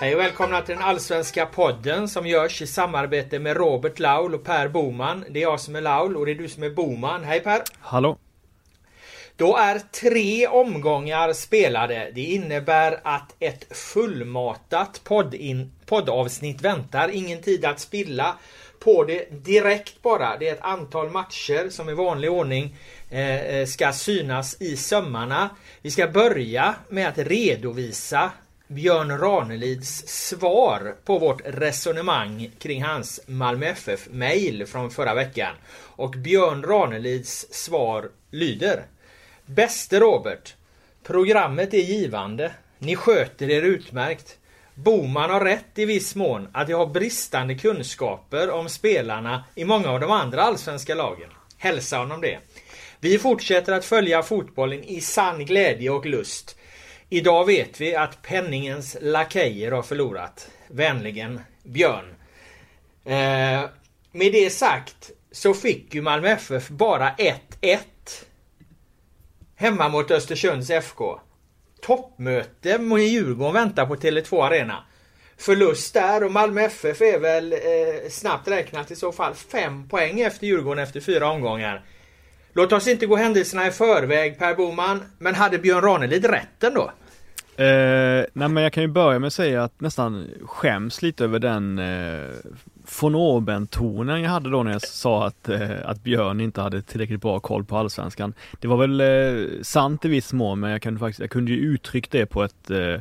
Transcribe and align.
Hej 0.00 0.14
och 0.14 0.20
välkomna 0.20 0.62
till 0.62 0.74
den 0.74 0.84
allsvenska 0.84 1.46
podden 1.46 2.08
som 2.08 2.26
görs 2.26 2.62
i 2.62 2.66
samarbete 2.66 3.38
med 3.38 3.56
Robert 3.56 3.98
Laul 3.98 4.34
och 4.34 4.44
Per 4.44 4.68
Boman. 4.68 5.24
Det 5.30 5.38
är 5.38 5.42
jag 5.42 5.60
som 5.60 5.76
är 5.76 5.80
Laul 5.80 6.16
och 6.16 6.26
det 6.26 6.32
är 6.32 6.34
du 6.34 6.48
som 6.48 6.62
är 6.62 6.70
Boman. 6.70 7.24
Hej 7.24 7.40
Per! 7.40 7.62
Hallå! 7.80 8.18
Då 9.36 9.56
är 9.56 9.78
tre 9.78 10.46
omgångar 10.46 11.32
spelade. 11.32 12.10
Det 12.14 12.20
innebär 12.20 13.00
att 13.04 13.34
ett 13.38 13.76
fullmatat 13.76 15.00
poddin, 15.04 15.72
poddavsnitt 15.86 16.62
väntar. 16.62 17.08
Ingen 17.08 17.42
tid 17.42 17.64
att 17.64 17.80
spilla 17.80 18.36
på 18.80 19.04
det 19.04 19.44
direkt 19.44 20.02
bara. 20.02 20.36
Det 20.36 20.48
är 20.48 20.52
ett 20.52 20.64
antal 20.64 21.10
matcher 21.10 21.70
som 21.70 21.88
i 21.88 21.94
vanlig 21.94 22.30
ordning 22.30 22.76
eh, 23.10 23.66
ska 23.66 23.92
synas 23.92 24.56
i 24.60 24.76
sömmarna. 24.76 25.50
Vi 25.82 25.90
ska 25.90 26.08
börja 26.08 26.74
med 26.88 27.08
att 27.08 27.18
redovisa 27.18 28.30
Björn 28.68 29.18
Ranelids 29.18 30.08
svar 30.08 30.94
på 31.04 31.18
vårt 31.18 31.40
resonemang 31.44 32.50
kring 32.58 32.82
hans 32.82 33.20
Malmö 33.26 33.66
FF-mail 33.66 34.66
från 34.66 34.90
förra 34.90 35.14
veckan. 35.14 35.54
Och 35.72 36.10
Björn 36.10 36.62
Ranelids 36.62 37.46
svar 37.50 38.10
lyder 38.30 38.86
Bäste 39.46 40.00
Robert! 40.00 40.54
Programmet 41.02 41.74
är 41.74 41.78
givande. 41.78 42.52
Ni 42.78 42.96
sköter 42.96 43.50
er 43.50 43.62
utmärkt. 43.62 44.38
Boman 44.74 45.30
har 45.30 45.40
rätt 45.40 45.78
i 45.78 45.84
viss 45.84 46.14
mån 46.14 46.48
att 46.52 46.68
jag 46.68 46.78
har 46.78 46.86
bristande 46.86 47.54
kunskaper 47.54 48.50
om 48.50 48.68
spelarna 48.68 49.44
i 49.54 49.64
många 49.64 49.90
av 49.90 50.00
de 50.00 50.10
andra 50.10 50.42
allsvenska 50.42 50.94
lagen. 50.94 51.30
Hälsa 51.58 51.98
honom 51.98 52.20
det. 52.20 52.38
Vi 53.00 53.18
fortsätter 53.18 53.72
att 53.72 53.84
följa 53.84 54.22
fotbollen 54.22 54.84
i 54.84 55.00
sann 55.00 55.44
glädje 55.44 55.90
och 55.90 56.06
lust. 56.06 56.56
Idag 57.08 57.44
vet 57.44 57.80
vi 57.80 57.96
att 57.96 58.22
penningens 58.22 58.96
lakejer 59.00 59.72
har 59.72 59.82
förlorat. 59.82 60.50
Vänligen 60.68 61.40
Björn. 61.62 62.14
Eh, 63.04 63.64
med 64.12 64.32
det 64.32 64.52
sagt 64.52 65.10
så 65.32 65.54
fick 65.54 65.94
ju 65.94 66.02
Malmö 66.02 66.28
FF 66.28 66.68
bara 66.68 67.10
1-1. 67.10 67.78
Hemma 69.56 69.88
mot 69.88 70.10
Östersunds 70.10 70.70
FK. 70.70 71.20
Toppmöte 71.82 72.78
med 72.78 72.98
Djurgården 72.98 73.54
väntar 73.54 73.86
på 73.86 73.96
Tele2 73.96 74.44
Arena. 74.46 74.84
Förlust 75.36 75.94
där 75.94 76.24
och 76.24 76.32
Malmö 76.32 76.60
FF 76.60 77.00
är 77.00 77.18
väl 77.18 77.52
eh, 77.52 78.10
snabbt 78.10 78.48
räknat 78.48 78.90
i 78.90 78.96
så 78.96 79.12
fall 79.12 79.34
fem 79.34 79.88
poäng 79.88 80.20
efter 80.20 80.46
Djurgården 80.46 80.84
efter 80.84 81.00
fyra 81.00 81.30
omgångar. 81.30 81.84
Låt 82.56 82.72
oss 82.72 82.88
inte 82.88 83.06
gå 83.06 83.16
händelserna 83.16 83.66
i 83.66 83.70
förväg 83.70 84.38
Per 84.38 84.54
Boman, 84.54 85.02
men 85.18 85.34
hade 85.34 85.58
Björn 85.58 85.80
Ranelid 85.80 86.24
rätt 86.24 86.64
ändå? 86.64 86.90
Eh, 87.56 88.24
nej 88.32 88.48
men 88.48 88.56
jag 88.56 88.72
kan 88.72 88.82
ju 88.82 88.88
börja 88.88 89.18
med 89.18 89.26
att 89.26 89.32
säga 89.32 89.64
att 89.64 89.80
nästan 89.80 90.28
skäms 90.44 91.02
lite 91.02 91.24
över 91.24 91.38
den 91.38 91.78
eh, 91.78 92.34
von 93.00 93.14
oben-tonen 93.14 94.22
jag 94.22 94.30
hade 94.30 94.50
då 94.50 94.62
när 94.62 94.72
jag 94.72 94.82
sa 94.82 95.26
att, 95.26 95.48
eh, 95.48 95.70
att 95.84 96.02
Björn 96.02 96.40
inte 96.40 96.60
hade 96.60 96.82
tillräckligt 96.82 97.20
bra 97.20 97.40
koll 97.40 97.64
på 97.64 97.76
allsvenskan. 97.76 98.34
Det 98.60 98.68
var 98.68 98.76
väl 98.76 99.00
eh, 99.00 99.62
sant 99.62 100.04
i 100.04 100.08
viss 100.08 100.32
mån 100.32 100.60
men 100.60 100.70
jag 100.70 100.82
kunde 100.82 101.00
faktiskt, 101.00 101.20
jag 101.20 101.30
kunde 101.30 101.52
ju 101.52 101.58
uttrycka 101.58 102.18
det 102.18 102.26
på 102.26 102.44
ett 102.44 102.70
eh, 102.70 103.00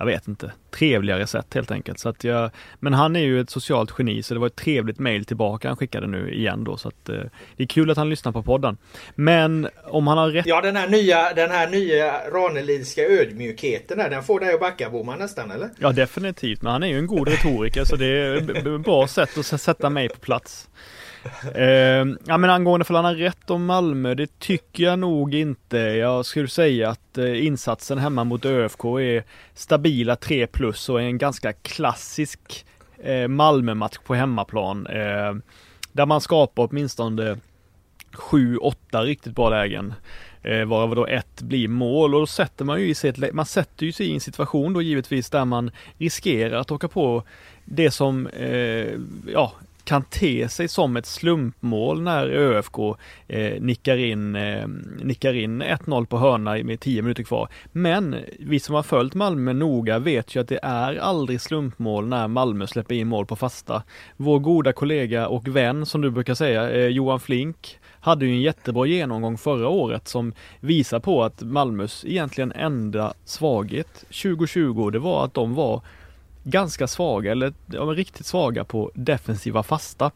jag 0.00 0.06
vet 0.06 0.28
inte, 0.28 0.52
trevligare 0.70 1.26
sätt 1.26 1.54
helt 1.54 1.70
enkelt. 1.70 1.98
Så 1.98 2.08
att 2.08 2.24
jag, 2.24 2.50
men 2.78 2.94
han 2.94 3.16
är 3.16 3.20
ju 3.20 3.40
ett 3.40 3.50
socialt 3.50 3.94
geni 3.98 4.22
så 4.22 4.34
det 4.34 4.40
var 4.40 4.46
ett 4.46 4.56
trevligt 4.56 4.98
mail 4.98 5.24
tillbaka 5.24 5.68
han 5.68 5.76
skickade 5.76 6.06
nu 6.06 6.34
igen 6.34 6.64
då 6.64 6.76
så 6.76 6.88
att 6.88 7.08
eh, 7.08 7.14
det 7.56 7.62
är 7.62 7.66
kul 7.66 7.90
att 7.90 7.96
han 7.96 8.10
lyssnar 8.10 8.32
på 8.32 8.42
podden. 8.42 8.76
Men 9.14 9.68
om 9.84 10.06
han 10.06 10.18
har 10.18 10.30
rätt. 10.30 10.46
Ja 10.46 10.60
den 10.60 10.76
här 10.76 10.88
nya, 10.88 11.32
den 11.32 11.50
här 11.50 11.70
nya 11.70 12.30
Ranelidska 12.30 13.02
ödmjukheten 13.02 13.98
där, 13.98 14.10
den 14.10 14.22
får 14.22 14.40
dig 14.40 14.54
att 14.54 14.60
backa 14.60 14.90
Boman 14.90 15.18
nästan 15.18 15.50
eller? 15.50 15.70
Ja 15.78 15.92
definitivt, 15.92 16.62
men 16.62 16.72
han 16.72 16.82
är 16.82 16.86
ju 16.86 16.98
en 16.98 17.06
god 17.06 17.28
retoriker 17.28 17.84
så 17.84 17.96
det 17.96 18.06
är 18.06 18.36
ett 18.36 18.84
bra 18.84 19.08
sätt 19.08 19.38
att 19.38 19.60
sätta 19.60 19.90
mig 19.90 20.08
på 20.08 20.20
plats. 20.20 20.68
Eh, 21.54 22.06
ja 22.26 22.38
men 22.38 22.50
angående 22.50 22.84
för 22.84 22.94
han 22.94 23.04
har 23.04 23.14
rätt 23.14 23.50
om 23.50 23.66
Malmö, 23.66 24.14
det 24.14 24.38
tycker 24.38 24.84
jag 24.84 24.98
nog 24.98 25.34
inte. 25.34 25.78
Jag 25.78 26.26
skulle 26.26 26.48
säga 26.48 26.90
att 26.90 27.18
eh, 27.18 27.46
insatsen 27.46 27.98
hemma 27.98 28.24
mot 28.24 28.44
ÖFK 28.44 28.84
är 28.84 29.24
stabila 29.54 30.16
3 30.16 30.46
plus 30.46 30.88
och 30.88 31.00
är 31.00 31.04
en 31.04 31.18
ganska 31.18 31.52
klassisk 31.52 32.66
eh, 33.02 33.28
Malmö-match 33.28 33.98
på 34.06 34.14
hemmaplan. 34.14 34.86
Eh, 34.86 35.34
där 35.92 36.06
man 36.06 36.20
skapar 36.20 36.68
åtminstone 36.70 37.36
7-8 38.12 38.74
riktigt 39.04 39.34
bra 39.34 39.50
lägen. 39.50 39.94
Eh, 40.42 40.64
varav 40.64 40.94
då 40.94 41.06
ett 41.06 41.42
blir 41.42 41.68
mål 41.68 42.14
och 42.14 42.20
då 42.20 42.26
sätter 42.26 42.64
man 42.64 42.80
ju 42.80 42.88
i 42.88 42.94
sig, 42.94 43.32
man 43.32 43.46
sätter 43.46 43.86
ju 43.86 43.92
sig 43.92 44.06
i 44.06 44.14
en 44.14 44.20
situation 44.20 44.72
då 44.72 44.82
givetvis 44.82 45.30
där 45.30 45.44
man 45.44 45.70
riskerar 45.98 46.60
att 46.60 46.70
åka 46.70 46.88
på 46.88 47.22
det 47.64 47.90
som, 47.90 48.26
eh, 48.26 48.88
ja, 49.32 49.52
kan 49.90 50.02
te 50.02 50.48
sig 50.48 50.68
som 50.68 50.96
ett 50.96 51.06
slumpmål 51.06 52.02
när 52.02 52.26
ÖFK 52.26 52.78
eh, 53.28 53.60
nickar 53.60 53.96
in, 53.96 54.36
eh, 54.36 54.68
nickar 55.02 55.34
in 55.34 55.62
1-0 55.62 56.06
på 56.06 56.18
hörna 56.18 56.64
med 56.64 56.80
10 56.80 57.02
minuter 57.02 57.22
kvar. 57.22 57.48
Men 57.72 58.16
vi 58.38 58.60
som 58.60 58.74
har 58.74 58.82
följt 58.82 59.14
Malmö 59.14 59.52
noga 59.52 59.98
vet 59.98 60.36
ju 60.36 60.40
att 60.40 60.48
det 60.48 60.58
är 60.62 60.96
aldrig 60.96 61.40
slumpmål 61.40 62.06
när 62.08 62.28
Malmö 62.28 62.66
släpper 62.66 62.94
in 62.94 63.08
mål 63.08 63.26
på 63.26 63.36
fasta. 63.36 63.82
Vår 64.16 64.38
goda 64.38 64.72
kollega 64.72 65.28
och 65.28 65.48
vän 65.48 65.86
som 65.86 66.00
du 66.00 66.10
brukar 66.10 66.34
säga, 66.34 66.70
eh, 66.70 66.86
Johan 66.86 67.20
Flink, 67.20 67.78
hade 68.00 68.26
ju 68.26 68.32
en 68.32 68.40
jättebra 68.40 68.86
genomgång 68.86 69.38
förra 69.38 69.68
året 69.68 70.08
som 70.08 70.32
visar 70.60 71.00
på 71.00 71.24
att 71.24 71.42
Malmös 71.42 72.04
egentligen 72.04 72.52
enda 72.52 73.14
svaghet 73.24 73.94
2020, 73.94 74.90
det 74.90 74.98
var 74.98 75.24
att 75.24 75.34
de 75.34 75.54
var 75.54 75.82
ganska 76.42 76.86
svaga, 76.86 77.32
eller 77.32 77.52
ja, 77.66 77.80
riktigt 77.82 78.26
svaga 78.26 78.64
på 78.64 78.90
defensiva 78.94 79.62
fasta. 79.62 80.10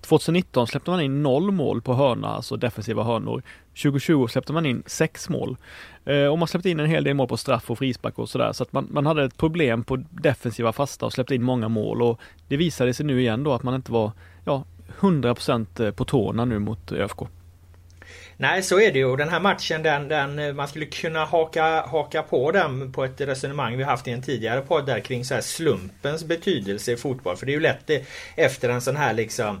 2019 0.00 0.66
släppte 0.66 0.90
man 0.90 1.00
in 1.00 1.22
noll 1.22 1.50
mål 1.50 1.82
på 1.82 1.94
hörna, 1.94 2.28
alltså 2.28 2.56
defensiva 2.56 3.02
hörnor. 3.02 3.42
2020 3.82 4.26
släppte 4.26 4.52
man 4.52 4.66
in 4.66 4.82
sex 4.86 5.28
mål. 5.28 5.56
Eh, 6.04 6.26
och 6.26 6.38
man 6.38 6.48
släppte 6.48 6.70
in 6.70 6.80
en 6.80 6.86
hel 6.86 7.04
del 7.04 7.14
mål 7.14 7.28
på 7.28 7.36
straff 7.36 7.70
och 7.70 7.78
frispark 7.78 8.18
och 8.18 8.28
sådär. 8.28 8.52
Så 8.52 8.62
att 8.62 8.72
man, 8.72 8.88
man 8.90 9.06
hade 9.06 9.24
ett 9.24 9.36
problem 9.36 9.84
på 9.84 9.96
defensiva 10.10 10.72
fasta 10.72 11.06
och 11.06 11.12
släppte 11.12 11.34
in 11.34 11.42
många 11.42 11.68
mål. 11.68 12.02
Och 12.02 12.20
det 12.48 12.56
visade 12.56 12.94
sig 12.94 13.06
nu 13.06 13.20
igen 13.20 13.44
då 13.44 13.52
att 13.52 13.62
man 13.62 13.74
inte 13.74 13.92
var 13.92 14.12
ja, 14.44 14.64
100% 15.00 15.84
eh, 15.84 15.90
på 15.90 16.04
tårna 16.04 16.44
nu 16.44 16.58
mot 16.58 16.92
eh, 16.92 16.98
ÖFK. 16.98 17.22
Nej 18.40 18.62
så 18.62 18.80
är 18.80 18.92
det 18.92 18.98
ju. 18.98 19.16
Den 19.16 19.28
här 19.28 19.40
matchen 19.40 19.82
den, 19.82 20.08
den, 20.08 20.38
eh, 20.38 20.52
man 20.52 20.68
skulle 20.68 20.86
kunna 20.86 21.24
haka, 21.24 21.80
haka 21.80 22.22
på 22.22 22.50
den 22.50 22.92
på 22.92 23.04
ett 23.04 23.20
resonemang 23.20 23.76
vi 23.76 23.84
haft 23.84 24.08
i 24.08 24.10
en 24.10 24.22
tidigare 24.22 24.60
podd 24.60 24.86
där 24.86 25.00
kring 25.00 25.24
så 25.24 25.34
här 25.34 25.40
slumpens 25.40 26.24
betydelse 26.24 26.92
i 26.92 26.96
fotboll. 26.96 27.36
För 27.36 27.46
det 27.46 27.52
är 27.52 27.54
ju 27.54 27.60
lätt 27.60 27.86
det, 27.86 28.06
efter 28.36 28.68
en 28.68 28.80
sån 28.80 28.96
här 28.96 29.14
liksom 29.14 29.60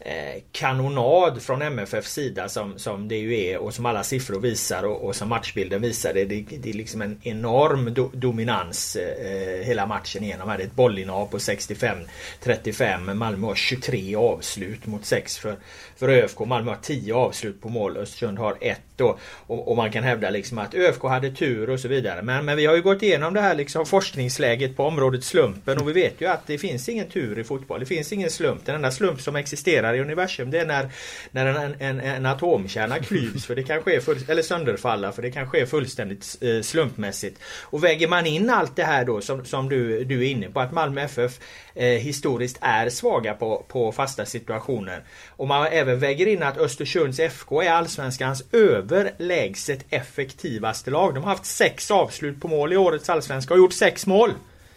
eh, 0.00 0.42
kanonad 0.52 1.42
från 1.42 1.62
MFFs 1.62 2.12
sida 2.12 2.48
som, 2.48 2.78
som 2.78 3.08
det 3.08 3.16
ju 3.16 3.40
är 3.40 3.58
och 3.58 3.74
som 3.74 3.86
alla 3.86 4.04
siffror 4.04 4.40
visar 4.40 4.82
och, 4.82 5.04
och 5.04 5.16
som 5.16 5.28
matchbilden 5.28 5.82
visar. 5.82 6.14
Det, 6.14 6.24
det, 6.24 6.44
det 6.62 6.70
är 6.70 6.74
liksom 6.74 7.02
en 7.02 7.20
enorm 7.22 7.94
do, 7.94 8.10
dominans 8.12 8.96
eh, 8.96 9.66
hela 9.66 9.86
matchen 9.86 10.24
igenom. 10.24 10.48
Det 10.48 10.54
är 10.54 10.58
ett 10.58 10.74
bollinnehav 10.74 11.26
på 11.26 11.38
65-35. 11.38 13.14
Malmö 13.14 13.46
har 13.46 13.54
23 13.54 14.16
avslut 14.16 14.86
mot 14.86 15.04
6 15.04 15.38
för, 15.38 15.56
för 15.96 16.08
ÖFK. 16.08 16.40
Malmö 16.40 16.70
har 16.70 16.78
10 16.82 17.14
avslut 17.14 17.60
på 17.60 17.68
mål. 17.68 17.96
Östersund 17.96 18.38
har 18.38 18.56
1 18.60 18.80
och, 19.00 19.20
och, 19.46 19.68
och, 19.68 19.76
man 19.76 19.92
kan 19.92 20.04
hävda 20.04 20.30
liksom 20.30 20.58
att 20.58 20.74
ÖFK 20.74 21.02
hade 21.02 21.30
tur 21.30 21.70
och 21.70 21.80
så 21.80 21.88
vidare. 21.88 22.22
Men, 22.22 22.44
men 22.44 22.56
vi 22.56 22.66
har 22.66 22.76
ju 22.76 22.82
gått 22.82 23.02
igenom 23.02 23.34
det 23.34 23.40
här 23.40 23.54
liksom 23.54 23.86
forskningsläget 23.86 24.76
på 24.76 24.84
området 24.84 25.24
slumpen 25.24 25.78
och 25.78 25.88
vi 25.88 25.92
vet 25.92 26.20
ju 26.20 26.26
att 26.26 26.46
det 26.46 26.58
finns 26.58 26.88
ingen 26.88 27.08
tur 27.08 27.38
i 27.38 27.44
fotboll. 27.44 27.80
Det 27.80 27.86
finns 27.86 28.12
ingen 28.12 28.30
slump. 28.30 28.66
Den 28.66 28.74
enda 28.74 28.90
slump 28.90 29.20
som 29.20 29.36
existerar 29.36 29.94
i 29.94 30.00
universum 30.00 30.50
det 30.50 30.58
är 30.58 30.66
när, 30.66 30.90
när 31.30 31.46
en, 31.46 31.74
en, 31.78 32.00
en 32.00 32.26
atomkärna 32.26 32.98
klyvs 32.98 33.46
för 33.46 33.54
det 33.54 33.62
kan 33.62 33.82
ske 33.82 34.00
full, 34.00 34.18
eller 34.28 34.42
sönderfalla 34.42 35.12
för 35.12 35.22
det 35.22 35.30
kan 35.30 35.50
ske 35.50 35.66
fullständigt 35.66 36.38
eh, 36.40 36.62
slumpmässigt. 36.62 37.40
Och 37.62 37.84
väger 37.84 38.08
man 38.08 38.26
in 38.26 38.50
allt 38.50 38.76
det 38.76 38.84
här 38.84 39.04
då 39.04 39.20
som, 39.20 39.44
som 39.44 39.68
du, 39.68 40.04
du 40.04 40.26
är 40.26 40.30
inne 40.30 40.48
på 40.48 40.60
att 40.60 40.72
Malmö 40.72 41.00
FF 41.00 41.38
eh, 41.74 41.84
historiskt 41.84 42.58
är 42.60 42.90
svaga 42.90 43.34
på, 43.34 43.64
på 43.68 43.92
fasta 43.92 44.26
situationer. 44.26 45.04
Och 45.28 45.48
man 45.48 45.66
även 45.88 45.98
väger 45.98 46.26
in 46.26 46.42
att 46.42 46.58
Östersunds 46.58 47.20
FK 47.20 47.62
är 47.62 47.70
allsvenskans 47.70 48.42
överlägset 48.52 49.84
effektivaste 49.90 50.90
lag. 50.90 51.14
De 51.14 51.24
har 51.24 51.30
haft 51.30 51.46
sex 51.46 51.90
avslut 51.90 52.40
på 52.40 52.48
mål 52.48 52.72
i 52.72 52.76
årets 52.76 53.10
allsvenska 53.10 53.54
och 53.54 53.60
gjort 53.60 53.72
sex 53.72 54.06
mål. 54.06 54.32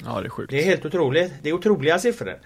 Ja 0.06 0.22
det 0.22 0.28
är 0.28 0.30
sjukt. 0.30 0.52
Det 0.52 0.60
är 0.60 0.66
helt 0.66 0.86
otroligt. 0.86 1.32
Det 1.42 1.50
är 1.50 1.54
otroliga 1.54 2.00
siffror. 2.00 2.40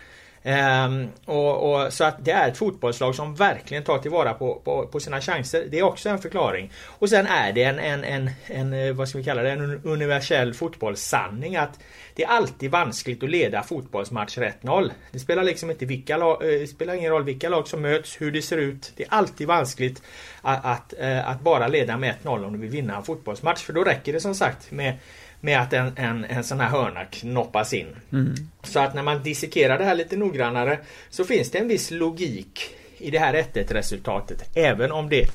Ehm, 0.44 1.08
och, 1.26 1.74
och, 1.74 1.94
så 1.94 2.04
att 2.04 2.26
det 2.26 2.32
är 2.32 2.50
ett 2.50 2.58
fotbollslag 2.58 3.16
som 3.16 3.36
verkligen 3.36 3.84
tar 3.84 3.98
tillvara 3.98 4.34
på, 4.34 4.62
på, 4.64 4.88
på, 4.88 5.00
sina 5.00 5.22
chanser. 5.22 5.66
Det 5.70 5.80
är 5.80 5.84
också 5.84 6.10
en 6.10 6.20
förklaring. 6.20 6.72
Och 6.86 7.10
sen 7.10 7.28
är 7.28 7.54
det 7.54 7.64
en, 7.64 7.80
en, 7.80 8.04
en, 8.04 8.30
en, 8.46 8.74
eh, 8.74 8.94
vad 8.94 9.10
ska 9.10 9.18
vi 9.18 9.24
kalla 9.24 9.42
det, 9.42 9.52
en 9.52 9.82
universell 9.84 10.54
fotbollssanning 10.54 11.56
att 11.56 11.80
det 12.16 12.24
är 12.24 12.28
alltid 12.28 12.72
vanskligt 12.72 13.24
att 13.24 13.30
leda 13.30 13.64
fotbollsmatch 13.64 14.38
1-0. 14.38 14.92
Det 15.12 15.20
spelar 15.20 15.44
liksom 15.44 15.72
inte 15.72 15.86
vilka 15.86 16.18
lag, 16.18 16.44
eh, 16.44 16.60
det 16.60 16.68
spelar 16.68 16.94
ingen 16.94 17.12
roll 17.12 17.24
vilka 17.24 17.50
lag 17.50 17.68
som 17.68 17.82
möts, 17.82 18.22
hur 18.22 18.32
det 18.32 18.42
ser 18.42 18.58
ut. 18.58 18.92
Det 18.96 19.04
är 19.04 19.10
alltid 19.14 19.48
vanskligt 19.48 20.02
att, 20.42 20.66
att, 20.66 20.94
att 21.26 21.42
bara 21.42 21.68
leda 21.68 21.98
med 21.98 22.16
1-0 22.24 22.46
om 22.46 22.54
du 22.54 22.60
vill 22.60 22.70
vinna 22.70 22.98
en 22.98 23.04
fotbollsmatch. 23.04 23.62
För 23.64 23.74
då 23.74 23.84
räcker 23.84 24.14
det 24.14 24.20
som 24.20 24.36
sagt 24.36 24.72
med 24.72 24.94
med 25.44 25.62
att 25.62 25.74
en, 25.74 25.92
en, 25.96 26.26
en 26.26 26.44
sån 26.44 26.60
här 26.60 26.70
hörna 26.70 27.06
knoppas 27.06 27.74
in. 27.74 27.88
Mm. 28.12 28.36
Så 28.64 28.80
att 28.80 28.94
när 28.94 29.04
man 29.04 29.24
dissekerar 29.24 29.78
det 29.78 29.84
här 29.84 29.96
lite 29.96 30.18
noggrannare 30.18 30.80
så 31.10 31.26
finns 31.26 31.52
det 31.52 31.58
en 31.58 31.68
viss 31.68 31.92
logik 31.92 32.70
i 32.98 33.12
det 33.12 33.20
här 33.20 33.34
1-1 33.34 33.74
resultatet. 33.74 34.58
Även 34.58 34.92
om 34.92 35.10
det 35.10 35.26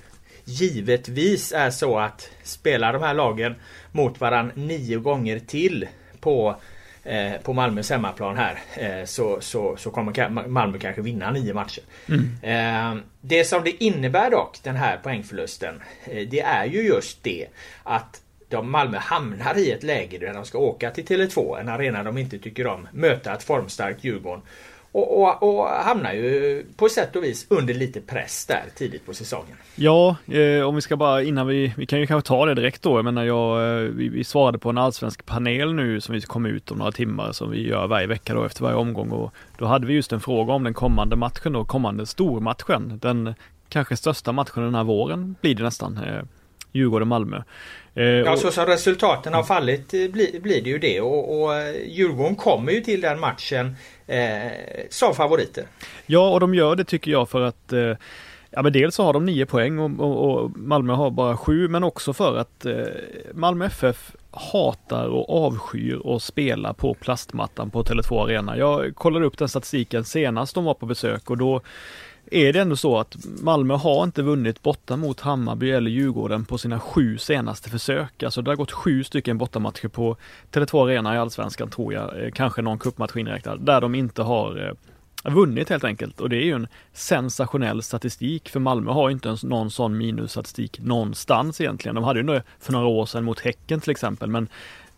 givetvis 0.45 1.53
är 1.53 1.71
så 1.71 1.99
att 1.99 2.31
spelar 2.43 2.93
de 2.93 3.03
här 3.03 3.15
lagen 3.15 3.55
mot 3.93 4.21
varann 4.21 4.53
nio 4.55 4.99
gånger 4.99 5.39
till 5.39 5.87
på 6.21 6.57
eh, 7.05 7.33
på 7.43 7.53
Malmös 7.53 7.91
hemmaplan 7.91 8.37
här 8.37 8.59
eh, 8.77 9.05
så, 9.05 9.41
så, 9.41 9.77
så 9.77 9.91
kommer 9.91 10.49
Malmö 10.49 10.79
kanske 10.79 11.03
vinna 11.03 11.31
nio 11.31 11.55
matcher. 11.55 11.83
Mm. 12.09 12.31
Eh, 12.43 13.03
det 13.21 13.45
som 13.45 13.65
det 13.65 13.85
innebär 13.85 14.31
dock 14.31 14.59
den 14.63 14.77
här 14.77 14.97
poängförlusten 14.97 15.83
Det 16.05 16.41
är 16.41 16.65
ju 16.65 16.83
just 16.83 17.23
det 17.23 17.47
att 17.83 18.23
de 18.49 18.71
Malmö 18.71 18.99
hamnar 18.99 19.59
i 19.59 19.71
ett 19.71 19.83
läge 19.83 20.19
där 20.19 20.35
de 20.35 20.45
ska 20.45 20.59
åka 20.59 20.91
till 20.91 21.05
Tele2, 21.05 21.61
en 21.61 21.69
arena 21.69 22.03
de 22.03 22.19
inte 22.19 22.39
tycker 22.39 22.67
om, 22.67 22.89
möta 22.93 23.35
ett 23.35 23.43
formstarkt 23.43 24.05
Djurgården. 24.05 24.43
Och, 24.93 25.23
och, 25.23 25.43
och, 25.43 25.67
hamnar 25.69 26.13
ju 26.13 26.65
på 26.77 26.89
sätt 26.89 27.17
och 27.17 27.25
vis 27.25 27.47
under 27.49 27.75
lite 27.75 28.01
press 28.01 28.47
där 28.47 28.63
tidigt 28.77 29.07
på 29.07 29.15
säsongen. 29.15 29.57
Ja, 29.75 30.17
eh, 30.27 30.63
om 30.63 30.75
vi 30.75 30.81
ska 30.81 30.97
bara 30.97 31.23
innan 31.23 31.47
vi, 31.47 31.75
vi 31.77 31.87
kan 31.87 32.01
ju 32.01 32.07
kanske 32.07 32.29
ta 32.29 32.47
det 32.47 32.55
direkt 32.55 32.83
då. 32.83 32.99
Jag 32.99 33.05
menar 33.05 33.25
jag, 33.25 33.77
eh, 33.77 33.83
vi, 33.83 34.09
vi, 34.09 34.25
svarade 34.25 34.59
på 34.59 34.71
en 34.71 34.79
allsvensk 34.79 35.27
panel 35.27 35.75
nu 35.75 36.01
som 36.01 36.15
vi 36.15 36.21
kom 36.21 36.47
ut 36.47 36.71
om 36.71 36.79
några 36.79 36.93
timmar 36.93 37.33
som 37.33 37.51
vi 37.51 37.69
gör 37.69 37.87
varje 37.87 38.07
vecka 38.07 38.35
då 38.35 38.45
efter 38.45 38.63
varje 38.63 38.77
omgång 38.77 39.11
och 39.11 39.35
då 39.59 39.67
hade 39.67 39.87
vi 39.87 39.95
just 39.95 40.13
en 40.13 40.21
fråga 40.21 40.53
om 40.53 40.65
den 40.65 40.75
kommande 40.75 41.17
matchen 41.17 41.53
då, 41.53 41.65
kommande 41.65 42.07
stormatchen. 42.07 42.99
Den 43.03 43.35
kanske 43.69 43.97
största 43.97 44.33
matchen 44.33 44.63
den 44.63 44.75
här 44.75 44.85
våren 44.85 45.35
blir 45.41 45.55
det 45.55 45.63
nästan. 45.63 45.97
Eh, 45.97 46.23
Djurgården-Malmö. 46.73 47.43
Eh, 47.99 48.05
ja, 48.05 48.37
så 48.37 48.51
som 48.51 48.67
resultaten 48.67 49.35
har 49.35 49.43
fallit 49.43 49.95
eh, 49.95 50.09
blir, 50.09 50.41
blir 50.41 50.63
det 50.63 50.71
ju 50.71 50.79
det 50.79 51.01
och, 51.01 51.43
och 51.43 51.55
eh, 51.55 51.77
Djurgården 51.87 52.37
kommer 52.37 52.73
ju 52.73 52.81
till 52.81 53.01
den 53.01 53.21
matchen 53.21 53.77
eh, 54.07 54.53
som 54.91 55.15
favoriter. 55.15 55.65
Ja, 56.07 56.31
och 56.31 56.41
de 56.41 56.55
gör 56.55 56.77
det 56.77 56.85
tycker 56.85 57.11
jag 57.11 57.29
för 57.29 57.41
att 57.41 57.73
eh, 57.73 57.95
Ja 58.51 58.63
men 58.63 58.73
dels 58.73 58.95
så 58.95 59.03
har 59.03 59.13
de 59.13 59.25
nio 59.25 59.47
poäng 59.47 59.79
och, 59.79 60.01
och, 60.01 60.43
och, 60.43 60.59
Malmö 60.59 60.93
har 60.93 61.11
bara 61.11 61.37
sju 61.37 61.69
men 61.69 61.85
också 61.85 62.13
för 62.13 62.37
att 62.37 62.67
eh, 62.67 62.75
Malmö 63.35 63.67
FF 63.67 64.13
hatar 64.31 65.07
och 65.07 65.47
avskyr 65.47 66.17
att 66.17 66.23
spela 66.23 66.75
på 66.75 66.95
plastmattan 66.95 67.71
på 67.71 67.83
Tele2 67.83 68.25
Arena. 68.25 68.57
Jag 68.57 68.97
kollade 68.97 69.27
upp 69.27 69.39
den 69.39 69.49
statistiken 69.49 70.05
senast 70.05 70.55
de 70.55 70.65
var 70.65 70.75
på 70.75 70.87
besök 70.87 71.31
och 71.31 71.39
då 71.39 71.61
är 72.31 72.53
det 72.53 72.61
ändå 72.61 72.77
så 72.77 72.99
att 72.99 73.17
Malmö 73.43 73.75
har 73.75 74.05
inte 74.05 74.23
vunnit 74.23 74.63
borta 74.63 74.97
mot 74.97 75.21
Hammarby 75.21 75.71
eller 75.71 75.91
Djurgården 75.91 76.45
på 76.45 76.59
sina 76.59 76.81
sju 76.81 77.19
senaste 77.19 77.71
försök. 77.71 78.23
Alltså 78.23 78.43
det 78.43 78.51
har 78.51 78.57
gått 78.57 78.73
sju 78.73 79.05
stycken 79.05 79.39
bortamatcher 79.39 79.89
på 79.89 80.17
Tele2 80.53 80.85
Arena 80.85 81.15
i 81.15 81.19
Allsvenskan 81.19 81.71
tror 81.71 81.93
jag, 81.93 82.25
eh, 82.25 82.31
kanske 82.31 82.63
någon 82.63 82.79
cupmatch 82.79 83.17
inräknad, 83.17 83.61
där 83.61 83.81
de 83.81 83.95
inte 83.95 84.23
har 84.23 84.67
eh, 84.67 84.73
vunnit 85.33 85.69
helt 85.69 85.85
enkelt. 85.85 86.21
Och 86.21 86.29
det 86.29 86.37
är 86.37 86.45
ju 86.45 86.53
en 86.53 86.69
sensationell 86.93 87.83
statistik 87.83 88.49
för 88.49 88.61
Malmö 88.61 88.91
har 88.91 89.11
inte 89.11 89.29
ens 89.29 89.45
någon 89.45 89.71
sån 89.71 89.99
minusstatistik 89.99 90.81
någonstans 90.81 91.61
egentligen. 91.61 91.95
De 91.95 92.05
hade 92.05 92.21
ju 92.21 92.27
det 92.27 92.43
för 92.61 92.73
några 92.73 92.87
år 92.87 93.07
sedan 93.07 93.25
mot 93.25 93.41
Häcken 93.41 93.81
till 93.81 93.91
exempel, 93.91 94.31
men 94.31 94.49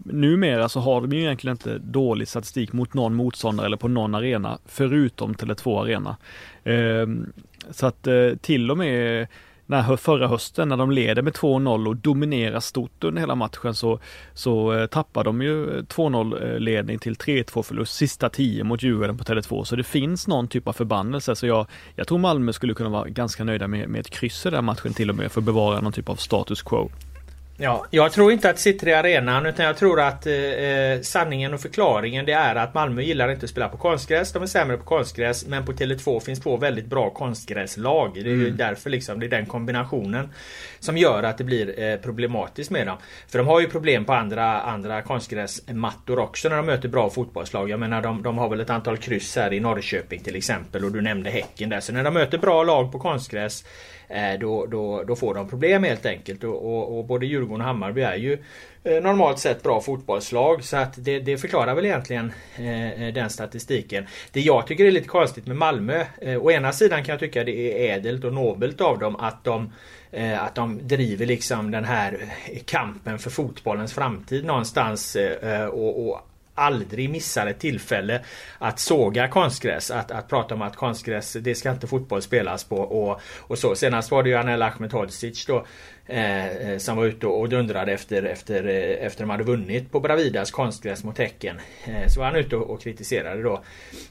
numera 0.05 0.69
så 0.69 0.81
har 0.81 1.01
de 1.01 1.13
ju 1.13 1.21
egentligen 1.23 1.55
inte 1.55 1.79
dålig 1.79 2.29
statistik 2.29 2.73
mot 2.73 2.95
någon 2.95 3.15
motståndare 3.15 3.67
eller 3.67 3.77
på 3.77 3.89
någon 3.89 4.15
arena 4.15 4.59
förutom 4.67 5.35
Tele2 5.35 5.83
Arena. 5.83 6.17
Ehm, 6.65 7.33
så 7.71 7.87
att 7.87 8.07
eh, 8.07 8.31
till 8.41 8.71
och 8.71 8.79
med 8.79 9.27
när 9.71 9.97
förra 9.97 10.29
hösten 10.29 10.69
när 10.69 10.77
de 10.77 10.91
leder 10.91 11.23
med 11.23 11.33
2-0 11.33 11.89
och 11.89 11.97
dominerar 11.97 12.61
stort 12.61 13.05
under 13.05 13.21
hela 13.21 13.35
matchen 13.35 13.75
så, 13.75 13.99
så 14.35 14.73
eh, 14.73 14.87
tappar 14.87 15.25
de 15.25 15.43
ju 15.43 15.79
eh, 15.79 15.83
2-0-ledning 15.83 16.95
eh, 16.95 17.01
till 17.01 17.15
3-2 17.15 17.63
förlust 17.63 17.95
sista 17.95 18.29
10 18.29 18.65
mot 18.65 18.83
Djurgården 18.83 19.19
på 19.19 19.25
Tele2. 19.25 19.65
Så 19.65 19.77
det 19.77 19.85
finns 19.85 20.29
någon 20.29 20.49
typ 20.49 20.69
av 20.69 20.73
förbannelse. 20.73 21.37
Så 21.37 21.47
jag, 21.47 21.67
jag 21.97 22.07
tror 22.07 22.19
Malmö 22.19 22.53
skulle 22.53 22.75
kunna 22.75 22.91
vara 22.91 23.09
ganska 23.09 23.45
nöjda 23.45 23.69
med, 23.69 23.89
med 23.89 24.01
ett 24.01 24.11
kryss 24.11 24.47
i 24.47 24.51
den 24.51 24.65
matchen 24.65 24.93
till 24.93 25.11
och 25.11 25.17
med 25.17 25.33
för 25.33 25.41
att 25.41 25.45
bevara 25.45 25.81
någon 25.81 25.93
typ 25.93 26.09
av 26.09 26.17
status 26.17 26.63
quo. 26.63 26.91
Ja, 27.63 27.87
jag 27.91 28.13
tror 28.13 28.33
inte 28.33 28.51
att 28.51 28.57
det 28.57 28.63
sitter 28.63 28.89
i 28.89 28.95
arenan 28.95 29.47
utan 29.47 29.67
jag 29.67 29.77
tror 29.77 30.01
att 30.01 30.27
eh, 30.27 30.35
eh, 30.35 31.01
sanningen 31.01 31.55
och 31.55 31.61
förklaringen 31.61 32.27
det 32.27 32.33
är 32.33 32.55
att 32.57 32.75
Malmö 32.75 33.03
gillar 33.03 33.31
inte 33.31 33.45
att 33.45 33.51
spela 33.51 33.69
på 33.69 33.77
konstgräs. 33.77 34.33
De 34.33 34.43
är 34.43 34.47
sämre 34.47 34.77
på 34.77 34.85
konstgräs 34.85 35.47
men 35.47 35.65
på 35.65 35.73
Tele2 35.73 36.21
finns 36.21 36.41
två 36.41 36.57
väldigt 36.57 36.87
bra 36.87 37.11
konstgräslag. 37.11 38.11
Det 38.15 38.21
är 38.21 38.25
mm. 38.25 38.41
ju 38.41 38.51
därför 38.51 38.91
liksom 38.91 39.21
det 39.21 39.27
är 39.27 39.31
den 39.31 39.47
kombinationen 39.47 40.29
som 40.79 40.97
gör 40.97 41.23
att 41.23 41.39
det 41.39 41.45
blir 41.45 41.81
eh, 41.81 41.97
problematiskt 41.97 42.71
med 42.71 42.87
dem. 42.87 42.97
För 43.29 43.39
de 43.39 43.47
har 43.47 43.61
ju 43.61 43.67
problem 43.67 44.05
på 44.05 44.13
andra, 44.13 44.61
andra 44.61 45.03
konstgräsmattor 45.03 46.19
också 46.19 46.49
när 46.49 46.57
de 46.57 46.67
möter 46.67 46.89
bra 46.89 47.11
fotbollslag. 47.11 47.71
Jag 47.71 47.81
menar 47.81 48.03
de, 48.03 48.23
de 48.23 48.39
har 48.39 48.49
väl 48.49 48.61
ett 48.61 48.71
antal 48.71 48.97
kryss 48.97 49.37
här 49.37 49.53
i 49.53 49.61
Norrköping 49.61 50.21
till 50.21 50.37
exempel 50.37 50.85
och 50.85 50.93
du 50.93 51.01
nämnde 51.01 51.31
Häcken 51.31 51.69
där. 51.69 51.81
Så 51.81 51.93
när 51.93 52.05
de 52.05 52.15
möter 52.15 52.39
bra 52.39 52.65
lag 52.65 52.93
på 52.93 52.99
konstgräs 52.99 53.65
Eh, 54.11 54.39
då, 54.39 54.67
då, 54.67 55.05
då 55.05 55.17
får 55.17 55.35
de 55.35 55.49
problem 55.49 55.85
helt 55.85 56.07
enkelt. 56.07 56.45
Och, 56.45 56.67
och, 56.67 56.99
och 56.99 57.05
både 57.05 57.27
Djurgården 57.27 57.61
och 57.61 57.67
Hammarby 57.67 58.01
är 58.01 58.17
ju 58.17 58.39
eh, 58.85 59.03
normalt 59.03 59.39
sett 59.39 59.63
bra 59.63 59.81
fotbollslag. 59.81 60.65
Så 60.65 60.77
att 60.77 61.05
det, 61.05 61.19
det 61.19 61.39
förklarar 61.39 61.75
väl 61.75 61.85
egentligen 61.85 62.33
eh, 62.57 63.03
eh, 63.03 63.15
den 63.15 63.31
statistiken. 63.31 64.07
Det 64.33 64.41
jag 64.41 64.67
tycker 64.67 64.85
är 64.85 64.91
lite 64.91 65.09
konstigt 65.09 65.47
med 65.47 65.57
Malmö. 65.57 66.05
Eh, 66.21 66.43
å 66.43 66.51
ena 66.51 66.73
sidan 66.73 67.05
kan 67.05 67.13
jag 67.13 67.21
tycka 67.21 67.45
det 67.45 67.89
är 67.89 67.97
ädelt 67.97 68.25
och 68.25 68.35
nobelt 68.35 68.81
av 68.81 68.99
dem 68.99 69.17
att 69.17 69.45
de 69.45 69.73
eh, 70.11 70.43
att 70.43 70.55
de 70.55 70.89
driver 70.89 71.27
liksom 71.27 71.71
den 71.71 71.85
här 71.85 72.19
kampen 72.65 73.19
för 73.19 73.31
fotbollens 73.31 73.93
framtid 73.93 74.45
någonstans 74.45 75.17
och, 75.73 76.09
och 76.09 76.30
aldrig 76.55 77.11
missar 77.11 77.47
ett 77.47 77.59
tillfälle 77.59 78.21
att 78.59 78.79
såga 78.79 79.29
konstgräs. 79.29 79.91
Att, 79.91 80.11
att 80.11 80.29
prata 80.29 80.55
om 80.55 80.63
att 80.63 80.77
konstgräs, 80.77 81.33
det 81.33 81.55
ska 81.55 81.71
inte 81.71 81.87
fotboll 81.87 82.23
spelas 82.23 82.65
på 82.65 82.77
och, 82.77 83.21
och 83.39 83.59
så. 83.59 83.75
Senast 83.75 84.11
var 84.11 84.23
det 84.23 84.29
ju 84.29 84.37
Anel 84.37 84.63
Ahmedhodzic 84.63 85.47
då 85.47 85.67
eh, 86.07 86.47
eh, 86.47 86.79
som 86.79 86.97
var 86.97 87.05
ute 87.07 87.27
och 87.27 87.49
dundrade 87.49 87.93
efter, 87.93 88.23
efter, 88.23 88.69
eh, 88.69 89.07
efter 89.07 89.23
de 89.23 89.31
hade 89.31 89.45
vunnit 89.45 89.93
på 89.93 90.01
Bravidas 90.01 90.51
konstgräs 90.51 91.05
mot 91.05 91.19
Häcken. 91.19 91.61
Eh, 91.85 92.09
så 92.09 92.21
var 92.21 92.27
han 92.27 92.37
ute 92.37 92.57
och, 92.57 92.71
och 92.71 92.83
kritiserade 92.83 93.43
då 93.43 93.63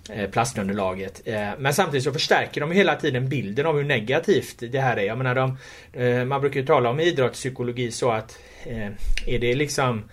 eh, 0.09 0.29
plastunderlaget. 0.29 1.21
Eh, 1.25 1.49
men 1.57 1.73
samtidigt 1.73 2.03
så 2.03 2.11
förstärker 2.11 2.61
de 2.61 2.71
hela 2.71 2.95
tiden 2.95 3.29
bilden 3.29 3.65
av 3.65 3.77
hur 3.77 3.83
negativt 3.83 4.63
det 4.71 4.79
här 4.79 4.97
är. 4.97 5.03
Jag 5.03 5.17
menar 5.17 5.35
de, 5.35 5.57
eh, 5.93 6.25
man 6.25 6.41
brukar 6.41 6.59
ju 6.59 6.65
tala 6.65 6.89
om 6.89 6.99
idrottspsykologi 6.99 7.91
så 7.91 8.11
att 8.11 8.39
eh, 8.65 8.87
är 9.25 9.39
det 9.39 9.55
liksom 9.55 10.03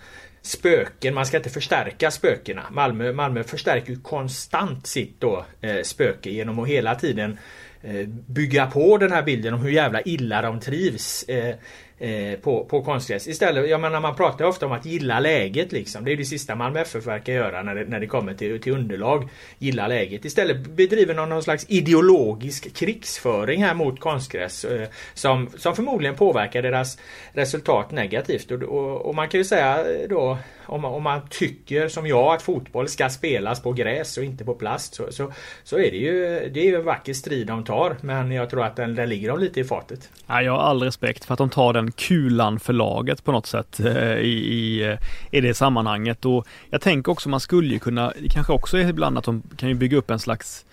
spöken. 0.47 1.13
Man 1.13 1.25
ska 1.25 1.37
inte 1.37 1.49
förstärka 1.49 2.11
spökena. 2.11 2.63
Malmö, 2.71 3.13
Malmö 3.13 3.43
förstärker 3.43 3.89
ju 3.89 3.99
konstant 3.99 4.87
sitt 4.87 5.21
då, 5.21 5.45
eh, 5.61 5.81
spöke 5.83 6.29
genom 6.29 6.59
att 6.59 6.67
hela 6.67 6.95
tiden 6.95 7.37
eh, 7.81 8.07
bygga 8.07 8.67
på 8.67 8.97
den 8.97 9.11
här 9.11 9.23
bilden 9.23 9.53
om 9.53 9.61
hur 9.61 9.71
jävla 9.71 10.01
illa 10.01 10.41
de 10.41 10.59
trivs 10.59 11.25
Eh, 11.27 11.55
Eh, 11.99 12.39
på, 12.39 12.65
på 12.65 12.81
konstgräs. 12.81 13.27
Istället, 13.27 13.69
jag 13.69 13.81
menar 13.81 13.99
man 13.99 14.15
pratar 14.15 14.45
ofta 14.45 14.65
om 14.65 14.71
att 14.71 14.85
gilla 14.85 15.19
läget 15.19 15.71
liksom. 15.71 16.05
Det 16.05 16.11
är 16.11 16.17
det 16.17 16.25
sista 16.25 16.55
Malmö 16.55 16.79
FF 16.79 17.07
verkar 17.07 17.33
göra 17.33 17.63
när 17.63 17.75
det, 17.75 17.85
när 17.85 17.99
det 17.99 18.07
kommer 18.07 18.33
till, 18.33 18.61
till 18.61 18.73
underlag. 18.73 19.29
Gilla 19.57 19.87
läget. 19.87 20.25
Istället 20.25 20.67
bedriver 20.67 21.13
någon, 21.13 21.29
någon 21.29 21.43
slags 21.43 21.65
ideologisk 21.69 22.75
krigsföring 22.75 23.63
här 23.63 23.73
mot 23.73 23.99
konstgräs. 23.99 24.65
Eh, 24.65 24.87
som, 25.13 25.49
som 25.57 25.75
förmodligen 25.75 26.15
påverkar 26.15 26.61
deras 26.61 26.97
resultat 27.31 27.91
negativt. 27.91 28.51
Och, 28.51 28.63
och, 28.63 29.05
och 29.05 29.15
man 29.15 29.29
kan 29.29 29.39
ju 29.39 29.43
säga 29.43 29.79
eh, 29.79 30.09
då 30.09 30.37
om 30.67 30.81
man, 30.81 30.93
om 30.93 31.03
man 31.03 31.21
tycker 31.29 31.87
som 31.87 32.07
jag 32.07 32.35
att 32.35 32.41
fotboll 32.41 32.87
ska 32.87 33.09
spelas 33.09 33.61
på 33.61 33.73
gräs 33.73 34.17
och 34.17 34.23
inte 34.23 34.45
på 34.45 34.53
plast 34.53 34.93
så, 34.93 35.11
så, 35.11 35.31
så 35.63 35.77
är 35.77 35.91
det 35.91 35.97
ju 35.97 36.49
det 36.53 36.59
är 36.59 36.65
ju 36.65 36.75
en 36.75 36.85
vacker 36.85 37.13
strid 37.13 37.47
de 37.47 37.63
tar. 37.63 37.97
Men 38.01 38.31
jag 38.31 38.49
tror 38.49 38.63
att 38.63 38.75
den, 38.75 38.95
den 38.95 39.09
ligger 39.09 39.29
de 39.29 39.39
lite 39.39 39.59
i 39.59 39.63
fatet. 39.63 40.09
Ja, 40.27 40.41
jag 40.41 40.51
har 40.51 40.59
all 40.59 40.83
respekt 40.83 41.25
för 41.25 41.33
att 41.33 41.37
de 41.37 41.49
tar 41.49 41.73
den 41.73 41.86
kulan 41.91 42.59
för 42.59 42.73
laget 42.73 43.23
på 43.23 43.31
något 43.31 43.45
sätt 43.45 43.79
eh, 43.79 44.17
i, 44.17 44.33
i, 44.33 44.97
i 45.31 45.41
det 45.41 45.53
sammanhanget. 45.53 46.25
Och 46.25 46.47
jag 46.69 46.81
tänker 46.81 47.11
också 47.11 47.29
man 47.29 47.39
skulle 47.39 47.73
ju 47.73 47.79
kunna, 47.79 48.13
kanske 48.29 48.53
också 48.53 48.77
ibland 48.77 49.17
att 49.17 49.23
de 49.23 49.43
kan 49.57 49.69
ju 49.69 49.75
bygga 49.75 49.97
upp 49.97 50.11
en 50.11 50.19
slags 50.19 50.65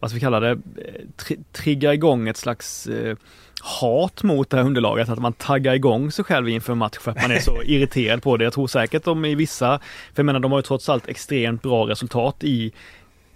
vad 0.00 0.10
ska 0.10 0.14
vi 0.14 0.20
kalla 0.20 0.40
det, 0.40 0.58
tri 1.16 1.38
trigga 1.52 1.94
igång 1.94 2.28
ett 2.28 2.36
slags 2.36 2.86
eh, 2.86 3.16
hat 3.62 4.22
mot 4.22 4.50
det 4.50 4.56
här 4.56 4.64
underlaget, 4.64 5.08
att 5.08 5.18
man 5.18 5.32
taggar 5.32 5.74
igång 5.74 6.12
sig 6.12 6.24
själv 6.24 6.48
inför 6.48 6.74
match 6.74 6.98
för 7.00 7.10
att 7.10 7.22
man 7.22 7.30
är 7.30 7.38
så 7.38 7.62
irriterad 7.64 8.22
på 8.22 8.36
det. 8.36 8.44
Jag 8.44 8.52
tror 8.52 8.66
säkert 8.66 9.04
de 9.04 9.24
i 9.24 9.34
vissa, 9.34 9.78
för 9.78 10.22
jag 10.22 10.26
menar 10.26 10.40
de 10.40 10.52
har 10.52 10.58
ju 10.58 10.62
trots 10.62 10.88
allt 10.88 11.08
extremt 11.08 11.62
bra 11.62 11.88
resultat 11.88 12.44
i 12.44 12.72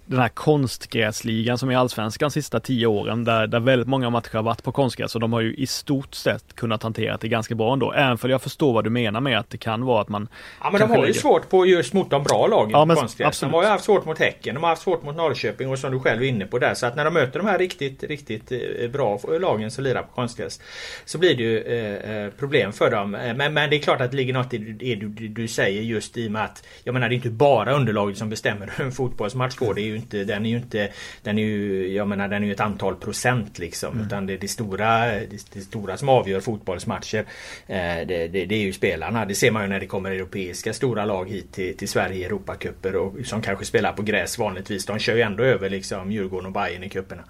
den 0.05 0.19
här 0.19 0.29
konstgräsligan 0.29 1.57
som 1.57 1.69
är 1.69 1.77
allsvenskan 1.77 2.31
sista 2.31 2.59
tio 2.59 2.87
åren 2.87 3.23
där, 3.23 3.47
där 3.47 3.59
väldigt 3.59 3.87
många 3.87 4.09
matcher 4.09 4.35
har 4.35 4.43
varit 4.43 4.63
på 4.63 4.71
konstgräs 4.71 5.15
och 5.15 5.21
de 5.21 5.33
har 5.33 5.41
ju 5.41 5.55
i 5.55 5.67
stort 5.67 6.15
sett 6.15 6.55
kunnat 6.55 6.83
hantera 6.83 7.17
det 7.17 7.27
ganska 7.27 7.55
bra 7.55 7.73
ändå. 7.73 7.93
Även 7.93 8.17
för 8.17 8.29
jag 8.29 8.41
förstår 8.41 8.73
vad 8.73 8.83
du 8.83 8.89
menar 8.89 9.21
med 9.21 9.39
att 9.39 9.49
det 9.49 9.57
kan 9.57 9.85
vara 9.85 10.01
att 10.01 10.09
man... 10.09 10.27
Ja 10.61 10.69
men 10.71 10.81
de 10.81 10.89
har 10.89 10.97
ju 10.97 11.01
lägger... 11.01 11.19
svårt 11.19 11.49
på 11.49 11.65
just 11.65 11.93
mot 11.93 12.09
de 12.09 12.23
bra 12.23 12.47
lagen 12.47 12.71
ja, 12.71 12.85
på 12.85 12.95
konstgräs. 12.95 13.27
Absolut. 13.27 13.51
De 13.51 13.55
har 13.55 13.63
ju 13.63 13.69
haft 13.69 13.85
svårt 13.85 14.05
mot 14.05 14.19
Häcken, 14.19 14.55
de 14.55 14.63
har 14.63 14.69
haft 14.69 14.81
svårt 14.81 15.03
mot 15.03 15.15
Norrköping 15.15 15.69
och 15.69 15.79
som 15.79 15.91
du 15.91 15.99
själv 15.99 16.21
är 16.21 16.27
inne 16.27 16.45
på 16.45 16.59
där. 16.59 16.73
Så 16.73 16.85
att 16.85 16.95
när 16.95 17.05
de 17.05 17.13
möter 17.13 17.39
de 17.39 17.47
här 17.47 17.57
riktigt, 17.57 18.03
riktigt 18.03 18.51
eh, 18.51 18.89
bra 18.89 19.19
lagen 19.39 19.71
som 19.71 19.83
lirar 19.83 20.01
på 20.01 20.15
konstgräs 20.15 20.59
så 21.05 21.17
blir 21.17 21.35
det 21.35 21.43
ju 21.43 21.59
eh, 21.59 22.15
eh, 22.15 22.31
problem 22.31 22.73
för 22.73 22.91
dem. 22.91 23.11
Men, 23.11 23.53
men 23.53 23.69
det 23.69 23.75
är 23.75 23.79
klart 23.79 24.01
att 24.01 24.11
det 24.11 24.17
ligger 24.17 24.33
något 24.33 24.53
i 24.53 24.57
det 24.57 24.95
du, 24.95 25.07
du, 25.09 25.27
du 25.27 25.47
säger 25.47 25.81
just 25.81 26.17
i 26.17 26.27
och 26.27 26.31
med 26.31 26.43
att 26.43 26.63
jag 26.83 26.93
menar 26.93 27.09
det 27.09 27.13
är 27.13 27.15
inte 27.15 27.29
bara 27.29 27.73
underlaget 27.73 28.17
som 28.17 28.29
bestämmer 28.29 28.73
hur 28.77 28.85
en 28.85 28.91
fotbollsmatch 28.91 29.55
går. 29.55 29.73
Det 29.73 29.81
är 29.81 29.94
ju 29.95 30.01
inte, 30.01 30.23
den 30.23 30.45
är 30.45 30.49
ju 30.49 30.57
inte 30.57 30.89
Den 31.23 31.37
är 31.37 31.43
ju 31.43 31.87
Jag 31.93 32.07
menar 32.07 32.27
den 32.27 32.43
är 32.43 32.47
ju 32.47 32.53
ett 32.53 32.59
antal 32.59 32.95
procent 32.95 33.59
liksom. 33.59 33.93
Mm. 33.93 34.05
Utan 34.05 34.25
det, 34.25 34.33
är 34.33 34.37
det, 34.37 34.47
stora, 34.47 35.05
det, 35.05 35.53
det, 35.53 35.61
stora 35.61 35.97
som 35.97 36.09
avgör 36.09 36.39
fotbollsmatcher 36.39 37.25
eh, 37.67 37.77
det, 38.07 38.27
det, 38.27 38.45
det, 38.45 38.55
är 38.55 38.63
ju 38.63 38.73
spelarna. 38.73 39.25
Det 39.25 39.35
ser 39.35 39.51
man 39.51 39.61
ju 39.63 39.69
när 39.69 39.79
det 39.79 39.87
kommer 39.87 40.11
europeiska 40.11 40.73
stora 40.73 41.05
lag 41.05 41.29
hit 41.29 41.51
till, 41.51 41.77
till 41.77 41.87
Sverige 41.87 42.17
i 42.17 42.23
Europacuper 42.23 42.95
och 42.95 43.13
som 43.25 43.41
kanske 43.41 43.65
spelar 43.65 43.93
på 43.93 44.01
gräs 44.01 44.37
vanligtvis. 44.37 44.85
De 44.85 44.99
kör 44.99 45.15
ju 45.15 45.21
ändå 45.21 45.43
över 45.43 45.69
liksom 45.69 46.11
Djurgården 46.11 46.45
och 46.45 46.51
Bayern 46.51 46.83
i 46.83 46.89
cuperna. 46.89 47.23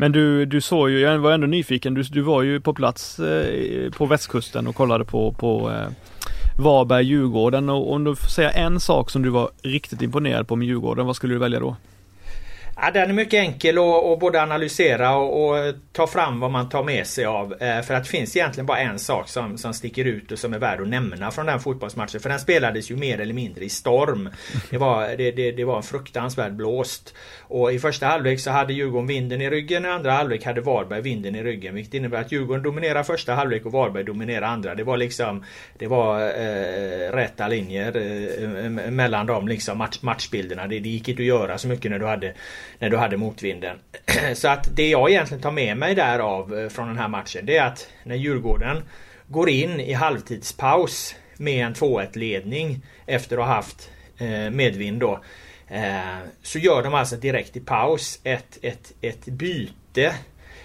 Men 0.00 0.12
du, 0.12 0.46
du 0.46 0.60
såg 0.60 0.90
ju, 0.90 1.00
jag 1.00 1.18
var 1.18 1.32
ändå 1.32 1.46
nyfiken, 1.46 1.94
du, 1.94 2.02
du 2.02 2.20
var 2.20 2.42
ju 2.42 2.60
på 2.60 2.74
plats 2.74 3.18
eh, 3.18 3.90
på 3.90 4.06
västkusten 4.06 4.66
och 4.66 4.74
kollade 4.74 5.04
på, 5.04 5.32
på 5.32 5.70
eh, 5.70 5.88
Varberg-Djurgården 6.58 7.68
och 7.68 7.92
om 7.92 8.04
du 8.04 8.16
får 8.16 8.28
säga 8.28 8.50
en 8.50 8.80
sak 8.80 9.10
som 9.10 9.22
du 9.22 9.30
var 9.30 9.50
riktigt 9.62 10.02
imponerad 10.02 10.48
på 10.48 10.56
med 10.56 10.68
Djurgården, 10.68 11.06
vad 11.06 11.16
skulle 11.16 11.34
du 11.34 11.38
välja 11.38 11.60
då? 11.60 11.76
Ja, 12.82 12.90
den 12.90 13.10
är 13.10 13.14
mycket 13.14 13.40
enkel 13.40 13.78
att 13.78 14.18
både 14.20 14.42
analysera 14.42 15.16
och, 15.16 15.50
och, 15.50 15.74
ta 15.92 16.06
fram 16.06 16.40
vad 16.40 16.50
man 16.50 16.68
tar 16.68 16.84
med 16.84 17.06
sig 17.06 17.24
av. 17.24 17.62
Eh, 17.62 17.82
för 17.82 17.94
att 17.94 18.04
det 18.04 18.10
finns 18.10 18.36
egentligen 18.36 18.66
bara 18.66 18.78
en 18.78 18.98
sak 18.98 19.28
som, 19.28 19.58
som 19.58 19.74
sticker 19.74 20.04
ut 20.04 20.32
och 20.32 20.38
som 20.38 20.54
är 20.54 20.58
värd 20.58 20.80
att 20.80 20.88
nämna 20.88 21.30
från 21.30 21.46
den 21.46 21.60
fotbollsmatchen. 21.60 22.20
För 22.20 22.28
den 22.28 22.40
spelades 22.40 22.90
ju 22.90 22.96
mer 22.96 23.20
eller 23.20 23.34
mindre 23.34 23.64
i 23.64 23.68
storm. 23.68 24.28
Det 24.70 24.78
var, 24.78 25.08
det, 25.16 25.30
det, 25.30 25.52
det 25.52 25.64
var 25.64 25.76
en 25.76 25.82
fruktansvärd 25.82 26.52
blåst. 26.52 27.14
Och 27.40 27.72
i 27.72 27.78
första 27.78 28.06
halvlek 28.06 28.40
så 28.40 28.50
hade 28.50 28.72
Djurgården 28.72 29.06
vinden 29.06 29.40
i 29.40 29.50
ryggen. 29.50 29.84
I 29.84 29.88
andra 29.88 30.12
halvlek 30.12 30.44
hade 30.44 30.60
Varberg 30.60 31.00
vinden 31.00 31.36
i 31.36 31.42
ryggen. 31.42 31.74
Vilket 31.74 31.94
innebär 31.94 32.20
att 32.20 32.32
Djurgården 32.32 32.62
dominerar 32.62 33.02
första 33.02 33.34
halvlek 33.34 33.66
och 33.66 33.72
Varberg 33.72 34.04
dominerar 34.04 34.46
andra. 34.46 34.74
Det 34.74 34.84
var 34.84 34.96
liksom 34.96 35.44
Det 35.78 35.86
var 35.86 36.20
eh, 36.20 37.12
rätta 37.12 37.48
linjer 37.48 37.96
eh, 37.96 38.70
mellan 38.90 39.26
de 39.26 39.48
liksom 39.48 39.78
match, 39.78 39.98
matchbilderna. 40.02 40.66
Det, 40.66 40.78
det 40.78 40.88
gick 40.88 41.08
inte 41.08 41.22
att 41.22 41.26
göra 41.26 41.58
så 41.58 41.68
mycket 41.68 41.90
när 41.90 41.98
du 41.98 42.06
hade 42.06 42.34
när 42.78 42.90
du 42.90 42.96
hade 42.96 43.16
motvinden. 43.16 43.78
så 44.34 44.48
att 44.48 44.76
det 44.76 44.88
jag 44.88 45.10
egentligen 45.10 45.42
tar 45.42 45.52
med 45.52 45.76
mig 45.76 45.94
därav 45.94 46.58
eh, 46.58 46.68
från 46.68 46.88
den 46.88 46.98
här 46.98 47.08
matchen 47.08 47.46
det 47.46 47.56
är 47.56 47.66
att 47.66 47.88
när 48.04 48.16
Djurgården 48.16 48.82
går 49.26 49.48
in 49.48 49.80
i 49.80 49.92
halvtidspaus 49.92 51.14
med 51.36 51.66
en 51.66 51.74
2-1 51.74 52.18
ledning 52.18 52.86
efter 53.06 53.38
att 53.38 53.46
ha 53.46 53.54
haft 53.54 53.90
eh, 54.18 54.50
medvind 54.50 55.00
då. 55.00 55.20
Eh, 55.68 56.18
så 56.42 56.58
gör 56.58 56.82
de 56.82 56.94
alltså 56.94 57.16
direkt 57.16 57.56
i 57.56 57.60
paus 57.60 58.20
ett, 58.24 58.58
ett, 58.62 58.92
ett 59.00 59.24
byte 59.24 60.14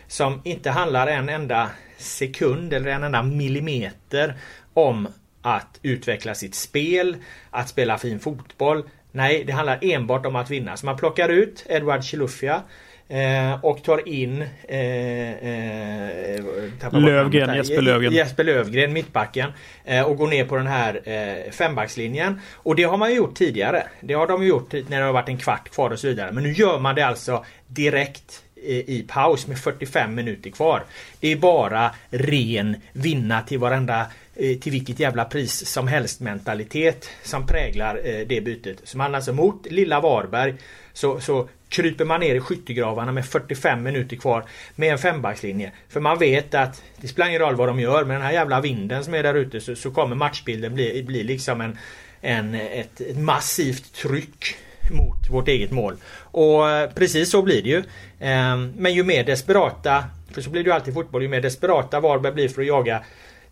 som 0.08 0.42
inte 0.44 0.72
handlar 0.72 1.08
en 1.08 1.30
enda 1.30 1.70
sekund 1.98 2.74
eller 2.74 2.92
en 2.92 3.04
enda 3.04 3.24
millimeter 3.24 4.36
om 4.74 5.08
att 5.42 5.80
utveckla 5.82 6.36
sitt 6.36 6.56
spel, 6.56 7.18
att 7.50 7.70
spela 7.70 7.98
fin 7.98 8.20
fotboll. 8.20 8.84
Nej, 9.16 9.44
det 9.44 9.54
handlar 9.54 9.80
enbart 9.82 10.26
om 10.26 10.36
att 10.36 10.50
vinna. 10.50 10.78
Så 10.78 10.86
man 10.86 10.98
plockar 10.98 11.30
ut 11.30 11.66
Edward 11.70 12.04
Chilufya 12.04 12.62
Eh, 13.08 13.66
och 13.66 13.84
tar 13.84 14.08
in 14.08 14.42
eh, 14.68 15.32
eh, 15.32 16.44
Lövgren, 16.92 17.56
Jesper 17.56 17.82
Lövgren. 17.82 18.14
Jesper 18.14 18.44
Lövgren, 18.44 18.94
mittbacken. 18.94 19.52
Eh, 19.84 20.04
och 20.04 20.18
går 20.18 20.28
ner 20.28 20.46
på 20.46 20.56
den 20.56 20.68
här 20.68 21.02
eh, 21.04 21.52
fembackslinjen. 21.52 22.42
Och 22.54 22.76
det 22.76 22.84
har 22.84 22.98
man 22.98 23.10
ju 23.10 23.16
gjort 23.16 23.36
tidigare. 23.36 23.84
Det 24.02 24.14
har 24.14 24.28
de 24.28 24.46
gjort 24.46 24.74
när 24.74 25.00
det 25.00 25.06
har 25.06 25.14
varit 25.14 25.30
en 25.30 25.38
kvart 25.38 25.70
kvar 25.70 25.90
och 25.90 26.00
så 26.00 26.08
vidare. 26.08 26.32
Men 26.32 26.44
nu 26.44 26.52
gör 26.52 26.80
man 26.80 26.96
det 26.96 27.06
alltså 27.06 27.46
direkt 27.68 28.42
i 28.66 29.06
paus 29.08 29.48
med 29.48 29.58
45 29.58 30.16
minuter 30.16 30.50
kvar. 30.50 30.84
Det 31.20 31.32
är 31.32 31.36
bara 31.36 31.92
ren 32.10 32.76
vinna 32.94 33.42
till 33.42 33.60
varenda 33.60 34.00
eh, 34.00 34.08
Eh, 34.38 34.58
till 34.58 34.72
vilket 34.72 35.00
jävla 35.00 35.26
pris 35.26 35.68
som 35.68 35.88
helst 35.88 36.20
mentalitet 36.20 37.10
som 37.24 37.46
präglar 37.46 38.02
eh, 38.04 38.28
det 38.28 38.42
bytet. 38.42 38.82
Så 38.84 38.98
man 38.98 39.16
alltså 39.16 39.34
mot 39.34 39.66
lilla 39.72 40.02
Varberg 40.02 40.56
så, 40.94 41.20
så 41.20 41.50
kryper 41.70 42.06
man 42.06 42.20
ner 42.20 42.36
i 42.36 42.40
skyttegravarna 42.40 43.12
med 43.12 43.26
45 43.26 43.84
minuter 43.84 44.16
kvar 44.16 44.44
med 44.76 44.92
en 44.92 44.98
fembackslinje. 44.98 45.72
För 45.90 46.00
man 46.00 46.20
vet 46.20 46.54
att 46.54 46.84
det 46.98 47.08
spelar 47.08 47.28
ingen 47.30 47.42
roll 47.42 47.56
vad 47.56 47.68
de 47.68 47.80
gör 47.80 48.06
med 48.06 48.16
den 48.16 48.24
här 48.24 48.32
jävla 48.32 48.62
vinden 48.62 49.04
som 49.04 49.14
är 49.14 49.24
där 49.24 49.34
ute 49.34 49.62
så, 49.62 49.76
så 49.76 49.92
kommer 49.92 50.16
matchbilden 50.16 50.74
bli, 50.74 51.04
bli 51.04 51.24
liksom 51.24 51.62
en, 51.62 51.78
en, 52.22 52.56
ett, 52.56 53.02
ett 53.02 53.18
massivt 53.18 53.94
tryck 53.94 54.56
mot 54.92 55.30
vårt 55.30 55.48
eget 55.48 55.72
mål. 55.72 55.96
Och 56.18 56.70
eh, 56.70 56.90
precis 56.90 57.32
så 57.32 57.42
blir 57.42 57.62
det 57.62 57.70
ju. 57.70 57.84
Ehm, 58.20 58.74
men 58.78 58.94
ju 58.94 59.04
mer 59.04 59.24
desperata, 59.24 60.04
för 60.32 60.42
så 60.42 60.50
blir 60.50 60.64
det 60.64 60.68
ju 60.68 60.74
alltid 60.74 60.92
i 60.92 60.96
fotboll, 60.96 61.22
ju 61.22 61.28
mer 61.28 61.42
desperata 61.42 62.00
Varberg 62.00 62.34
blir 62.34 62.50
för 62.50 62.62
att 62.62 62.68
jaga 62.68 63.04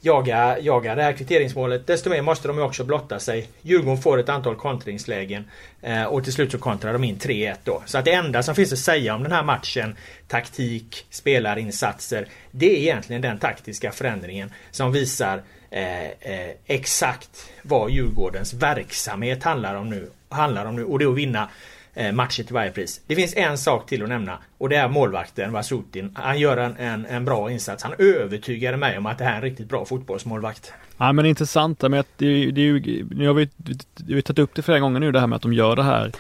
jaga, 0.05 0.59
jaga 0.59 0.95
det 0.95 1.03
här 1.03 1.13
kvitteringsmålet. 1.13 1.87
Desto 1.87 2.09
mer 2.09 2.21
måste 2.21 2.47
de 2.47 2.57
ju 2.57 2.63
också 2.63 2.83
blotta 2.83 3.19
sig. 3.19 3.47
Djurgården 3.61 4.01
får 4.01 4.19
ett 4.19 4.29
antal 4.29 4.55
kontringslägen 4.55 5.49
eh, 5.81 6.03
och 6.03 6.23
till 6.23 6.33
slut 6.33 6.51
så 6.51 6.57
kontrar 6.57 6.93
de 6.93 7.03
in 7.03 7.17
3-1 7.17 7.55
då. 7.63 7.83
Så 7.85 7.97
att 7.97 8.05
det 8.05 8.13
enda 8.13 8.43
som 8.43 8.55
finns 8.55 8.73
att 8.73 8.79
säga 8.79 9.15
om 9.15 9.23
den 9.23 9.31
här 9.31 9.43
matchen, 9.43 9.95
taktik, 10.27 11.05
spelarinsatser, 11.09 12.27
det 12.51 12.77
är 12.77 12.79
egentligen 12.79 13.21
den 13.21 13.37
taktiska 13.37 13.91
förändringen 13.91 14.53
som 14.71 14.91
visar 14.91 15.43
eh, 15.71 16.03
eh, 16.03 16.51
exakt 16.65 17.49
vad 17.61 17.91
Djurgårdens 17.91 18.53
verksamhet 18.53 19.43
handlar 19.43 19.75
om 19.75 19.89
nu. 19.89 20.11
Handlar 20.29 20.65
om 20.65 20.75
nu 20.75 20.83
och 20.83 20.99
det 20.99 21.05
är 21.05 21.09
att 21.09 21.15
vinna 21.15 21.49
Eh, 21.95 22.11
matcher 22.11 22.43
till 22.43 22.53
varje 22.53 22.71
pris. 22.71 23.01
Det 23.07 23.15
finns 23.15 23.35
en 23.35 23.57
sak 23.57 23.85
till 23.89 24.03
att 24.03 24.09
nämna 24.09 24.37
och 24.57 24.69
det 24.69 24.75
är 24.75 24.87
målvakten 24.87 25.51
Vasutin. 25.51 26.11
Han 26.13 26.39
gör 26.39 26.57
en, 26.57 26.77
en, 26.77 27.05
en 27.05 27.25
bra 27.25 27.51
insats. 27.51 27.83
Han 27.83 27.93
övertygade 27.97 28.77
mig 28.77 28.97
om 28.97 29.05
att 29.05 29.17
det 29.17 29.23
här 29.23 29.31
är 29.31 29.35
en 29.35 29.41
riktigt 29.41 29.69
bra 29.69 29.85
fotbollsmålvakt. 29.85 30.73
Ja 30.97 31.13
men 31.13 31.25
intressant 31.25 31.81
med 31.81 31.99
att 31.99 32.07
det, 32.17 32.51
det 32.51 32.81
nu 33.11 33.27
har 33.27 33.33
vi, 33.33 33.49
vi 33.57 33.77
vi 34.15 34.21
tagit 34.21 34.39
upp 34.39 34.55
det 34.55 34.61
flera 34.61 34.79
gånger 34.79 34.99
nu 34.99 35.11
det 35.11 35.19
här 35.19 35.27
med 35.27 35.35
att 35.35 35.41
de 35.41 35.53
gör 35.53 35.75
det 35.75 35.83
här, 35.83 36.11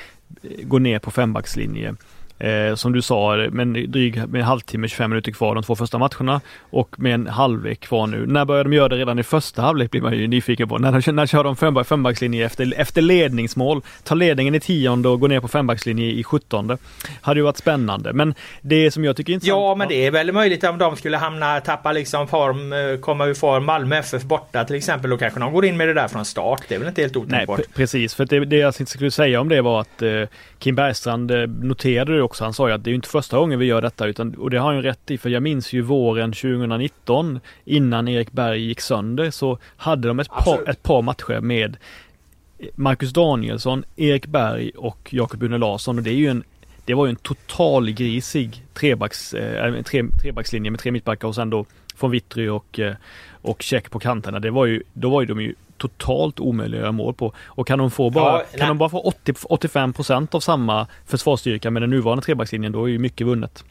går 0.63 0.79
ner 0.79 0.99
på 0.99 1.11
fembackslinje. 1.11 1.95
Eh, 2.43 2.75
som 2.75 2.93
du 2.93 3.01
sa, 3.01 3.47
med 3.51 3.89
dryg 3.89 4.27
med 4.27 4.39
en 4.39 4.45
halvtimme, 4.45 4.87
25 4.87 5.09
minuter 5.09 5.31
kvar 5.31 5.55
de 5.55 5.63
två 5.63 5.75
första 5.75 5.97
matcherna 5.97 6.41
och 6.59 6.99
med 6.99 7.13
en 7.13 7.27
halvlek 7.27 7.79
kvar 7.79 8.07
nu. 8.07 8.25
När 8.27 8.45
börjar 8.45 8.63
de 8.63 8.73
göra 8.73 8.89
det 8.89 8.95
redan 8.95 9.19
i 9.19 9.23
första 9.23 9.61
halvlek 9.61 9.91
blir 9.91 10.01
man 10.01 10.17
ju 10.17 10.27
nyfiken 10.27 10.69
på. 10.69 10.77
När, 10.77 11.11
när 11.11 11.25
kör 11.25 11.43
de 11.43 11.55
femback, 11.55 11.87
fembackslinje 11.87 12.45
efter, 12.45 12.73
efter 12.77 13.01
ledningsmål? 13.01 13.81
Ta 14.03 14.15
ledningen 14.15 14.55
i 14.55 14.59
tionde 14.59 15.09
och 15.09 15.19
gå 15.19 15.27
ner 15.27 15.39
på 15.39 15.47
fembackslinje 15.47 16.05
i 16.05 16.23
sjuttonde. 16.23 16.77
Hade 17.21 17.39
ju 17.39 17.43
varit 17.43 17.57
spännande. 17.57 18.13
Men 18.13 18.33
det 18.61 18.91
som 18.91 19.03
jag 19.03 19.17
tycker 19.17 19.31
är 19.31 19.33
intressant. 19.33 19.59
Ja, 19.59 19.75
men 19.75 19.87
det 19.87 20.05
är 20.05 20.11
väl 20.11 20.31
möjligt 20.31 20.63
om 20.63 20.77
de 20.77 20.95
skulle 20.95 21.17
hamna, 21.17 21.59
tappa 21.59 21.91
liksom 21.91 22.27
form, 22.27 22.73
eh, 22.73 22.99
komma 22.99 23.25
ur 23.25 23.33
form. 23.33 23.65
Malmö 23.65 23.95
FF 23.95 24.23
borta 24.23 24.65
till 24.65 24.75
exempel. 24.75 25.09
Då 25.09 25.17
kanske 25.17 25.39
de 25.39 25.53
går 25.53 25.65
in 25.65 25.77
med 25.77 25.87
det 25.87 25.93
där 25.93 26.07
från 26.07 26.25
start. 26.25 26.61
Det 26.67 26.75
är 26.75 26.79
väl 26.79 26.87
inte 26.87 27.01
helt 27.01 27.15
otänkbart. 27.15 27.57
Nej, 27.57 27.67
precis. 27.75 28.15
För 28.15 28.25
det, 28.25 28.45
det 28.45 28.57
jag 28.57 28.87
skulle 28.87 29.11
säga 29.11 29.41
om 29.41 29.49
det 29.49 29.61
var 29.61 29.81
att 29.81 30.01
eh, 30.01 30.09
Kim 30.59 30.75
Bergstrand 30.75 31.31
eh, 31.31 31.47
noterade 31.47 32.15
det 32.15 32.21
också 32.21 32.32
också. 32.33 32.43
Han 32.43 32.53
sa 32.53 32.67
ju 32.67 32.73
att 32.73 32.83
det 32.83 32.91
är 32.91 32.95
inte 32.95 33.09
första 33.09 33.37
gången 33.37 33.59
vi 33.59 33.65
gör 33.65 33.81
detta 33.81 34.05
utan, 34.05 34.35
och 34.35 34.49
det 34.49 34.57
har 34.57 34.65
han 34.65 34.75
ju 34.75 34.81
rätt 34.81 35.11
i 35.11 35.17
för 35.17 35.29
jag 35.29 35.43
minns 35.43 35.73
ju 35.73 35.81
våren 35.81 36.31
2019 36.31 37.39
innan 37.65 38.07
Erik 38.07 38.31
Berg 38.31 38.61
gick 38.61 38.81
sönder 38.81 39.31
så 39.31 39.57
hade 39.77 40.07
de 40.07 40.19
ett, 40.19 40.29
par, 40.29 40.69
ett 40.69 40.83
par 40.83 41.01
matcher 41.01 41.39
med 41.39 41.77
Marcus 42.75 43.13
Danielsson, 43.13 43.83
Erik 43.95 44.25
Berg 44.25 44.71
och 44.75 45.09
Jakob 45.13 45.39
Bune 45.39 45.57
Larsson 45.57 45.97
och 45.97 46.03
det 46.03 46.09
är 46.09 46.15
ju 46.15 46.27
en 46.27 46.43
det 46.85 46.93
var 46.93 47.05
ju 47.05 47.09
en 47.09 47.15
totalgrisig 47.15 48.65
trebacks, 48.73 49.33
eh, 49.33 49.81
tre, 49.83 50.03
trebackslinje 50.21 50.71
med 50.71 50.79
tre 50.79 50.91
mittbackar 50.91 51.27
och 51.27 51.35
sen 51.35 51.49
då 51.49 51.65
von 51.99 52.11
Witry 52.11 52.47
och, 52.47 52.79
eh, 52.79 52.95
och 53.43 53.61
check 53.61 53.91
på 53.91 53.99
kanterna. 53.99 54.39
Det 54.39 54.51
var 54.51 54.65
ju, 54.65 54.83
då 54.93 55.09
var 55.09 55.21
ju 55.21 55.27
de 55.27 55.41
ju 55.41 55.55
totalt 55.77 56.39
omöjliga 56.39 56.79
att 56.79 56.83
göra 56.83 56.91
mål 56.91 57.13
på. 57.13 57.33
Och 57.45 57.67
kan 57.67 57.79
de 57.79 57.91
få 57.91 58.09
bara, 58.09 58.39
ja, 58.39 58.57
kan 58.57 58.67
de 58.67 58.77
bara 58.77 58.89
få 58.89 58.99
80, 58.99 59.33
85% 59.33 60.35
av 60.35 60.39
samma 60.39 60.87
försvarsstyrka 61.05 61.71
med 61.71 61.81
den 61.81 61.89
nuvarande 61.89 62.23
trebackslinjen 62.23 62.71
då 62.71 62.83
är 62.85 62.87
ju 62.87 62.99
mycket 62.99 63.27
vunnet. 63.27 63.63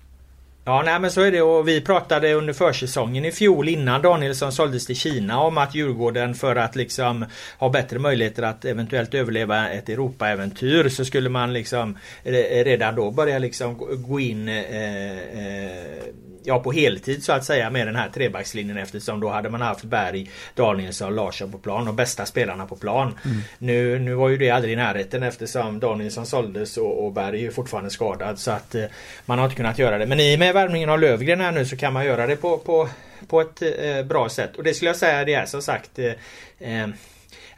Ja, 0.65 0.83
nej 0.83 1.01
men 1.01 1.11
så 1.11 1.21
är 1.21 1.33
det 1.33 1.43
och 1.43 1.69
vi 1.69 1.81
pratade 1.81 2.35
under 2.35 2.53
försäsongen 2.53 3.25
i 3.25 3.33
fjol 3.33 3.69
innan 3.69 4.03
Danielsson 4.03 4.53
såldes 4.53 4.87
till 4.87 4.97
Kina 4.97 5.41
om 5.41 5.59
att 5.59 5.75
Djurgården 5.75 6.35
för 6.35 6.57
att 6.57 6.77
liksom 6.77 7.25
ha 7.59 7.69
bättre 7.69 7.99
möjligheter 7.99 8.43
att 8.43 8.65
eventuellt 8.65 9.15
överleva 9.15 9.71
ett 9.71 9.89
Europaäventyr 9.89 10.89
så 10.89 11.05
skulle 11.05 11.29
man 11.29 11.53
liksom 11.53 11.99
redan 12.23 12.95
då 12.95 13.11
börja 13.11 13.39
liksom 13.39 13.79
gå 14.07 14.21
in 14.21 14.49
eh, 14.49 14.59
eh, 14.59 16.05
ja, 16.45 16.59
på 16.59 16.73
heltid 16.73 17.25
så 17.25 17.33
att 17.33 17.45
säga 17.45 17.71
med 17.71 17.87
den 17.87 17.97
här 17.97 18.09
trebackslinjen 18.09 18.79
eftersom 18.79 19.21
då 19.21 19.29
hade 19.29 19.51
man 19.51 19.61
haft 19.61 19.85
Berg, 19.85 20.31
Danielsson 20.55 21.09
och 21.09 21.15
Larsson 21.15 21.53
på 21.53 21.59
plan 21.59 21.89
och 21.89 21.95
bästa 21.95 22.27
spelarna 22.27 22.67
på 22.67 22.77
plan. 22.77 23.19
Mm. 23.25 23.37
Nu, 23.59 23.99
nu 23.99 24.15
var 24.15 24.29
ju 24.29 24.37
det 24.37 24.51
aldrig 24.51 24.73
i 24.73 24.77
närheten 24.77 25.23
eftersom 25.23 25.81
Danielsson 25.81 26.27
såldes 26.27 26.77
och, 26.77 27.05
och 27.05 27.13
Berg 27.13 27.47
är 27.47 27.51
fortfarande 27.51 27.91
skadad 27.91 28.39
så 28.39 28.51
att 28.51 28.75
eh, 28.75 28.85
man 29.27 29.39
har 29.39 29.45
inte 29.45 29.57
kunnat 29.57 29.79
göra 29.79 29.99
det. 29.99 30.07
Men 30.07 30.21
i 30.21 30.35
och 30.35 30.39
med 30.39 30.52
värvningen 30.53 30.89
av 30.89 31.01
Lövgren 31.01 31.41
här 31.41 31.53
nu 31.53 31.65
så 31.65 31.77
kan 31.77 31.93
man 31.93 32.05
göra 32.05 32.27
det 32.27 32.37
på, 32.37 32.59
på, 32.59 32.89
på 33.27 33.41
ett 33.41 33.63
eh, 33.63 34.03
bra 34.05 34.29
sätt 34.29 34.57
och 34.57 34.65
det 34.65 34.75
skulle 34.75 34.89
jag 34.89 34.97
säga 34.97 35.25
det 35.25 35.35
är 35.35 35.47
som 35.47 35.63
sagt 35.63 35.99
eh, 35.99 36.13
eh 36.59 36.89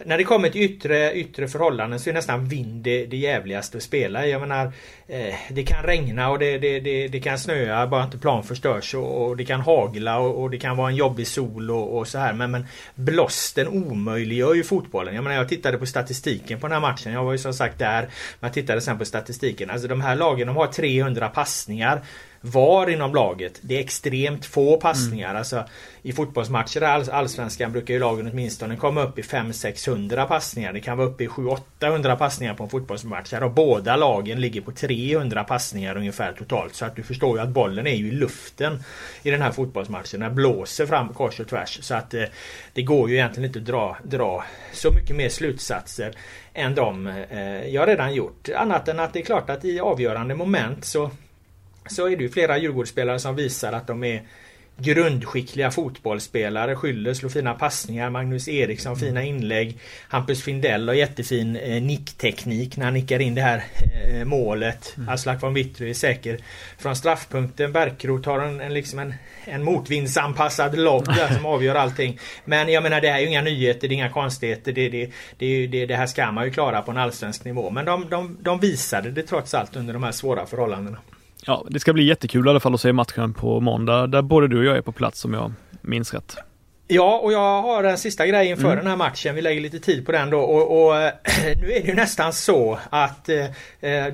när 0.04 0.18
det 0.18 0.24
kommer 0.24 0.48
till 0.48 0.62
yttre, 0.62 1.12
yttre 1.12 1.48
förhållanden 1.48 2.00
så 2.00 2.10
är 2.10 2.14
nästan 2.14 2.48
vind 2.48 2.84
det, 2.84 3.06
det 3.06 3.16
jävligaste 3.16 3.76
att 3.76 3.82
spela 3.82 4.26
Jag 4.26 4.40
menar 4.40 4.72
eh, 5.06 5.34
Det 5.48 5.62
kan 5.62 5.82
regna 5.82 6.30
och 6.30 6.38
det, 6.38 6.58
det, 6.58 6.80
det, 6.80 7.08
det, 7.08 7.20
kan 7.20 7.38
snöa 7.38 7.86
bara 7.86 8.04
inte 8.04 8.18
plan 8.18 8.44
förstörs 8.44 8.94
och, 8.94 9.26
och 9.26 9.36
det 9.36 9.44
kan 9.44 9.60
hagla 9.60 10.18
och, 10.18 10.42
och, 10.42 10.50
det 10.50 10.58
kan 10.58 10.76
vara 10.76 10.88
en 10.88 10.96
jobbig 10.96 11.26
sol 11.26 11.70
och, 11.70 11.98
och 11.98 12.08
så 12.08 12.18
här 12.18 12.32
men, 12.32 12.50
men 12.50 12.66
blåsten 12.94 13.68
omöjliggör 13.68 14.54
ju 14.54 14.64
fotbollen. 14.64 15.14
Jag 15.14 15.24
menar 15.24 15.36
jag 15.36 15.48
tittade 15.48 15.78
på 15.78 15.86
statistiken 15.86 16.60
på 16.60 16.66
den 16.66 16.72
här 16.72 16.80
matchen. 16.80 17.12
Jag 17.12 17.24
var 17.24 17.32
ju 17.32 17.38
som 17.38 17.54
sagt 17.54 17.78
där. 17.78 18.00
Men 18.40 18.48
jag 18.48 18.52
tittade 18.52 18.80
sen 18.80 18.98
på 18.98 19.04
statistiken. 19.04 19.70
Alltså 19.70 19.88
de 19.88 20.00
här 20.00 20.16
lagen 20.16 20.46
de 20.46 20.56
har 20.56 20.66
300 20.66 21.28
passningar 21.28 22.02
var 22.46 22.90
inom 22.90 23.14
laget. 23.14 23.58
Det 23.60 23.76
är 23.76 23.80
extremt 23.80 24.46
få 24.46 24.76
passningar. 24.76 25.28
Mm. 25.28 25.38
Alltså, 25.38 25.64
I 26.02 26.12
fotbollsmatcher 26.12 26.82
all, 26.82 27.10
allsvenskan 27.10 27.72
brukar 27.72 27.94
ju 27.94 28.00
lagen 28.00 28.30
åtminstone 28.32 28.76
komma 28.76 29.02
upp 29.02 29.18
i 29.18 29.22
500-600 29.22 30.26
passningar. 30.26 30.72
Det 30.72 30.80
kan 30.80 30.98
vara 30.98 31.08
uppe 31.08 31.24
i 31.24 31.28
700-800 31.28 32.16
passningar 32.16 32.54
på 32.54 32.64
en 32.64 32.70
fotbollsmatch. 32.70 33.32
Och 33.32 33.50
båda 33.50 33.96
lagen 33.96 34.40
ligger 34.40 34.60
på 34.60 34.72
300 34.72 35.44
passningar 35.44 35.96
ungefär 35.96 36.32
totalt. 36.32 36.74
Så 36.74 36.84
att 36.84 36.96
du 36.96 37.02
förstår 37.02 37.38
ju 37.38 37.42
att 37.42 37.48
bollen 37.48 37.86
är 37.86 37.94
ju 37.94 38.08
i 38.08 38.10
luften 38.10 38.84
i 39.22 39.30
den 39.30 39.42
här 39.42 39.52
fotbollsmatchen. 39.52 40.20
Den 40.20 40.34
blåser 40.34 40.86
fram 40.86 41.08
kors 41.08 41.40
och 41.40 41.48
tvärs. 41.48 41.78
Så 41.82 41.94
att 41.94 42.14
eh, 42.14 42.24
det 42.72 42.82
går 42.82 43.10
ju 43.10 43.16
egentligen 43.16 43.48
inte 43.48 43.58
att 43.58 43.66
dra, 43.66 43.96
dra 44.02 44.44
så 44.72 44.90
mycket 44.90 45.16
mer 45.16 45.28
slutsatser 45.28 46.14
än 46.54 46.74
de 46.74 47.06
eh, 47.06 47.66
jag 47.66 47.88
redan 47.88 48.14
gjort. 48.14 48.48
Annat 48.56 48.88
än 48.88 49.00
att 49.00 49.12
det 49.12 49.18
är 49.18 49.24
klart 49.24 49.50
att 49.50 49.64
i 49.64 49.80
avgörande 49.80 50.34
moment 50.34 50.84
så 50.84 51.10
så 51.86 52.08
är 52.08 52.16
det 52.16 52.22
ju 52.22 52.28
flera 52.28 52.58
Djurgårdsspelare 52.58 53.18
som 53.18 53.36
visar 53.36 53.72
att 53.72 53.86
de 53.86 54.04
är 54.04 54.22
grundskickliga 54.76 55.70
fotbollsspelare. 55.70 56.76
Skyller 56.76 57.14
slår 57.14 57.30
fina 57.30 57.54
passningar. 57.54 58.10
Magnus 58.10 58.48
Eriksson 58.48 58.96
fina 58.96 59.22
inlägg. 59.22 59.78
Hampus 60.08 60.42
Findell 60.42 60.88
har 60.88 60.94
jättefin 60.94 61.56
eh, 61.56 61.82
nickteknik 61.82 62.76
när 62.76 62.84
han 62.84 62.94
nickar 62.94 63.20
in 63.20 63.34
det 63.34 63.42
här 63.42 63.64
eh, 64.08 64.24
målet. 64.24 64.94
Mm. 64.96 65.08
Aslak 65.08 65.42
von 65.42 65.54
Witry 65.54 65.90
är 65.90 65.94
säker 65.94 66.38
från 66.78 66.96
straffpunkten. 66.96 67.72
Bärkroth 67.72 68.28
har 68.28 68.40
en, 68.40 68.60
en, 68.60 68.74
liksom 68.74 68.98
en, 68.98 69.14
en 69.44 69.62
motvindsanpassad 69.62 70.78
lobb 70.78 71.06
där 71.06 71.34
som 71.34 71.46
avgör 71.54 71.74
allting. 71.74 72.18
Men 72.44 72.68
jag 72.68 72.82
menar 72.82 73.00
det 73.00 73.08
här 73.08 73.16
är 73.16 73.20
ju 73.20 73.28
inga 73.28 73.42
nyheter, 73.42 73.88
det 73.88 73.94
är 73.94 73.96
inga 73.96 74.10
konstigheter. 74.10 74.72
Det, 74.72 74.88
det, 74.88 75.10
det, 75.38 75.66
det, 75.66 75.86
det 75.86 75.96
här 75.96 76.06
ska 76.06 76.32
man 76.32 76.44
ju 76.44 76.50
klara 76.50 76.82
på 76.82 76.90
en 76.90 76.98
allsvensk 76.98 77.44
nivå. 77.44 77.70
Men 77.70 77.84
de, 77.84 78.08
de, 78.10 78.38
de 78.40 78.60
visade 78.60 79.10
det 79.10 79.22
trots 79.22 79.54
allt 79.54 79.76
under 79.76 79.92
de 79.92 80.02
här 80.02 80.12
svåra 80.12 80.46
förhållandena. 80.46 80.98
Ja, 81.46 81.66
det 81.70 81.80
ska 81.80 81.92
bli 81.92 82.04
jättekul 82.04 82.46
i 82.46 82.50
alla 82.50 82.60
fall 82.60 82.74
att 82.74 82.80
se 82.80 82.92
matchen 82.92 83.34
på 83.34 83.60
måndag 83.60 84.06
där 84.06 84.22
både 84.22 84.48
du 84.48 84.58
och 84.58 84.64
jag 84.64 84.76
är 84.76 84.82
på 84.82 84.92
plats 84.92 85.24
om 85.24 85.34
jag 85.34 85.52
minns 85.80 86.14
rätt. 86.14 86.36
Ja, 86.86 87.18
och 87.18 87.32
jag 87.32 87.62
har 87.62 87.84
en 87.84 87.98
sista 87.98 88.26
grej 88.26 88.48
inför 88.48 88.64
mm. 88.64 88.76
den 88.76 88.86
här 88.86 88.96
matchen. 88.96 89.34
Vi 89.34 89.42
lägger 89.42 89.60
lite 89.60 89.78
tid 89.78 90.06
på 90.06 90.12
den 90.12 90.30
då. 90.30 90.40
Och, 90.40 90.86
och 90.86 90.94
nu 91.62 91.72
är 91.72 91.80
det 91.80 91.88
ju 91.88 91.94
nästan 91.94 92.32
så 92.32 92.78
att 92.90 93.28
eh, 93.28 93.46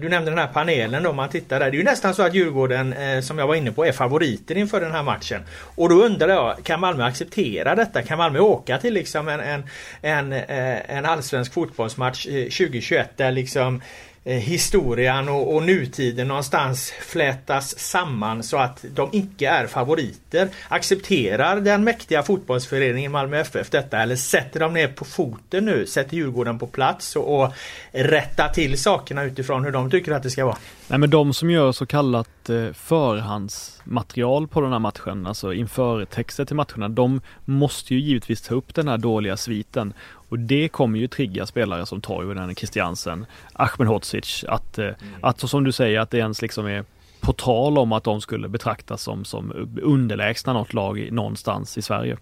Du 0.01 0.09
nämnde 0.09 0.31
den 0.31 0.39
här 0.39 0.47
panelen 0.53 1.03
då, 1.03 1.13
man 1.13 1.29
tittar 1.29 1.61
där. 1.61 1.71
Det 1.71 1.77
är 1.77 1.79
ju 1.79 1.85
nästan 1.85 2.15
så 2.15 2.23
att 2.23 2.35
Djurgården, 2.35 2.93
eh, 2.93 3.21
som 3.21 3.39
jag 3.39 3.47
var 3.47 3.55
inne 3.55 3.73
på, 3.73 3.85
är 3.85 3.93
favoriter 3.93 4.57
inför 4.57 4.81
den 4.81 4.93
här 4.93 5.03
matchen. 5.03 5.43
Och 5.75 5.89
då 5.89 5.95
undrar 5.95 6.29
jag, 6.29 6.65
kan 6.65 6.81
Malmö 6.81 7.05
acceptera 7.05 7.75
detta? 7.75 8.03
Kan 8.03 8.19
Malmö 8.19 8.39
åka 8.39 8.79
till 8.79 8.95
liksom 8.95 9.29
en, 9.29 9.41
en, 9.41 9.63
en, 10.03 10.33
eh, 10.33 10.97
en 10.97 11.07
allsvensk 11.07 11.53
fotbollsmatch 11.53 12.25
2021 12.25 13.01
eh, 13.01 13.07
där 13.17 13.33
liksom 13.33 13.75
Eh, 13.77 13.85
Eh, 14.25 14.37
historien 14.37 15.29
och, 15.29 15.55
och 15.55 15.63
nutiden 15.63 16.29
någonstans 16.29 16.93
flätas 17.03 17.79
samman 17.79 18.43
så 18.43 18.57
att 18.57 18.85
de 18.95 19.09
icke 19.13 19.49
är 19.49 19.67
favoriter. 19.67 20.49
Accepterar 20.69 21.61
den 21.61 21.85
mäktiga 21.85 22.23
fotbollsföreningen 22.23 23.13
Malmö 23.13 23.41
FF 23.41 23.71
detta 23.71 23.99
eller 24.03 24.17
sätter 24.17 24.61
de 24.61 24.73
ner 24.73 24.89
på 24.89 25.05
foten 25.05 25.65
nu? 25.65 25.87
Sätter 25.87 26.17
Djurgården 26.17 26.59
på 26.59 26.67
plats 26.67 27.17
och, 27.17 27.43
och 27.43 27.53
rättar 27.93 28.49
till 28.49 28.79
sakerna 28.79 29.25
utifrån 29.25 29.65
hur 29.65 29.73
de 29.73 29.91
tycker 29.91 30.13
att 30.13 30.23
det 30.23 30.31
ska 30.31 30.45
vara? 30.45 30.57
Nej 30.89 30.99
men 30.99 31.11
de 31.11 31.35
som 31.35 31.51
gör 31.51 31.73
så 31.73 31.87
kallat 31.87 32.51
eh, 32.51 32.73
förhandsmaterial 32.73 34.49
på 34.49 34.61
den 34.61 34.73
här 34.73 34.79
matchen, 34.79 35.27
alltså 35.27 35.53
inför 35.53 36.05
texter 36.05 36.45
till 36.45 36.57
matcherna, 36.57 36.89
de 36.89 37.21
måste 37.45 37.95
ju 37.95 38.01
givetvis 38.01 38.43
ta 38.43 38.55
upp 38.55 38.75
den 38.75 38.89
här 38.89 38.99
dåliga 38.99 39.37
sviten 39.37 39.93
och 40.31 40.39
det 40.39 40.69
kommer 40.69 40.99
ju 40.99 41.09
trigga 41.09 41.47
spelare 41.47 41.87
som 41.87 42.01
Toivonen, 42.01 42.55
Christiansen, 42.55 43.27
Ahmed 43.53 43.89
Hodzic 43.89 44.45
att, 44.49 44.79
eh, 44.79 44.85
mm. 44.85 44.97
att 45.23 45.41
som 45.41 45.65
du 45.65 45.73
säger 45.73 46.01
att 46.01 46.11
det 46.11 46.19
ens 46.19 46.43
liksom 46.43 46.67
är 46.67 46.85
på 47.21 47.33
tal 47.33 47.79
om 47.79 47.93
att 47.93 48.05
de 48.05 48.21
skulle 48.21 48.49
betraktas 48.49 49.03
som, 49.03 49.25
som 49.25 49.69
underlägsna 49.83 50.53
något 50.53 50.73
lag 50.73 51.13
någonstans 51.13 51.79
i 51.79 51.83
Sverige. 51.83 52.17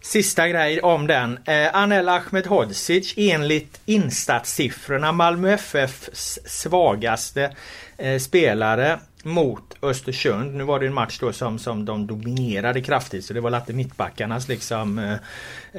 Sista 0.00 0.48
grej 0.48 0.80
om 0.80 1.06
den. 1.06 1.38
Eh, 1.44 1.76
Anel 1.76 2.08
Ahmedhodzic 2.08 3.14
enligt 3.16 3.80
insatssiffrorna 3.86 5.12
Malmö 5.12 5.52
FFs 5.52 6.38
svagaste 6.44 7.54
eh, 7.98 8.18
spelare 8.18 8.98
mot 9.24 9.76
Östersund. 9.82 10.54
Nu 10.54 10.64
var 10.64 10.80
det 10.80 10.86
en 10.86 10.94
match 10.94 11.18
då 11.20 11.32
som, 11.32 11.58
som 11.58 11.84
de 11.84 12.06
dominerade 12.06 12.80
kraftigt 12.80 13.24
så 13.24 13.34
det 13.34 13.40
var 13.40 13.50
latte 13.50 13.72
mittbackarnas 13.72 14.48
liksom 14.48 14.98
eh, 14.98 15.12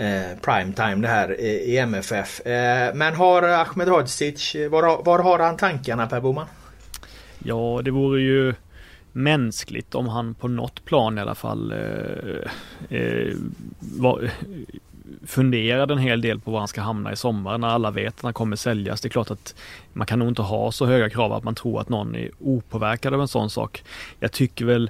eh 0.06 0.38
primetime 0.42 0.96
det 0.96 1.08
här 1.08 1.30
eh, 1.30 1.46
i, 1.46 1.74
i 1.74 1.78
MFF. 1.78 2.46
Eh, 2.46 2.96
men 2.96 3.16
har 3.16 3.44
Ahmedhodzic, 3.44 4.56
var, 4.70 5.04
var 5.04 5.20
har 5.20 5.40
han 5.40 5.58
tankarna 5.58 6.08
Per 6.08 6.20
Boman? 6.20 6.48
Ja 7.40 7.82
det 7.84 7.92
vore 7.92 8.22
ju 8.22 8.54
mänskligt 9.12 9.96
om 9.96 10.08
han 10.08 10.34
på 10.34 10.48
något 10.48 10.86
plan 10.86 11.18
i 11.18 11.22
alla 11.22 11.36
fall 11.36 11.72
eh, 11.72 13.00
eh, 13.00 13.34
var, 13.80 14.32
funderade 15.26 15.94
en 15.94 16.00
hel 16.00 16.22
del 16.22 16.40
på 16.40 16.52
var 16.52 16.60
han 16.60 16.68
ska 16.68 16.82
hamna 16.82 17.12
i 17.12 17.16
sommar 17.16 17.58
när 17.58 17.68
alla 17.68 17.92
vet 17.92 18.16
att 18.16 18.24
han 18.24 18.34
kommer 18.34 18.56
säljas. 18.56 19.02
Det 19.02 19.08
är 19.08 19.10
klart 19.10 19.32
att 19.32 19.56
man 19.94 20.08
kan 20.08 20.20
nog 20.20 20.28
inte 20.28 20.42
ha 20.42 20.72
så 20.72 20.86
höga 20.86 21.10
krav 21.10 21.34
att 21.34 21.44
man 21.44 21.56
tror 21.56 21.82
att 21.82 21.90
någon 21.90 22.16
är 22.16 22.30
opåverkad 22.40 23.14
av 23.14 23.22
en 23.22 23.28
sån 23.28 23.50
sak. 23.50 23.84
Jag 24.20 24.32
tycker 24.32 24.66
väl 24.66 24.90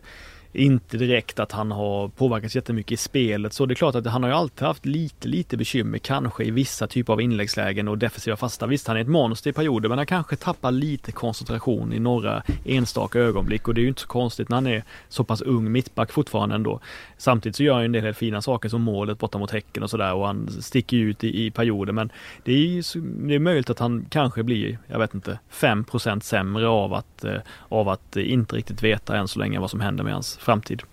inte 0.56 0.98
direkt 0.98 1.40
att 1.40 1.52
han 1.52 1.72
har 1.72 2.08
påverkats 2.08 2.56
jättemycket 2.56 2.92
i 2.92 2.98
spelet 2.98 3.54
så 3.54 3.66
det 3.66 3.74
är 3.74 3.76
klart 3.76 3.96
att 3.96 4.06
han 4.06 4.24
har 4.24 4.30
ju 4.30 4.36
alltid 4.36 4.68
haft 4.68 4.86
lite, 4.86 5.28
lite 5.28 5.58
bekymmer 5.58 5.98
kanske 5.98 6.44
i 6.44 6.52
vissa 6.52 6.88
typer 6.88 7.14
av 7.14 7.22
inläggslägen 7.22 7.88
och 7.88 7.98
defensiva 7.98 8.38
fasta. 8.38 8.68
Visst, 8.68 8.88
han 8.88 8.98
är 8.98 9.02
ett 9.02 9.08
monster 9.08 9.50
i 9.50 9.54
perioder 9.54 9.90
men 9.90 9.98
han 9.98 10.08
kanske 10.08 10.36
tappar 10.36 10.72
lite 10.72 11.12
koncentration 11.12 11.94
i 11.94 12.00
några 12.00 12.44
enstaka 12.66 13.20
ögonblick 13.20 13.68
och 13.68 13.74
det 13.74 13.82
är 13.82 13.84
ju 13.84 13.88
inte 13.88 14.02
så 14.02 14.08
konstigt 14.08 14.50
när 14.50 14.58
han 14.58 14.68
är 14.68 14.84
så 15.10 15.24
pass 15.24 15.42
ung 15.42 15.72
mittback 15.72 16.12
fortfarande 16.12 16.56
ändå. 16.56 16.80
Samtidigt 17.18 17.56
så 17.56 17.64
gör 17.64 17.74
han 17.74 17.82
ju 17.82 17.86
en 17.86 17.92
del 17.92 18.14
fina 18.14 18.42
saker 18.42 18.70
som 18.70 18.82
målet 18.82 19.20
borta 19.20 19.38
mot 19.38 19.52
Häcken 19.52 19.84
och 19.84 19.90
sådär 19.90 20.14
och 20.14 20.28
han 20.28 20.50
sticker 20.62 20.98
ut 20.98 21.24
i, 21.24 21.46
i 21.46 21.52
perioder 21.52 21.94
men 21.94 22.12
det 22.44 22.52
är, 22.52 23.00
det 23.28 23.36
är 23.36 23.40
möjligt 23.40 23.70
att 23.70 23.80
han 23.80 24.06
kanske 24.10 24.44
blir, 24.44 24.78
jag 24.88 25.00
vet 25.00 25.14
inte, 25.14 25.40
5% 25.52 26.20
sämre 26.20 26.68
av 26.68 26.94
att, 26.94 27.24
eh, 27.24 27.38
av 27.70 27.90
att 27.90 28.18
inte 28.18 28.56
riktigt 28.56 28.84
veta 28.84 29.18
än 29.18 29.28
så 29.28 29.40
länge 29.40 29.60
vad 29.60 29.70
som 29.70 29.80
händer 29.80 30.04
med 30.04 30.14
hans 30.14 30.38
framtid. 30.46 30.84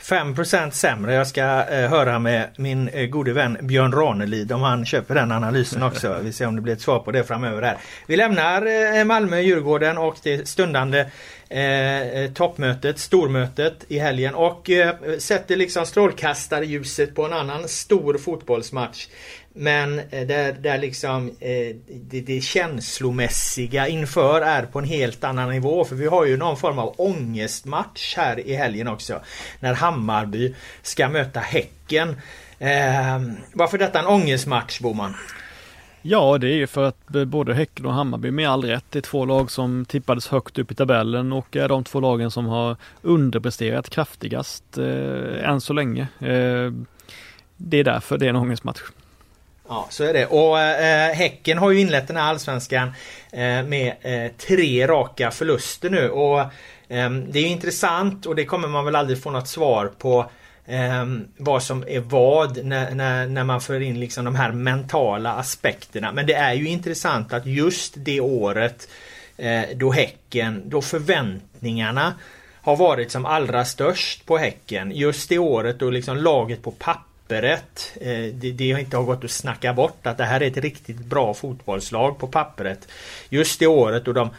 5% 0.00 0.70
sämre. 0.70 1.14
Jag 1.14 1.26
ska 1.26 1.42
eh, 1.42 1.90
höra 1.90 2.18
med 2.18 2.48
min 2.56 2.88
eh, 2.88 3.06
gode 3.06 3.32
vän 3.32 3.58
Björn 3.62 3.92
Ranelid 3.92 4.52
om 4.52 4.62
han 4.62 4.86
köper 4.86 5.14
den 5.14 5.32
analysen 5.32 5.82
också. 5.82 6.18
Vi 6.22 6.32
ser 6.32 6.46
om 6.46 6.56
det 6.56 6.62
blir 6.62 6.72
ett 6.72 6.80
svar 6.80 6.98
på 6.98 7.10
det 7.10 7.24
framöver 7.24 7.62
här. 7.62 7.76
Vi 8.06 8.16
lämnar 8.16 8.66
eh, 8.96 9.04
Malmö, 9.04 9.40
Djurgården 9.40 9.98
och 9.98 10.16
det 10.22 10.48
stundande 10.48 11.10
eh, 11.48 12.00
eh 12.00 12.32
toppmötet, 12.32 12.98
stormötet 12.98 13.84
i 13.88 13.98
helgen 13.98 14.34
och 14.34 14.70
eh, 14.70 14.94
sätter 15.18 15.56
liksom 15.56 15.86
strålkastarljuset 15.86 17.14
på 17.14 17.24
en 17.24 17.32
annan 17.32 17.68
stor 17.68 18.18
fotbollsmatch. 18.18 19.06
Men 19.60 19.98
eh, 19.98 20.26
där, 20.26 20.52
där 20.52 20.78
liksom 20.78 21.28
eh, 21.28 21.76
det, 21.88 22.20
det 22.20 22.40
känslomässiga 22.40 23.88
inför 23.88 24.40
är 24.40 24.62
på 24.62 24.78
en 24.78 24.84
helt 24.84 25.24
annan 25.24 25.50
nivå. 25.50 25.84
För 25.84 25.96
vi 25.96 26.06
har 26.06 26.24
ju 26.26 26.36
någon 26.36 26.56
form 26.56 26.78
av 26.78 26.94
ångestmatch 26.96 28.16
här 28.16 28.40
i 28.40 28.54
helgen 28.54 28.88
också. 28.88 29.20
När 29.60 29.74
Hammarby 29.74 30.54
ska 30.82 31.08
möta 31.08 31.40
Häcken. 31.40 32.08
Eh, 32.58 33.22
varför 33.52 33.78
detta 33.78 33.98
en 33.98 34.06
ångestmatch 34.06 34.80
Boman? 34.80 35.14
Ja, 36.02 36.38
det 36.38 36.48
är 36.48 36.56
ju 36.56 36.66
för 36.66 36.84
att 36.84 37.14
eh, 37.14 37.24
både 37.24 37.54
Häcken 37.54 37.86
och 37.86 37.94
Hammarby 37.94 38.30
med 38.30 38.48
all 38.48 38.64
rätt 38.64 38.96
är 38.96 39.00
två 39.00 39.24
lag 39.24 39.50
som 39.50 39.84
tippades 39.84 40.28
högt 40.28 40.58
upp 40.58 40.72
i 40.72 40.74
tabellen 40.74 41.32
och 41.32 41.56
är 41.56 41.68
de 41.68 41.84
två 41.84 42.00
lagen 42.00 42.30
som 42.30 42.46
har 42.46 42.76
underpresterat 43.02 43.90
kraftigast 43.90 44.78
eh, 44.78 45.50
än 45.50 45.60
så 45.60 45.72
länge. 45.72 46.02
Eh, 46.20 46.72
det 47.56 47.76
är 47.76 47.84
därför 47.84 48.18
det 48.18 48.26
är 48.26 48.30
en 48.30 48.36
ångestmatch. 48.36 48.80
Ja, 49.68 49.86
så 49.90 50.04
är 50.04 50.12
det. 50.12 50.26
Och 50.26 50.60
äh, 50.60 51.14
Häcken 51.14 51.58
har 51.58 51.70
ju 51.70 51.80
inlett 51.80 52.06
den 52.08 52.16
här 52.16 52.24
allsvenskan 52.24 52.92
äh, 53.32 53.62
med 53.62 53.94
äh, 54.02 54.32
tre 54.32 54.86
raka 54.86 55.30
förluster 55.30 55.90
nu. 55.90 56.10
Och 56.10 56.40
äh, 56.88 57.10
Det 57.10 57.38
är 57.38 57.46
intressant 57.46 58.26
och 58.26 58.36
det 58.36 58.44
kommer 58.44 58.68
man 58.68 58.84
väl 58.84 58.96
aldrig 58.96 59.22
få 59.22 59.30
något 59.30 59.48
svar 59.48 59.92
på 59.98 60.30
ehm, 60.66 61.28
vad 61.36 61.62
som 61.62 61.84
är 61.88 62.00
vad 62.00 62.64
när, 62.64 62.94
när, 62.94 63.26
när, 63.26 63.44
man 63.44 63.60
för 63.60 63.80
in 63.80 64.00
liksom 64.00 64.24
de 64.24 64.34
här 64.34 64.52
mentala 64.52 65.32
aspekterna. 65.32 66.12
Men 66.12 66.26
det 66.26 66.34
är 66.34 66.52
ju 66.52 66.68
intressant 66.68 67.32
att 67.32 67.46
just 67.46 67.94
det 67.96 68.20
året 68.20 68.88
då 69.74 69.92
Häcken, 69.92 70.62
då 70.66 70.82
förväntningarna 70.82 72.14
har 72.62 72.76
varit 72.76 73.10
som 73.10 73.26
allra 73.26 73.64
störst 73.64 74.26
på 74.26 74.38
Häcken. 74.38 74.92
Just 74.94 75.28
det 75.28 75.38
året 75.38 75.78
då 75.78 75.90
liksom 75.90 76.16
laget 76.16 76.62
på 76.62 76.70
papper 76.70 77.07
pappret. 77.28 77.92
Eh, 78.00 78.34
det, 78.34 78.72
har 78.72 78.80
inte 78.80 78.96
har 78.96 79.04
gått 79.04 79.24
att 79.24 79.30
snacka 79.30 79.74
bort 79.74 80.06
att 80.06 80.18
det 80.18 80.24
här 80.24 80.42
är 80.42 80.46
ett 80.46 80.56
riktigt 80.56 80.98
bra 80.98 81.34
fotbollslag 81.34 82.18
på 82.18 82.26
pappret. 82.26 82.88
Just 83.28 83.60
det 83.60 83.66
året 83.66 84.04
då 84.04 84.12
de 84.12 84.30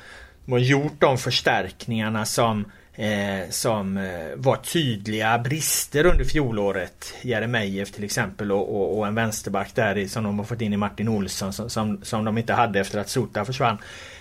har 0.50 0.60
gjort 0.60 1.00
de 1.00 1.18
förstärkningarna 1.18 2.26
som 2.26 2.66
Eh, 2.94 3.50
som 3.50 3.98
eh, 3.98 4.36
var 4.36 4.56
tydliga 4.56 5.40
brister 5.40 6.06
under 6.06 6.26
fjolåret. 6.26 7.14
Jeremejeff 7.22 7.92
till 7.92 8.04
exempel 8.04 8.52
och, 8.52 8.76
och, 8.76 8.98
och, 8.98 9.08
en 9.08 9.16
vänsterback 9.16 9.76
där 9.76 10.08
som 10.08 10.24
de 10.24 10.40
har 10.40 10.46
fått 10.46 10.62
in 10.62 10.74
i 10.74 10.78
Martin 10.78 11.08
Olsson 11.08 11.54
som, 11.54 11.70
som, 11.70 12.04
som 12.04 12.26
de 12.26 12.38
inte 12.38 12.54
hade 12.54 12.80
efter 12.80 13.00
att 13.00 13.10
Sota 13.10 13.46
försvann 13.46 13.78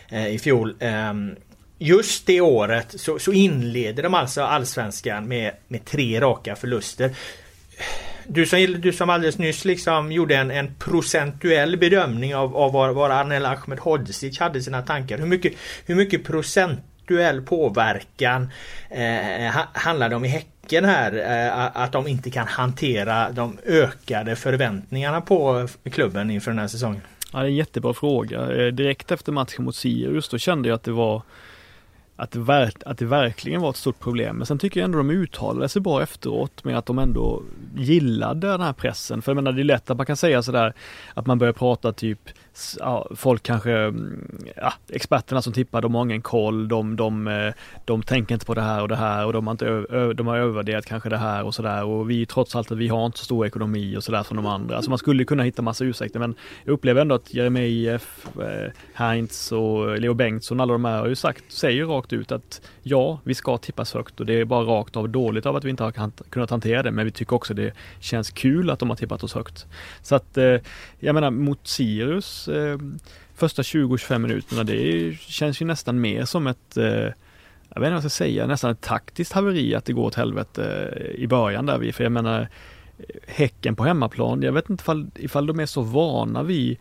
eh, 0.09 0.27
i 0.29 0.39
fjol. 0.39 0.75
Ehm, 0.81 1.37
just 1.79 2.27
det 2.27 2.41
året 2.41 3.01
så, 3.01 3.19
så 3.19 3.33
inleder 3.33 4.03
de 4.03 4.15
alltså 4.15 4.43
allsvenskan 4.43 5.29
med, 5.29 5.53
med 5.69 5.85
tre 5.85 6.21
raka 6.21 6.57
förluster. 6.57 7.15
Du 8.31 8.47
som, 8.47 8.77
du 8.81 8.93
som 8.93 9.11
alldeles 9.11 9.39
nyss 9.39 9.65
liksom 9.65 10.13
gjorde 10.13 10.37
en, 10.37 10.51
en 10.51 10.75
procentuell 10.75 11.77
bedömning 11.77 12.37
av, 12.37 12.57
av 12.57 12.73
var, 12.73 12.91
var 12.91 13.11
Arnel 13.11 13.47
Ahmedhodzic 13.47 14.39
hade 14.39 14.61
sina 14.61 14.83
tankar. 14.83 15.19
Hur 15.19 15.27
mycket, 15.27 15.53
hur 15.87 15.95
mycket 15.95 16.25
procentuell 16.25 17.43
påverkan 17.43 18.51
eh, 18.91 19.57
handlar 19.73 20.09
det 20.09 20.17
om 20.17 20.25
i 20.25 20.29
Häcken 20.29 20.85
här? 20.85 21.13
Eh, 21.13 21.83
att 21.83 21.93
de 21.93 22.07
inte 22.07 22.31
kan 22.31 22.47
hantera 22.47 23.31
de 23.31 23.59
ökade 23.67 24.37
förväntningarna 24.37 25.21
på 25.21 25.69
klubben 25.91 26.31
inför 26.31 26.51
den 26.51 26.59
här 26.59 26.69
säsongen? 26.69 27.03
Ja, 27.33 27.39
det 27.39 27.45
är 27.45 27.49
en 27.49 27.57
jättebra 27.57 27.95
fråga. 27.95 28.41
Eh, 28.41 28.67
direkt 28.67 29.11
efter 29.11 29.33
matchen 29.33 29.65
mot 29.65 29.77
Sirius 29.77 30.29
då 30.29 30.39
kände 30.39 30.69
jag 30.69 30.77
att 30.77 30.85
det 30.85 30.93
var 30.93 31.23
att 32.19 32.31
det, 32.31 32.39
verk, 32.39 32.77
att 32.87 32.99
det 32.99 33.05
verkligen 33.05 33.61
var 33.61 33.71
ett 33.71 33.77
stort 33.77 33.99
problem. 33.99 34.37
Men 34.37 34.47
sen 34.47 34.59
tycker 34.59 34.81
jag 34.81 34.85
ändå 34.85 34.99
de 34.99 35.11
uttalade 35.11 35.69
sig 35.69 35.83
bra 35.83 36.03
efteråt 36.03 36.65
med 36.65 36.79
att 36.79 36.87
de 36.87 36.99
ändå 36.99 37.43
gillade 37.77 38.47
den 38.49 38.61
här 38.61 38.73
pressen. 38.73 39.23
För 39.23 39.33
jag 39.33 39.37
menar 39.37 39.53
det 39.53 39.63
är 39.63 39.65
lätt 39.65 39.91
att 39.91 39.97
man 39.97 40.07
kan 40.07 40.17
säga 40.17 40.43
sådär 40.43 40.75
att 41.15 41.27
man 41.27 41.39
börjar 41.39 41.53
prata 41.53 41.93
typ 41.93 42.21
ja, 42.79 43.07
folk 43.17 43.43
kanske, 43.43 43.73
mm, 43.73 44.29
ja, 44.57 44.73
experterna 44.89 45.43
som 45.43 45.53
tippar, 45.53 45.83
de 45.83 45.95
har 45.95 46.05
ingen 46.05 46.23
koll, 46.23 46.69
de, 46.69 46.97
de, 46.97 47.29
eh, 47.29 47.53
de 47.85 48.03
tänker 48.03 48.35
inte 48.35 48.47
på 48.47 48.55
det 48.55 48.61
här 48.61 48.83
och 48.83 48.89
det 48.89 48.97
här 48.97 49.27
och 49.27 49.33
de 49.33 49.47
har, 49.47 49.53
inte, 49.53 49.87
de 50.15 50.27
har 50.27 50.37
övervärderat 50.37 50.87
kanske 50.87 51.09
det 51.09 51.17
här 51.17 51.45
och 51.45 51.55
sådär 51.55 51.85
och 51.85 52.11
vi 52.11 52.27
trots 52.27 52.57
allt 52.57 52.73
att 52.73 52.79
vi 52.79 52.89
har 52.89 53.07
inte 53.07 53.19
så 53.19 53.25
stor 53.25 53.47
ekonomi 53.47 53.97
och 53.97 54.05
sådär 54.05 54.23
som 54.23 54.37
de 54.37 54.47
andra. 54.47 54.77
Alltså 54.77 54.91
man 54.91 54.99
skulle 54.99 55.25
kunna 55.25 55.43
hitta 55.43 55.63
massa 55.63 55.85
ursäkter 55.85 56.21
men 56.21 56.35
jag 56.65 56.73
upplever 56.73 57.01
ändå 57.01 57.15
att 57.15 57.35
Jeremejeff, 57.35 58.27
eh, 58.41 58.73
Heinz 58.95 59.53
och 59.53 60.01
Leo 60.01 60.15
Bengtsson, 60.15 60.61
alla 60.61 60.73
de 60.73 60.85
här 60.85 60.99
har 60.99 61.09
ju 61.09 61.17
sagt, 61.17 61.45
säger 61.53 61.85
rakt 61.85 62.13
ut 62.13 62.33
att 62.33 62.61
ja, 62.83 63.21
vi 63.25 63.35
ska 63.35 63.59
tippas 63.59 63.95
högt 63.95 64.21
och 64.21 64.27
det 64.27 64.41
är 64.41 64.45
bara 64.45 64.65
rakt 64.65 64.97
av 64.97 65.09
dåligt 65.09 65.47
av 65.47 65.57
att 65.57 65.65
vi 65.65 65.71
inte 65.71 65.83
har 65.83 66.11
kunnat 66.31 66.51
hantera 66.51 66.83
det 66.83 66.91
men 66.91 67.05
vi 67.05 67.11
tycker 67.11 67.37
också 67.37 67.55
det 67.55 67.73
känns 68.01 68.31
kul 68.31 68.71
att 68.71 68.79
de 68.79 68.91
har 68.91 68.97
tippat 68.97 69.23
oss 69.23 69.35
högt. 69.35 69.67
Så 70.03 70.15
att 70.15 70.39
eh, 70.39 70.57
jag 70.99 71.15
menar 71.15 71.31
mot 71.31 71.67
Sirius 71.67 72.48
eh, 72.49 72.79
första 73.35 73.63
20-25 73.63 74.19
minuterna, 74.19 74.65
det 74.65 75.17
känns 75.21 75.63
ju 75.63 75.67
nästan 75.67 76.01
mer 76.01 76.25
som 76.25 76.47
ett 76.47 76.77
eh, 76.77 77.13
jag 77.75 77.81
vet 77.81 77.87
inte 77.87 77.95
vad 77.95 78.05
jag 78.05 78.13
ska 78.13 78.25
säga, 78.25 78.47
nästan 78.47 78.71
ett 78.71 78.81
taktiskt 78.81 79.33
haveri 79.33 79.75
att 79.75 79.85
det 79.85 79.93
går 79.93 80.05
åt 80.05 80.15
helvete 80.15 80.93
eh, 80.97 81.23
i 81.23 81.27
början 81.27 81.67
där. 81.67 81.93
För 81.93 82.05
jag 82.05 82.13
menar 82.13 82.41
eh, 82.99 83.05
Häcken 83.27 83.77
på 83.77 83.85
hemmaplan, 83.85 84.43
jag 84.43 84.53
vet 84.53 84.71
inte 84.71 84.83
ifall, 84.83 85.11
ifall 85.15 85.47
de 85.47 85.61
är 85.61 85.67
så 85.67 85.83
vana 85.83 86.43
vid 86.43 86.79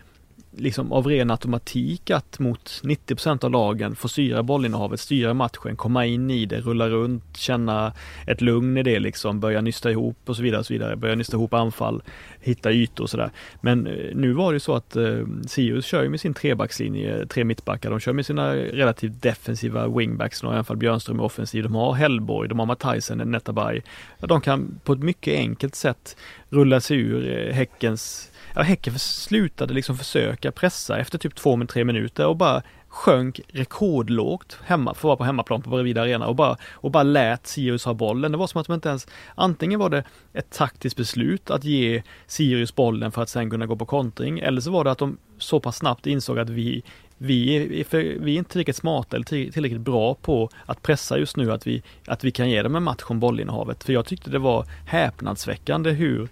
liksom 0.57 0.91
av 0.91 1.07
ren 1.07 1.31
automatik 1.31 2.11
att 2.11 2.39
mot 2.39 2.81
90% 2.83 3.45
av 3.45 3.51
lagen 3.51 3.95
få 3.95 4.07
styra 4.07 4.43
bollinnehavet, 4.43 4.99
styra 4.99 5.33
matchen, 5.33 5.75
komma 5.75 6.05
in 6.05 6.31
i 6.31 6.45
det, 6.45 6.59
rulla 6.59 6.89
runt, 6.89 7.37
känna 7.37 7.93
ett 8.27 8.41
lugn 8.41 8.77
i 8.77 8.83
det 8.83 8.99
liksom, 8.99 9.39
börja 9.39 9.61
nysta 9.61 9.91
ihop 9.91 10.17
och 10.25 10.35
så 10.35 10.41
vidare, 10.41 10.59
och 10.59 10.65
så 10.65 10.73
vidare. 10.73 10.95
börja 10.95 11.15
nysta 11.15 11.37
ihop 11.37 11.53
anfall, 11.53 12.03
hitta 12.39 12.71
ytor 12.71 13.03
och 13.03 13.09
sådär. 13.09 13.31
Men 13.61 13.87
eh, 13.87 14.15
nu 14.15 14.33
var 14.33 14.53
det 14.53 14.59
så 14.59 14.75
att 14.75 14.95
eh, 14.95 15.25
Sirius 15.47 15.85
kör 15.85 16.03
ju 16.03 16.09
med 16.09 16.19
sin 16.19 16.33
trebackslinje, 16.33 17.25
tre 17.25 17.43
mittbackar, 17.43 17.89
de 17.89 17.99
kör 17.99 18.13
med 18.13 18.25
sina 18.25 18.55
relativt 18.55 19.21
defensiva 19.21 19.87
wingbacks, 19.87 20.43
i 20.43 20.45
alla 20.45 20.63
fall 20.63 20.77
Björnström 20.77 21.19
är 21.19 21.23
offensiv, 21.23 21.63
de 21.63 21.75
har 21.75 21.93
Hellborg, 21.93 22.49
de 22.49 22.59
har 22.59 22.65
Matthijsen, 22.65 23.17
Netabay. 23.17 23.81
De 24.19 24.41
kan 24.41 24.79
på 24.83 24.93
ett 24.93 24.99
mycket 24.99 25.33
enkelt 25.33 25.75
sätt 25.75 26.17
rulla 26.49 26.79
sig 26.79 26.97
ur 26.97 27.47
eh, 27.47 27.53
Häckens 27.53 28.26
ja, 28.57 28.63
Häcken 28.63 28.99
slutade 28.99 29.73
liksom 29.73 29.97
försöka 29.97 30.51
pressa 30.51 30.99
efter 30.99 31.17
typ 31.17 31.35
två 31.35 31.55
med 31.55 31.69
tre 31.69 31.83
minuter 31.83 32.27
och 32.27 32.37
bara 32.37 32.61
sjönk 32.87 33.41
rekordlågt 33.47 34.59
hemma, 34.65 34.93
för 34.93 34.99
att 34.99 35.03
vara 35.03 35.15
på 35.15 35.23
hemmaplan 35.23 35.61
på 35.61 35.69
Bredvid 35.69 35.97
Arena 35.97 36.27
och 36.27 36.35
bara, 36.35 36.57
och 36.71 36.91
bara 36.91 37.03
lät 37.03 37.47
Sirius 37.47 37.85
ha 37.85 37.93
bollen. 37.93 38.31
Det 38.31 38.37
var 38.37 38.47
som 38.47 38.61
att 38.61 38.67
de 38.67 38.73
inte 38.73 38.89
ens, 38.89 39.07
antingen 39.35 39.79
var 39.79 39.89
det 39.89 40.03
ett 40.33 40.51
taktiskt 40.51 40.97
beslut 40.97 41.51
att 41.51 41.63
ge 41.63 42.03
Sirius 42.27 42.75
bollen 42.75 43.11
för 43.11 43.21
att 43.21 43.29
sen 43.29 43.49
kunna 43.49 43.65
gå 43.65 43.75
på 43.75 43.85
kontring, 43.85 44.39
eller 44.39 44.61
så 44.61 44.71
var 44.71 44.83
det 44.83 44.91
att 44.91 44.97
de 44.97 45.17
så 45.37 45.59
pass 45.59 45.77
snabbt 45.77 46.07
insåg 46.07 46.39
att 46.39 46.49
vi 46.49 46.83
vi 47.17 47.55
är, 47.55 47.83
för, 47.83 47.99
vi 47.99 48.33
är 48.33 48.37
inte 48.37 48.51
tillräckligt 48.51 48.75
smarta 48.75 49.15
eller 49.15 49.25
tillräckligt 49.25 49.81
bra 49.81 50.15
på 50.15 50.49
att 50.65 50.81
pressa 50.81 51.17
just 51.17 51.37
nu 51.37 51.51
att 51.51 51.67
vi, 51.67 51.83
att 52.07 52.23
vi 52.23 52.31
kan 52.31 52.49
ge 52.49 52.61
dem 52.61 52.75
en 52.75 52.83
match 52.83 53.03
om 53.07 53.19
bollinnehavet. 53.19 53.83
För 53.83 53.93
jag 53.93 54.05
tyckte 54.05 54.29
det 54.29 54.39
var 54.39 54.65
häpnadsväckande 54.85 55.91
hur, 55.91 56.29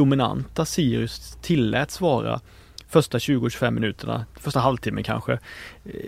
dominanta 0.00 0.64
Sirius 0.64 1.38
tilläts 1.42 2.00
vara 2.00 2.40
första 2.88 3.18
20-25 3.18 3.70
minuterna, 3.70 4.24
första 4.40 4.60
halvtimmen 4.60 5.04
kanske. 5.04 5.32
Eh, 5.32 5.38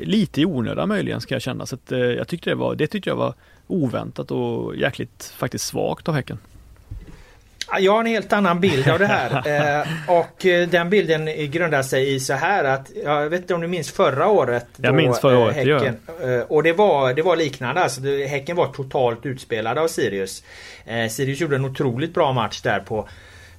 lite 0.02 0.40
i 0.40 0.46
onödan 0.46 0.88
möjligen 0.88 1.20
ska 1.20 1.34
jag 1.34 1.42
känna. 1.42 1.66
Så 1.66 1.74
att, 1.74 1.92
eh, 1.92 1.98
jag 1.98 2.28
tyckte 2.28 2.50
det, 2.50 2.56
var, 2.56 2.74
det 2.74 2.86
tyckte 2.86 3.10
jag 3.10 3.16
var 3.16 3.34
oväntat 3.66 4.30
och 4.30 4.76
jäkligt 4.76 5.34
faktiskt 5.36 5.66
svagt 5.66 6.08
av 6.08 6.14
Häcken. 6.14 6.38
Jag 7.80 7.92
har 7.92 8.00
en 8.00 8.06
helt 8.06 8.32
annan 8.32 8.60
bild 8.60 8.88
av 8.88 8.98
det 8.98 9.06
här 9.06 9.30
eh, 9.80 9.86
och 10.08 10.46
den 10.70 10.90
bilden 10.90 11.50
grundar 11.50 11.82
sig 11.82 12.14
i 12.14 12.20
så 12.20 12.32
här 12.32 12.64
att 12.64 12.90
jag 13.04 13.30
vet 13.30 13.40
inte 13.40 13.54
om 13.54 13.60
du 13.60 13.68
minns 13.68 13.90
förra 13.90 14.28
året. 14.28 14.66
Jag 14.76 14.94
minns 14.94 15.20
förra 15.20 15.38
året, 15.38 15.56
häcken, 15.56 15.96
det 16.20 16.42
Och 16.42 16.62
det 16.62 16.72
var, 16.72 17.14
det 17.14 17.22
var 17.22 17.36
liknande 17.36 17.82
alltså. 17.82 18.00
Häcken 18.28 18.56
var 18.56 18.66
totalt 18.66 19.26
utspelade 19.26 19.80
av 19.80 19.88
Sirius. 19.88 20.44
Sirius 21.10 21.40
gjorde 21.40 21.56
en 21.56 21.64
otroligt 21.64 22.14
bra 22.14 22.32
match 22.32 22.60
där 22.60 22.80
på 22.80 23.08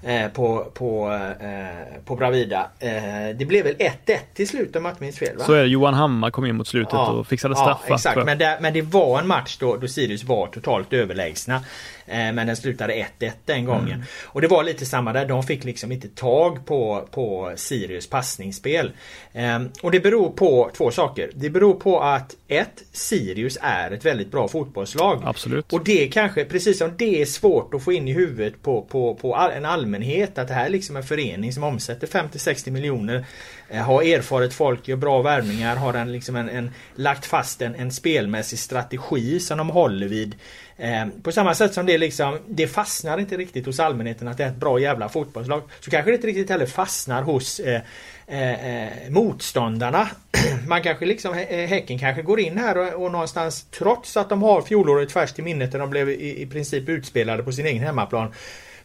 eh, 0.04 0.28
på, 0.28 0.72
på, 0.74 1.12
eh, 1.42 2.04
på 2.06 2.16
Bravida. 2.16 2.70
Eh, 2.80 2.92
det 3.36 3.46
blev 3.48 3.64
väl 3.64 3.76
1-1 3.76 4.18
till 4.34 4.48
slut 4.48 4.76
om 4.76 4.86
jag 4.86 4.92
inte 4.92 5.04
minns 5.04 5.20
fel? 5.20 5.38
Va? 5.38 5.44
Så 5.44 5.54
är 5.54 5.62
det. 5.62 5.68
Johan 5.68 5.94
Hammar 5.94 6.32
kom 6.32 6.46
in 6.46 6.56
mot 6.56 6.68
slutet 6.68 6.94
ja, 6.94 7.12
och 7.12 7.28
fixade 7.28 7.56
straffar. 7.56 7.86
Ja, 7.88 7.96
exakt. 7.96 8.26
Men 8.26 8.38
det, 8.38 8.58
men 8.62 8.74
det 8.74 8.82
var 8.82 9.20
en 9.20 9.28
match 9.28 9.58
då, 9.60 9.78
då 9.78 9.88
Sirius 9.88 10.24
var 10.24 10.48
totalt 10.48 10.94
överlägsna. 10.94 11.64
Eh, 12.06 12.34
men 12.34 12.48
den 12.48 12.56
slutade 12.56 12.94
1-1 13.20 13.32
den 13.46 13.66
gången. 13.66 13.94
Mm. 13.94 14.06
Och 14.26 14.42
det 14.42 14.48
var 14.48 14.64
lite 14.64 14.86
samma 14.86 15.14
där. 15.14 15.26
De 15.26 15.44
fick 15.44 15.64
liksom 15.64 15.92
inte 15.92 16.08
tag 16.08 16.66
på, 16.66 17.08
på 17.12 17.54
Sirius 17.56 18.10
passningsspel. 18.10 18.92
Ehm, 19.34 19.70
och 19.82 19.92
det 19.92 20.00
beror 20.00 20.30
på 20.30 20.72
två 20.78 20.92
saker. 20.92 21.32
Det 21.34 21.50
beror 21.50 21.74
på 21.74 22.00
att 22.00 22.36
ett, 22.48 22.84
Sirius 22.92 23.58
är 23.62 23.92
ett 23.92 24.06
väldigt 24.06 24.32
bra 24.32 24.48
fotbollslag. 24.48 25.22
Absolut. 25.26 25.74
Och 25.74 25.84
det 25.84 26.08
kanske, 26.08 26.46
precis 26.46 26.78
som 26.78 26.92
det 26.98 27.22
är 27.22 27.26
svårt 27.26 27.74
att 27.74 27.84
få 27.84 27.94
in 27.94 28.08
i 28.08 28.14
huvudet 28.14 28.62
på, 28.62 28.82
på, 28.82 29.16
på 29.16 29.36
en 29.36 29.66
allmänhet 29.66 30.38
att 30.38 30.48
det 30.48 30.54
här 30.54 30.66
är 30.66 30.70
liksom 30.70 30.96
en 30.96 31.04
förening 31.04 31.54
som 31.54 31.64
omsätter 31.64 32.08
50-60 32.08 32.72
miljoner. 32.72 33.26
Eh, 33.70 33.82
har 33.82 34.04
erfaret 34.04 34.54
folk, 34.54 34.88
gör 34.88 34.96
bra 34.96 35.22
värvningar, 35.22 35.76
har 35.76 35.94
en, 35.94 36.12
liksom 36.12 36.36
en, 36.36 36.50
en 36.50 36.72
lagt 36.96 37.26
fast 37.26 37.62
en, 37.62 37.76
en 37.76 37.92
spelmässig 37.92 38.60
strategi 38.60 39.40
som 39.40 39.58
de 39.58 39.70
håller 39.70 40.08
vid. 40.08 40.36
Eh, 40.78 41.06
på 41.24 41.32
samma 41.32 41.56
sätt 41.56 41.74
som 41.74 41.86
det 41.86 41.98
liksom, 41.98 42.40
det 42.48 42.68
fastnar 42.68 43.18
inte 43.18 43.38
riktigt 43.38 43.66
hos 43.66 43.80
allmänheten 43.80 44.28
att 44.28 44.38
det 44.38 44.44
är 44.44 44.48
ett 44.48 44.56
bra 44.56 44.80
jävla 44.80 45.10
fotbollslag. 45.10 45.62
Så 45.80 45.92
kanske 45.92 46.12
det 46.12 46.16
inte 46.16 46.28
riktigt 46.28 46.50
heller 46.50 46.66
fastnar 46.66 47.24
hos 47.24 47.60
eh, 47.60 47.82
eh, 48.28 48.86
eh 48.86 49.10
motståndarna. 49.10 50.10
Man 50.68 50.84
kanske 50.84 51.06
liksom, 51.06 51.34
eh, 51.34 51.68
Häcken 51.68 52.00
kanske 52.00 52.22
går 52.22 52.40
in 52.40 52.58
här 52.58 52.78
och, 52.78 53.04
och 53.04 53.12
någonstans 53.12 53.64
trots 53.64 54.18
att 54.18 54.30
de 54.30 54.42
har 54.42 54.62
fjolåret 54.62 55.12
färskt 55.12 55.40
i 55.40 55.42
minnet 55.42 55.72
där 55.72 55.80
de 55.80 55.90
blev 55.90 56.10
i, 56.10 56.42
i 56.42 56.46
princip 56.46 56.90
utspelade 56.90 57.44
på 57.44 57.52
sin 57.52 57.66
egen 57.66 57.84
hemmaplan. 57.84 58.34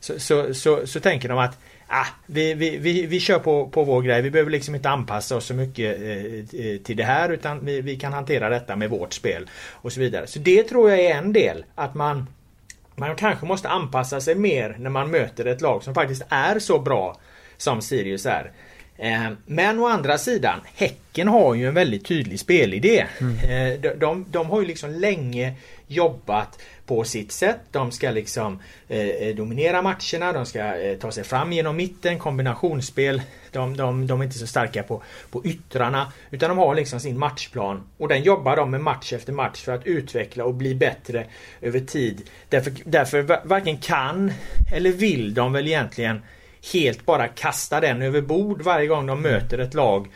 Så, 0.01 0.21
så, 0.21 0.55
så, 0.55 0.87
så 0.87 1.01
tänker 1.01 1.29
de 1.29 1.39
att 1.39 1.59
ah, 1.89 2.07
vi, 2.27 2.55
vi, 2.55 2.77
vi, 2.77 3.07
vi 3.07 3.21
kör 3.21 3.39
på, 3.39 3.69
på 3.69 3.85
vår 3.85 4.03
grej. 4.03 4.23
Vi 4.23 4.31
behöver 4.31 4.51
liksom 4.51 4.75
inte 4.75 4.91
anpassa 4.91 5.37
oss 5.37 5.45
så 5.45 5.55
mycket 5.55 6.01
eh, 6.03 6.67
eh, 6.67 6.79
till 6.85 6.97
det 6.97 7.05
här 7.05 7.29
utan 7.29 7.65
vi, 7.65 7.81
vi 7.81 7.97
kan 7.97 8.13
hantera 8.13 8.49
detta 8.49 8.77
med 8.77 8.91
vårt 8.91 9.13
spel 9.13 9.51
och 9.73 9.93
så 9.93 10.01
vidare. 10.01 10.27
Så 10.27 10.39
det 10.39 10.63
tror 10.63 10.91
jag 10.91 11.01
är 11.01 11.15
en 11.15 11.33
del. 11.33 11.65
Att 11.75 11.95
man 11.95 12.27
man 12.99 13.17
kanske 13.17 13.47
måste 13.47 13.69
anpassa 13.69 14.21
sig 14.21 14.35
mer 14.35 14.77
när 14.79 14.91
man 14.91 15.11
möter 15.11 15.45
ett 15.45 15.61
lag 15.61 15.83
som 15.83 15.95
faktiskt 15.95 16.23
är 16.29 16.59
så 16.59 16.79
bra 16.79 17.17
som 17.57 17.83
Sirius 17.83 18.27
är. 18.27 18.53
Eh, 18.97 19.31
men 19.47 19.79
å 19.79 19.87
andra 19.87 20.19
sidan, 20.19 20.61
Häcken 20.75 21.29
har 21.29 21.55
ju 21.55 21.69
en 21.69 21.75
väldigt 21.75 22.07
tydlig 22.07 22.41
spelidé. 22.41 23.07
Mm. 23.21 23.35
Eh, 23.39 23.81
de, 23.81 23.89
de, 23.89 24.27
de 24.31 24.51
har 24.51 24.61
ju 24.61 24.67
liksom 24.67 24.91
länge 24.91 25.55
jobbat 25.87 26.59
på 26.89 27.05
sitt 27.05 27.33
sätt. 27.33 27.61
De 27.71 27.91
ska 27.91 28.11
liksom 28.11 28.59
eh, 28.89 28.99
eh, 29.01 29.37
dominera 29.37 29.83
matcherna, 29.83 30.33
de 30.33 30.47
ska 30.47 30.77
eh, 30.77 30.99
ta 30.99 31.13
sig 31.13 31.25
fram 31.25 31.53
genom 31.53 31.77
mitten, 31.77 32.19
kombinationsspel. 32.19 33.23
De, 33.53 33.77
de, 33.77 34.07
de 34.07 34.21
är 34.21 34.25
inte 34.25 34.39
så 34.39 34.47
starka 34.47 34.83
på, 34.83 35.03
på 35.31 35.45
yttrarna 35.45 36.13
utan 36.31 36.49
de 36.49 36.59
har 36.59 36.75
liksom 36.75 37.01
sin 37.01 37.19
matchplan 37.19 37.83
och 37.99 38.09
den 38.09 38.23
jobbar 38.23 38.57
de 38.57 38.71
med 38.71 38.81
match 38.81 39.13
efter 39.13 39.33
match 39.33 39.65
för 39.65 39.73
att 39.73 39.87
utveckla 39.87 40.45
och 40.45 40.55
bli 40.55 40.75
bättre 40.75 41.27
över 41.61 41.81
tid. 41.81 42.31
Därför, 42.49 42.73
därför 42.85 43.47
varken 43.49 43.79
kan 43.79 44.33
eller 44.73 44.93
vill 44.93 45.35
de 45.35 45.53
väl 45.53 45.67
egentligen 45.67 46.23
helt 46.73 47.07
bara 47.07 47.29
kasta 47.29 47.81
den 47.81 48.03
över 48.03 48.21
bord 48.21 48.63
varje 48.63 48.87
gång 48.87 49.07
de 49.07 49.23
möter 49.23 49.59
ett 49.59 49.75
lag 49.75 50.09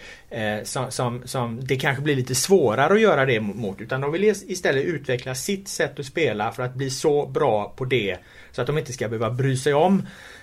som, 0.63 0.91
som, 0.91 1.23
som, 1.25 1.61
det 1.65 1.77
kanske 1.77 2.03
blir 2.03 2.17
lite 2.17 2.35
svårare 2.35 2.95
att 2.95 3.01
göra 3.01 3.27
det 3.27 3.41
mot. 3.41 3.81
Utan 3.81 4.01
de 4.01 4.13
vill 4.13 4.25
istället 4.25 4.85
utveckla 4.85 5.35
sitt 5.35 5.69
sätt 5.69 5.99
att 5.99 6.07
spela 6.07 6.53
för 6.53 6.63
att 6.63 6.75
bli 6.75 6.91
så 6.91 7.27
bra 7.27 7.73
på 7.77 7.85
det 7.85 8.19
så 8.53 8.61
att 8.61 8.67
de 8.67 8.79
inte 8.79 8.93
ska 8.93 9.09
behöva 9.09 9.31
bry 9.31 9.57
sig 9.57 9.75
om 9.75 10.03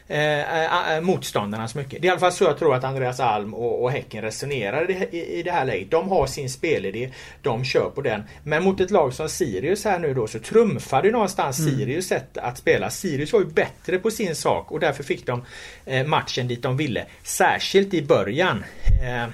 eh, 0.10 1.02
motståndarna 1.02 1.68
så 1.68 1.78
mycket. 1.78 2.02
Det 2.02 2.08
är 2.08 2.10
i 2.10 2.12
alla 2.12 2.20
fall 2.20 2.32
så 2.32 2.44
jag 2.44 2.60
tror 2.60 2.76
att 2.76 2.84
Andreas 2.84 3.20
Alm 3.20 3.54
och, 3.54 3.84
och 3.84 3.92
Häcken 3.92 4.22
resonerar 4.22 4.92
i, 4.92 5.08
i, 5.12 5.40
i 5.40 5.44
det 5.44 5.52
här 5.52 5.66
läget. 5.66 5.92
De 5.92 6.10
har 6.10 6.28
sin 6.28 6.50
spelidé, 6.50 7.12
de 7.42 7.64
kör 7.66 7.90
på 7.96 8.02
den. 8.02 8.24
Men 8.44 8.64
mot 8.64 8.80
ett 8.80 8.92
lag 8.92 9.14
som 9.14 9.30
Sirius 9.30 9.86
här 9.86 10.00
nu 10.00 10.14
då 10.14 10.28
så 10.28 10.40
trumfade 10.40 11.12
någonstans 11.12 11.60
mm. 11.60 11.78
Sirius 11.78 12.08
sätt 12.08 12.38
att 12.38 12.58
spela. 12.58 12.90
Sirius 12.90 13.34
var 13.34 13.40
ju 13.40 13.46
bättre 13.46 14.00
på 14.00 14.12
sin 14.12 14.36
sak 14.36 14.72
och 14.72 14.80
därför 14.80 15.04
fick 15.04 15.26
de 15.26 15.46
eh, 15.86 16.08
matchen 16.08 16.48
dit 16.48 16.64
de 16.64 16.78
ville. 16.78 17.06
Särskilt 17.24 17.94
i 17.94 18.02
början. 18.02 18.64
Eh, 19.04 19.30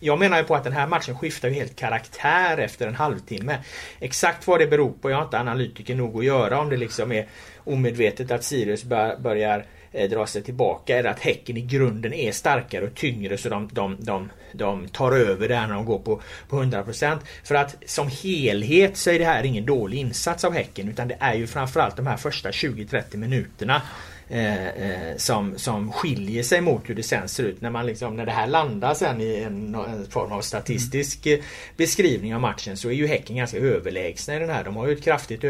jag 0.00 0.18
menar 0.18 0.38
ju 0.38 0.44
på 0.44 0.54
att 0.54 0.64
den 0.64 0.72
här 0.72 0.86
matchen 0.86 1.18
skiftar 1.18 1.48
ju 1.48 1.54
helt 1.54 1.76
karaktär 1.76 2.58
efter 2.58 2.86
en 2.86 2.94
halvtimme. 2.94 3.58
Exakt 4.00 4.46
vad 4.46 4.60
det 4.60 4.66
beror 4.66 4.92
på, 4.92 5.10
jag 5.10 5.16
har 5.16 5.24
inte 5.24 5.38
analytiker 5.38 5.94
nog 5.94 6.18
att 6.18 6.24
göra 6.24 6.60
om 6.60 6.70
det 6.70 6.76
liksom 6.76 7.12
är 7.12 7.26
omedvetet 7.64 8.30
att 8.30 8.44
Sirius 8.44 8.84
börjar 9.18 9.66
eh, 9.92 10.10
dra 10.10 10.26
sig 10.26 10.42
tillbaka 10.42 10.96
eller 10.96 11.10
att 11.10 11.20
Häcken 11.20 11.56
i 11.56 11.60
grunden 11.60 12.12
är 12.12 12.32
starkare 12.32 12.84
och 12.84 12.94
tyngre 12.94 13.38
så 13.38 13.48
de, 13.48 13.68
de, 13.72 13.96
de, 14.00 14.30
de 14.52 14.88
tar 14.88 15.12
över 15.12 15.48
där 15.48 15.66
när 15.66 15.74
de 15.74 15.84
går 15.84 15.98
på, 15.98 16.20
på 16.48 16.62
100%. 16.62 17.18
För 17.44 17.54
att 17.54 17.76
som 17.86 18.08
helhet 18.22 18.96
så 18.96 19.10
är 19.10 19.18
det 19.18 19.24
här 19.24 19.44
ingen 19.44 19.66
dålig 19.66 19.98
insats 19.98 20.44
av 20.44 20.52
Häcken 20.52 20.88
utan 20.88 21.08
det 21.08 21.16
är 21.20 21.34
ju 21.34 21.46
framförallt 21.46 21.96
de 21.96 22.06
här 22.06 22.16
första 22.16 22.50
20-30 22.50 23.16
minuterna 23.16 23.82
Eh, 24.28 24.66
eh, 24.66 25.16
som, 25.16 25.58
som 25.58 25.92
skiljer 25.92 26.42
sig 26.42 26.60
mot 26.60 26.88
hur 26.88 26.94
det 26.94 27.02
sen 27.02 27.28
ser 27.28 27.44
ut 27.44 27.60
när 27.60 27.70
man 27.70 27.86
liksom 27.86 28.16
när 28.16 28.26
det 28.26 28.32
här 28.32 28.46
landar 28.46 28.94
sen 28.94 29.20
i 29.20 29.36
en, 29.36 29.74
en 29.74 30.06
form 30.10 30.32
av 30.32 30.40
statistisk 30.40 31.26
mm. 31.26 31.40
beskrivning 31.76 32.34
av 32.34 32.40
matchen 32.40 32.76
så 32.76 32.88
är 32.88 32.92
ju 32.92 33.06
Häcken 33.06 33.36
ganska 33.36 33.58
överlägsna 33.58 34.36
i 34.36 34.38
den 34.38 34.50
här. 34.50 34.64
De 34.64 34.76
har 34.76 34.86
ju 34.86 34.92
ett 34.92 35.04
kraftigt 35.04 35.44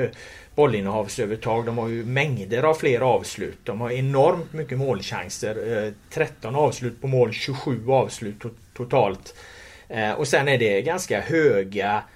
bollinnehavsövertag. 0.55 1.67
De 1.67 1.79
har 1.79 1.89
ju 1.89 2.05
mängder 2.05 2.63
av 2.63 2.75
fler 2.75 3.01
avslut. 3.01 3.59
De 3.63 3.81
har 3.81 3.91
enormt 3.91 4.53
mycket 4.53 4.79
målchanser. 4.79 5.93
13 6.11 6.55
eh, 6.55 6.61
avslut 6.61 7.01
på 7.01 7.07
mål, 7.07 7.33
27 7.33 7.91
avslut 7.91 8.43
totalt. 8.75 9.35
Eh, 9.89 10.13
och 10.13 10.29
sen 10.29 10.49
är 10.49 10.59
det 10.59 10.83
ganska 10.83 11.21
höga 11.21 11.95
Eh, 11.95 12.16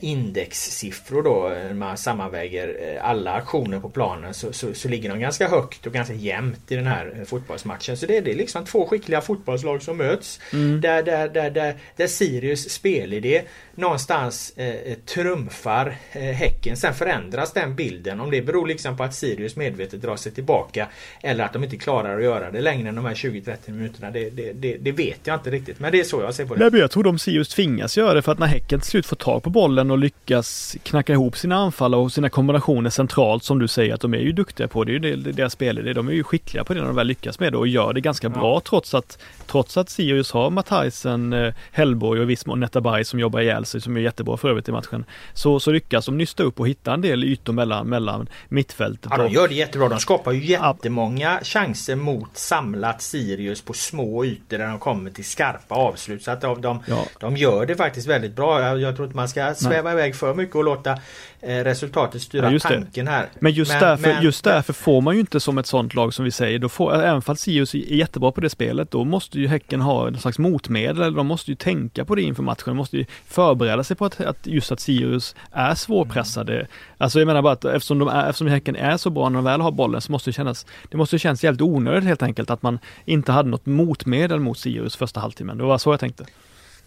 indexsiffror 0.00 1.22
då 1.22 1.48
när 1.48 1.74
man 1.74 1.96
sammanväger 1.96 2.76
eh, 2.80 3.08
alla 3.08 3.32
aktioner 3.32 3.80
på 3.80 3.90
planen 3.90 4.34
så, 4.34 4.52
så, 4.52 4.74
så, 4.74 4.88
ligger 4.88 5.08
de 5.08 5.20
ganska 5.20 5.48
högt 5.48 5.86
och 5.86 5.92
ganska 5.92 6.14
jämnt 6.14 6.72
i 6.72 6.76
den 6.76 6.86
här 6.86 7.14
eh, 7.18 7.24
fotbollsmatchen. 7.24 7.96
Så 7.96 8.06
det 8.06 8.16
är, 8.16 8.22
det 8.22 8.30
är 8.30 8.36
liksom 8.36 8.64
två 8.64 8.86
skickliga 8.86 9.20
fotbollslag 9.20 9.82
som 9.82 9.96
möts. 9.96 10.40
Mm. 10.52 10.80
Där, 10.80 11.02
där, 11.02 11.28
där, 11.28 11.50
där, 11.50 11.74
där 11.96 12.06
Sirius 12.06 12.70
spelidé 12.70 13.42
någonstans 13.80 14.52
eh, 14.56 14.94
trumfar 14.94 15.96
eh, 16.12 16.22
Häcken. 16.22 16.76
Sen 16.76 16.94
förändras 16.94 17.52
den 17.52 17.74
bilden. 17.74 18.20
Om 18.20 18.30
det 18.30 18.42
beror 18.42 18.66
liksom 18.66 18.96
på 18.96 19.02
att 19.02 19.14
Sirius 19.14 19.56
medvetet 19.56 20.02
drar 20.02 20.16
sig 20.16 20.32
tillbaka 20.32 20.88
eller 21.22 21.44
att 21.44 21.52
de 21.52 21.64
inte 21.64 21.76
klarar 21.76 22.18
att 22.18 22.24
göra 22.24 22.50
det 22.50 22.60
längre 22.60 22.88
än 22.88 22.94
de 22.94 23.04
här 23.04 23.14
20-30 23.14 23.56
minuterna. 23.66 24.10
Det, 24.10 24.30
det, 24.30 24.52
det, 24.52 24.76
det, 24.76 24.92
vet 24.92 25.20
jag 25.24 25.36
inte 25.36 25.50
riktigt. 25.50 25.80
Men 25.80 25.92
det 25.92 26.00
är 26.00 26.04
så 26.04 26.20
jag 26.20 26.34
ser 26.34 26.44
på 26.44 26.54
det. 26.54 26.60
Nej, 26.60 26.70
men 26.70 26.80
jag 26.80 26.90
tror 26.90 27.04
de 27.04 27.18
Sirius 27.18 27.48
tvingas 27.48 27.96
göra 27.96 28.14
det 28.14 28.22
för 28.22 28.32
att 28.32 28.38
när 28.38 28.46
Häcken 28.46 28.80
till 28.80 28.90
slut 28.90 29.06
får 29.06 29.16
tag 29.16 29.42
på 29.42 29.50
bollen 29.50 29.90
och 29.90 29.98
lyckas 29.98 30.76
knacka 30.82 31.12
ihop 31.12 31.36
sina 31.36 31.56
anfall 31.56 31.94
och 31.94 32.12
sina 32.12 32.28
kombinationer 32.28 32.90
centralt 32.90 33.44
som 33.44 33.58
du 33.58 33.68
säger 33.68 33.94
att 33.94 34.00
de 34.00 34.14
är 34.14 34.18
ju 34.18 34.32
duktiga 34.32 34.68
på. 34.68 34.84
Det 34.84 34.92
är 34.92 34.94
ju 34.94 35.16
deras 35.16 35.52
spelare. 35.52 35.92
De 35.92 36.08
är 36.08 36.12
ju 36.12 36.24
skickliga 36.24 36.64
på 36.64 36.74
det 36.74 36.80
när 36.80 36.86
de 36.86 36.96
väl 36.96 37.06
lyckas 37.06 37.40
med 37.40 37.52
det 37.52 37.58
och 37.58 37.68
gör 37.68 37.92
det 37.92 38.00
ganska 38.00 38.26
ja. 38.26 38.40
bra 38.40 38.60
trots 38.60 38.94
att 38.94 39.18
trots 39.46 39.76
att 39.76 39.90
Sirius 39.90 40.32
har 40.32 40.50
Matthijsen, 40.50 41.32
eh, 41.32 41.54
Hellborg 41.72 42.20
och 42.20 42.24
i 42.24 42.26
viss 42.26 42.46
mån 42.46 42.60
Netabay 42.60 43.04
som 43.04 43.20
jobbar 43.20 43.40
ihjäl 43.40 43.66
sig 43.70 43.80
som 43.80 43.96
är 43.96 44.00
jättebra 44.00 44.36
för 44.36 44.48
övrigt 44.48 44.68
i 44.68 44.72
matchen. 44.72 45.04
Så, 45.32 45.60
så 45.60 45.70
lyckas 45.70 46.06
de 46.06 46.18
nysta 46.18 46.42
upp 46.42 46.60
och 46.60 46.68
hitta 46.68 46.94
en 46.94 47.00
del 47.00 47.24
ytor 47.24 47.52
mellan, 47.52 47.86
mellan 47.86 48.28
mittfältet. 48.48 49.10
Ja, 49.10 49.16
de 49.16 49.32
gör 49.32 49.48
det 49.48 49.54
jättebra. 49.54 49.88
De 49.88 49.98
skapar 49.98 50.32
ju 50.32 50.44
jättemånga 50.44 51.40
chanser 51.42 51.96
mot 51.96 52.36
samlat 52.36 53.02
Sirius 53.02 53.62
på 53.62 53.72
små 53.72 54.24
ytor 54.24 54.58
där 54.58 54.66
de 54.66 54.78
kommer 54.78 55.10
till 55.10 55.24
skarpa 55.24 55.74
avslut. 55.74 56.22
Så 56.22 56.30
att 56.30 56.40
de, 56.40 56.60
de, 56.60 56.82
ja. 56.86 57.04
de 57.20 57.36
gör 57.36 57.66
det 57.66 57.76
faktiskt 57.76 58.06
väldigt 58.06 58.36
bra. 58.36 58.78
Jag, 58.78 58.96
tror 58.96 59.06
inte 59.06 59.16
man 59.16 59.28
ska 59.28 59.54
sväva 59.54 59.90
Nej. 59.90 59.92
iväg 59.92 60.16
för 60.16 60.34
mycket 60.34 60.56
och 60.56 60.64
låta 60.64 60.98
resultatet 61.42 62.22
styra 62.22 62.52
ja, 62.52 62.58
tanken 62.58 63.08
här. 63.08 63.26
Men 63.38 63.52
just, 63.52 63.72
men, 63.72 63.80
därför, 63.80 64.08
men, 64.08 64.22
just 64.22 64.44
därför 64.44 64.72
får 64.72 65.00
man 65.00 65.14
ju 65.14 65.20
inte 65.20 65.40
som 65.40 65.58
ett 65.58 65.66
sånt 65.66 65.94
lag 65.94 66.14
som 66.14 66.24
vi 66.24 66.30
säger, 66.30 66.58
då 66.58 66.68
får, 66.68 66.94
även 66.94 67.22
fall 67.22 67.36
Sirius 67.36 67.74
är 67.74 67.78
jättebra 67.78 68.32
på 68.32 68.40
det 68.40 68.50
spelet, 68.50 68.90
då 68.90 69.04
måste 69.04 69.38
ju 69.38 69.46
Häcken 69.46 69.80
ha 69.80 70.08
en 70.08 70.18
slags 70.18 70.38
motmedel. 70.38 71.14
De 71.14 71.26
måste 71.26 71.50
ju 71.50 71.54
tänka 71.54 72.04
på 72.04 72.14
det 72.14 72.22
inför 72.22 72.42
matchen. 72.42 72.62
De 72.64 72.76
måste 72.76 72.96
ju 72.96 73.04
förbereda 73.26 73.84
sig 73.84 73.96
på 73.96 74.04
att, 74.04 74.20
att 74.20 74.46
just 74.46 74.72
att 74.72 74.80
Sirius 74.80 75.34
är 75.52 75.74
svårpressade. 75.74 76.54
Mm. 76.54 76.66
Alltså 76.98 77.18
jag 77.18 77.26
menar 77.26 77.42
bara 77.42 77.52
att 77.52 77.64
eftersom, 77.64 77.98
de 77.98 78.08
är, 78.08 78.28
eftersom 78.28 78.46
Häcken 78.46 78.76
är 78.76 78.96
så 78.96 79.10
bra 79.10 79.28
när 79.28 79.36
de 79.36 79.44
väl 79.44 79.60
har 79.60 79.70
bollen 79.70 80.00
så 80.00 80.12
måste 80.12 80.30
det 80.30 80.34
kännas, 80.34 80.66
det 80.90 80.96
måste 80.96 81.18
kännas 81.18 81.44
jävligt 81.44 81.62
onödigt 81.62 82.04
helt 82.04 82.22
enkelt 82.22 82.50
att 82.50 82.62
man 82.62 82.78
inte 83.04 83.32
hade 83.32 83.48
något 83.48 83.66
motmedel 83.66 84.40
mot 84.40 84.58
Sirius 84.58 84.96
första 84.96 85.20
halvtimmen. 85.20 85.58
Det 85.58 85.64
var 85.64 85.78
så 85.78 85.92
jag 85.92 86.00
tänkte. 86.00 86.24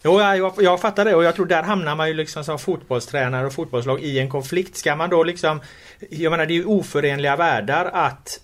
Jo, 0.04 0.20
jag, 0.20 0.54
jag 0.58 0.82
fattar 0.82 1.06
det 1.06 1.16
och 1.16 1.24
jag 1.24 1.36
tror 1.36 1.46
där 1.46 1.64
hamnar 1.64 1.96
man 1.96 2.08
ju 2.08 2.14
liksom 2.14 2.44
som 2.44 2.60
fotbollstränare 2.60 3.46
och 3.46 3.54
fotbollslag 3.54 4.02
i 4.02 4.20
en 4.20 4.30
konflikt. 4.30 4.76
Ska 4.76 4.96
man 4.96 5.10
då 5.10 5.24
liksom... 5.24 5.62
Jag 6.10 6.32
menar 6.32 6.46
det 6.46 6.54
är 6.54 6.56
ju 6.56 6.66
oförenliga 6.66 7.36
världar 7.36 7.86
att 7.94 8.40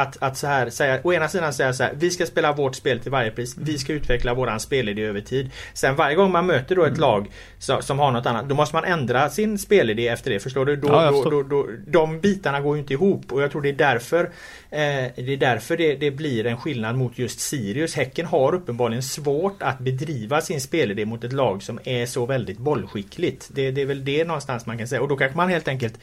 att, 0.00 0.16
att 0.20 0.36
så 0.36 0.46
här 0.46 0.70
säga, 0.70 1.00
å 1.04 1.12
ena 1.12 1.28
sidan 1.28 1.52
säga 1.52 1.72
så 1.72 1.82
här, 1.82 1.92
vi 1.96 2.10
ska 2.10 2.26
spela 2.26 2.52
vårt 2.52 2.74
spel 2.74 3.00
till 3.00 3.10
varje 3.10 3.30
pris. 3.30 3.56
Vi 3.58 3.78
ska 3.78 3.92
utveckla 3.92 4.34
våran 4.34 4.60
spelidé 4.60 5.02
över 5.02 5.20
tid. 5.20 5.50
Sen 5.74 5.96
varje 5.96 6.16
gång 6.16 6.32
man 6.32 6.46
möter 6.46 6.76
då 6.76 6.82
ett 6.82 6.88
mm. 6.88 7.00
lag 7.00 7.30
som, 7.58 7.82
som 7.82 7.98
har 7.98 8.10
något 8.10 8.26
annat, 8.26 8.48
då 8.48 8.54
måste 8.54 8.76
man 8.76 8.84
ändra 8.84 9.30
sin 9.30 9.58
spelidé 9.58 10.08
efter 10.08 10.30
det. 10.30 10.40
Förstår 10.40 10.66
du? 10.66 10.76
Då, 10.76 10.88
ja, 10.88 11.10
då, 11.10 11.30
då, 11.30 11.42
då, 11.42 11.66
de 11.86 12.20
bitarna 12.20 12.60
går 12.60 12.76
ju 12.76 12.80
inte 12.80 12.92
ihop 12.92 13.32
och 13.32 13.42
jag 13.42 13.50
tror 13.50 13.62
det 13.62 13.68
är 13.68 13.72
därför 13.72 14.24
eh, 14.70 15.10
det 15.16 15.32
är 15.32 15.36
därför 15.36 15.76
det, 15.76 15.94
det, 15.94 16.10
blir 16.10 16.46
en 16.46 16.56
skillnad 16.56 16.96
mot 16.96 17.18
just 17.18 17.40
Sirius. 17.40 17.94
Häcken 17.94 18.26
har 18.26 18.54
uppenbarligen 18.54 19.02
svårt 19.02 19.62
att 19.62 19.78
bedriva 19.78 20.40
sin 20.40 20.60
spelidé 20.60 21.04
mot 21.04 21.24
ett 21.24 21.32
lag 21.32 21.62
som 21.62 21.80
är 21.84 22.06
så 22.06 22.26
väldigt 22.26 22.58
bollskickligt. 22.58 23.48
Det, 23.52 23.70
det 23.70 23.80
är 23.80 23.86
väl 23.86 24.04
det 24.04 24.24
någonstans 24.24 24.66
man 24.66 24.78
kan 24.78 24.88
säga 24.88 25.02
och 25.02 25.08
då 25.08 25.16
kanske 25.16 25.36
man 25.36 25.48
helt 25.48 25.68
enkelt 25.68 25.98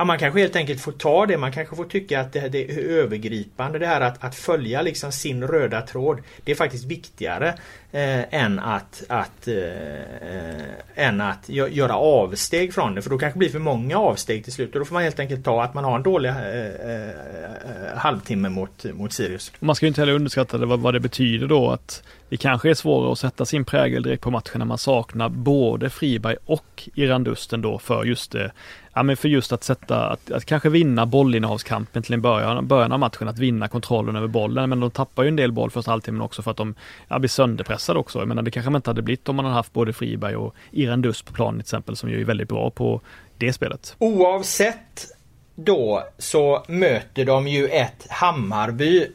Ja, 0.00 0.04
man 0.04 0.18
kanske 0.18 0.40
helt 0.40 0.56
enkelt 0.56 0.80
får 0.80 0.92
ta 0.92 1.26
det. 1.26 1.38
Man 1.38 1.52
kanske 1.52 1.76
får 1.76 1.84
tycka 1.84 2.20
att 2.20 2.32
det, 2.32 2.48
det 2.48 2.70
är 2.70 2.78
övergripande 2.78 3.78
det 3.78 3.86
här 3.86 4.00
att, 4.00 4.24
att 4.24 4.34
följa 4.34 4.82
liksom 4.82 5.12
sin 5.12 5.46
röda 5.46 5.82
tråd. 5.82 6.18
Det 6.44 6.52
är 6.52 6.56
faktiskt 6.56 6.84
viktigare 6.84 7.48
eh, 7.92 8.34
än 8.34 8.58
att, 8.58 9.02
att, 9.08 9.48
eh, 9.48 11.04
än 11.06 11.20
att 11.20 11.48
göra 11.48 11.94
avsteg 11.96 12.74
från 12.74 12.94
det. 12.94 13.02
För 13.02 13.10
då 13.10 13.18
kanske 13.18 13.34
det 13.34 13.38
blir 13.38 13.50
för 13.50 13.58
många 13.58 13.98
avsteg 13.98 14.44
till 14.44 14.52
slut. 14.52 14.74
Och 14.74 14.78
då 14.78 14.84
får 14.84 14.94
man 14.94 15.02
helt 15.02 15.20
enkelt 15.20 15.44
ta 15.44 15.62
att 15.62 15.74
man 15.74 15.84
har 15.84 15.96
en 15.96 16.02
dålig 16.02 16.28
eh, 16.28 16.36
eh, 16.36 17.08
eh 17.08 17.96
halvtimme 17.96 18.48
mot, 18.48 18.84
mot 18.84 19.12
Sirius. 19.12 19.52
Man 19.58 19.76
ska 19.76 19.86
inte 19.86 20.00
heller 20.00 20.12
underskatta 20.12 20.58
det, 20.58 20.66
vad, 20.66 20.80
vad 20.80 20.94
det 20.94 21.00
betyder 21.00 21.46
då 21.46 21.70
att 21.70 22.02
det 22.30 22.36
kanske 22.36 22.70
är 22.70 22.74
svårare 22.74 23.12
att 23.12 23.18
sätta 23.18 23.44
sin 23.44 23.64
prägel 23.64 24.02
direkt 24.02 24.22
på 24.22 24.30
matchen 24.30 24.58
när 24.58 24.66
man 24.66 24.78
saknar 24.78 25.28
både 25.28 25.90
Friberg 25.90 26.36
och 26.44 26.88
Irandusten 26.94 27.62
då 27.62 27.78
för 27.78 28.04
just 28.04 28.32
det 28.32 28.52
Ja 28.94 29.02
men 29.02 29.16
för 29.16 29.28
just 29.28 29.52
att 29.52 29.64
sätta, 29.64 30.06
att, 30.06 30.30
att 30.30 30.44
kanske 30.44 30.68
vinna 30.68 31.06
bollinnehavskampen 31.06 32.02
till 32.02 32.14
en 32.14 32.20
början, 32.22 32.66
början 32.66 32.92
av 32.92 32.98
matchen, 32.98 33.28
att 33.28 33.38
vinna 33.38 33.68
kontrollen 33.68 34.16
över 34.16 34.28
bollen. 34.28 34.70
Men 34.70 34.80
de 34.80 34.90
tappar 34.90 35.22
ju 35.22 35.28
en 35.28 35.36
del 35.36 35.52
boll 35.52 35.70
första 35.70 35.90
halvtimmen 35.90 36.22
också 36.22 36.42
för 36.42 36.50
att 36.50 36.56
de 36.56 36.74
ja, 37.08 37.18
blir 37.18 37.28
sönderpressade 37.28 37.98
också. 37.98 38.18
Jag 38.18 38.28
menar 38.28 38.42
det 38.42 38.50
kanske 38.50 38.70
man 38.70 38.78
inte 38.78 38.90
hade 38.90 39.02
blivit 39.02 39.28
om 39.28 39.36
man 39.36 39.44
hade 39.44 39.54
haft 39.54 39.72
både 39.72 39.92
Friberg 39.92 40.36
och 40.36 40.54
Irandust 40.70 41.24
på 41.24 41.32
planen 41.32 41.54
till 41.54 41.64
exempel 41.64 41.96
som 41.96 42.10
ju 42.10 42.20
är 42.20 42.24
väldigt 42.24 42.48
bra 42.48 42.70
på 42.70 43.00
det 43.38 43.52
spelet. 43.52 43.96
Oavsett 43.98 45.06
då 45.54 46.04
så 46.18 46.64
möter 46.68 47.24
de 47.24 47.48
ju 47.48 47.68
ett 47.68 48.06
Hammarby 48.10 49.06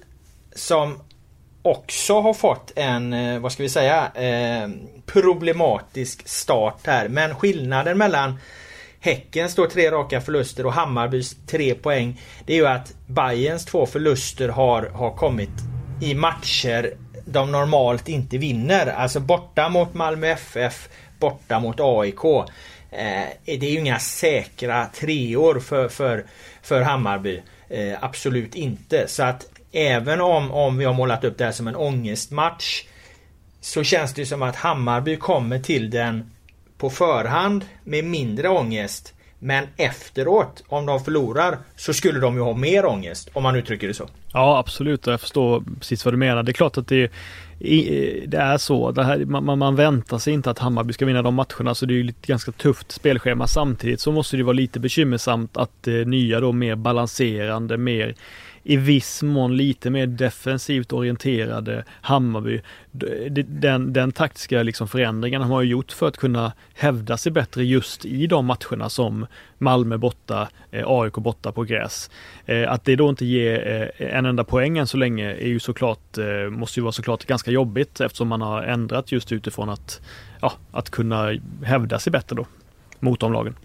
som 0.55 0.99
också 1.65 2.21
har 2.21 2.33
fått 2.33 2.71
en, 2.75 3.13
eh, 3.13 3.39
vad 3.39 3.51
ska 3.51 3.63
vi 3.63 3.69
säga, 3.69 4.11
eh, 4.15 4.69
problematisk 5.05 6.27
start 6.27 6.79
här. 6.87 7.07
Men 7.07 7.35
skillnaden 7.35 7.97
mellan 7.97 8.39
Häcken 8.99 9.49
står 9.49 9.67
tre 9.67 9.91
raka 9.91 10.21
förluster 10.21 10.65
och 10.65 10.73
Hammarbys 10.73 11.35
tre 11.47 11.75
poäng. 11.75 12.21
Det 12.45 12.53
är 12.53 12.57
ju 12.57 12.67
att 12.67 12.93
Bayerns 13.07 13.65
två 13.65 13.85
förluster 13.85 14.49
har, 14.49 14.83
har 14.83 15.11
kommit 15.11 15.49
i 16.01 16.13
matcher 16.13 16.93
de 17.25 17.51
normalt 17.51 18.09
inte 18.09 18.37
vinner. 18.37 18.87
Alltså 18.87 19.19
borta 19.19 19.69
mot 19.69 19.93
Malmö 19.93 20.27
FF, 20.27 20.89
borta 21.19 21.59
mot 21.59 21.79
AIK. 21.79 22.25
Eh, 22.91 23.27
det 23.45 23.65
är 23.65 23.71
ju 23.71 23.79
inga 23.79 23.99
säkra 23.99 24.85
treor 24.85 25.59
för, 25.59 25.87
för, 25.87 26.25
för 26.61 26.81
Hammarby. 26.81 27.41
Eh, 27.69 27.93
absolut 28.03 28.55
inte. 28.55 29.07
Så 29.07 29.23
att 29.23 29.45
även 29.75 30.21
om, 30.21 30.51
om 30.51 30.77
vi 30.77 30.85
har 30.85 30.93
målat 30.93 31.23
upp 31.23 31.37
det 31.37 31.45
här 31.45 31.51
som 31.51 31.67
en 31.67 31.75
ångestmatch 31.75 32.83
så 33.61 33.83
känns 33.83 34.13
det 34.13 34.25
som 34.25 34.41
att 34.41 34.55
Hammarby 34.55 35.17
kommer 35.17 35.59
till 35.59 35.89
den 35.89 36.31
på 36.77 36.89
förhand 36.89 37.65
med 37.83 38.03
mindre 38.03 38.49
ångest. 38.49 39.13
Men 39.39 39.67
efteråt, 39.77 40.63
om 40.67 40.85
de 40.85 40.99
förlorar, 40.99 41.57
så 41.75 41.93
skulle 41.93 42.19
de 42.19 42.35
ju 42.35 42.41
ha 42.41 42.53
mer 42.53 42.85
ångest. 42.85 43.29
Om 43.33 43.43
man 43.43 43.55
uttrycker 43.55 43.87
det 43.87 43.93
så. 43.93 44.09
Ja, 44.33 44.57
absolut. 44.57 45.07
Jag 45.07 45.21
förstår 45.21 45.63
precis 45.79 46.05
vad 46.05 46.13
du 46.13 46.17
menar. 46.17 46.43
Det 46.43 46.51
är 46.51 46.53
klart 46.53 46.77
att 46.77 46.87
det, 46.87 47.11
det 48.27 48.37
är 48.37 48.57
så. 48.57 48.91
Det 48.91 49.03
här, 49.03 49.17
man, 49.25 49.57
man, 49.59 49.75
väntar 49.75 50.17
sig 50.17 50.33
inte 50.33 50.51
att 50.51 50.59
Hammarby 50.59 50.93
ska 50.93 51.05
vinna 51.05 51.21
de 51.21 51.35
matcherna, 51.35 51.75
så 51.75 51.85
det 51.85 51.93
är 51.93 51.95
ju 51.95 52.09
ett 52.09 52.27
ganska 52.27 52.51
tufft 52.51 52.91
spelschema. 52.91 53.47
Samtidigt 53.47 53.99
så 53.99 54.11
måste 54.11 54.37
det 54.37 54.43
vara 54.43 54.53
lite 54.53 54.79
bekymmersamt 54.79 55.57
att 55.57 55.87
eh, 55.87 55.93
nya 55.93 56.39
då 56.39 56.51
mer 56.51 56.75
balanserande, 56.75 57.77
mer 57.77 58.15
i 58.67 58.77
viss 58.77 59.23
mån 59.23 59.57
lite 59.57 59.89
mer 59.89 60.07
defensivt 60.07 60.93
orienterade 60.93 61.83
Hammarby. 62.01 62.61
Den, 63.47 63.93
den 63.93 64.11
taktiska 64.11 64.63
liksom 64.63 64.87
förändringen 64.87 65.41
har 65.41 65.49
man 65.49 65.67
gjort 65.67 65.91
för 65.91 66.07
att 66.07 66.17
kunna 66.17 66.53
hävda 66.73 67.17
sig 67.17 67.31
bättre 67.31 67.63
just 67.63 68.05
i 68.05 68.27
de 68.27 68.45
matcherna 68.45 68.89
som 68.89 69.27
Malmö 69.57 69.97
borta, 69.97 70.49
eh, 70.71 70.83
AIK 70.87 71.13
borta 71.13 71.51
på 71.51 71.63
gräs. 71.63 72.09
Eh, 72.45 72.71
att 72.71 72.85
det 72.85 72.95
då 72.95 73.09
inte 73.09 73.25
ger 73.25 73.91
eh, 73.99 74.17
en 74.17 74.25
enda 74.25 74.43
poäng 74.43 74.77
än 74.77 74.87
så 74.87 74.97
länge 74.97 75.31
är 75.31 75.47
ju 75.47 75.59
såklart, 75.59 76.17
eh, 76.17 76.49
måste 76.49 76.79
ju 76.79 76.83
vara 76.83 76.91
såklart 76.91 77.25
ganska 77.25 77.51
jobbigt 77.51 78.01
eftersom 78.01 78.27
man 78.27 78.41
har 78.41 78.63
ändrat 78.63 79.11
just 79.11 79.31
utifrån 79.31 79.69
att, 79.69 80.01
ja, 80.41 80.53
att 80.71 80.89
kunna 80.89 81.31
hävda 81.63 81.99
sig 81.99 82.11
bättre 82.11 82.35
då 82.35 82.45
mot 82.99 83.19
de 83.19 83.33
lagen. 83.33 83.55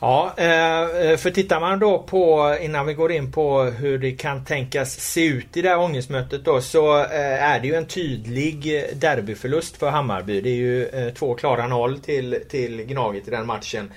Ja, 0.00 0.34
eh, 0.36 0.80
eh, 0.80 1.16
för 1.16 1.30
tittar 1.30 1.60
man 1.60 1.78
då 1.78 1.98
på 1.98 2.56
innan 2.60 2.86
vi 2.86 2.94
går 2.94 3.12
in 3.12 3.32
på 3.32 3.62
hur 3.62 3.98
det 3.98 4.12
kan 4.12 4.44
tänkas 4.44 5.00
se 5.00 5.26
ut 5.26 5.56
i 5.56 5.62
det 5.62 5.68
här 5.68 5.78
ångestmötet 5.78 6.44
då 6.44 6.60
så 6.60 6.98
eh, 6.98 7.44
är 7.44 7.60
det 7.60 7.66
ju 7.66 7.74
en 7.74 7.86
tydlig 7.86 8.84
derbyförlust 8.94 9.76
för 9.76 9.90
Hammarby. 9.90 10.40
Det 10.40 10.50
är 10.50 10.54
ju 10.54 11.10
två 11.18 11.34
klara 11.34 11.66
noll 11.66 11.98
till, 11.98 12.38
till 12.48 12.82
Gnaget 12.82 13.28
i 13.28 13.30
den 13.30 13.46
matchen. 13.46 13.92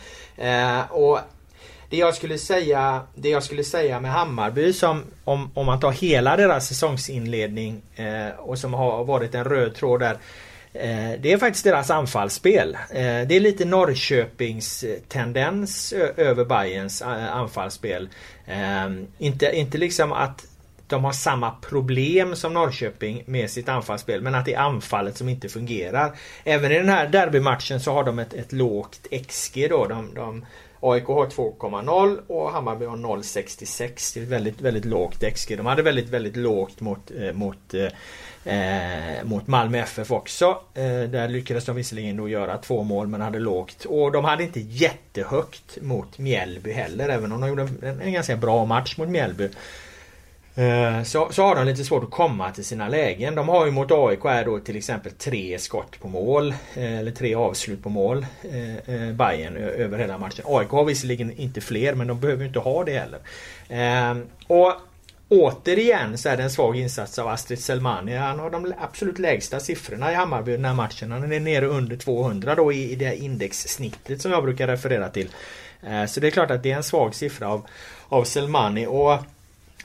Och 0.90 1.20
det 1.90 1.98
jag 1.98 2.16
skulle 2.16 2.38
säga 2.38 3.02
Det 3.16 3.30
jag 3.30 3.44
skulle 3.44 3.64
säga 3.64 4.00
med 4.00 4.12
Hammarby 4.12 4.74
som 4.74 5.04
om, 5.24 5.52
om 5.54 5.66
man 5.66 5.80
tar 5.80 5.92
hela 5.92 6.38
deras 6.38 6.68
säsongsinledning 6.68 7.82
och 8.38 8.60
som 8.60 8.74
har 8.74 9.04
varit 9.04 9.36
en 9.36 9.44
röd 9.44 9.76
tråd 9.76 10.00
där 10.00 10.18
Eh, 10.18 10.49
Eh, 10.74 11.20
det 11.20 11.32
är 11.32 11.38
faktiskt 11.38 11.64
deras 11.64 11.92
anfallsspel. 11.92 12.74
Eh, 12.76 13.28
det 13.28 13.36
är 13.36 13.40
lite 13.40 13.66
Norrköpings 13.66 14.84
eh, 14.84 15.00
tendens 15.08 15.94
över 16.18 16.46
Bayerns 16.46 17.02
anfallsspel. 17.02 18.10
Ehm, 18.46 19.08
inte, 19.18 19.52
inte 19.56 19.78
liksom 19.78 20.12
att 20.12 20.46
de 20.88 21.04
har 21.04 21.12
samma 21.12 21.52
problem 21.52 22.36
som 22.36 22.54
Norrköping 22.54 23.24
med 23.26 23.50
sitt 23.50 23.70
anfallsspel 23.70 24.22
men 24.22 24.36
att 24.36 24.46
det 24.46 24.54
är 24.54 24.60
anfallet 24.60 25.18
som 25.18 25.30
inte 25.30 25.50
fungerar. 25.50 26.16
Även 26.44 26.72
i 26.72 26.76
den 26.76 26.90
här 26.90 27.08
derbymatchen 27.08 27.80
så 27.80 27.94
har 27.94 28.04
de 28.04 28.20
ett, 28.20 28.34
ett 28.34 28.52
lågt 28.52 29.08
XG 29.28 29.70
då. 29.70 29.86
De, 29.86 30.14
de, 30.14 30.46
AIK 30.82 31.06
har 31.06 31.26
2,0 31.26 32.20
och 32.28 32.52
Hammarby 32.52 32.86
har 32.86 32.98
0,66. 32.98 34.14
Det 34.14 34.20
är 34.20 34.26
väldigt, 34.26 34.62
väldigt 34.62 34.86
lågt 34.86 35.24
XG. 35.34 35.58
De 35.58 35.66
hade 35.66 35.82
väldigt, 35.82 36.10
väldigt 36.10 36.36
lågt 36.36 36.82
mot, 36.82 37.12
eh, 37.22 37.34
mot 37.34 37.74
eh, 37.74 37.88
eh, 38.54 39.24
mot 39.24 39.48
Malmö 39.48 39.78
FF 39.78 40.12
också. 40.12 40.46
Eh, 40.74 41.10
där 41.10 41.28
lyckades 41.28 41.66
de 41.66 41.76
visserligen 41.76 42.18
då 42.18 42.30
göra 42.30 42.58
två 42.58 42.84
mål 42.84 43.08
men 43.08 43.22
hade 43.22 43.40
lågt. 43.40 43.86
Och 43.86 44.12
de 44.12 44.26
hade 44.26 44.44
inte 44.44 44.60
jättehögt 44.60 45.78
mot 45.82 46.18
Mjällby 46.18 46.72
heller 46.72 47.10
även 47.10 47.32
om 47.32 47.42
de 47.42 47.50
gjorde 47.50 47.62
en, 47.82 48.02
en 48.02 48.14
ganska 48.14 48.36
bra 48.36 48.66
match 48.66 48.98
mot 48.98 49.10
Mjällby. 49.10 49.50
Eh, 50.60 51.04
så, 51.04 51.28
så 51.32 51.44
har 51.44 51.56
de 51.56 51.66
lite 51.66 51.84
svårt 51.84 52.04
att 52.04 52.12
komma 52.12 52.52
till 52.52 52.66
sina 52.66 52.90
lägen. 52.90 53.36
De 53.36 53.50
har 53.50 53.66
ju 53.66 53.72
mot 53.72 53.92
AIK 53.92 54.26
är 54.26 54.46
då 54.46 54.60
till 54.60 54.78
exempel 54.78 55.12
tre 55.12 55.60
skott 55.60 56.00
på 56.02 56.08
mål. 56.08 56.54
Eh, 56.76 57.00
eller 57.00 57.12
tre 57.12 57.36
avslut 57.36 57.84
på 57.84 57.90
mål. 57.90 58.26
Eh, 58.42 59.14
Bayern 59.14 59.58
över 59.58 59.98
hela 59.98 60.18
matchen. 60.18 60.46
AIK 60.48 60.70
har 60.70 60.86
visserligen 60.86 61.32
inte 61.32 61.62
fler 61.62 61.94
men 61.94 62.08
de 62.08 62.20
behöver 62.20 62.46
inte 62.46 62.60
ha 62.60 62.84
det 62.84 63.00
heller. 63.00 63.20
Ehm, 63.70 64.26
och 64.48 64.74
Återigen 65.32 66.18
så 66.18 66.30
är 66.30 66.38
det 66.38 66.44
en 66.44 66.52
svag 66.52 66.78
insats 66.78 67.20
av 67.20 67.28
Astrid 67.28 67.60
Selmani. 67.60 68.16
Han 68.16 68.40
har 68.40 68.50
de 68.50 68.74
absolut 68.80 69.20
lägsta 69.20 69.60
siffrorna 69.60 70.12
i 70.12 70.16
Hammarby 70.16 70.52
den 70.52 70.66
här 70.66 70.74
matchen. 70.74 71.12
Han 71.12 71.32
är 71.32 71.40
nere 71.40 71.66
under 71.66 71.98
200 71.98 72.56
då 72.56 72.74
i, 72.74 72.96
det 72.96 73.16
indexsnittet 73.16 74.22
som 74.22 74.32
jag 74.32 74.44
brukar 74.44 74.68
referera 74.68 75.10
till. 75.10 75.30
Så 76.08 76.20
det 76.20 76.28
är 76.28 76.32
klart 76.32 76.52
att 76.52 76.64
det 76.64 76.72
är 76.72 76.76
en 76.76 76.84
svag 76.84 77.16
siffra 77.16 77.48
av, 77.48 77.68
av 78.10 78.24
Selmani. 78.24 78.88
Och 78.88 79.20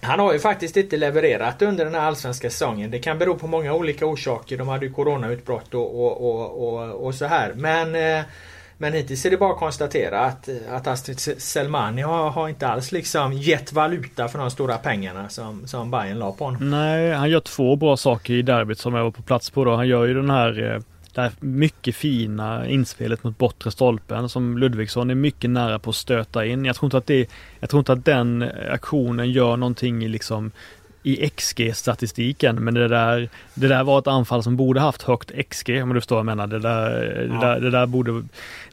han 0.05 0.19
har 0.19 0.33
ju 0.33 0.39
faktiskt 0.39 0.77
inte 0.77 0.97
levererat 0.97 1.63
under 1.63 1.85
den 1.85 1.95
här 1.95 2.01
allsvenska 2.01 2.51
säsongen. 2.51 2.91
Det 2.91 2.99
kan 2.99 3.19
bero 3.19 3.35
på 3.39 3.47
många 3.47 3.75
olika 3.75 4.07
orsaker. 4.07 4.59
De 4.59 4.69
hade 4.69 4.87
ju 4.87 4.93
coronautbrott 4.93 5.75
och, 5.75 6.05
och, 6.05 6.31
och, 6.31 6.75
och, 6.75 7.07
och 7.07 7.15
så 7.15 7.25
här. 7.25 7.53
Men 7.55 7.95
eh, 7.95 8.25
men 8.79 8.93
hittills 8.93 9.27
är 9.27 9.31
det 9.31 9.37
bara 9.37 9.53
att 9.53 9.59
konstatera 9.59 10.21
att, 10.21 10.49
att 10.71 10.87
Astrid 10.87 11.21
Selmani 11.21 12.03
har, 12.03 12.31
har 12.31 12.49
inte 12.49 12.69
alls 12.69 12.93
liksom 12.93 13.33
gett 13.33 13.73
valuta 13.73 14.29
för 14.29 14.39
de 14.39 14.51
stora 14.51 14.79
pengarna 14.79 15.29
som, 15.29 15.67
som 15.67 15.91
Bayern 15.91 16.19
la 16.19 16.33
på 16.33 16.45
honom. 16.45 16.71
Nej, 16.71 17.13
han 17.13 17.31
gör 17.31 17.41
två 17.41 17.77
bra 17.77 17.97
saker 17.97 18.35
i 18.35 18.43
derbyt 18.43 18.79
som 18.79 18.95
jag 18.95 19.05
var 19.05 19.11
på 19.11 19.23
plats 19.23 19.51
på 19.51 19.65
då. 19.65 19.77
Han 19.77 19.89
gör 19.89 20.05
ju 20.05 20.15
den 20.15 20.31
här 20.31 20.75
eh, 20.75 20.81
det 21.15 21.23
här 21.23 21.33
mycket 21.41 21.97
fina 21.97 22.69
inspelet 22.69 23.25
mot 23.25 23.39
bortre 23.39 23.71
stolpen 23.71 24.29
som 24.29 24.59
Ludvigsson 24.59 25.11
är 25.11 25.15
mycket 25.15 25.51
nära 25.51 25.79
på 25.79 25.91
att 25.91 25.97
stöta 25.97 26.47
in. 26.47 26.65
Jag 26.65 26.77
tror 26.77 26.87
inte 26.87 26.97
att 26.97 27.07
det, 27.07 27.31
jag 27.61 27.71
tror 27.71 27.79
inte 27.79 27.93
att 27.93 28.05
den 28.05 28.51
aktionen 28.71 29.31
gör 29.31 29.57
någonting 29.57 30.05
i 30.05 30.09
liksom 30.09 30.51
i 31.05 31.31
XG-statistiken. 31.31 32.65
Men 32.65 32.75
det 32.75 32.89
där, 32.89 33.29
det 33.55 33.69
där 33.69 33.85
var 33.85 33.99
ett 33.99 34.07
anfall 34.07 34.43
som 34.43 34.57
borde 34.57 34.81
haft 34.81 35.03
högt 35.03 35.49
XG 35.49 35.83
om 35.83 35.89
du 35.89 36.01
förstår 36.01 36.17
vad 36.17 36.21
jag 36.21 36.37
menar. 36.37 36.47
Det 36.47 36.59
där, 36.59 37.27
ja. 37.31 37.35
det 37.35 37.47
där, 37.47 37.61
det 37.61 37.71
där 37.71 37.87
borde 37.87 38.25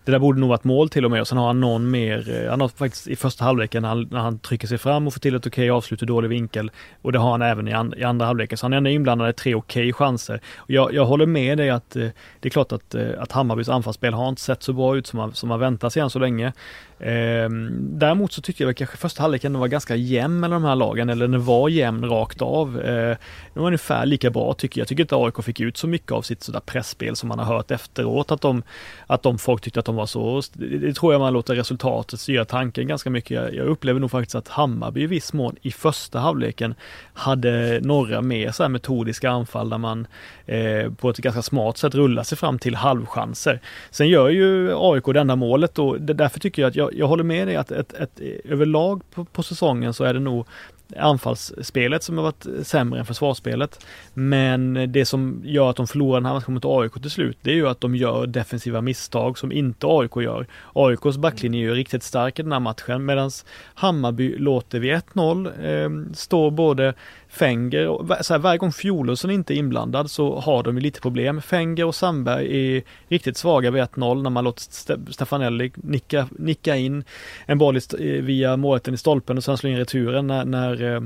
det 0.03 0.11
där 0.11 0.19
borde 0.19 0.39
nog 0.39 0.49
varit 0.49 0.63
mål 0.63 0.89
till 0.89 1.05
och 1.05 1.11
med 1.11 1.21
och 1.21 1.27
sen 1.27 1.37
har 1.37 1.47
han 1.47 1.59
någon 1.59 1.91
mer, 1.91 2.43
eh, 2.43 2.49
han 2.49 2.61
har 2.61 2.67
faktiskt 2.67 3.07
i 3.07 3.15
första 3.15 3.43
halvleken 3.43 3.81
när 3.81 3.89
han, 3.89 4.07
när 4.11 4.19
han 4.19 4.39
trycker 4.39 4.67
sig 4.67 4.77
fram 4.77 5.07
och 5.07 5.13
får 5.13 5.19
till 5.19 5.35
ett 5.35 5.47
okej 5.47 5.69
avslut 5.69 6.03
i 6.03 6.05
dålig 6.05 6.29
vinkel 6.29 6.71
och 7.01 7.11
det 7.11 7.19
har 7.19 7.31
han 7.31 7.41
även 7.41 7.67
i, 7.67 7.73
an, 7.73 7.93
i 7.97 8.03
andra 8.03 8.25
halvleken. 8.25 8.57
Så 8.57 8.65
han 8.65 8.73
är 8.73 8.77
ändå 8.77 8.89
inblandad 8.89 9.29
i 9.29 9.33
tre 9.33 9.55
okej 9.55 9.93
chanser. 9.93 10.41
Och 10.57 10.71
jag, 10.71 10.93
jag 10.93 11.05
håller 11.05 11.25
med 11.25 11.57
dig 11.57 11.69
att 11.69 11.95
eh, 11.95 12.07
det 12.39 12.47
är 12.47 12.49
klart 12.49 12.71
att, 12.71 12.95
eh, 12.95 13.09
att 13.19 13.31
Hammarbys 13.31 13.69
anfallsspel 13.69 14.13
har 14.13 14.29
inte 14.29 14.41
sett 14.41 14.63
så 14.63 14.73
bra 14.73 14.97
ut 14.97 15.07
som 15.07 15.17
man, 15.17 15.33
som 15.33 15.49
man 15.49 15.59
väntat 15.59 15.93
sig 15.93 16.01
än 16.01 16.09
så 16.09 16.19
länge. 16.19 16.53
Eh, 17.01 17.49
däremot 17.79 18.31
så 18.31 18.41
tyckte 18.41 18.63
jag 18.63 18.69
att 18.69 18.77
kanske 18.77 18.97
första 18.97 19.21
halvleken 19.21 19.59
var 19.59 19.67
ganska 19.67 19.95
jämn 19.95 20.39
mellan 20.39 20.61
de 20.61 20.67
här 20.67 20.75
lagen, 20.75 21.09
eller 21.09 21.27
den 21.27 21.45
var 21.45 21.69
jämn 21.69 22.05
rakt 22.05 22.41
av. 22.41 22.81
Eh, 22.81 23.17
den 23.53 23.61
var 23.61 23.67
ungefär 23.67 24.05
lika 24.05 24.29
bra 24.29 24.53
tycker 24.53 24.79
jag. 24.79 24.83
Jag 24.83 24.87
tycker 24.87 25.03
inte 25.03 25.15
AIK 25.15 25.45
fick 25.45 25.59
ut 25.59 25.77
så 25.77 25.87
mycket 25.87 26.11
av 26.11 26.21
sitt 26.21 26.43
sådär 26.43 26.59
pressspel 26.59 27.15
som 27.15 27.29
man 27.29 27.39
har 27.39 27.45
hört 27.45 27.71
efteråt, 27.71 28.31
att 28.31 28.41
de, 28.41 28.63
att 29.07 29.23
de 29.23 29.37
folk 29.37 29.61
tyckte 29.61 29.79
att 29.79 29.85
de 29.85 29.90
var 29.95 30.05
så. 30.05 30.41
Det 30.53 30.93
tror 30.93 31.13
jag 31.13 31.19
man 31.19 31.33
låter 31.33 31.55
resultatet 31.55 32.19
styra 32.19 32.45
tanken 32.45 32.87
ganska 32.87 33.09
mycket. 33.09 33.31
Jag, 33.31 33.55
jag 33.55 33.67
upplever 33.67 33.99
nog 33.99 34.11
faktiskt 34.11 34.35
att 34.35 34.47
Hammarby 34.47 35.01
i 35.01 35.07
viss 35.07 35.33
mån 35.33 35.55
i 35.61 35.71
första 35.71 36.19
halvleken 36.19 36.75
hade 37.13 37.79
några 37.83 38.21
mer 38.21 38.51
så 38.51 38.63
här 38.63 38.69
metodiska 38.69 39.29
anfall 39.29 39.69
där 39.69 39.77
man 39.77 40.07
eh, 40.45 40.91
på 40.93 41.09
ett 41.09 41.17
ganska 41.17 41.41
smart 41.41 41.77
sätt 41.77 41.95
rullar 41.95 42.23
sig 42.23 42.37
fram 42.37 42.59
till 42.59 42.75
halvchanser. 42.75 43.59
Sen 43.91 44.07
gör 44.07 44.29
ju 44.29 44.71
AIK 44.75 45.05
det 45.05 45.19
enda 45.19 45.35
målet 45.35 45.79
och 45.79 46.01
därför 46.01 46.39
tycker 46.39 46.61
jag 46.61 46.69
att 46.69 46.75
jag 46.75 46.91
jag, 46.93 47.07
håller 47.07 47.23
med 47.23 47.47
dig 47.47 47.55
att 47.55 47.71
ett, 47.71 47.93
ett, 47.93 48.19
överlag 48.45 49.01
på, 49.13 49.25
på 49.25 49.43
säsongen 49.43 49.93
så 49.93 50.03
är 50.03 50.13
det 50.13 50.19
nog 50.19 50.47
anfallsspelet 50.97 52.03
som 52.03 52.17
har 52.17 52.23
varit 52.23 52.67
sämre 52.67 52.99
än 52.99 53.05
försvarsspelet. 53.05 53.85
Men 54.13 54.91
det 54.91 55.05
som 55.05 55.41
gör 55.45 55.69
att 55.69 55.75
de 55.75 55.87
förlorar 55.87 56.19
den 56.19 56.25
här 56.25 56.33
matchen 56.33 56.53
mot 56.53 56.65
AIK 56.65 56.93
till 56.93 57.11
slut, 57.11 57.37
det 57.41 57.51
är 57.51 57.55
ju 57.55 57.67
att 57.67 57.81
de 57.81 57.95
gör 57.95 58.27
defensiva 58.27 58.81
misstag 58.81 59.37
som 59.37 59.51
inte 59.51 59.87
AIK 59.89 60.15
gör. 60.15 60.47
AIKs 60.73 61.17
backlinje 61.17 61.59
är 61.59 61.63
ju 61.63 61.73
riktigt 61.73 62.03
stark 62.03 62.39
i 62.39 62.43
den 62.43 62.51
här 62.51 62.59
matchen 62.59 63.05
medan 63.05 63.31
Hammarby 63.73 64.37
låter 64.37 64.79
vid 64.79 64.93
1-0 64.93 66.07
eh, 66.07 66.13
stå 66.13 66.49
både 66.49 66.93
Fenger, 67.31 68.23
så 68.23 68.33
här, 68.33 68.39
varje 68.39 68.57
gång 68.57 68.71
Fjolosson 68.71 69.31
inte 69.31 69.53
är 69.53 69.55
inblandad 69.55 70.11
så 70.11 70.39
har 70.39 70.63
de 70.63 70.77
lite 70.77 71.01
problem. 71.01 71.41
Fenger 71.41 71.85
och 71.85 71.95
Sandberg 71.95 72.75
är 72.77 72.83
riktigt 73.07 73.37
svaga 73.37 73.71
vid 73.71 73.83
1-0 73.83 74.21
när 74.23 74.29
man 74.29 74.43
låter 74.43 75.11
Stefanelli 75.11 75.71
nicka, 75.75 76.27
nicka 76.31 76.75
in 76.75 77.03
en 77.45 77.57
boll 77.57 77.75
eh, 77.75 77.81
via 77.99 78.57
målrätten 78.57 78.93
i 78.93 78.97
stolpen 78.97 79.37
och 79.37 79.43
sen 79.43 79.57
slå 79.57 79.69
in 79.69 79.77
returen 79.77 80.27
när, 80.27 80.45
när 80.45 80.95
eh, 80.95 81.01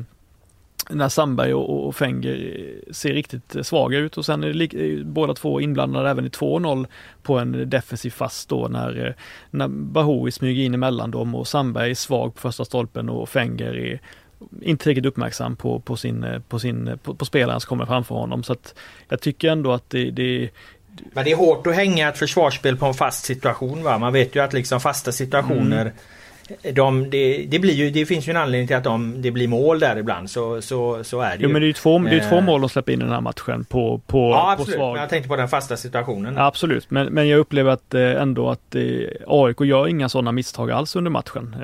när 0.90 1.10
Sandberg 1.10 1.54
och, 1.54 1.88
och 1.88 1.96
Fenger 1.96 2.66
ser 2.92 3.14
riktigt 3.14 3.56
svaga 3.62 3.98
ut 3.98 4.18
och 4.18 4.26
sen 4.26 4.44
är 4.44 4.54
det 4.54 4.98
eh, 5.00 5.06
båda 5.06 5.34
två 5.34 5.62
inblandade 5.62 6.10
även 6.10 6.26
i 6.26 6.30
2-0 6.30 6.88
på 7.24 7.40
en 7.40 7.70
defensiv 7.70 8.12
fast 8.12 8.50
då 8.50 8.68
när, 8.68 9.16
när 9.50 9.68
Bahoui 9.68 10.32
smyger 10.32 10.64
in 10.64 10.74
emellan 10.74 11.12
dem 11.12 11.36
och 11.36 11.48
Sandberg 11.48 11.92
är 11.92 11.96
svag 11.96 12.36
på 12.36 12.42
första 12.42 12.66
stolpen 12.66 13.10
och 13.10 13.30
Fenger 13.30 13.78
är 13.78 14.02
inte 14.62 14.84
tillräckligt 14.84 15.06
uppmärksam 15.06 15.56
på, 15.56 15.80
på, 15.80 15.98
sin, 15.98 16.42
på, 16.50 16.60
sin, 16.60 17.00
på, 17.04 17.16
på 17.16 17.26
spelaren 17.26 17.62
som 17.62 17.70
kommer 17.70 17.86
framför 17.86 18.16
honom. 18.16 18.44
Så 18.44 18.54
att 18.54 18.76
jag 19.10 19.22
tycker 19.22 19.50
ändå 19.50 19.74
att 19.74 19.90
det, 19.90 20.12
det 20.12 20.50
men 21.14 21.24
det 21.24 21.32
är 21.32 21.36
hårt 21.36 21.68
att 21.68 21.76
hänga 21.76 22.10
ett 22.10 22.18
försvarsspel 22.18 22.78
på 22.78 22.86
en 22.86 22.94
fast 22.94 23.26
situation. 23.26 23.84
Va? 23.84 23.98
Man 23.98 24.14
vet 24.14 24.36
ju 24.36 24.44
att 24.44 24.54
liksom 24.54 24.80
fasta 24.80 25.12
situationer 25.12 25.82
mm 25.82 25.94
de, 26.74 27.10
det, 27.10 27.46
det, 27.50 27.60
blir 27.60 27.74
ju, 27.74 27.90
det 27.90 28.06
finns 28.06 28.28
ju 28.28 28.32
en 28.32 28.38
anledning 28.38 28.68
till 28.68 28.76
att 28.76 28.84
de, 28.84 29.22
det 29.22 29.32
blir 29.32 29.48
mål 29.48 29.80
där 29.80 29.98
ibland. 29.98 30.30
Så, 30.30 30.62
så, 30.62 31.04
så 31.04 31.22
är 31.22 31.30
det 31.30 31.38
jo, 31.40 31.48
ju. 31.48 31.54
men 31.54 31.62
det 31.62 31.66
är 31.66 31.68
ju 31.68 31.74
två, 31.74 32.00
det 32.00 32.16
är 32.16 32.30
två 32.30 32.36
eh. 32.36 32.44
mål 32.44 32.62
de 32.62 32.70
släpper 32.70 32.94
in 32.94 33.02
i 33.02 33.04
den 33.04 33.14
här 33.14 33.22
matchen 33.22 33.66
på, 33.66 34.02
på, 34.08 34.30
ja, 34.30 34.52
absolut. 34.52 34.76
på 34.76 34.80
svag. 34.80 34.94
Men 34.94 35.02
jag 35.02 35.10
tänkte 35.10 35.30
på 35.30 35.36
den 35.36 35.48
fasta 35.48 35.78
situationen. 35.78 36.38
absolut, 36.38 36.92
men, 36.92 37.08
men 37.08 37.28
jag 37.28 37.40
upplever 37.40 37.72
att 37.72 37.94
eh, 37.94 38.22
ändå 38.22 38.50
att 38.50 38.76
eh, 38.76 38.82
AIK 39.28 39.62
gör 39.62 39.88
inga 39.88 40.10
sådana 40.10 40.32
misstag 40.32 40.72
alls 40.72 40.96
under 40.96 41.12
matchen. 41.12 41.56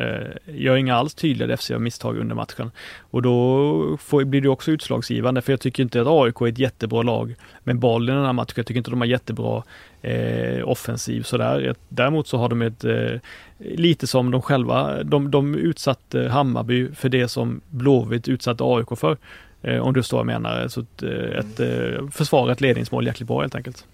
Gör 0.45 0.75
inga 0.75 0.95
alls 0.95 1.13
tydliga 1.13 1.47
defensiva 1.47 1.79
misstag 1.79 2.17
under 2.17 2.36
matchen. 2.36 2.71
Och 2.99 3.21
då 3.21 3.97
får, 4.01 4.23
blir 4.23 4.41
det 4.41 4.49
också 4.49 4.71
utslagsgivande 4.71 5.41
för 5.41 5.53
jag 5.53 5.59
tycker 5.59 5.84
inte 5.84 6.01
att 6.01 6.07
AIK 6.07 6.41
är 6.41 6.47
ett 6.47 6.59
jättebra 6.59 7.01
lag 7.01 7.36
med 7.63 7.79
boll 7.79 8.09
i 8.09 8.11
den 8.11 8.25
här 8.25 8.34
matchen. 8.34 8.53
Jag 8.55 8.65
tycker 8.65 8.77
inte 8.77 8.91
de 8.91 9.01
har 9.01 9.07
jättebra 9.07 9.63
eh, 10.01 10.69
offensiv 10.69 11.23
sådär. 11.23 11.75
Däremot 11.89 12.27
så 12.27 12.38
har 12.38 12.49
de 12.49 12.61
ett, 12.61 12.84
eh, 12.84 13.19
lite 13.64 14.07
som 14.07 14.32
de 14.32 14.41
själva, 14.41 15.03
de, 15.03 15.32
de 15.32 15.55
utsatte 15.55 16.30
Hammarby 16.30 16.95
för 16.95 17.09
det 17.09 17.28
som 17.28 17.62
Blåvitt 17.70 18.28
utsatte 18.28 18.64
AIK 18.64 18.99
för. 18.99 19.18
Eh, 19.62 19.78
om 19.78 19.93
du 19.93 20.01
förstår 20.01 20.18
vad 20.18 20.34
jag 20.34 20.41
menar. 20.41 20.68
Så 20.68 20.82
ett, 20.82 21.03
eh, 21.03 21.39
ett, 21.39 21.59
eh, 21.59 22.09
försvara 22.12 22.51
ett 22.51 22.62
ledningsmål 22.62 23.07
jäkligt 23.07 23.28
bra 23.28 23.41
helt 23.41 23.55
enkelt. 23.55 23.86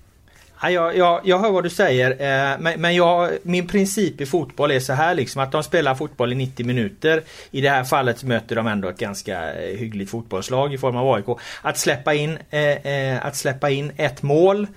Jag, 0.62 0.98
jag, 0.98 1.22
jag 1.24 1.40
hör 1.40 1.52
vad 1.52 1.64
du 1.64 1.70
säger 1.70 2.12
eh, 2.12 2.60
men, 2.60 2.82
men 2.82 2.96
jag, 2.96 3.30
min 3.44 3.68
princip 3.68 4.22
i 4.22 4.26
fotboll 4.26 4.72
är 4.72 4.80
så 4.80 4.94
här 4.94 5.16
liksom 5.16 5.42
att 5.42 5.52
de 5.52 5.64
spelar 5.64 5.96
fotboll 5.96 6.32
i 6.32 6.36
90 6.36 6.66
minuter. 6.66 7.24
I 7.52 7.62
det 7.62 7.70
här 7.70 7.84
fallet 7.84 8.24
möter 8.24 8.56
de 8.56 8.68
ändå 8.68 8.90
ett 8.90 8.98
ganska 8.98 9.54
eh, 9.54 9.78
hyggligt 9.78 10.12
fotbollslag 10.12 10.74
i 10.74 10.78
form 10.78 10.96
av 10.96 11.14
AIK. 11.14 11.26
Att 11.62 11.78
släppa 11.78 12.14
in, 12.14 12.38
eh, 12.50 13.26
att 13.26 13.36
släppa 13.36 13.70
in 13.70 13.92
ett 13.98 14.24
mål 14.24 14.68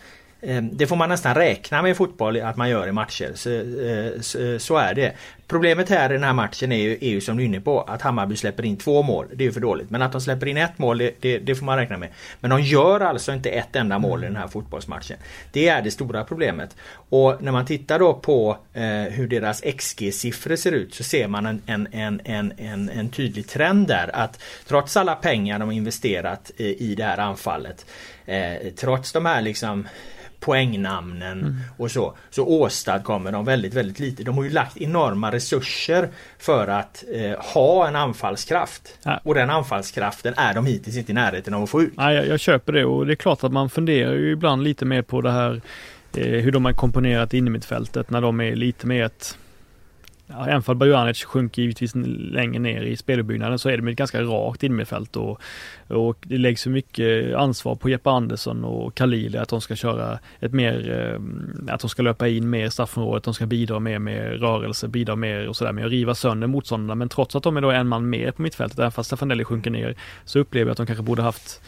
Ehm, 0.43 0.77
det 0.77 0.87
får 0.87 0.97
man 0.97 1.09
nästan 1.09 1.35
räkna 1.35 1.83
med 1.83 1.91
i 1.91 1.95
fotboll 1.95 2.41
att 2.41 2.57
man 2.57 2.71
gör 2.71 2.89
i 2.89 2.93
matcher. 2.93 3.33
Så, 3.35 3.51
eh, 3.51 4.21
så, 4.21 4.53
eh, 4.53 4.59
så, 4.59 4.77
är 4.77 4.95
det. 4.95 5.13
Problemet 5.47 5.89
här 5.89 6.11
i 6.11 6.13
den 6.13 6.25
här 6.25 6.33
matchen 6.33 6.73
är 6.73 6.77
ju, 6.77 6.93
är 6.93 7.09
ju 7.09 7.21
som 7.21 7.37
du 7.37 7.43
är 7.43 7.47
inne 7.47 7.61
på 7.61 7.81
att 7.81 8.03
Hammarby 8.03 8.37
släpper 8.37 8.65
in 8.65 8.77
två 8.77 9.03
mål. 9.03 9.27
Det 9.33 9.45
är 9.45 9.47
ju 9.47 9.53
för 9.53 9.61
dåligt. 9.61 9.91
Men 9.91 10.03
att 10.03 10.13
de 10.13 10.21
släpper 10.21 10.47
in 10.47 10.57
ett 10.57 10.79
mål 10.79 10.99
det, 10.99 11.15
det, 11.21 11.39
det, 11.39 11.55
får 11.55 11.67
man 11.67 11.77
räkna 11.77 11.97
med. 11.97 12.09
Men 12.41 12.51
de 12.51 12.63
gör 12.63 13.01
alltså 13.01 13.33
inte 13.33 13.51
ett 13.51 13.77
enda 13.77 13.99
mål 13.99 14.25
i 14.25 14.27
den 14.27 14.37
här 14.37 14.49
fotbollsmatchen. 14.49 15.17
Det 15.53 15.69
är 15.69 15.83
det 15.83 15.91
stora 15.91 16.25
problemet. 16.25 16.77
Och 16.93 17.43
när 17.43 17.53
man 17.53 17.67
tittar 17.67 17.99
då 17.99 18.15
på 18.15 18.59
eh, 18.75 18.83
hur 18.85 19.29
deras 19.29 19.63
XG-siffror 19.63 20.57
ser 20.57 20.73
ut 20.73 20.95
så 20.95 21.05
ser 21.05 21.29
man 21.29 21.47
en, 21.47 21.63
en, 21.67 21.89
en, 21.93 22.21
en, 22.25 22.53
en, 22.59 22.91
en 22.91 23.09
tydlig 23.11 23.49
trend 23.49 23.89
där. 23.89 24.11
Att 24.17 24.43
trots 24.69 24.97
alla 24.97 25.15
pengar 25.15 25.59
de 25.59 25.69
har 25.69 25.73
investerat 25.73 26.51
i, 26.57 26.91
i 26.91 26.95
det 26.95 27.05
här 27.05 27.19
anfallet 27.19 27.87
eh, 28.27 28.73
Trots 28.77 29.13
de 29.13 29.27
här 29.27 29.43
liksom 29.43 29.89
poängnamnen 30.41 31.41
mm. 31.41 31.57
och 31.77 31.91
så. 31.91 32.15
Så 32.31 32.47
åstadkommer 32.47 33.33
de 33.33 33.45
väldigt, 33.45 33.75
väldigt 33.75 33.99
lite. 33.99 34.23
De 34.23 34.37
har 34.37 34.45
ju 34.45 34.51
lagt 34.51 34.77
enorma 34.77 35.33
resurser 35.33 36.09
för 36.39 36.69
att 36.69 37.05
eh, 37.15 37.41
ha 37.55 37.89
en 37.89 37.97
anfallskraft. 37.97 38.99
Ja. 39.03 39.21
Och 39.25 39.35
den 39.35 39.51
anfallskraften 39.51 40.35
är 40.37 40.55
de 40.55 40.67
hittills 40.67 40.97
inte 40.97 41.13
i 41.13 41.15
närheten 41.15 41.55
av 41.55 41.63
att 41.63 41.71
få 41.71 41.83
ut. 41.83 41.93
Ja, 41.97 42.13
jag, 42.13 42.27
jag 42.27 42.41
köper 42.41 42.73
det 42.73 42.85
och 42.85 43.07
det 43.07 43.13
är 43.13 43.17
klart 43.17 43.45
att 43.45 43.53
man 43.53 43.71
funderar 43.71 44.15
ju 44.15 44.33
ibland 44.33 44.65
lite 44.65 44.85
mer 44.85 45.03
på 45.03 45.21
det 45.21 45.31
här 45.31 45.61
eh, 46.17 46.25
hur 46.25 46.53
de 46.53 46.65
har 46.65 46.73
komponerat 46.73 47.35
in 47.35 47.47
i 47.47 47.51
mittfältet 47.51 48.11
när 48.11 48.21
de 48.21 48.41
är 48.41 48.57
lite 48.57 48.87
mer 48.87 49.05
ett 49.05 49.39
Ja, 50.33 50.47
även 50.47 50.63
om 50.67 50.79
Bajanic 50.79 51.25
sjunker 51.25 51.63
givetvis 51.63 51.93
längre 51.95 52.59
ner 52.59 52.83
i 52.83 52.97
speluppbyggnaden 52.97 53.59
så 53.59 53.69
är 53.69 53.77
det 53.77 53.83
med 53.83 53.91
ett 53.93 53.99
ganska 53.99 54.23
rakt 54.23 54.63
innermittfält 54.63 55.17
och, 55.17 55.41
och 55.89 56.17
det 56.23 56.39
läggs 56.39 56.63
så 56.63 56.71
mycket 56.71 57.35
ansvar 57.35 57.75
på 57.75 57.89
Jeppe 57.89 58.11
Andersson 58.11 58.65
och 58.65 58.95
Khalili 58.95 59.39
att 59.39 59.49
de 59.49 59.61
ska 59.61 59.77
köra 59.77 60.19
ett 60.41 60.53
mer, 60.53 60.91
eh, 60.91 61.75
att 61.75 61.81
de 61.81 61.91
ska 61.91 62.03
löpa 62.03 62.29
in 62.29 62.51
mer 62.51 62.67
i 62.67 62.71
straffområdet, 62.71 63.25
de 63.25 63.35
ska 63.35 63.47
bidra 63.47 63.79
mer 63.79 63.99
med 63.99 64.41
rörelse, 64.41 64.89
bidra 64.89 65.17
mer 65.17 65.49
och 65.49 65.57
sådär 65.57 65.73
med 65.73 65.85
att 65.85 65.91
riva 65.91 66.15
sönder 66.15 66.47
motståndarna. 66.47 66.95
Men 66.95 67.09
trots 67.09 67.37
att 67.37 67.43
de 67.43 67.57
är 67.57 67.61
då 67.61 67.71
en 67.71 67.89
man 67.89 68.11
mer 68.11 68.31
på 68.31 68.43
mittfältet, 68.43 68.79
även 68.79 68.93
fast 68.93 69.07
Stefanelli 69.07 69.45
sjunker 69.45 69.71
ner, 69.71 69.97
så 70.25 70.39
upplever 70.39 70.69
jag 70.69 70.73
att 70.73 70.77
de 70.77 70.87
kanske 70.87 71.03
borde 71.03 71.23
haft 71.23 71.63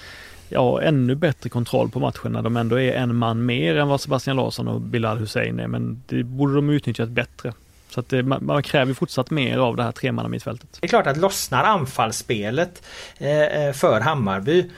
ja, 0.48 0.82
ännu 0.82 1.14
bättre 1.14 1.50
kontroll 1.50 1.90
på 1.90 2.00
matchen 2.00 2.32
när 2.32 2.42
de 2.42 2.56
ändå 2.56 2.80
är 2.80 2.92
en 2.92 3.16
man 3.16 3.46
mer 3.46 3.76
än 3.76 3.88
vad 3.88 4.00
Sebastian 4.00 4.36
Larsson 4.36 4.68
och 4.68 4.80
Bilal 4.80 5.18
Hussein 5.18 5.60
är. 5.60 5.68
Men 5.68 6.02
det 6.06 6.22
borde 6.22 6.54
de 6.54 6.70
utnyttjat 6.70 7.08
bättre. 7.08 7.52
Så 7.94 8.00
att 8.00 8.08
det, 8.08 8.22
man, 8.22 8.46
man, 8.46 8.62
kräver 8.62 8.94
fortsatt 8.94 9.30
mer 9.30 9.58
av 9.58 9.76
det 9.76 9.82
här 9.82 9.92
tremannamittfältet. 9.92 10.78
Det 10.80 10.86
är 10.86 10.88
klart 10.88 11.06
att 11.06 11.16
lossnar 11.16 11.64
anfallsspelet 11.64 12.82
eh, 13.18 13.42
eh 13.42 13.72
för 13.72 14.00
Hammarby 14.00 14.70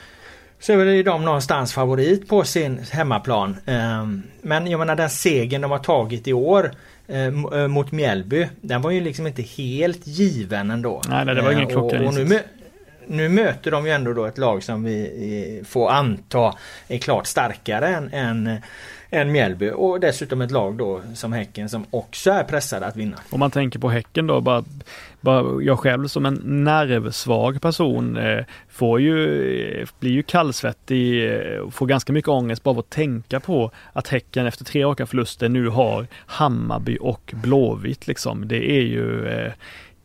så 0.60 0.72
är 0.72 0.76
väl 0.76 1.04
de 1.04 1.24
någonstans 1.24 1.72
favorit 1.72 2.28
på 2.28 2.44
sin 2.44 2.78
hemmaplan. 2.90 3.56
Eh, 3.66 4.06
men 4.42 4.66
jag 4.66 4.78
menar 4.78 4.96
den 4.96 5.10
segern 5.10 5.60
de 5.60 5.70
har 5.70 5.78
tagit 5.78 6.28
i 6.28 6.32
år 6.32 6.70
eh, 7.08 7.26
eh 7.26 7.68
mot 7.68 7.92
Mjällby. 7.92 8.48
Den 8.60 8.82
var 8.82 8.90
ju 8.90 9.00
liksom 9.00 9.26
inte 9.26 9.42
helt 9.42 10.06
given 10.06 10.70
ändå. 10.70 11.02
Nej, 11.08 11.24
nej 11.24 11.34
det 11.34 11.42
var 11.42 11.52
ingen 11.52 11.68
klockren 11.68 12.02
och, 12.02 12.08
och 12.08 12.14
nu, 12.14 12.40
nu 13.06 13.28
möter 13.28 13.70
de 13.70 13.86
ju 13.86 13.92
ändå 13.92 14.12
då 14.12 14.24
ett 14.24 14.38
lag 14.38 14.62
som 14.62 14.84
vi 14.84 15.62
får 15.68 15.90
anta 15.90 16.54
är 16.88 16.98
klart 16.98 17.26
starkare 17.26 17.88
än, 17.88 18.12
än 18.12 18.60
än 19.14 19.32
Mjällby 19.32 19.70
och 19.70 20.00
dessutom 20.00 20.40
ett 20.40 20.50
lag 20.50 20.74
då 20.74 21.00
som 21.14 21.32
Häcken 21.32 21.68
som 21.68 21.84
också 21.90 22.30
är 22.30 22.44
pressade 22.44 22.86
att 22.86 22.96
vinna. 22.96 23.16
Om 23.30 23.40
man 23.40 23.50
tänker 23.50 23.78
på 23.78 23.88
Häcken 23.88 24.26
då, 24.26 24.40
bara, 24.40 24.64
bara 25.20 25.62
jag 25.62 25.78
själv 25.78 26.08
som 26.08 26.26
en 26.26 26.40
nervsvag 26.44 27.60
person 27.60 28.16
eh, 28.16 28.44
får 28.68 29.00
ju, 29.00 29.80
eh, 29.80 29.88
blir 30.00 30.10
ju 30.10 30.22
kallsvettig 30.22 31.32
eh, 31.34 31.58
och 31.58 31.74
får 31.74 31.86
ganska 31.86 32.12
mycket 32.12 32.28
ångest 32.28 32.62
bara 32.62 32.70
av 32.70 32.78
att 32.78 32.90
tänka 32.90 33.40
på 33.40 33.70
att 33.92 34.08
Häcken 34.08 34.46
efter 34.46 34.64
tre 34.64 34.84
raka 34.84 35.06
förluster 35.06 35.48
nu 35.48 35.68
har 35.68 36.06
Hammarby 36.26 36.98
och 37.00 37.34
Blåvitt 37.42 38.06
liksom. 38.06 38.48
Det 38.48 38.70
är 38.70 38.82
ju 38.82 39.28
eh, 39.28 39.52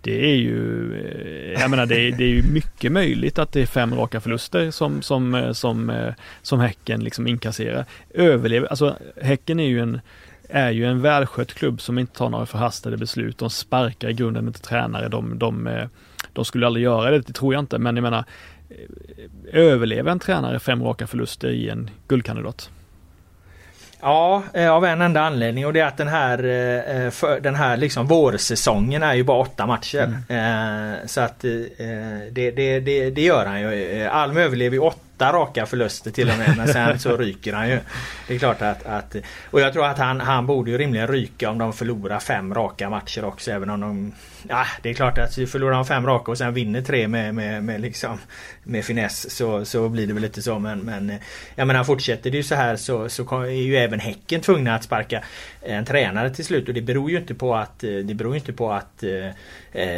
det 0.01 0.31
är 0.31 0.35
ju, 0.35 0.93
eh, 0.95 1.61
jag 1.61 1.69
menar 1.69 1.85
det 1.85 1.99
är, 1.99 2.11
det 2.11 2.23
är 2.23 2.29
ju 2.29 2.43
mycket 2.43 2.91
möjligt 2.91 3.39
att 3.39 3.51
det 3.51 3.61
är 3.61 3.65
fem 3.65 3.95
raka 3.95 4.21
förluster 4.21 4.71
som, 4.71 5.01
som, 5.01 5.35
eh, 5.35 5.51
som, 5.51 5.89
eh, 5.89 6.13
som 6.41 6.59
Häcken 6.59 7.03
liksom 7.03 7.27
inkasserar. 7.27 7.85
Överlever, 8.13 8.67
alltså 8.67 8.95
Häcken 9.21 9.59
är 9.59 9.67
ju 9.67 9.79
en, 9.79 10.01
är 10.49 10.71
ju 10.71 10.85
en 10.85 11.01
välskött 11.01 11.53
klubb 11.53 11.81
som 11.81 11.99
inte 11.99 12.17
tar 12.17 12.29
några 12.29 12.45
förhastade 12.45 12.97
beslut. 12.97 13.37
De 13.37 13.49
sparkar 13.49 14.09
i 14.09 14.13
grunden 14.13 14.47
inte 14.47 14.61
tränare. 14.61 15.09
De, 15.09 15.39
de, 15.39 15.87
de 16.33 16.45
skulle 16.45 16.65
aldrig 16.65 16.83
göra 16.83 17.11
det, 17.11 17.19
det 17.19 17.33
tror 17.33 17.53
jag 17.53 17.61
inte. 17.61 17.77
Men 17.77 17.95
jag 17.95 18.03
menar, 18.03 18.23
överlever 19.51 20.11
en 20.11 20.19
tränare 20.19 20.59
fem 20.59 20.83
raka 20.83 21.07
förluster 21.07 21.49
i 21.49 21.69
en 21.69 21.89
guldkandidat? 22.07 22.69
Ja, 24.01 24.43
eh, 24.53 24.71
av 24.71 24.85
en 24.85 25.01
enda 25.01 25.21
anledning 25.21 25.65
och 25.65 25.73
det 25.73 25.79
är 25.79 25.85
att 25.85 25.97
den 25.97 26.07
här, 26.07 26.37
eh, 26.37 27.09
för, 27.09 27.39
den 27.39 27.55
här 27.55 27.77
liksom 27.77 28.07
vårsäsongen 28.07 29.03
är 29.03 29.13
ju 29.13 29.23
bara 29.23 29.39
åtta 29.39 29.65
matcher. 29.65 30.21
Mm. 30.29 31.07
Så 31.07 31.21
att 31.21 31.39
det, 31.39 32.51
det, 32.51 32.79
det, 32.79 33.09
det 33.09 33.21
gör 33.21 33.45
han 33.45 33.61
ju. 33.61 34.03
Alm 34.11 34.37
överlever 34.37 34.75
ju 34.75 34.81
åtta 34.81 35.08
åtta 35.19 35.33
raka 35.33 35.65
förluster 35.65 36.11
till 36.11 36.29
och 36.29 36.37
med 36.37 36.57
men 36.57 36.67
sen 36.67 36.99
så 36.99 37.17
ryker 37.17 37.53
han 37.53 37.69
ju. 37.69 37.79
Det 38.27 38.35
är 38.35 38.39
klart 38.39 38.61
att, 38.61 38.85
att 38.85 39.15
och 39.51 39.61
jag 39.61 39.73
tror 39.73 39.85
att 39.85 39.97
han, 39.97 40.21
han 40.21 40.45
borde 40.45 40.71
ju 40.71 40.77
rimligen 40.77 41.07
ryka 41.07 41.49
om 41.49 41.57
de 41.57 41.73
förlorar 41.73 42.19
fem 42.19 42.53
raka 42.53 42.89
matcher 42.89 43.25
också 43.25 43.51
även 43.51 43.69
om 43.69 43.79
de 43.79 44.13
Ja 44.47 44.65
det 44.81 44.89
är 44.89 44.93
klart 44.93 45.17
att 45.17 45.35
förlorar 45.35 45.75
de 45.75 45.85
fem 45.85 46.05
raka 46.05 46.31
och 46.31 46.37
sen 46.37 46.53
vinner 46.53 46.81
tre 46.81 47.07
med, 47.07 47.35
med, 47.35 47.63
med, 47.63 47.81
liksom, 47.81 48.17
med 48.63 48.85
finess 48.85 49.35
så, 49.35 49.65
så 49.65 49.89
blir 49.89 50.07
det 50.07 50.13
väl 50.13 50.21
lite 50.21 50.41
så 50.41 50.59
men, 50.59 50.79
men 50.79 51.13
Jag 51.55 51.67
menar 51.67 51.83
fortsätter 51.83 52.31
det 52.31 52.37
ju 52.37 52.43
så 52.43 52.55
här 52.55 52.75
så, 52.75 53.09
så 53.09 53.41
är 53.41 53.49
ju 53.49 53.77
även 53.77 53.99
Häcken 53.99 54.41
tvungna 54.41 54.75
att 54.75 54.83
sparka 54.83 55.23
en 55.61 55.85
tränare 55.85 56.29
till 56.29 56.45
slut 56.45 56.67
och 56.67 56.73
det 56.73 56.81
beror 56.81 57.11
ju 57.11 57.17
inte 57.17 57.35
på 57.35 57.55
att 57.55 57.79
det 57.79 58.15
beror 58.15 58.35
inte 58.35 58.53
på 58.53 58.71
att 58.71 59.03
eh, 59.03 59.29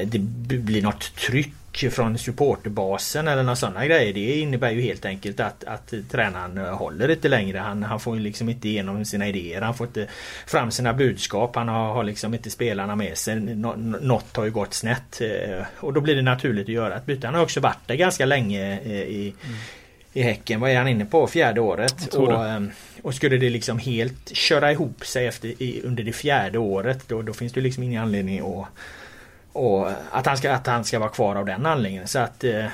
det 0.05 0.19
blir 0.57 0.81
något 0.81 1.15
tryck 1.15 1.53
från 1.91 2.17
supporterbasen 2.17 3.27
eller 3.27 3.43
några 3.43 3.55
sådana 3.55 3.85
grejer. 3.85 4.13
Det 4.13 4.39
innebär 4.39 4.71
ju 4.71 4.81
helt 4.81 5.05
enkelt 5.05 5.39
att, 5.39 5.63
att 5.63 5.93
tränaren 6.11 6.57
håller 6.57 7.11
inte 7.11 7.29
längre. 7.29 7.57
Han, 7.57 7.83
han 7.83 7.99
får 7.99 8.15
liksom 8.15 8.49
inte 8.49 8.69
igenom 8.69 9.05
sina 9.05 9.27
idéer. 9.27 9.61
Han 9.61 9.73
får 9.73 9.87
inte 9.87 10.07
fram 10.47 10.71
sina 10.71 10.93
budskap. 10.93 11.55
Han 11.55 11.67
har, 11.67 11.93
har 11.93 12.03
liksom 12.03 12.33
inte 12.33 12.49
spelarna 12.49 12.95
med 12.95 13.17
sig. 13.17 13.39
Nå, 13.39 13.75
något 14.01 14.37
har 14.37 14.45
ju 14.45 14.51
gått 14.51 14.73
snett. 14.73 15.21
Eh, 15.21 15.65
och 15.79 15.93
då 15.93 16.01
blir 16.01 16.15
det 16.15 16.21
naturligt 16.21 16.65
att 16.65 16.73
göra 16.73 16.95
ett 16.95 17.05
byte. 17.05 17.27
Han 17.27 17.35
har 17.35 17.43
också 17.43 17.59
varit 17.59 17.87
där 17.87 17.95
ganska 17.95 18.25
länge 18.25 18.79
eh, 18.79 18.91
i, 18.91 19.33
mm. 19.43 19.57
i 20.13 20.21
Häcken. 20.21 20.59
Vad 20.59 20.71
är 20.71 20.77
han 20.77 20.87
inne 20.87 21.05
på? 21.05 21.27
Fjärde 21.27 21.61
året. 21.61 22.13
Och, 22.13 22.47
ehm, 22.47 22.71
och 23.01 23.15
skulle 23.15 23.37
det 23.37 23.49
liksom 23.49 23.79
helt 23.79 24.35
köra 24.35 24.71
ihop 24.71 25.05
sig 25.05 25.27
efter, 25.27 25.47
i, 25.47 25.81
under 25.83 26.03
det 26.03 26.13
fjärde 26.13 26.59
året 26.59 27.07
då, 27.07 27.21
då 27.21 27.33
finns 27.33 27.53
det 27.53 27.61
liksom 27.61 27.83
ingen 27.83 28.01
anledning 28.01 28.39
att 28.39 28.67
och 29.53 29.89
att 30.11 30.25
han 30.25 30.37
ska, 30.37 30.53
att 30.53 30.67
han 30.67 30.83
ska 30.83 30.99
vara 30.99 31.09
kvar 31.09 31.35
av 31.35 31.45
den 31.45 31.65
anledningen. 31.65 32.07
Så 32.07 32.19
att 32.19 32.43
eh, 32.43 32.65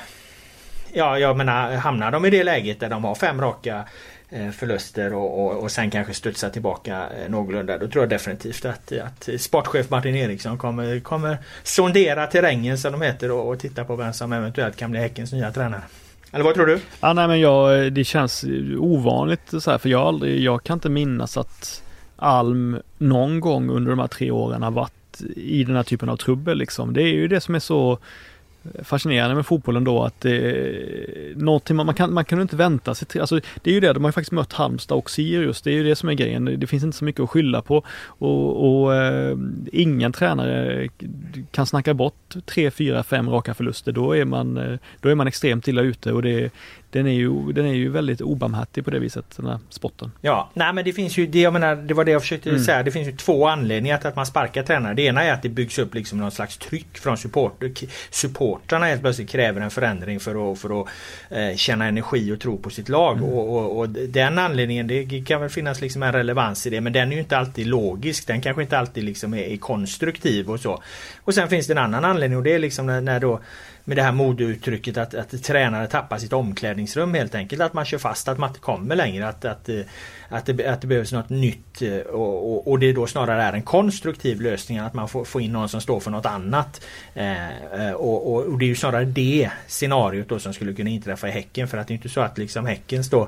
Ja 0.93 1.19
jag 1.19 1.37
menar 1.37 1.75
hamnar 1.75 2.11
de 2.11 2.25
i 2.25 2.29
det 2.29 2.43
läget 2.43 2.79
där 2.79 2.89
de 2.89 3.03
har 3.03 3.15
fem 3.15 3.41
raka 3.41 3.83
eh, 4.29 4.49
förluster 4.49 5.13
och, 5.13 5.45
och, 5.45 5.63
och 5.63 5.71
sen 5.71 5.91
kanske 5.91 6.13
studsa 6.13 6.49
tillbaka 6.49 6.97
eh, 6.97 7.29
någorlunda. 7.29 7.77
Då 7.77 7.87
tror 7.87 8.03
jag 8.03 8.09
definitivt 8.09 8.65
att, 8.65 8.91
att 8.91 9.29
sportchef 9.41 9.89
Martin 9.89 10.15
Eriksson 10.15 10.57
kommer, 10.57 10.99
kommer 10.99 11.37
sondera 11.63 12.27
terrängen 12.27 12.77
som 12.77 12.91
de 12.91 13.01
heter 13.01 13.31
och, 13.31 13.49
och 13.49 13.59
titta 13.59 13.83
på 13.83 13.95
vem 13.95 14.13
som 14.13 14.33
eventuellt 14.33 14.75
kan 14.75 14.91
bli 14.91 14.99
Häckens 14.99 15.33
nya 15.33 15.51
tränare. 15.51 15.81
Eller 16.31 16.43
vad 16.43 16.55
tror 16.55 16.65
du? 16.65 16.79
Ja, 16.99 17.13
nej 17.13 17.27
men 17.27 17.39
jag, 17.39 17.93
det 17.93 18.03
känns 18.03 18.45
ovanligt 18.77 19.53
så 19.59 19.71
här 19.71 19.77
för 19.77 19.89
jag, 19.89 20.01
aldrig, 20.01 20.39
jag 20.39 20.63
kan 20.63 20.73
inte 20.73 20.89
minnas 20.89 21.37
att 21.37 21.83
Alm 22.15 22.81
någon 22.97 23.39
gång 23.39 23.69
under 23.69 23.89
de 23.89 23.99
här 23.99 24.07
tre 24.07 24.31
åren 24.31 24.63
har 24.63 24.71
varit 24.71 24.96
i 25.35 25.63
den 25.63 25.75
här 25.75 25.83
typen 25.83 26.09
av 26.09 26.17
trubbel 26.17 26.57
liksom. 26.57 26.93
Det 26.93 27.01
är 27.01 27.13
ju 27.13 27.27
det 27.27 27.41
som 27.41 27.55
är 27.55 27.59
så 27.59 27.99
fascinerande 28.83 29.35
med 29.35 29.45
fotbollen 29.45 29.83
då 29.83 30.03
att 30.03 30.21
det 30.21 31.35
någonting 31.35 31.75
man, 31.75 31.85
man 31.85 31.95
kan, 31.95 32.13
man 32.13 32.25
kan 32.25 32.41
inte 32.41 32.55
vänta 32.55 32.95
sig 32.95 33.07
till, 33.07 33.21
alltså 33.21 33.39
det 33.61 33.69
är 33.69 33.73
ju 33.73 33.79
det, 33.79 33.93
de 33.93 34.03
har 34.03 34.09
ju 34.09 34.13
faktiskt 34.13 34.31
mött 34.31 34.53
Halmstad 34.53 34.97
och 34.97 35.09
Sirius, 35.09 35.61
det 35.61 35.71
är 35.71 35.73
ju 35.73 35.83
det 35.83 35.95
som 35.95 36.09
är 36.09 36.13
grejen, 36.13 36.59
det 36.59 36.67
finns 36.67 36.83
inte 36.83 36.97
så 36.97 37.05
mycket 37.05 37.21
att 37.21 37.29
skylla 37.29 37.61
på. 37.61 37.83
Och, 38.05 38.83
och 38.83 38.95
eh, 38.95 39.37
ingen 39.71 40.13
tränare 40.13 40.89
kan 41.51 41.65
snacka 41.65 41.93
bort 41.93 42.35
tre, 42.45 42.71
fyra, 42.71 43.03
fem 43.03 43.29
raka 43.29 43.53
förluster, 43.53 43.91
då 43.91 44.15
är 44.15 44.25
man, 44.25 44.57
eh, 44.57 44.79
då 45.01 45.09
är 45.09 45.15
man 45.15 45.27
extremt 45.27 45.67
illa 45.67 45.81
ute 45.81 46.11
och 46.11 46.21
det, 46.21 46.51
den 46.89 47.07
är 47.07 47.11
ju, 47.11 47.51
den 47.51 47.65
är 47.65 47.73
ju 47.73 47.89
väldigt 47.89 48.21
obarmhärtig 48.21 48.85
på 48.85 48.91
det 48.91 48.99
viset, 48.99 49.25
den 49.37 49.45
här 49.45 49.59
sporten. 49.69 50.11
Ja, 50.21 50.49
nej 50.53 50.73
men 50.73 50.85
det 50.85 50.93
finns 50.93 51.17
ju, 51.17 51.27
det, 51.27 51.39
jag 51.39 51.53
menar, 51.53 51.75
det 51.75 51.93
var 51.93 52.05
det 52.05 52.11
jag 52.11 52.21
försökte 52.21 52.49
mm. 52.49 52.63
säga, 52.63 52.83
det 52.83 52.91
finns 52.91 53.07
ju 53.07 53.11
två 53.11 53.47
anledningar 53.47 53.97
till 53.97 54.07
att 54.07 54.15
man 54.15 54.25
sparkar 54.25 54.63
tränare. 54.63 54.93
Det 54.93 55.01
ena 55.01 55.23
är 55.23 55.33
att 55.33 55.41
det 55.41 55.49
byggs 55.49 55.79
upp 55.79 55.95
liksom 55.95 56.17
någon 56.17 56.31
slags 56.31 56.57
tryck 56.57 56.97
från 56.97 57.17
support, 57.17 57.63
supportrarna 58.09 58.85
helt 58.85 59.01
plötsligt 59.01 59.29
kräver 59.29 59.61
en 59.61 59.71
förändring 59.71 60.19
för 60.19 60.51
att, 60.51 60.59
för 60.59 60.81
att 60.81 60.87
eh, 61.29 61.55
känna 61.55 61.85
energi 61.85 62.31
och 62.31 62.39
tro 62.39 62.57
på 62.57 62.69
sitt 62.69 62.89
lag. 62.89 63.17
Mm. 63.17 63.29
Och, 63.29 63.57
och, 63.57 63.79
och, 63.79 63.89
den 63.89 64.39
anledningen, 64.39 64.87
det 64.87 65.25
kan 65.27 65.41
väl 65.41 65.49
finnas 65.49 65.81
liksom 65.81 66.03
en 66.03 66.13
relevans 66.13 66.67
i 66.67 66.69
det 66.69 66.81
men 66.81 66.93
den 66.93 67.11
är 67.11 67.13
ju 67.13 67.19
inte 67.19 67.37
alltid 67.37 67.67
logisk. 67.67 68.27
Den 68.27 68.41
kanske 68.41 68.61
inte 68.61 68.77
alltid 68.79 69.03
liksom 69.03 69.33
är, 69.33 69.43
är 69.43 69.57
konstruktiv 69.57 70.49
och 70.49 70.59
så. 70.59 70.83
Och 71.23 71.33
sen 71.33 71.49
finns 71.49 71.67
det 71.67 71.73
en 71.73 71.77
annan 71.77 72.05
anledning 72.05 72.37
och 72.37 72.43
det 72.43 72.53
är 72.53 72.59
liksom 72.59 72.85
när, 72.85 73.01
när 73.01 73.19
då 73.19 73.39
med 73.87 73.97
det 73.97 74.03
här 74.03 74.11
modeuttrycket 74.11 74.97
att, 74.97 75.13
att 75.13 75.43
tränare 75.43 75.87
tappar 75.87 76.17
sitt 76.17 76.33
omklädningsrum 76.33 77.13
helt 77.13 77.35
enkelt. 77.35 77.61
Att 77.61 77.73
man 77.73 77.85
kör 77.85 77.97
fast 77.97 78.27
att 78.27 78.37
man 78.37 78.49
inte 78.49 78.59
kommer 78.59 78.95
längre. 78.95 79.27
Att, 79.27 79.45
att, 79.45 79.69
eh, 79.69 79.79
att, 80.29 80.45
det, 80.45 80.65
att 80.65 80.81
det 80.81 80.87
behövs 80.87 81.11
något 81.11 81.29
nytt 81.29 81.81
eh, 81.81 81.97
och, 81.97 82.53
och, 82.53 82.67
och, 82.67 82.79
det 82.79 82.93
då 82.93 83.07
snarare 83.07 83.43
är 83.43 83.53
en 83.53 83.61
konstruktiv 83.61 84.41
lösning. 84.41 84.77
än 84.77 84.85
Att 84.85 84.93
man 84.93 85.09
får, 85.09 85.25
får 85.25 85.41
in 85.41 85.51
någon 85.51 85.69
som 85.69 85.81
står 85.81 85.99
för 85.99 86.11
något 86.11 86.25
annat. 86.25 86.81
Eh, 87.13 87.47
eh 87.47 87.91
och, 87.91 88.33
och, 88.33 88.45
och, 88.45 88.59
det 88.59 88.65
är 88.65 88.67
ju 88.67 88.75
snarare 88.75 89.05
det 89.05 89.49
scenariot 89.67 90.29
då 90.29 90.39
som 90.39 90.53
skulle 90.53 90.73
kunna 90.73 90.89
inträffa 90.89 91.27
i 91.27 91.31
Häcken. 91.31 91.67
För 91.67 91.77
att 91.77 91.87
det 91.87 91.91
är 91.91 91.95
inte 91.95 92.09
så 92.09 92.21
att 92.21 92.37
liksom 92.37 92.65
Häckens 92.65 93.09
då 93.09 93.27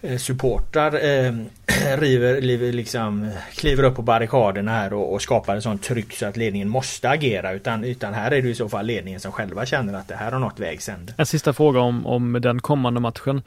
Eh, 0.00 0.16
supportrar 0.16 0.94
eh, 0.94 1.32
river, 1.98 2.40
river, 2.40 2.72
liksom, 2.72 3.30
kliver 3.54 3.82
upp 3.82 3.96
på 3.96 4.02
barrikaderna 4.02 4.70
här 4.70 4.92
och, 4.92 5.12
och 5.12 5.22
skapar 5.22 5.56
ett 5.56 5.62
sånt 5.62 5.82
tryck 5.82 6.12
så 6.12 6.26
att 6.26 6.36
ledningen 6.36 6.68
måste 6.68 7.10
agera. 7.10 7.52
Utan, 7.52 7.84
utan 7.84 8.14
här 8.14 8.30
är 8.30 8.42
det 8.42 8.48
i 8.48 8.54
så 8.54 8.68
fall 8.68 8.86
ledningen 8.86 9.20
som 9.20 9.32
själva 9.32 9.66
känner 9.66 9.94
att 9.94 10.08
det 10.08 10.14
här 10.14 10.32
har 10.32 10.38
nått 10.38 10.60
vägs 10.60 10.88
ände. 10.88 11.14
En 11.16 11.26
sista 11.26 11.52
fråga 11.52 11.80
om, 11.80 12.06
om 12.06 12.38
den 12.42 12.60
kommande 12.60 13.00
matchen. 13.00 13.42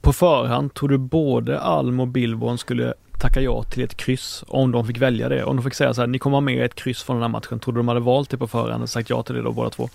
På 0.00 0.12
förhand 0.12 0.74
tror 0.74 0.88
du 0.88 0.98
både 0.98 1.60
Alm 1.60 2.00
och 2.00 2.08
Billborn 2.08 2.58
skulle 2.58 2.94
tacka 3.18 3.40
ja 3.40 3.62
till 3.62 3.84
ett 3.84 3.96
kryss 3.96 4.44
om 4.48 4.72
de 4.72 4.86
fick 4.86 4.98
välja 4.98 5.28
det? 5.28 5.44
Om 5.44 5.56
de 5.56 5.62
fick 5.62 5.74
säga 5.74 5.94
så 5.94 6.00
här, 6.00 6.08
ni 6.08 6.18
kommer 6.18 6.40
med 6.40 6.64
ett 6.64 6.74
kryss 6.74 7.02
från 7.02 7.16
den 7.16 7.22
här 7.22 7.28
matchen. 7.28 7.60
Tror 7.60 7.74
du 7.74 7.78
de 7.78 7.88
hade 7.88 8.00
valt 8.00 8.30
det 8.30 8.38
på 8.38 8.48
förhand 8.48 8.82
och 8.82 8.88
sagt 8.88 9.10
ja 9.10 9.22
till 9.22 9.34
det 9.34 9.42
då 9.42 9.52
båda 9.52 9.70
två? 9.70 9.88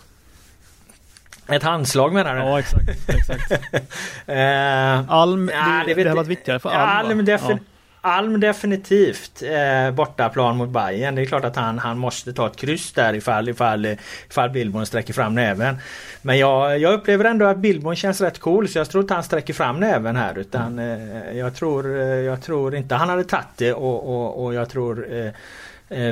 Ett 1.47 1.63
handslag 1.63 2.13
menar 2.13 2.35
du? 2.35 2.41
Ja 2.41 2.59
exakt. 2.59 2.89
exakt. 3.07 3.51
uh, 3.51 5.11
Alm, 5.11 5.51
ja, 5.53 5.83
det, 5.95 6.09
har 6.09 6.15
varit 6.15 6.27
viktigare 6.27 6.59
för 6.59 6.69
Alm 6.69 7.09
Alm, 7.09 7.25
defin 7.25 7.49
ja. 7.49 7.57
Alm 8.05 8.39
definitivt 8.39 9.43
eh, 9.43 9.91
bortaplan 9.91 10.57
mot 10.57 10.69
Bayern. 10.69 11.15
Det 11.15 11.21
är 11.21 11.25
klart 11.25 11.45
att 11.45 11.55
han, 11.55 11.79
han 11.79 11.97
måste 11.97 12.33
ta 12.33 12.47
ett 12.47 12.55
kryss 12.55 12.93
där 12.93 13.13
ifall, 13.13 13.49
ifall, 13.49 13.85
ifall 14.29 14.49
Billborn 14.49 14.85
sträcker 14.85 15.13
fram 15.13 15.35
näven. 15.35 15.77
Men 16.21 16.37
jag, 16.37 16.79
jag 16.79 16.93
upplever 16.93 17.25
ändå 17.25 17.45
att 17.45 17.57
Billborn 17.57 17.95
känns 17.95 18.21
rätt 18.21 18.39
cool 18.39 18.67
så 18.67 18.77
jag 18.77 18.89
tror 18.89 19.03
inte 19.03 19.13
han 19.13 19.23
sträcker 19.23 19.53
fram 19.53 19.79
näven 19.79 20.15
här 20.15 20.37
utan 20.37 20.79
eh, 20.79 21.37
jag, 21.37 21.55
tror, 21.55 21.99
eh, 22.01 22.07
jag 22.07 22.41
tror 22.41 22.75
inte 22.75 22.95
han 22.95 23.09
hade 23.09 23.23
tagit 23.23 23.47
det 23.57 23.73
och, 23.73 24.09
och, 24.09 24.43
och 24.43 24.53
jag 24.53 24.69
tror 24.69 25.13
eh, 25.13 25.25
eh, 25.25 25.33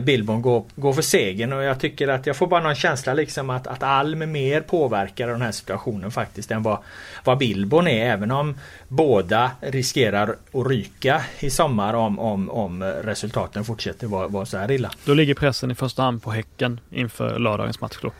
Billborn 0.02 0.42
går, 0.42 0.64
går 0.76 0.94
för 0.94 1.02
segern 1.02 1.54
och 1.54 1.64
jag 1.64 1.80
tycker 1.80 2.08
att 2.08 2.26
jag 2.26 2.36
får 2.36 2.48
bara 2.48 2.64
någon 2.64 2.76
känsla 2.76 3.14
liksom 3.14 3.50
att, 3.50 3.68
att 3.68 3.84
Alm 3.84 4.32
mer 4.32 4.62
påverkad 4.62 5.30
av 5.30 5.36
den 5.36 5.42
här 5.42 5.52
situationen 5.52 6.12
faktiskt 6.12 6.52
än 6.52 6.64
vad, 6.64 6.78
vad 7.24 7.38
Billborn 7.38 7.88
är 7.88 8.12
även 8.12 8.32
om 8.32 8.56
båda 8.88 9.52
riskerar 9.62 10.36
att 10.54 10.68
ryka 10.68 11.22
i 11.40 11.50
sommar 11.50 11.94
om, 11.94 12.20
om, 12.20 12.50
om 12.50 12.84
resultaten 12.84 13.66
fortsätter 13.66 14.08
vara, 14.08 14.28
vara 14.28 14.46
så 14.46 14.58
här 14.58 14.72
illa. 14.72 14.92
Då 15.06 15.14
ligger 15.14 15.34
pressen 15.34 15.72
i 15.72 15.76
första 15.76 16.02
hand 16.04 16.24
på 16.24 16.32
Häcken 16.32 16.80
inför 16.90 17.40
lördagens 17.40 17.82
match 17.82 17.98
då? 18.02 18.12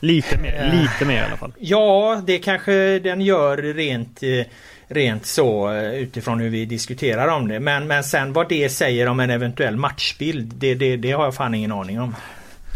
Lite 0.00 0.38
mer, 0.42 0.66
eh, 0.66 0.80
lite 0.80 1.04
mer 1.04 1.22
i 1.22 1.26
alla 1.26 1.36
fall. 1.36 1.52
Ja, 1.58 2.22
det 2.26 2.38
kanske 2.38 2.98
den 2.98 3.20
gör 3.20 3.56
rent 3.56 4.22
eh, 4.22 4.46
Rent 4.92 5.26
så 5.26 5.72
eh, 5.72 5.94
utifrån 5.94 6.40
hur 6.40 6.50
vi 6.50 6.64
diskuterar 6.64 7.28
om 7.28 7.48
det. 7.48 7.60
Men, 7.60 7.86
men 7.86 8.04
sen 8.04 8.32
vad 8.32 8.48
det 8.48 8.68
säger 8.68 9.06
om 9.06 9.20
en 9.20 9.30
eventuell 9.30 9.76
matchbild 9.76 10.54
det, 10.54 10.74
det, 10.74 10.96
det 10.96 11.12
har 11.12 11.24
jag 11.24 11.34
fan 11.34 11.54
ingen 11.54 11.72
aning 11.72 12.00
om. 12.00 12.16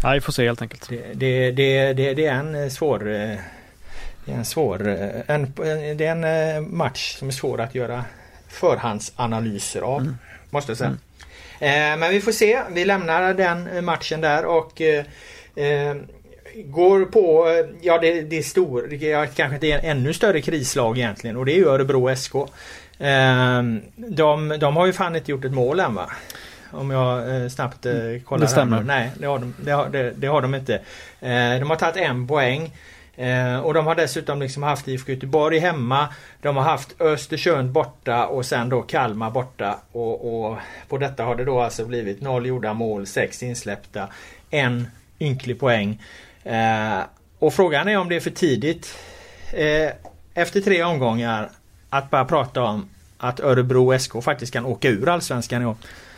Nej, 0.03 0.13
vi 0.13 0.21
får 0.21 0.33
se 0.33 0.45
helt 0.45 0.61
enkelt. 0.61 0.89
Det, 0.89 1.51
det, 1.51 1.93
det, 1.93 2.13
det, 2.13 2.25
är 2.25 2.33
en 2.33 2.71
svår 2.71 2.99
Det 2.99 4.31
är 4.31 4.35
en 4.35 4.45
svår 4.45 4.87
en, 5.27 5.53
Det 5.97 6.05
är 6.05 6.25
en 6.25 6.77
match 6.77 7.15
som 7.15 7.27
är 7.27 7.31
svår 7.31 7.61
att 7.61 7.75
göra 7.75 8.05
förhandsanalyser 8.47 9.81
av. 9.81 10.01
Mm. 10.01 10.17
Måste 10.49 10.71
jag 10.71 10.77
säga. 10.77 10.97
Mm. 11.59 11.99
men 11.99 12.11
vi 12.11 12.21
får 12.21 12.31
se. 12.31 12.61
Vi 12.71 12.85
lämnar 12.85 13.33
den 13.33 13.85
matchen 13.85 14.21
där 14.21 14.45
och 14.45 14.81
går 16.63 17.05
på, 17.05 17.47
ja 17.81 17.97
det, 17.97 18.21
det 18.21 18.37
är 18.37 18.41
stor, 18.43 18.87
det 18.89 19.35
kanske 19.35 19.55
inte 19.55 19.67
är 19.67 19.79
en 19.79 19.97
ännu 19.97 20.13
större 20.13 20.41
krislag 20.41 20.97
egentligen 20.97 21.37
och 21.37 21.45
det 21.45 21.53
är 21.53 21.57
ju 21.57 21.67
Örebro 21.67 22.15
SK. 22.15 22.35
Ehm, 22.99 23.81
de, 23.95 24.49
de 24.59 24.75
har 24.75 24.85
ju 24.85 24.93
fan 24.93 25.15
inte 25.15 25.31
gjort 25.31 25.45
ett 25.45 25.53
mål 25.53 25.79
än 25.79 25.95
va? 25.95 26.09
Om 26.71 26.91
jag 26.91 27.41
eh, 27.41 27.47
snabbt 27.49 27.85
eh, 27.85 27.91
Mm, 27.95 28.19
kollar. 28.19 28.41
det 28.41 28.47
stämmer. 28.47 28.77
Här. 28.77 28.83
Nej, 28.83 29.11
det 29.19 29.25
har 29.25 29.39
de, 29.39 29.53
det 29.63 29.71
har, 29.71 29.89
det, 29.89 30.11
det 30.11 30.27
har 30.27 30.41
de 30.41 30.55
inte. 30.55 30.73
Eh, 31.21 31.59
de 31.59 31.69
har 31.69 31.75
tagit 31.75 31.97
en 31.97 32.27
poäng. 32.27 32.71
Eh, 33.17 33.59
och 33.59 33.73
de 33.73 33.87
har 33.87 33.95
dessutom 33.95 34.41
liksom 34.41 34.63
haft 34.63 34.87
IFK 34.87 35.11
Göteborg 35.11 35.59
hemma. 35.59 36.07
De 36.41 36.57
har 36.57 36.63
haft 36.63 37.01
Östersund 37.01 37.71
borta 37.71 38.27
och 38.27 38.45
sen 38.45 38.69
då 38.69 38.81
Kalmar 38.81 39.31
borta. 39.31 39.79
Och, 39.91 40.45
och 40.49 40.57
på 40.87 40.97
detta 40.97 41.23
har 41.23 41.35
det 41.35 41.45
då 41.45 41.61
alltså 41.61 41.85
blivit 41.85 42.21
noll 42.21 42.45
gjorda 42.45 42.73
mål, 42.73 43.07
sex 43.07 43.43
insläppta, 43.43 44.07
en 44.49 44.87
ynklig 45.19 45.59
poäng. 45.59 46.01
Eh, 46.45 47.03
och 47.39 47.53
frågan 47.53 47.87
är 47.87 47.97
om 47.97 48.09
det 48.09 48.15
är 48.15 48.19
för 48.19 48.29
tidigt 48.29 48.97
eh, 49.53 49.91
efter 50.33 50.61
tre 50.61 50.83
omgångar 50.83 51.49
att 51.89 52.09
bara 52.09 52.25
prata 52.25 52.63
om 52.63 52.89
att 53.17 53.39
Örebro 53.39 53.99
SK 53.99 54.23
faktiskt 54.23 54.53
kan 54.53 54.65
åka 54.65 54.89
ur 54.89 55.09
Allsvenskan 55.09 55.61
i 55.61 55.65
år. 55.65 55.75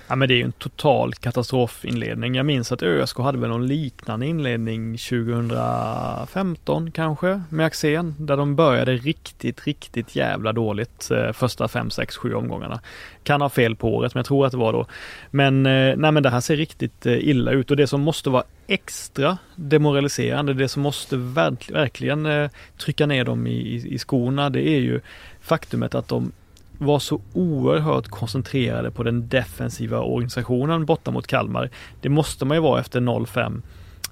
Ja 0.09 0.15
men 0.15 0.28
det 0.28 0.34
är 0.34 0.38
ju 0.38 0.43
en 0.43 0.51
total 0.51 1.13
katastrofinledning. 1.13 2.36
Jag 2.36 2.45
minns 2.45 2.71
att 2.71 2.84
ÖSK 2.84 3.17
hade 3.17 3.38
väl 3.38 3.49
någon 3.49 3.67
liknande 3.67 4.25
inledning 4.25 4.97
2015 4.97 6.91
kanske 6.91 7.41
med 7.49 7.65
Axén. 7.65 8.15
Där 8.19 8.38
de 8.38 8.55
började 8.55 8.95
riktigt, 8.95 9.67
riktigt 9.67 10.15
jävla 10.15 10.53
dåligt 10.53 11.11
eh, 11.11 11.32
första 11.32 11.67
5, 11.67 11.89
6, 11.89 12.17
7 12.17 12.34
omgångarna. 12.34 12.82
Kan 13.23 13.41
ha 13.41 13.49
fel 13.49 13.75
på 13.75 13.95
året 13.95 14.13
men 14.13 14.19
jag 14.19 14.25
tror 14.25 14.45
att 14.45 14.51
det 14.51 14.57
var 14.57 14.73
då. 14.73 14.86
Men 15.32 15.65
eh, 15.65 15.95
nej 15.97 16.11
men 16.11 16.23
det 16.23 16.30
här 16.30 16.41
ser 16.41 16.55
riktigt 16.55 17.05
eh, 17.05 17.28
illa 17.28 17.51
ut 17.51 17.71
och 17.71 17.78
det 17.78 17.88
som 17.88 18.01
måste 18.01 18.30
vara 18.30 18.43
extra 18.68 19.38
demoraliserande, 19.55 20.53
det 20.53 20.68
som 20.68 20.82
måste 20.82 21.18
verk 21.18 21.72
verkligen 21.72 22.26
eh, 22.26 22.49
trycka 22.78 23.05
ner 23.05 23.26
dem 23.26 23.47
i, 23.47 23.51
i, 23.51 23.93
i 23.93 23.97
skorna 23.97 24.49
det 24.49 24.68
är 24.68 24.80
ju 24.80 25.01
faktumet 25.41 25.95
att 25.95 26.07
de 26.07 26.32
var 26.78 26.99
så 26.99 27.22
oerhört 27.34 28.07
koncentrerade 28.07 28.91
på 28.91 29.03
den 29.03 29.28
defensiva 29.28 29.99
organisationen 29.99 30.86
borta 30.86 31.11
mot 31.11 31.28
Kalmar. 31.28 31.70
Det 32.01 32.09
måste 32.09 32.45
man 32.45 32.57
ju 32.57 32.61
vara 32.61 32.80
efter 32.80 32.99
0-5 32.99 33.61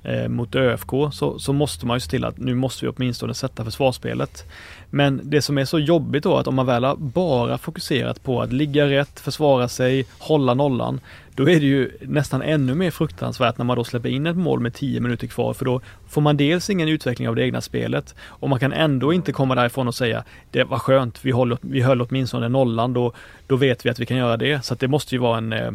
eh, 0.06 0.28
mot 0.28 0.56
ÖFK 0.56 0.89
så, 1.12 1.39
så 1.39 1.53
måste 1.53 1.86
man 1.86 1.95
ju 1.95 1.99
se 1.99 2.10
till 2.10 2.26
att 2.26 2.38
nu 2.38 2.56
måste 2.56 2.86
vi 2.86 2.91
åtminstone 2.95 3.34
sätta 3.34 3.66
försvarsspelet. 3.66 4.45
Men 4.89 5.22
det 5.24 5.41
som 5.41 5.58
är 5.58 5.66
så 5.66 5.80
jobbigt 5.80 6.24
då 6.24 6.38
att 6.38 6.47
om 6.47 6.56
man 6.56 6.66
väl 6.66 6.84
har 6.84 6.95
bara 6.95 7.58
fokuserat 7.58 8.24
på 8.24 8.41
att 8.41 8.53
ligga 8.53 8.89
rätt, 8.89 9.20
försvara 9.20 9.68
sig, 9.68 10.06
hålla 10.20 10.53
nollan. 10.53 10.99
Då 11.36 11.49
är 11.49 11.60
det 11.60 11.66
ju 11.66 11.91
nästan 12.01 12.41
ännu 12.41 12.76
mer 12.76 12.91
fruktansvärt 12.91 13.58
när 13.58 13.66
man 13.66 13.78
då 13.78 13.84
släpper 13.84 14.10
in 14.10 14.28
ett 14.28 14.38
mål 14.38 14.60
med 14.60 14.74
10 14.74 14.99
minuter 14.99 15.28
kvar 15.28 15.53
för 15.53 15.66
då 15.66 15.82
får 16.08 16.22
man 16.22 16.38
dels 16.38 16.70
ingen 16.70 16.89
utveckling 16.89 17.30
av 17.30 17.36
det 17.36 17.43
egna 17.43 17.62
spelet 17.62 18.16
och 18.22 18.49
man 18.49 18.60
kan 18.60 18.74
ändå 18.74 19.14
inte 19.14 19.32
komma 19.32 19.56
därifrån 19.56 19.88
och 19.88 19.95
säga 19.95 20.24
det 20.51 20.64
var 20.64 20.80
skönt, 20.80 21.26
vi, 21.26 21.32
höll, 21.32 21.58
vi 21.62 21.82
höll 21.82 22.01
åtminstone 22.01 22.49
nollan, 22.49 22.93
då, 22.93 23.14
då 23.47 23.56
vet 23.56 23.86
vi 23.86 23.89
att 23.89 23.99
vi 23.99 24.06
kan 24.06 24.18
göra 24.18 24.38
det. 24.38 24.66
Så 24.66 24.74
att 24.74 24.80
det 24.80 24.88
måste 24.88 25.16
ju 25.16 25.22
vara 25.22 25.38
en 25.38 25.53
eh, 25.53 25.72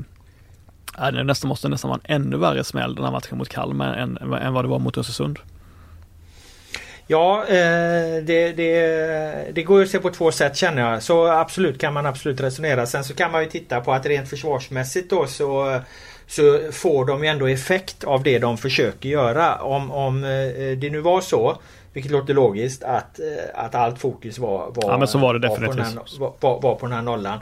Ja, 1.01 1.11
det 1.11 1.25
nästan 1.25 1.49
måste 1.49 1.69
nästan 1.69 1.91
vara 1.91 2.01
en 2.05 2.23
ännu 2.23 2.37
värre 2.37 2.65
smäll 2.65 2.95
den 2.95 3.05
här 3.05 3.13
matchen 3.13 3.39
mot 3.39 3.49
Kalmar 3.49 3.95
än, 3.95 4.17
än 4.17 4.55
vad 4.55 4.65
det 4.65 4.69
var 4.69 4.79
mot 4.79 4.99
Östersund. 4.99 5.39
Ja, 7.07 7.45
eh, 7.49 8.25
det, 8.25 8.53
det, 8.57 9.53
det 9.55 9.63
går 9.63 9.79
ju 9.79 9.85
att 9.85 9.91
se 9.91 9.99
på 9.99 10.11
två 10.11 10.33
sätt 10.33 10.57
känner 10.57 10.91
jag. 10.91 11.03
Så 11.03 11.29
absolut 11.29 11.81
kan 11.81 11.95
man 11.95 12.07
absolut 12.07 12.41
resonera. 12.41 12.87
Sen 12.87 13.05
så 13.05 13.15
kan 13.15 13.33
man 13.33 13.43
ju 13.43 13.51
titta 13.51 13.81
på 13.81 13.93
att 13.93 14.07
rent 14.07 14.29
försvarsmässigt 14.29 15.11
då 15.11 15.27
så 15.27 15.81
så 16.27 16.73
får 16.73 17.05
de 17.05 17.25
ju 17.25 17.31
ändå 17.31 17.47
effekt 17.47 18.05
av 18.05 18.23
det 18.23 18.39
de 18.39 18.59
försöker 18.59 19.09
göra. 19.09 19.57
Om, 19.57 19.91
om 19.91 20.25
eh, 20.25 20.79
det 20.79 20.91
nu 20.91 21.01
var 21.01 21.21
så, 21.21 21.57
vilket 21.93 22.13
låter 22.13 22.35
logiskt, 22.35 22.83
att, 22.83 23.19
eh, 23.21 23.65
att 23.65 23.75
allt 23.75 23.99
fokus 23.99 24.39
var, 24.39 24.59
var, 24.59 24.91
ja, 24.93 24.99
men 24.99 25.09
så 25.09 25.19
var 25.19 25.35
det 25.35 25.49
var, 25.49 25.57
på, 25.57 25.63
den 25.63 25.81
här, 25.81 26.19
var, 26.19 26.33
var, 26.41 26.61
var 26.61 26.75
på 26.75 26.87
den 26.87 26.95
här 26.95 27.03
nollan. 27.03 27.39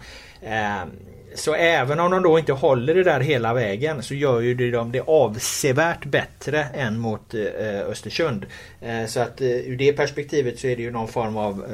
Så 1.38 1.54
även 1.54 2.00
om 2.00 2.10
de 2.10 2.22
då 2.22 2.38
inte 2.38 2.52
håller 2.52 2.94
det 2.94 3.04
där 3.04 3.20
hela 3.20 3.54
vägen 3.54 4.02
så 4.02 4.14
gör 4.14 4.40
ju 4.40 4.70
de 4.70 4.92
det 4.92 5.00
avsevärt 5.00 6.04
bättre 6.04 6.64
än 6.64 6.98
mot 6.98 7.34
eh, 7.34 7.80
Östersund. 7.80 8.46
Eh, 8.80 9.06
så 9.06 9.20
att 9.20 9.40
eh, 9.40 9.48
ur 9.48 9.76
det 9.76 9.92
perspektivet 9.92 10.58
så 10.58 10.66
är 10.66 10.76
det 10.76 10.82
ju 10.82 10.90
någon 10.90 11.08
form 11.08 11.36
av 11.36 11.64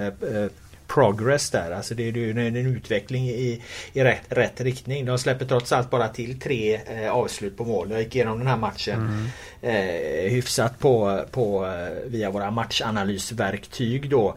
progress 0.86 1.50
där. 1.50 1.70
Alltså 1.70 1.94
det 1.94 2.08
är 2.08 2.12
ju 2.12 2.30
en, 2.30 2.56
utveckling 2.56 3.28
i, 3.28 3.62
i 3.92 4.04
rätt, 4.04 4.24
rätt 4.28 4.60
riktning. 4.60 5.04
De 5.04 5.18
släpper 5.18 5.44
trots 5.44 5.72
allt 5.72 5.90
bara 5.90 6.08
till 6.08 6.40
tre 6.40 6.80
eh, 6.86 7.10
avslut 7.10 7.56
på 7.56 7.64
mål. 7.64 7.90
Jag 7.90 8.02
gick 8.02 8.14
igenom 8.14 8.38
den 8.38 8.48
här 8.48 8.56
matchen 8.56 9.30
eh, 9.62 10.30
hyfsat 10.30 10.78
på, 10.78 11.24
på, 11.30 11.74
via 12.06 12.30
våra 12.30 12.50
matchanalysverktyg 12.50 14.10
då. 14.10 14.36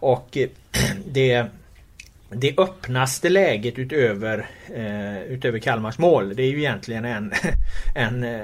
Och 0.00 0.36
eh, 0.36 0.48
det, 1.06 1.46
det 2.32 2.58
öppnaste 2.58 3.28
läget 3.28 3.78
utöver, 3.78 4.46
eh, 4.74 5.22
utöver 5.22 5.58
Kalmars 5.58 5.98
mål 5.98 6.36
det 6.36 6.42
är 6.42 6.46
ju 6.50 6.58
egentligen 6.58 7.04
en, 7.04 7.32
en, 7.94 8.24
eh, 8.24 8.40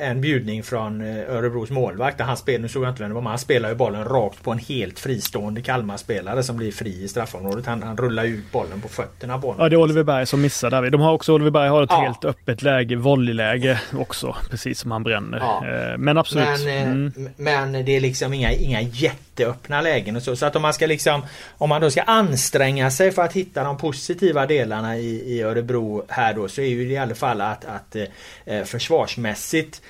en 0.00 0.20
bjudning 0.20 0.62
från 0.62 1.00
eh, 1.00 1.36
Örebros 1.36 1.70
målvakt. 1.70 2.18
Där 2.18 2.24
han 2.24 2.36
spelar, 2.36 2.58
nu 2.58 2.68
såg 2.68 2.82
jag 2.84 2.90
inte 2.90 3.02
vem 3.02 3.10
det 3.10 3.14
var, 3.14 3.22
men 3.22 3.30
han 3.30 3.38
spelar 3.38 3.68
ju 3.68 3.74
bollen 3.74 4.04
rakt 4.04 4.42
på 4.42 4.50
en 4.52 4.58
helt 4.58 4.98
fristående 4.98 5.62
Kalmar-spelare 5.62 6.42
som 6.42 6.56
blir 6.56 6.72
fri 6.72 7.02
i 7.04 7.08
straffområdet. 7.08 7.66
Han, 7.66 7.82
han 7.82 7.96
rullar 7.96 8.24
ut 8.24 8.52
bollen 8.52 8.80
på 8.80 8.88
fötterna 8.88 9.38
på 9.38 9.46
honom. 9.46 9.62
Ja, 9.62 9.68
det 9.68 9.74
är 9.76 9.78
Oliver 9.80 10.02
Berg 10.02 10.26
som 10.26 10.40
missar 10.40 10.70
där. 10.70 10.90
De 10.90 11.00
har 11.00 11.12
också, 11.12 11.32
Oliver 11.32 11.50
Berg 11.50 11.68
har 11.68 11.82
ett 11.82 11.90
Ja. 11.92 12.00
helt 12.02 12.24
öppet 12.24 12.62
läge, 12.62 12.96
volleyläge 12.96 13.80
också, 13.98 14.36
precis 14.50 14.78
som 14.80 14.90
han 14.90 15.02
bränner. 15.02 15.38
Ja. 15.38 15.66
Eh, 15.66 15.98
Men 15.98 16.18
absolut. 16.18 16.46
Men, 16.64 16.90
Mm. 16.90 17.28
men 17.36 17.72
det 17.72 17.96
är 17.96 18.00
liksom 18.00 18.34
inga, 18.34 18.52
inga 18.52 18.80
jätteöppna 18.80 19.80
lägen 19.80 20.16
och 20.16 20.22
så. 20.22 20.36
Så 20.36 20.46
att 20.46 20.56
om 20.56 20.62
man 20.62 20.74
ska 20.74 20.86
liksom 20.86 21.22
Om 21.58 21.68
man 21.68 21.80
då 21.80 21.90
ska 21.90 22.02
anstränga 22.02 22.90
sig 22.90 23.12
för 23.20 23.24
att 23.24 23.32
hitta 23.32 23.64
de 23.64 23.76
positiva 23.76 24.46
delarna 24.46 24.98
i, 24.98 25.36
i 25.36 25.42
Örebro 25.42 26.04
här 26.08 26.34
då 26.34 26.48
så 26.48 26.60
är 26.60 26.66
ju 26.66 26.84
det 26.84 26.94
i 26.94 26.98
alla 26.98 27.14
fall 27.14 27.40
att, 27.40 27.64
att 27.64 27.96
eh, 27.96 28.04
eh, 28.44 28.64
försvarsmässigt 28.64 29.82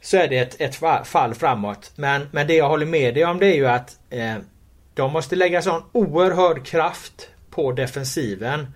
så 0.00 0.16
är 0.16 0.28
det 0.28 0.38
ett, 0.38 0.60
ett 0.60 1.06
fall 1.08 1.34
framåt. 1.34 1.92
Men, 1.94 2.28
men 2.30 2.46
det 2.46 2.54
jag 2.54 2.68
håller 2.68 2.86
med 2.86 3.14
dig 3.14 3.24
om 3.24 3.38
det 3.38 3.46
är 3.46 3.54
ju 3.54 3.66
att 3.66 3.98
eh, 4.10 4.34
de 4.94 5.12
måste 5.12 5.36
lägga 5.36 5.62
sån 5.62 5.82
oerhörd 5.92 6.66
kraft 6.66 7.28
på 7.50 7.72
defensiven. 7.72 8.66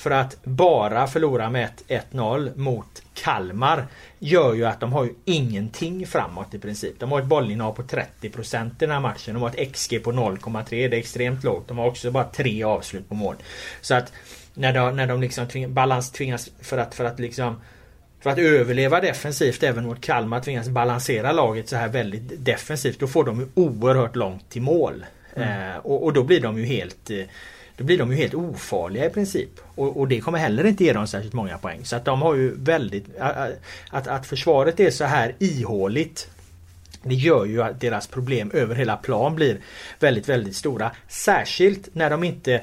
För 0.00 0.10
att 0.10 0.44
bara 0.44 1.06
förlora 1.06 1.50
med 1.50 1.64
ett 1.64 2.04
1-0 2.12 2.58
mot 2.58 3.02
Kalmar 3.14 3.86
gör 4.18 4.54
ju 4.54 4.64
att 4.64 4.80
de 4.80 4.92
har 4.92 5.04
ju 5.04 5.14
ingenting 5.24 6.06
framåt 6.06 6.54
i 6.54 6.58
princip. 6.58 7.00
De 7.00 7.12
har 7.12 7.20
ett 7.20 7.26
bollinnehav 7.26 7.72
på 7.72 7.82
30% 7.82 8.66
i 8.66 8.72
den 8.78 8.90
här 8.90 9.00
matchen. 9.00 9.34
De 9.34 9.42
har 9.42 9.50
ett 9.50 9.72
XG 9.72 10.04
på 10.04 10.12
0,3. 10.12 10.64
Det 10.70 10.84
är 10.84 10.92
extremt 10.92 11.44
lågt. 11.44 11.68
De 11.68 11.78
har 11.78 11.86
också 11.86 12.10
bara 12.10 12.24
tre 12.24 12.64
avslut 12.64 13.08
på 13.08 13.14
mål. 13.14 13.36
Så 13.80 13.94
att 13.94 14.12
när 14.54 14.72
de, 14.72 14.96
när 14.96 15.06
de 15.06 15.20
liksom 15.20 15.48
tving, 15.48 15.74
balans 15.74 16.12
tvingas 16.12 16.50
för 16.60 16.78
att, 16.78 16.94
för 16.94 17.04
att 17.04 17.20
liksom 17.20 17.60
för 18.20 18.30
att 18.30 18.38
överleva 18.38 19.00
defensivt 19.00 19.62
även 19.62 19.86
mot 19.86 20.00
Kalmar 20.00 20.40
tvingas 20.40 20.68
balansera 20.68 21.32
laget 21.32 21.68
så 21.68 21.76
här 21.76 21.88
väldigt 21.88 22.44
defensivt. 22.44 23.00
Då 23.00 23.06
får 23.06 23.24
de 23.24 23.40
ju 23.40 23.46
oerhört 23.54 24.16
långt 24.16 24.50
till 24.50 24.62
mål. 24.62 25.06
Eh, 25.34 25.76
och, 25.82 26.04
och 26.04 26.12
då 26.12 26.22
blir 26.22 26.40
de 26.40 26.58
ju 26.58 26.64
helt 26.64 27.10
eh, 27.10 27.24
då 27.80 27.86
blir 27.86 27.98
de 27.98 28.10
ju 28.10 28.16
helt 28.16 28.34
ofarliga 28.34 29.06
i 29.06 29.10
princip. 29.10 29.50
Och, 29.74 30.00
och 30.00 30.08
det 30.08 30.20
kommer 30.20 30.38
heller 30.38 30.66
inte 30.66 30.84
ge 30.84 30.92
dem 30.92 31.06
särskilt 31.06 31.34
många 31.34 31.58
poäng. 31.58 31.84
Så 31.84 31.96
att 31.96 32.04
de 32.04 32.22
har 32.22 32.34
ju 32.34 32.54
väldigt... 32.56 33.04
Att, 33.18 33.50
att, 33.90 34.06
att 34.06 34.26
försvaret 34.26 34.80
är 34.80 34.90
så 34.90 35.04
här 35.04 35.34
ihåligt 35.38 36.30
det 37.02 37.14
gör 37.14 37.44
ju 37.44 37.62
att 37.62 37.80
deras 37.80 38.06
problem 38.06 38.50
över 38.54 38.74
hela 38.74 38.96
plan 38.96 39.34
blir 39.34 39.60
väldigt, 40.00 40.28
väldigt 40.28 40.56
stora. 40.56 40.90
Särskilt 41.08 41.88
när 41.92 42.10
de 42.10 42.24
inte 42.24 42.60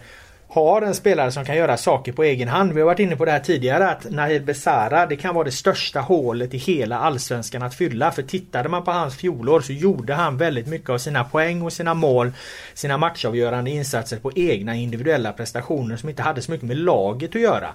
har 0.49 0.81
en 0.81 0.95
spelare 0.95 1.31
som 1.31 1.45
kan 1.45 1.57
göra 1.57 1.77
saker 1.77 2.11
på 2.11 2.23
egen 2.23 2.47
hand. 2.47 2.73
Vi 2.73 2.81
har 2.81 2.85
varit 2.85 2.99
inne 2.99 3.15
på 3.15 3.25
det 3.25 3.31
här 3.31 3.39
tidigare 3.39 3.89
att 3.89 4.11
Nahir 4.11 4.39
Besara 4.39 5.05
det 5.05 5.15
kan 5.15 5.35
vara 5.35 5.45
det 5.45 5.51
största 5.51 5.99
hålet 5.99 6.53
i 6.53 6.57
hela 6.57 6.99
allsvenskan 6.99 7.63
att 7.63 7.75
fylla. 7.75 8.11
För 8.11 8.21
tittade 8.21 8.69
man 8.69 8.83
på 8.83 8.91
hans 8.91 9.15
fjolår 9.15 9.61
så 9.61 9.73
gjorde 9.73 10.13
han 10.13 10.37
väldigt 10.37 10.67
mycket 10.67 10.89
av 10.89 10.97
sina 10.97 11.23
poäng 11.23 11.61
och 11.61 11.73
sina 11.73 11.93
mål, 11.93 12.31
sina 12.73 12.97
matchavgörande 12.97 13.71
insatser 13.71 14.17
på 14.17 14.31
egna 14.35 14.75
individuella 14.75 15.33
prestationer 15.33 15.97
som 15.97 16.09
inte 16.09 16.21
hade 16.21 16.41
så 16.41 16.51
mycket 16.51 16.67
med 16.67 16.77
laget 16.77 17.35
att 17.35 17.41
göra. 17.41 17.69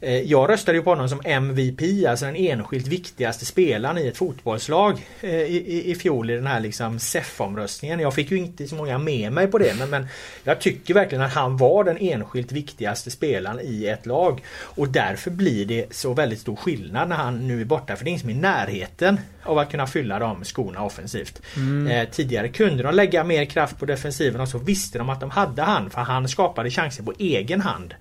Eh, 0.00 0.20
jag 0.20 0.50
röstade 0.50 0.78
ju 0.78 0.84
på 0.84 0.90
honom 0.90 1.08
som 1.08 1.20
MVP, 1.24 2.06
alltså 2.08 2.24
den 2.24 2.36
enskilt 2.36 2.86
viktigaste 2.86 3.44
spelaren 3.44 3.98
i 3.98 4.06
ett 4.06 4.16
fotbollslag 4.16 5.06
eh, 5.20 5.30
i, 5.30 5.64
i, 5.66 5.90
i 5.90 5.94
fjol 5.94 6.30
i 6.30 6.34
den 6.34 6.46
här 6.46 6.60
liksom 6.60 6.98
SEF-omröstningen. 6.98 8.00
Jag 8.00 8.14
fick 8.14 8.30
ju 8.30 8.36
inte 8.36 8.68
så 8.68 8.74
många 8.74 8.98
med 8.98 9.32
mig 9.32 9.46
på 9.46 9.58
det 9.58 9.74
men, 9.78 9.90
men 9.90 10.06
jag 10.44 10.60
tycker 10.60 10.94
verkligen 10.94 11.24
att 11.24 11.34
han 11.34 11.56
var 11.56 11.84
den 11.84 11.98
enskilt 12.00 12.17
viktigaste 12.52 13.10
spelaren 13.10 13.60
i 13.62 13.86
ett 13.86 14.06
lag. 14.06 14.42
Och 14.60 14.88
därför 14.88 15.30
blir 15.30 15.66
det 15.66 15.94
så 15.94 16.14
väldigt 16.14 16.40
stor 16.40 16.56
skillnad 16.56 17.08
när 17.08 17.16
han 17.16 17.48
nu 17.48 17.60
är 17.60 17.64
borta. 17.64 17.96
För 17.96 18.04
det 18.04 18.08
är 18.08 18.10
ingen 18.10 18.20
som 18.20 18.30
är 18.30 18.34
i 18.34 18.36
närheten 18.36 19.20
av 19.42 19.58
att 19.58 19.70
kunna 19.70 19.86
fylla 19.86 20.18
de 20.18 20.44
skorna 20.44 20.82
offensivt. 20.82 21.42
Mm. 21.56 21.86
Eh, 21.86 22.08
tidigare 22.08 22.48
kunde 22.48 22.82
de 22.82 22.94
lägga 22.94 23.24
mer 23.24 23.44
kraft 23.44 23.78
på 23.78 23.86
defensiven 23.86 24.40
och 24.40 24.48
så 24.48 24.58
visste 24.58 24.98
de 24.98 25.08
att 25.08 25.20
de 25.20 25.30
hade 25.30 25.62
han. 25.62 25.90
För 25.90 26.00
han 26.00 26.28
skapade 26.28 26.70
chanser 26.70 27.02
på 27.02 27.12
egen 27.18 27.60
hand. 27.60 27.94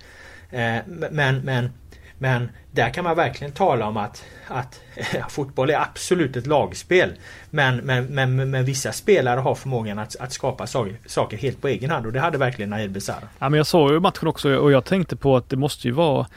Eh, 0.51 0.78
men, 1.11 1.39
men 1.39 1.70
men 2.18 2.49
där 2.72 2.89
kan 2.89 3.03
man 3.03 3.15
verkligen 3.15 3.53
tala 3.53 3.88
om 3.88 3.97
att, 3.97 4.24
att 4.47 4.82
fotboll 5.30 5.70
är 5.70 5.82
absolut 5.82 6.36
ett 6.36 6.47
lagspel. 6.47 7.11
Men, 7.49 7.78
men, 7.78 8.05
men, 8.05 8.49
men 8.49 8.65
vissa 8.65 8.91
spelare 8.91 9.39
har 9.39 9.55
förmågan 9.55 9.99
att, 9.99 10.15
att 10.20 10.34
skapa 10.34 10.68
saker, 10.68 11.38
helt 11.38 11.61
på 11.61 11.68
egen 11.68 11.89
hand 11.89 12.05
och 12.05 12.13
det 12.13 12.20
hade 12.20 12.38
verkligen 12.38 12.70
Nair 12.70 12.88
Besara. 12.88 13.28
Ja, 13.39 13.49
men 13.49 13.57
jag 13.57 13.68
såg 13.68 13.91
ju 13.91 13.99
matchen 13.99 14.28
också 14.28 14.55
och 14.55 14.72
jag 14.72 14.86
tänkte 14.86 15.15
på 15.15 15.38
att 15.38 15.49
det 15.49 15.57
måste 15.57 15.88
ju 15.88 15.93
vara 15.93 16.28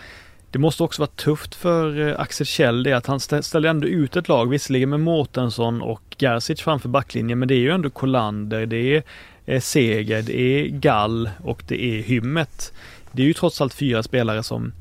det 0.51 0.59
måste 0.59 0.83
också 0.83 1.03
vara 1.03 1.11
tufft 1.17 1.55
för 1.55 2.09
eh, 2.09 2.21
Axel 2.21 2.47
Kjell 2.47 2.83
det 2.83 2.93
att 2.93 3.07
han 3.07 3.21
ställer 3.21 3.69
ändå 3.69 3.87
ut 3.87 4.17
ett 4.17 4.29
lag, 4.29 4.51
visserligen 4.51 4.91
med 4.91 5.01
Mårtensson 5.01 5.83
och 5.83 6.03
Gerzic 6.19 6.61
framför 6.61 6.89
backlinjen, 6.89 7.39
men 7.39 7.49
det 7.49 7.55
är 7.55 7.59
ju 7.59 7.71
ändå 7.71 7.91
Kolander, 7.91 8.67
det 8.67 8.97
är 8.97 9.03
eh, 9.47 9.61
Seger, 9.61 10.23
det 10.23 10.41
är 10.41 10.69
Gall 10.69 11.31
och 11.45 11.63
det 11.69 11.85
är 11.85 12.03
Hymmet. 12.03 12.73
Det 13.13 13.23
är 13.23 13.27
ju 13.27 13.35
trots 13.35 13.61
allt 13.61 13.75
fyra 13.75 14.03
spelare 14.03 14.43
som 14.43 14.73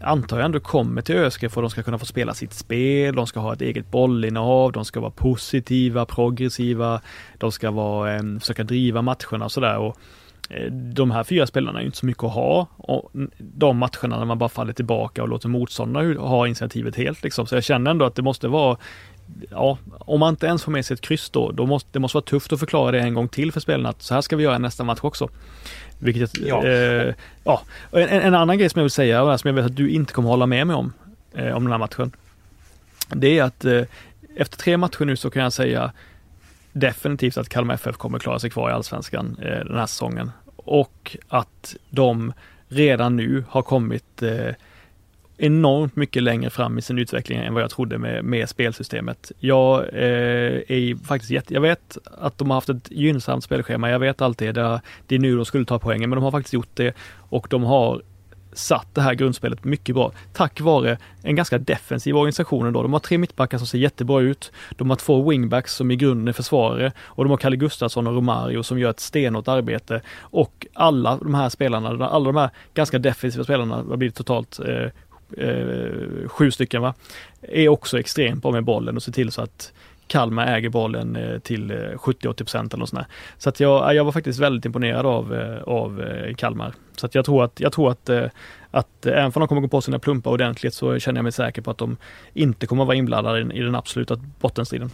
antar 0.00 0.36
jag 0.36 0.44
ändå 0.44 0.60
kommer 0.60 1.02
till 1.02 1.16
ÖSK 1.16 1.40
för 1.40 1.46
att 1.46 1.54
de 1.54 1.70
ska 1.70 1.82
kunna 1.82 1.98
få 1.98 2.06
spela 2.06 2.34
sitt 2.34 2.52
spel, 2.52 3.14
de 3.14 3.26
ska 3.26 3.40
ha 3.40 3.52
ett 3.52 3.60
eget 3.60 3.90
bollinnehav, 3.90 4.72
de 4.72 4.84
ska 4.84 5.00
vara 5.00 5.10
positiva, 5.10 6.06
progressiva, 6.06 7.00
de 7.38 7.52
ska 7.52 7.70
vara, 7.70 8.14
eh, 8.14 8.22
försöka 8.40 8.64
driva 8.64 9.02
matcherna 9.02 9.44
och 9.44 9.52
sådär. 9.52 9.78
Och, 9.78 9.96
de 10.70 11.10
här 11.10 11.24
fyra 11.24 11.46
spelarna 11.46 11.80
är 11.80 11.84
inte 11.84 11.98
så 11.98 12.06
mycket 12.06 12.24
att 12.24 12.32
ha. 12.32 12.66
Och 12.76 13.10
de 13.38 13.76
matcherna 13.76 14.18
när 14.18 14.24
man 14.24 14.38
bara 14.38 14.48
faller 14.48 14.72
tillbaka 14.72 15.22
och 15.22 15.28
låter 15.28 15.48
motståndarna 15.48 16.20
ha 16.20 16.46
initiativet 16.46 16.96
helt 16.96 17.22
liksom. 17.22 17.46
Så 17.46 17.54
jag 17.54 17.64
känner 17.64 17.90
ändå 17.90 18.04
att 18.04 18.14
det 18.14 18.22
måste 18.22 18.48
vara 18.48 18.76
Ja, 19.50 19.78
om 19.98 20.20
man 20.20 20.28
inte 20.28 20.46
ens 20.46 20.62
får 20.62 20.72
med 20.72 20.86
sig 20.86 20.94
ett 20.94 21.00
kryss 21.00 21.30
då, 21.30 21.52
då 21.52 21.66
måste 21.66 21.88
det 21.92 21.98
måste 21.98 22.16
vara 22.16 22.24
tufft 22.24 22.52
att 22.52 22.58
förklara 22.58 22.90
det 22.90 23.00
en 23.00 23.14
gång 23.14 23.28
till 23.28 23.52
för 23.52 23.60
spelarna 23.60 23.88
att 23.88 24.02
så 24.02 24.14
här 24.14 24.20
ska 24.20 24.36
vi 24.36 24.42
göra 24.42 24.58
nästa 24.58 24.84
match 24.84 24.98
också. 25.02 25.28
Vilket 25.98 26.38
ja. 26.38 26.66
Eh, 26.66 27.14
ja. 27.44 27.62
En, 27.92 28.08
en, 28.08 28.34
annan 28.34 28.58
grej 28.58 28.68
som 28.68 28.78
jag 28.78 28.84
vill 28.84 28.90
säga, 28.90 29.38
som 29.38 29.48
jag 29.48 29.54
vet 29.54 29.64
att 29.64 29.76
du 29.76 29.90
inte 29.90 30.12
kommer 30.12 30.28
hålla 30.28 30.46
med 30.46 30.66
mig 30.66 30.76
om, 30.76 30.92
eh, 31.34 31.56
om 31.56 31.62
den 31.62 31.72
här 31.72 31.78
matchen. 31.78 32.12
Det 33.08 33.38
är 33.38 33.42
att 33.42 33.64
eh, 33.64 33.82
efter 34.36 34.56
tre 34.56 34.76
matcher 34.76 35.04
nu 35.04 35.16
så 35.16 35.30
kan 35.30 35.42
jag 35.42 35.52
säga 35.52 35.92
definitivt 36.78 37.36
att 37.36 37.48
Kalmar 37.48 37.74
FF 37.74 37.96
kommer 37.96 38.18
klara 38.18 38.38
sig 38.38 38.50
kvar 38.50 38.70
i 38.70 38.72
Allsvenskan 38.72 39.36
eh, 39.42 39.64
den 39.64 39.78
här 39.78 39.86
säsongen. 39.86 40.30
Och 40.56 41.16
att 41.28 41.76
de 41.90 42.32
redan 42.68 43.16
nu 43.16 43.44
har 43.48 43.62
kommit 43.62 44.22
eh, 44.22 44.54
enormt 45.38 45.96
mycket 45.96 46.22
längre 46.22 46.50
fram 46.50 46.78
i 46.78 46.82
sin 46.82 46.98
utveckling 46.98 47.38
än 47.38 47.54
vad 47.54 47.62
jag 47.62 47.70
trodde 47.70 47.98
med, 47.98 48.24
med 48.24 48.48
spelsystemet. 48.48 49.32
Jag 49.38 49.80
eh, 49.92 50.62
är 50.68 51.04
faktiskt 51.04 51.30
jätte, 51.30 51.54
jag 51.54 51.60
vet 51.60 51.98
att 52.04 52.38
de 52.38 52.50
har 52.50 52.54
haft 52.54 52.68
ett 52.68 52.90
gynnsamt 52.90 53.44
spelschema. 53.44 53.90
Jag 53.90 53.98
vet 53.98 54.22
alltid 54.22 54.54
det, 54.54 54.80
det 55.06 55.14
är 55.14 55.18
nu 55.18 55.36
de 55.36 55.44
skulle 55.44 55.64
ta 55.64 55.78
poängen, 55.78 56.10
men 56.10 56.16
de 56.16 56.24
har 56.24 56.30
faktiskt 56.30 56.54
gjort 56.54 56.74
det 56.74 56.96
och 57.28 57.46
de 57.50 57.64
har 57.64 58.02
satt 58.52 58.94
det 58.94 59.00
här 59.00 59.14
grundspelet 59.14 59.64
mycket 59.64 59.94
bra 59.94 60.12
tack 60.32 60.60
vare 60.60 60.98
en 61.22 61.36
ganska 61.36 61.58
defensiv 61.58 62.16
organisation 62.16 62.72
då. 62.72 62.82
De 62.82 62.92
har 62.92 63.00
tre 63.00 63.18
mittbackar 63.18 63.58
som 63.58 63.66
ser 63.66 63.78
jättebra 63.78 64.20
ut. 64.20 64.52
De 64.76 64.90
har 64.90 64.96
två 64.96 65.30
wingbacks 65.30 65.74
som 65.74 65.90
i 65.90 65.96
grunden 65.96 66.28
är 66.28 66.32
försvarare 66.32 66.92
och 66.98 67.24
de 67.24 67.30
har 67.30 67.36
Kalle 67.36 67.56
Gustafsson 67.56 68.06
och 68.06 68.14
Romario 68.14 68.62
som 68.62 68.78
gör 68.78 68.90
ett 68.90 69.00
stenhårt 69.00 69.48
arbete. 69.48 70.00
Och 70.20 70.66
alla 70.72 71.16
de 71.16 71.34
här 71.34 71.48
spelarna, 71.48 72.06
alla 72.06 72.24
de 72.24 72.36
här 72.36 72.50
ganska 72.74 72.98
defensiva 72.98 73.44
spelarna, 73.44 73.82
vad 73.82 73.98
blir 73.98 74.10
totalt, 74.10 74.60
eh, 74.60 74.90
eh, 75.46 76.28
sju 76.28 76.50
stycken 76.50 76.82
va, 76.82 76.94
är 77.42 77.68
också 77.68 78.00
extremt 78.00 78.42
bra 78.42 78.52
med 78.52 78.64
bollen 78.64 78.96
och 78.96 79.02
ser 79.02 79.12
till 79.12 79.32
så 79.32 79.42
att 79.42 79.72
Kalmar 80.08 80.46
äger 80.46 80.68
bollen 80.68 81.16
eh, 81.16 81.38
till 81.38 81.70
eh, 81.70 81.74
70-80% 81.74 82.58
eller 82.58 82.76
något 82.76 82.88
sånt 82.88 83.00
där. 83.00 83.06
Så 83.38 83.48
att 83.48 83.60
jag, 83.60 83.90
eh, 83.90 83.96
jag 83.96 84.04
var 84.04 84.12
faktiskt 84.12 84.38
väldigt 84.38 84.64
imponerad 84.64 85.06
av, 85.06 85.56
av 85.66 86.04
Kalmar. 86.36 86.74
Så 86.96 87.06
att 87.06 87.14
jag 87.14 87.24
tror 87.24 87.44
att, 87.44 87.60
jag 87.60 87.72
tror 87.72 87.90
att, 87.90 88.10
att 88.70 89.06
även 89.06 89.24
om 89.24 89.32
de 89.34 89.48
kommer 89.48 89.60
gå 89.60 89.68
på 89.68 89.80
sina 89.80 89.98
plumpar 89.98 90.30
ordentligt 90.30 90.74
så 90.74 90.98
känner 90.98 91.18
jag 91.18 91.22
mig 91.22 91.32
säker 91.32 91.62
på 91.62 91.70
att 91.70 91.78
de 91.78 91.96
inte 92.34 92.66
kommer 92.66 92.84
vara 92.84 92.96
inblandade 92.96 93.54
i 93.54 93.60
den 93.60 93.74
absoluta 93.74 94.16
bottenstriden. 94.40 94.90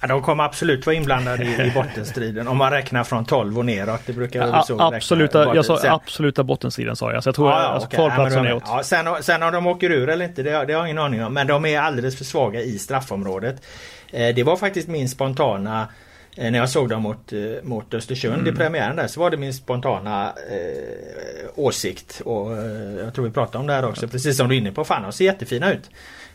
Ja, 0.00 0.08
de 0.08 0.22
kommer 0.22 0.44
absolut 0.44 0.86
vara 0.86 0.96
inblandade 0.96 1.44
i, 1.44 1.66
i 1.66 1.70
bottenstriden 1.74 2.48
om 2.48 2.56
man 2.56 2.70
räknar 2.70 3.04
från 3.04 3.24
12 3.24 3.58
och 3.58 3.64
neråt. 3.64 4.00
Det 4.06 4.12
brukar 4.12 4.46
ja, 4.48 4.62
så 4.62 4.80
absoluta, 4.80 5.54
Jag 5.54 5.64
sa 5.64 5.80
absoluta 5.88 6.44
bottenstriden 6.44 6.96
sa 6.96 7.12
jag. 7.12 7.22
Så 7.22 7.28
jag 7.28 7.34
tror 7.34 7.50
ja, 7.50 7.62
ja, 7.62 7.66
alltså, 7.66 7.88
okay. 7.88 8.34
ja, 8.34 8.42
neråt. 8.42 8.62
Ja, 8.66 8.82
sen, 8.82 9.06
sen 9.22 9.42
om 9.42 9.52
de 9.52 9.66
åker 9.66 9.90
ur 9.90 10.08
eller 10.08 10.24
inte 10.24 10.42
det, 10.42 10.50
det 10.50 10.56
har 10.56 10.80
jag 10.80 10.86
ingen 10.86 10.98
aning 10.98 11.24
om. 11.24 11.34
Men 11.34 11.46
de 11.46 11.64
är 11.64 11.80
alldeles 11.80 12.18
för 12.18 12.24
svaga 12.24 12.60
i 12.60 12.78
straffområdet. 12.78 13.62
Eh, 14.12 14.34
det 14.34 14.42
var 14.42 14.56
faktiskt 14.56 14.88
min 14.88 15.08
spontana 15.08 15.88
eh, 16.36 16.50
när 16.50 16.58
jag 16.58 16.70
såg 16.70 16.88
dem 16.88 17.02
mot, 17.02 17.32
eh, 17.32 17.38
mot 17.62 17.94
Östersund 17.94 18.40
mm. 18.40 18.54
i 18.54 18.56
premiären 18.56 18.96
där 18.96 19.06
så 19.06 19.20
var 19.20 19.30
det 19.30 19.36
min 19.36 19.54
spontana 19.54 20.26
eh, 20.26 21.48
åsikt. 21.54 22.22
Och 22.24 22.52
eh, 22.52 23.04
jag 23.04 23.14
tror 23.14 23.24
vi 23.24 23.30
pratade 23.30 23.58
om 23.58 23.66
det 23.66 23.72
här 23.72 23.84
också. 23.84 24.08
Precis 24.08 24.36
som 24.36 24.48
du 24.48 24.54
är 24.54 24.58
inne 24.58 24.72
på. 24.72 24.84
Fan 24.84 25.02
de 25.02 25.12
ser 25.12 25.24
jättefina 25.24 25.72
ut. 25.72 25.90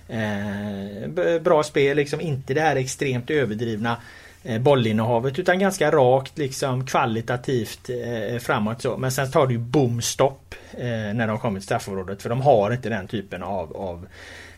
Eh, 0.08 1.40
bra 1.40 1.64
spel, 1.64 1.98
liksom 1.98 2.22
inte 2.22 2.54
det 2.54 2.62
här 2.62 2.76
extremt 2.76 3.30
överdrivna 3.30 3.98
eh, 4.44 4.62
bollinnehavet 4.62 5.40
utan 5.40 5.60
ganska 5.60 5.92
rakt 5.92 6.38
liksom 6.38 6.86
kvalitativt 6.86 7.90
eh, 7.90 8.40
framåt 8.40 8.82
så. 8.82 8.98
Men 8.98 9.12
sen 9.12 9.32
tar 9.32 9.48
det 9.48 9.54
ju 9.54 9.60
boom 9.60 10.02
stopp 10.02 10.56
eh, 10.72 11.14
när 11.14 11.28
de 11.28 11.40
kommer 11.40 11.60
till 11.60 11.66
straffområdet 11.66 12.22
för 12.22 12.30
de 12.30 12.42
har 12.42 12.72
inte 12.72 12.90
den 12.90 13.08
typen 13.08 13.44
av, 13.44 13.78
av 13.78 14.08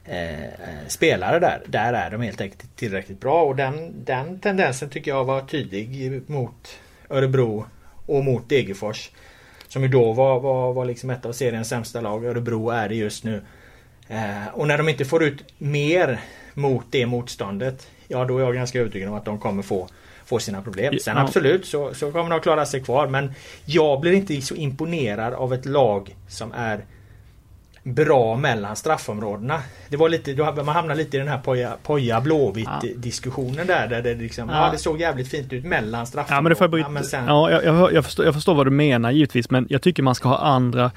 eh, 0.06 0.44
eh, 0.44 0.88
spelare 0.88 1.40
där. 1.40 1.62
Där 1.66 1.94
är 1.94 2.12
de 2.12 2.22
helt 2.22 2.42
enkelt 2.42 2.76
tillräckligt 2.76 3.20
bra 3.20 3.44
och 3.44 3.56
den, 3.56 4.06
den 4.06 4.40
tendensen 4.40 4.90
tycker 4.90 5.12
jag 5.12 5.26
var 5.26 5.42
tydlig 5.42 6.22
mot 6.28 6.80
Örebro 7.10 7.66
och 8.06 8.24
mot 8.24 8.50
Degerfors. 8.50 9.12
Som 9.68 9.82
ju 9.82 9.88
då 9.88 10.14
var, 10.14 10.40
var, 10.40 10.74
var 10.74 10.86
liksom 10.86 11.10
ett 11.10 11.26
av 11.26 11.32
seriens 11.32 11.70
sämsta 11.70 12.02
lag. 12.02 12.26
Örebro 12.26 12.70
är 12.70 12.90
det 12.90 12.96
just 12.96 13.24
nu. 13.24 13.42
Eh, 14.14 14.48
och 14.54 14.68
när 14.68 14.78
de 14.78 14.90
inte 14.90 15.06
får 15.06 15.24
ut 15.24 15.44
mer 15.58 16.20
mot 16.54 16.86
det 16.90 17.06
motståndet 17.06 17.88
Ja 18.08 18.26
då 18.26 18.38
är 18.38 18.42
jag 18.42 18.56
ganska 18.56 18.80
övertygad 18.80 19.10
om 19.10 19.16
att 19.16 19.26
de 19.26 19.40
kommer 19.40 19.64
få 19.64 19.88
Få 20.26 20.40
sina 20.40 20.62
problem. 20.62 21.00
Sen 21.00 21.18
absolut 21.18 21.66
så, 21.66 21.94
så 21.94 22.12
kommer 22.12 22.30
de 22.30 22.40
klara 22.40 22.66
sig 22.66 22.84
kvar 22.84 23.08
men 23.08 23.34
Jag 23.66 24.02
blir 24.02 24.12
inte 24.12 24.42
så 24.42 24.56
imponerad 24.56 25.34
av 25.34 25.54
ett 25.54 25.66
lag 25.66 26.16
som 26.28 26.52
är 26.52 26.86
bra 27.84 28.36
mellan 28.36 28.76
straffområdena. 28.76 29.62
Det 29.90 29.98
var 29.98 30.10
lite, 30.10 30.36
man 30.36 30.68
hamnar 30.68 30.96
lite 30.96 31.18
i 31.18 31.20
den 31.20 31.30
här 31.30 31.38
poja, 31.38 31.78
poja 31.84 32.22
blåvitt 32.22 32.70
ja. 32.82 32.90
diskussionen 32.96 33.68
där. 33.68 33.88
där 33.88 34.02
det, 34.02 34.16
liksom, 34.16 34.50
ja. 34.50 34.66
ja. 34.66 34.72
det 34.72 34.78
såg 34.78 35.02
jävligt 35.02 35.28
fint 35.28 35.54
ut 35.54 35.66
mellan 35.66 36.08
straffområdena. 36.08 36.38
Ja, 36.38 36.42
men 36.42 36.50
det 36.50 36.56
får 36.56 36.80
jag, 36.80 36.92
men 36.92 37.04
sen... 37.04 37.26
ja, 37.28 37.52
jag, 37.52 37.94
jag, 37.94 38.06
förstår, 38.06 38.26
jag 38.26 38.34
förstår 38.34 38.56
vad 38.56 38.68
du 38.68 38.72
menar 38.72 39.12
givetvis 39.12 39.50
men 39.50 39.68
jag 39.70 39.82
tycker 39.82 40.04
man 40.04 40.16
ska 40.16 40.30
ha 40.30 40.38
andra 40.38 40.92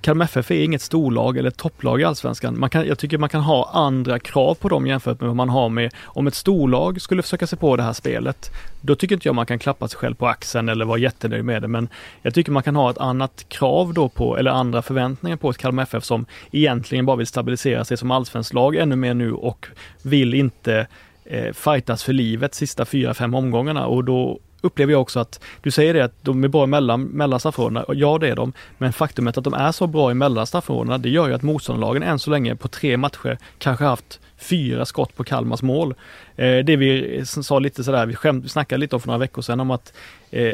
Kalmar 0.00 0.24
FF 0.24 0.50
är 0.50 0.64
inget 0.64 0.82
storlag 0.82 1.38
eller 1.38 1.50
topplag 1.50 2.00
i 2.00 2.04
Allsvenskan. 2.04 2.58
Man 2.60 2.70
kan, 2.70 2.86
jag 2.86 2.98
tycker 2.98 3.18
man 3.18 3.28
kan 3.28 3.40
ha 3.40 3.70
andra 3.72 4.18
krav 4.18 4.54
på 4.54 4.68
dem 4.68 4.86
jämfört 4.86 5.20
med 5.20 5.26
vad 5.26 5.36
man 5.36 5.48
har 5.48 5.68
med 5.68 5.94
om 6.04 6.26
ett 6.26 6.34
storlag 6.34 7.00
skulle 7.00 7.22
försöka 7.22 7.46
sig 7.46 7.58
på 7.58 7.76
det 7.76 7.82
här 7.82 7.92
spelet. 7.92 8.50
Då 8.80 8.94
tycker 8.94 9.14
inte 9.14 9.28
jag 9.28 9.34
man 9.34 9.46
kan 9.46 9.58
klappa 9.58 9.88
sig 9.88 9.98
själv 9.98 10.14
på 10.14 10.26
axeln 10.26 10.68
eller 10.68 10.84
vara 10.84 10.98
jättenöjd 10.98 11.44
med 11.44 11.62
det 11.62 11.68
men 11.68 11.88
jag 12.22 12.34
tycker 12.34 12.52
man 12.52 12.62
kan 12.62 12.76
ha 12.76 12.90
ett 12.90 12.98
annat 12.98 13.44
krav 13.48 13.94
då 13.94 14.08
på 14.08 14.38
eller 14.38 14.50
andra 14.50 14.82
förväntningar 14.82 15.36
på 15.36 15.50
ett 15.50 15.58
Kalmar 15.58 15.82
FF 15.82 16.04
som 16.04 16.26
egentligen 16.52 17.06
bara 17.06 17.16
vill 17.16 17.26
stabilisera 17.26 17.84
sig 17.84 17.96
som 17.96 18.10
allsvenskt 18.10 18.54
lag 18.54 18.76
ännu 18.76 18.96
mer 18.96 19.14
nu 19.14 19.32
och 19.32 19.66
vill 20.02 20.34
inte 20.34 20.86
eh, 21.24 21.52
fightas 21.52 22.04
för 22.04 22.12
livet 22.12 22.54
sista 22.54 22.84
fyra, 22.84 23.14
fem 23.14 23.34
omgångarna 23.34 23.86
och 23.86 24.04
då 24.04 24.40
upplever 24.64 24.92
jag 24.92 25.02
också 25.02 25.20
att 25.20 25.40
du 25.60 25.70
säger 25.70 25.94
det 25.94 26.04
att 26.04 26.14
de 26.22 26.44
är 26.44 26.48
bra 26.48 26.66
mellan, 26.66 27.02
mellan 27.02 27.40
straffområdena. 27.40 27.84
Ja, 27.88 28.18
det 28.18 28.28
är 28.28 28.36
de. 28.36 28.52
Men 28.78 28.92
faktumet 28.92 29.38
att 29.38 29.44
de 29.44 29.54
är 29.54 29.72
så 29.72 29.86
bra 29.86 30.10
i 30.10 30.14
mellan 30.14 30.46
straffområdena, 30.46 30.98
det 30.98 31.08
gör 31.08 31.28
ju 31.28 31.34
att 31.34 31.42
motståndarlagen 31.42 32.02
än 32.02 32.18
så 32.18 32.30
länge 32.30 32.56
på 32.56 32.68
tre 32.68 32.96
matcher 32.96 33.38
kanske 33.58 33.84
haft 33.84 34.20
fyra 34.36 34.84
skott 34.84 35.16
på 35.16 35.24
Kalmars 35.24 35.62
mål. 35.62 35.94
Eh, 36.36 36.58
det 36.58 36.76
vi 36.76 37.22
sa 37.26 37.58
lite 37.58 37.84
sådär, 37.84 38.06
vi, 38.06 38.14
skämt, 38.14 38.44
vi 38.44 38.48
snackade 38.48 38.80
lite 38.80 38.96
om 38.96 39.00
för 39.00 39.08
några 39.08 39.18
veckor 39.18 39.42
sedan 39.42 39.60
om 39.60 39.70
att, 39.70 39.92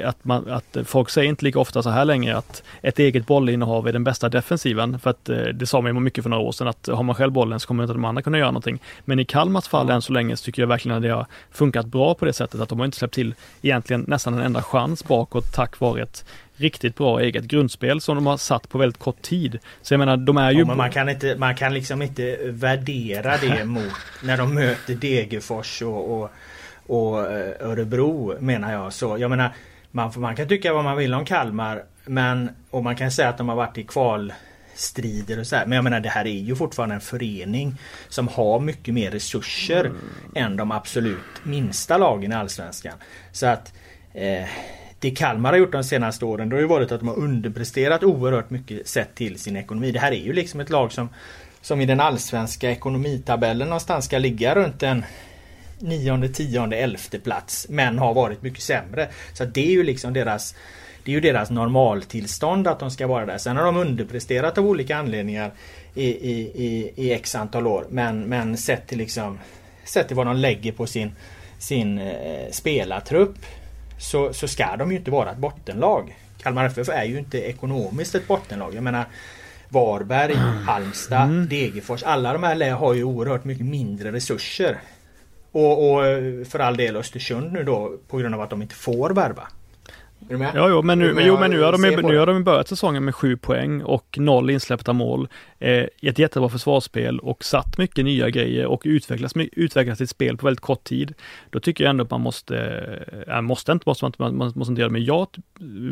att, 0.05 0.25
man, 0.25 0.51
att 0.51 0.77
folk 0.85 1.11
säger 1.11 1.29
inte 1.29 1.45
lika 1.45 1.59
ofta 1.59 1.83
så 1.83 1.91
här 1.91 2.05
längre 2.05 2.37
att 2.37 2.63
ett 2.83 2.99
eget 2.99 3.27
bollinnehav 3.27 3.89
är 3.89 3.93
den 3.93 4.05
bästa 4.05 4.29
defensiven. 4.29 4.99
För 4.99 5.11
att 5.11 5.29
eh, 5.29 5.37
det 5.37 5.67
sa 5.67 5.81
man 5.81 6.03
mycket 6.03 6.25
för 6.25 6.31
några 6.31 6.43
år 6.43 6.53
sedan 6.53 6.69
att 6.69 6.87
har 6.87 7.03
man 7.03 7.15
själv 7.15 7.33
bollen 7.33 7.61
så 7.61 7.69
kommer 7.69 7.83
inte 7.83 7.93
de 7.93 8.05
andra 8.05 8.23
kunna 8.23 8.39
göra 8.39 8.51
någonting. 8.51 8.79
Men 9.05 9.19
i 9.19 9.25
Kalmars 9.25 9.69
fall 9.69 9.89
ja. 9.89 9.95
än 9.95 10.03
så 10.03 10.13
länge 10.13 10.37
så 10.37 10.45
tycker 10.45 10.63
jag 10.63 10.67
verkligen 10.67 10.97
att 10.97 11.03
det 11.03 11.09
har 11.09 11.27
funkat 11.51 11.87
bra 11.87 12.15
på 12.15 12.25
det 12.25 12.33
sättet 12.33 12.61
att 12.61 12.69
de 12.69 12.79
har 12.79 12.87
inte 12.87 12.99
släppt 12.99 13.15
till 13.15 13.35
egentligen 13.63 14.05
nästan 14.09 14.35
en 14.35 14.41
enda 14.41 14.63
chans 14.63 15.05
bakåt 15.05 15.53
tack 15.53 15.81
vare 15.81 16.03
ett 16.03 16.25
riktigt 16.61 16.97
bra 16.97 17.21
eget 17.21 17.45
grundspel 17.45 18.01
som 18.01 18.17
de 18.17 18.27
har 18.27 18.37
satt 18.37 18.69
på 18.69 18.79
väldigt 18.79 18.99
kort 18.99 19.23
tid. 19.23 19.59
Så 19.83 19.95
jag 19.95 19.99
menar, 19.99 20.17
de 20.17 20.37
är 20.37 20.51
ju... 20.51 20.59
Ja, 20.59 20.67
men 20.67 20.77
man 20.77 20.91
kan 20.91 21.09
inte, 21.09 21.37
man 21.37 21.55
kan 21.55 21.75
liksom 21.75 22.03
inte 22.03 22.39
värdera 22.43 23.37
det 23.37 23.65
mot 23.65 23.93
när 24.23 24.37
de 24.37 24.55
möter 24.55 24.95
Degerfors 24.95 25.83
och, 25.83 26.21
och, 26.21 26.31
och 26.91 27.33
eh, 27.33 27.69
Örebro 27.71 28.37
menar 28.41 28.73
jag. 28.73 28.93
Så 28.93 29.19
jag 29.19 29.31
menar, 29.31 29.55
man, 29.91 30.13
man 30.17 30.37
kan 30.37 30.49
tycka 30.49 30.73
vad 30.73 30.85
man 30.85 30.97
vill 30.97 31.15
om 31.15 31.25
Kalmar 31.25 31.85
men, 32.05 32.51
och 32.71 32.85
man 32.85 32.97
kan 32.97 33.11
säga 33.11 33.29
att 33.29 33.39
de 33.39 33.49
har 33.49 33.57
varit 33.57 33.79
i 33.79 33.85
kvalstrider 33.85 35.41
och 35.41 35.47
så 35.47 35.57
här. 35.57 35.67
Men 35.67 35.77
jag 35.77 35.85
menar 35.85 36.01
det 36.01 36.09
här 36.09 36.27
är 36.27 36.31
ju 36.31 36.57
fortfarande 36.57 36.95
en 36.95 37.01
förening 37.01 37.75
som 38.09 38.29
har 38.29 38.61
mycket 38.61 38.95
mer 38.95 39.11
resurser 39.11 39.85
mm. 39.85 39.97
än 40.35 40.57
de 40.57 40.71
absolut 40.71 41.45
minsta 41.45 41.99
lagen 41.99 42.33
i 42.33 42.35
Allsvenskan. 42.35 42.95
Så 43.33 43.47
att 43.47 43.75
eh, 44.15 44.49
det 44.99 45.11
Kalmar 45.11 45.51
har 45.51 45.59
gjort 45.59 45.73
de 45.73 45.85
senaste 45.85 46.25
åren 46.25 46.49
det 46.49 46.57
har 46.57 46.61
ju 46.61 46.67
varit 46.67 46.93
att 46.93 47.01
de 47.01 47.09
har 47.09 47.19
underpresterat 47.19 48.03
oerhört 48.03 48.51
mycket 48.51 48.89
sett 48.89 49.15
till 49.15 49.39
sin 49.39 49.57
ekonomi. 49.57 49.93
Det 49.93 49.99
här 49.99 50.13
är 50.13 50.25
ju 50.25 50.33
liksom 50.33 50.61
ett 50.61 50.71
lag 50.71 50.93
som 50.93 51.09
som 51.63 51.81
i 51.81 51.87
den 51.87 52.01
allsvenska 52.01 52.71
ekonomitabellen 52.71 53.69
någonstans 53.69 54.05
ska 54.05 54.19
ligga 54.19 54.55
runt 54.55 54.83
en 54.83 55.05
nionde, 55.81 56.29
tionde, 56.29 56.77
elfte 56.77 57.19
plats. 57.19 57.67
Men 57.69 57.99
har 57.99 58.15
varit 58.15 58.43
mycket 58.43 58.63
sämre. 58.63 59.09
Så 59.33 59.45
det 59.45 59.67
är 59.67 59.71
ju 59.71 59.83
liksom 59.83 60.13
deras 60.13 60.55
det 61.05 61.11
är 61.11 61.15
ju 61.15 61.21
deras 61.21 61.51
normaltillstånd 61.51 62.69
att 62.69 62.81
de 62.81 62.91
ska 62.91 63.07
vara 63.07 63.27
där. 63.27 63.39
Sen 63.39 63.57
har 63.57 63.65
de 63.65 63.77
underpresterat 63.77 64.59
av 64.59 64.67
olika 64.67 64.97
anledningar 64.97 65.53
i, 65.95 66.05
i, 66.05 66.41
i, 66.41 66.93
i 66.97 67.13
x 67.13 67.35
antal 67.35 67.67
år. 67.67 67.87
Men, 67.91 68.23
men 68.23 68.57
sett 68.57 68.87
till 68.87 68.99
liksom 68.99 69.39
Sett 69.85 70.07
till 70.07 70.17
vad 70.17 70.27
de 70.27 70.37
lägger 70.37 70.73
på 70.73 70.87
sin, 70.87 71.13
sin 71.59 71.99
eh, 71.99 72.51
spelartrupp 72.51 73.37
så, 73.99 74.33
så 74.33 74.49
ska 74.49 74.77
de 74.77 74.91
ju 74.91 74.99
inte 74.99 75.11
vara 75.11 75.31
ett 75.31 75.39
bottenlag. 75.39 76.17
Kalmar 76.43 76.65
FF 76.65 76.89
är 76.89 77.05
ju 77.05 77.19
inte 77.19 77.39
ekonomiskt 77.39 78.15
ett 78.15 78.29
bottenlag. 78.29 78.75
Jag 78.75 78.83
menar 78.83 79.05
Varberg, 79.69 80.35
Halmstad, 80.67 81.23
mm. 81.23 81.49
Degerfors. 81.49 82.03
Alla 82.03 82.33
de 82.33 82.43
här 82.43 82.71
har 82.71 82.95
ju 82.95 83.05
oerhört 83.05 83.45
mycket 83.45 83.67
mindre 83.67 84.13
resurser. 84.13 84.79
Och, 85.53 85.93
och, 85.93 86.07
eh, 86.07 86.45
för 86.45 86.59
all 86.59 86.77
del 86.77 86.97
Östersund 86.97 87.53
nu 87.53 87.65
då 87.65 87.97
på 88.09 88.17
grund 88.17 88.35
av 88.35 88.41
att 88.41 88.51
de 88.51 88.63
inte 88.63 88.75
får 88.75 89.11
värva. 89.11 89.49
Är 90.29 90.33
du 90.33 90.39
med? 90.39 90.53
Ja, 90.55 90.69
jo, 90.69 90.83
men 90.83 90.99
nu, 90.99 91.15
men, 91.15 91.27
jo, 91.27 91.39
men 91.41 91.51
nu 91.51 91.61
har 91.61 91.73
de, 91.73 92.09
nu 92.09 92.19
har 92.19 92.27
de 92.27 92.45
börjat 92.45 92.69
säsongen 92.69 93.05
med 93.05 93.15
sju 93.15 93.37
poäng 93.37 93.83
och 93.83 94.19
noll 94.19 94.51
insläppta 94.51 94.93
mål. 94.93 95.29
Eh, 95.59 95.85
ett 96.03 96.19
jättebra 96.19 96.49
försvarsspel 96.49 97.19
och 97.19 97.45
satt 97.45 97.79
mycket 97.79 98.05
nya 98.05 98.31
grejer 98.31 98.67
och 98.67 98.83
utvecklas, 98.85 99.33
utvecklat 99.37 99.99
sitt 99.99 100.11
spel 100.11 100.37
på 100.37 100.47
väldigt 100.47 100.61
kort 100.61 100.85
tid. 100.85 101.15
Då 101.51 101.61
tycker 101.61 101.85
jag 101.85 101.91
ändå 101.91 102.05
att 102.05 102.11
man 102.11 102.21
måste, 102.21 102.59
äh, 103.29 103.41
måste 103.41 103.73
inte, 103.73 103.89
måste 103.89 104.05
man, 104.05 104.13
man, 104.19 104.37
man 104.37 104.53
måste 104.55 104.71
inte 104.73 104.81
göra 104.81 104.89
det, 104.89 104.93
men 104.93 105.05
jag 105.05 105.27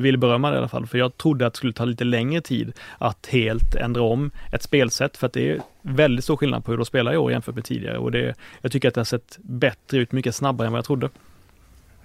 vill 0.03 0.18
berömma 0.18 0.51
det 0.51 0.55
i 0.55 0.59
alla 0.59 0.68
fall, 0.68 0.87
för 0.87 0.99
jag 0.99 1.16
trodde 1.16 1.47
att 1.47 1.53
det 1.53 1.57
skulle 1.57 1.72
ta 1.72 1.85
lite 1.85 2.05
längre 2.05 2.41
tid 2.41 2.72
att 2.99 3.26
helt 3.26 3.74
ändra 3.74 4.03
om 4.03 4.31
ett 4.53 4.62
spelsätt, 4.62 5.16
för 5.16 5.26
att 5.26 5.33
det 5.33 5.51
är 5.51 5.61
väldigt 5.83 6.24
stor 6.24 6.37
skillnad 6.37 6.64
på 6.64 6.70
hur 6.70 6.79
de 6.79 6.87
spelar 6.87 7.12
i 7.12 7.16
år 7.16 7.33
jämfört 7.33 7.55
med 7.55 7.64
tidigare 7.64 7.99
och 7.99 8.12
det, 8.12 8.35
jag 8.61 8.72
tycker 8.72 8.89
att 8.89 8.95
det 8.95 9.01
har 9.01 9.05
sett 9.05 9.39
bättre 9.43 9.99
ut 9.99 10.12
mycket 10.12 10.35
snabbare 10.35 10.66
än 10.66 10.72
vad 10.72 10.79
jag 10.79 10.85
trodde. 10.85 11.09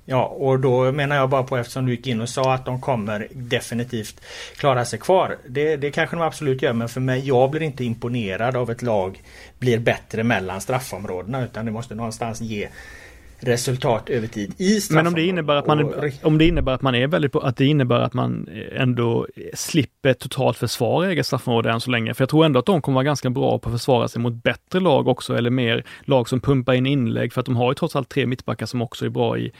Ja 0.05 0.25
och 0.25 0.59
då 0.59 0.91
menar 0.91 1.15
jag 1.15 1.29
bara 1.29 1.43
på 1.43 1.57
eftersom 1.57 1.85
du 1.85 1.91
gick 1.91 2.07
in 2.07 2.21
och 2.21 2.29
sa 2.29 2.53
att 2.53 2.65
de 2.65 2.81
kommer 2.81 3.27
definitivt 3.31 4.21
klara 4.57 4.85
sig 4.85 4.99
kvar. 4.99 5.37
Det, 5.47 5.75
det 5.75 5.91
kanske 5.91 6.15
de 6.15 6.21
absolut 6.21 6.61
gör 6.61 6.73
men 6.73 6.89
för 6.89 7.01
mig, 7.01 7.27
jag 7.27 7.51
blir 7.51 7.61
inte 7.61 7.83
imponerad 7.83 8.55
av 8.55 8.71
ett 8.71 8.81
lag 8.81 9.21
blir 9.59 9.79
bättre 9.79 10.23
mellan 10.23 10.61
straffområdena 10.61 11.43
utan 11.43 11.65
det 11.65 11.71
måste 11.71 11.95
någonstans 11.95 12.41
ge 12.41 12.69
resultat 13.43 14.09
över 14.09 14.27
tid 14.27 14.53
i 14.57 14.79
Men 14.89 15.07
om 15.07 15.13
det 15.13 15.25
innebär 15.25 15.55
att 15.55 15.67
man, 15.67 15.79
är, 15.79 16.13
om 16.21 16.37
det 16.37 16.47
innebär 16.47 16.73
att 16.73 16.81
man 16.81 16.95
är 16.95 17.07
väldigt 17.07 17.31
på, 17.31 17.39
att 17.39 17.57
det 17.57 17.65
innebär 17.65 17.99
att 17.99 18.13
man 18.13 18.49
ändå 18.71 19.27
slipper 19.53 20.13
totalt 20.13 20.57
försvara 20.57 21.09
eget 21.09 21.25
straffområde 21.25 21.71
än 21.71 21.81
så 21.81 21.91
länge. 21.91 22.13
För 22.13 22.21
jag 22.21 22.29
tror 22.29 22.45
ändå 22.45 22.59
att 22.59 22.65
de 22.65 22.81
kommer 22.81 22.95
vara 22.95 23.03
ganska 23.03 23.29
bra 23.29 23.59
på 23.59 23.69
att 23.69 23.75
försvara 23.75 24.07
sig 24.07 24.21
mot 24.21 24.43
bättre 24.43 24.79
lag 24.79 25.07
också, 25.07 25.37
eller 25.37 25.49
mer 25.49 25.83
lag 26.01 26.29
som 26.29 26.39
pumpar 26.39 26.73
in 26.73 26.85
inlägg. 26.85 27.33
För 27.33 27.39
att 27.39 27.45
de 27.45 27.55
har 27.55 27.71
ju 27.71 27.75
trots 27.75 27.95
allt 27.95 28.09
tre 28.09 28.25
mittbackar 28.25 28.65
som 28.65 28.81
också 28.81 29.05
är 29.05 29.09
bra 29.09 29.37
i, 29.37 29.51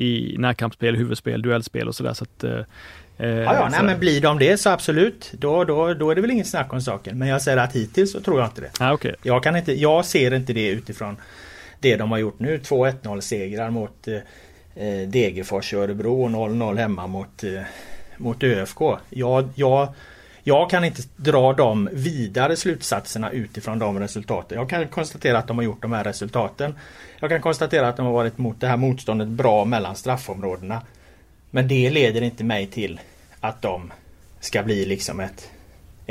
i 0.00 0.36
närkampsspel, 0.38 0.96
huvudspel, 0.96 1.42
duellspel 1.42 1.88
och 1.88 1.94
sådär. 1.94 2.12
Så 2.12 2.24
att, 2.24 2.44
eh, 2.44 2.50
ja, 2.50 3.54
ja 3.54 3.68
nej, 3.70 3.82
men 3.82 3.98
blir 3.98 4.20
de 4.20 4.38
det 4.38 4.56
så 4.56 4.70
absolut. 4.70 5.32
Då, 5.32 5.64
då, 5.64 5.94
då 5.94 6.10
är 6.10 6.14
det 6.14 6.20
väl 6.20 6.30
inget 6.30 6.46
snack 6.46 6.72
om 6.72 6.80
saken. 6.80 7.18
Men 7.18 7.28
jag 7.28 7.42
säger 7.42 7.58
att 7.58 7.76
hittills 7.76 8.12
så 8.12 8.20
tror 8.20 8.40
jag 8.40 8.48
inte 8.48 8.60
det. 8.60 8.70
Ah, 8.80 8.92
okay. 8.92 9.14
jag, 9.22 9.42
kan 9.42 9.56
inte, 9.56 9.80
jag 9.80 10.04
ser 10.04 10.34
inte 10.34 10.52
det 10.52 10.68
utifrån 10.68 11.16
det 11.80 11.96
de 11.96 12.10
har 12.10 12.18
gjort 12.18 12.38
nu. 12.38 12.58
2-1-0 12.58 13.20
segrar 13.20 13.70
mot 13.70 14.08
eh, 14.08 14.14
eh, 14.84 15.08
Degerfors 15.08 15.72
och 15.72 15.82
Örebro 15.82 16.22
och 16.22 16.30
0-0 16.30 16.76
hemma 16.76 17.06
mot, 17.06 17.44
eh, 17.44 17.62
mot 18.16 18.42
ÖFK. 18.42 18.80
Jag, 19.10 19.48
jag, 19.54 19.94
jag 20.42 20.70
kan 20.70 20.84
inte 20.84 21.02
dra 21.16 21.52
de 21.52 21.88
vidare 21.92 22.56
slutsatserna 22.56 23.30
utifrån 23.30 23.78
de 23.78 24.00
resultaten. 24.00 24.58
Jag 24.58 24.68
kan 24.68 24.88
konstatera 24.88 25.38
att 25.38 25.46
de 25.46 25.58
har 25.58 25.64
gjort 25.64 25.82
de 25.82 25.92
här 25.92 26.04
resultaten. 26.04 26.74
Jag 27.20 27.30
kan 27.30 27.40
konstatera 27.40 27.88
att 27.88 27.96
de 27.96 28.06
har 28.06 28.12
varit 28.12 28.38
mot 28.38 28.60
det 28.60 28.66
här 28.66 28.76
motståndet 28.76 29.28
bra 29.28 29.64
mellan 29.64 29.96
straffområdena. 29.96 30.82
Men 31.50 31.68
det 31.68 31.90
leder 31.90 32.22
inte 32.22 32.44
mig 32.44 32.66
till 32.66 33.00
att 33.40 33.62
de 33.62 33.92
ska 34.40 34.62
bli 34.62 34.86
liksom 34.86 35.20
ett 35.20 35.50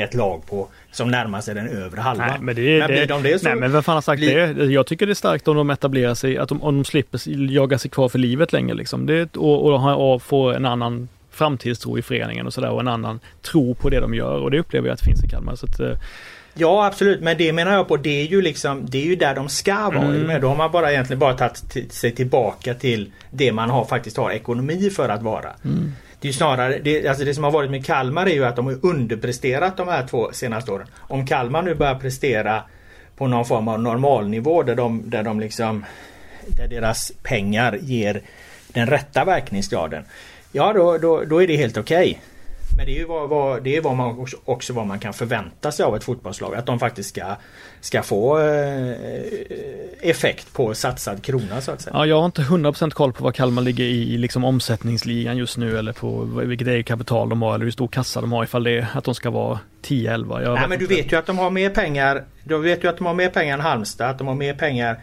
ett 0.04 0.14
lag 0.14 0.46
på 0.46 0.68
som 0.92 1.12
närmar 1.12 1.42
sig 1.42 1.56
den 1.56 1.68
övre 1.68 2.02
halvan. 2.02 2.28
Nej, 2.28 2.38
men, 2.42 2.56
det, 2.56 2.80
men 2.80 2.88
blir 2.88 3.08
de 3.08 3.24
det 3.24 3.40
så... 3.40 3.48
Nej, 3.48 3.56
men 3.56 3.72
vem 3.72 3.84
fan 3.84 3.96
har 3.96 4.02
sagt 4.02 4.20
blir... 4.20 4.54
det? 4.54 4.66
Jag 4.66 4.88
tycker 4.88 5.06
det 5.06 5.12
är 5.12 5.16
starkt 5.16 5.48
om 5.48 5.58
de 5.58 5.70
etablerar 5.70 6.14
sig, 6.14 6.38
att 6.38 6.50
de, 6.50 6.64
om 6.64 6.76
de 6.76 6.86
slipper 6.86 7.52
jaga 7.52 7.78
sig 7.78 7.92
kvar 7.92 8.10
för 8.10 8.20
livet 8.20 8.54
länge 8.54 8.74
liksom. 8.74 9.06
Det, 9.06 9.38
och, 9.38 9.66
och, 9.66 10.14
och 10.14 10.22
få 10.22 10.52
en 10.52 10.66
annan 10.66 11.08
framtidstro 11.40 11.98
i 11.98 12.02
föreningen 12.02 12.46
och 12.48 12.54
sådär 12.54 12.70
och 12.70 12.80
en 12.80 12.88
annan 12.88 13.20
tro 13.42 13.76
på 13.76 13.90
det 13.90 14.00
de 14.00 14.14
gör 14.14 14.38
och 14.42 14.52
det 14.52 14.60
upplever 14.60 14.88
jag 14.88 14.94
att 14.94 15.00
det 15.00 15.06
finns 15.06 15.24
i 15.24 15.28
Kalmar. 15.28 15.56
Så 15.56 15.66
att, 15.66 15.80
eh, 15.80 15.98
Ja 16.54 16.86
absolut 16.86 17.22
men 17.22 17.38
det 17.38 17.54
menar 17.54 17.74
jag 17.74 17.88
på 17.88 17.98
det 17.98 18.22
är 18.22 18.26
ju 18.26 18.42
liksom 18.42 18.86
Det 18.90 18.98
är 18.98 19.06
ju 19.06 19.16
där 19.16 19.36
de 19.36 19.50
ska 19.50 19.90
vara. 19.90 20.16
Mm. 20.16 20.42
Då 20.42 20.48
har 20.48 20.56
man 20.56 20.72
bara 20.72 20.92
egentligen 20.92 21.20
bara 21.20 21.34
tagit 21.34 21.94
sig 21.94 22.12
tillbaka 22.12 22.74
till 22.74 23.12
det 23.32 23.52
man 23.52 23.70
har 23.70 23.86
faktiskt 23.86 24.18
har 24.18 24.32
ekonomi 24.32 24.90
för 24.90 25.10
att 25.10 25.22
vara. 25.22 25.50
Mm. 25.66 25.92
Det 26.22 26.28
är 26.28 26.32
snarare 26.32 26.80
det, 26.84 27.08
alltså 27.08 27.26
det 27.26 27.34
som 27.34 27.44
har 27.44 27.52
varit 27.52 27.72
med 27.72 27.86
Kalmar 27.86 28.26
är 28.26 28.34
ju 28.34 28.46
att 28.46 28.56
de 28.56 28.66
har 28.66 28.86
underpresterat 28.86 29.78
de 29.78 29.88
här 29.88 30.08
två 30.08 30.30
senaste 30.34 30.72
åren. 30.72 30.88
Om 30.98 31.26
Kalmar 31.26 31.62
nu 31.62 31.76
börjar 31.76 31.96
prestera 31.96 32.64
på 33.18 33.28
någon 33.28 33.46
form 33.46 33.68
av 33.68 33.82
normalnivå 33.82 34.64
där 34.64 34.76
de, 34.76 35.10
där 35.10 35.24
de 35.24 35.40
liksom 35.40 35.86
Där 36.48 36.68
deras 36.68 37.12
pengar 37.24 37.78
ger 37.82 38.22
den 38.68 38.88
rätta 38.88 39.26
verkningsgraden. 39.26 40.04
Ja 40.52 40.74
då, 40.74 40.98
då, 40.98 41.24
då 41.24 41.44
är 41.44 41.48
det 41.48 41.58
helt 41.58 41.78
okej. 41.78 42.10
Okay. 42.12 42.18
Men 42.80 42.86
det 42.86 42.92
är 42.92 43.00
ju 43.00 43.06
vad, 43.06 43.30
vad, 43.30 43.64
det 43.64 43.78
är 43.78 43.82
vad 43.82 43.96
man 43.96 44.20
också, 44.20 44.38
också 44.46 44.74
vad 44.74 44.88
man 44.88 45.00
kan 45.00 45.14
förvänta 45.14 45.72
sig 45.72 45.86
av 45.86 45.96
ett 45.96 46.04
fotbollslag. 46.04 46.56
Att 46.56 46.66
de 46.66 46.80
faktiskt 46.80 47.10
ska, 47.10 47.36
ska 47.82 48.04
få 48.04 48.40
eh, 48.40 48.94
effekt 50.02 50.54
på 50.54 50.74
satsad 50.74 51.24
krona 51.24 51.62
så 51.62 51.72
att 51.72 51.82
säga. 51.82 51.96
Ja, 51.96 52.06
jag 52.06 52.20
har 52.20 52.26
inte 52.26 52.42
100% 52.42 52.92
koll 52.92 53.14
på 53.14 53.24
vad 53.24 53.36
Kalmar 53.36 53.62
ligger 53.62 53.84
i 53.84 54.18
liksom 54.18 54.44
omsättningsligan 54.44 55.38
just 55.38 55.58
nu 55.58 55.78
eller 55.78 55.94
på 55.94 56.22
vilket 56.24 56.68
eget 56.68 56.86
kapital 56.86 57.30
de 57.30 57.42
har 57.42 57.56
eller 57.56 57.66
hur 57.66 57.72
stor 57.72 57.88
kassa 57.88 58.22
de 58.22 58.32
har 58.32 58.44
ifall 58.44 58.64
det 58.64 58.72
är 58.72 58.88
att 58.94 59.04
de 59.04 59.16
ska 59.16 59.30
vara 59.30 59.60
10-11. 59.84 60.56
Nej 60.56 60.68
men 60.70 60.80
du 60.80 60.86
vet 60.86 61.12
ju 61.12 61.18
att 61.18 61.26
de 61.26 61.38
har 61.38 61.50
mer 61.50 61.70
pengar. 61.70 62.24
Du 62.44 62.58
vet 62.58 62.84
ju 62.84 62.88
att 62.88 62.98
de 62.98 63.08
har 63.08 63.14
mer 63.14 63.30
pengar 63.30 63.54
än 63.54 63.62
Halmstad, 63.62 64.10
att 64.10 64.18
de 64.18 64.28
har 64.28 64.36
mer 64.36 64.54
pengar 64.54 65.00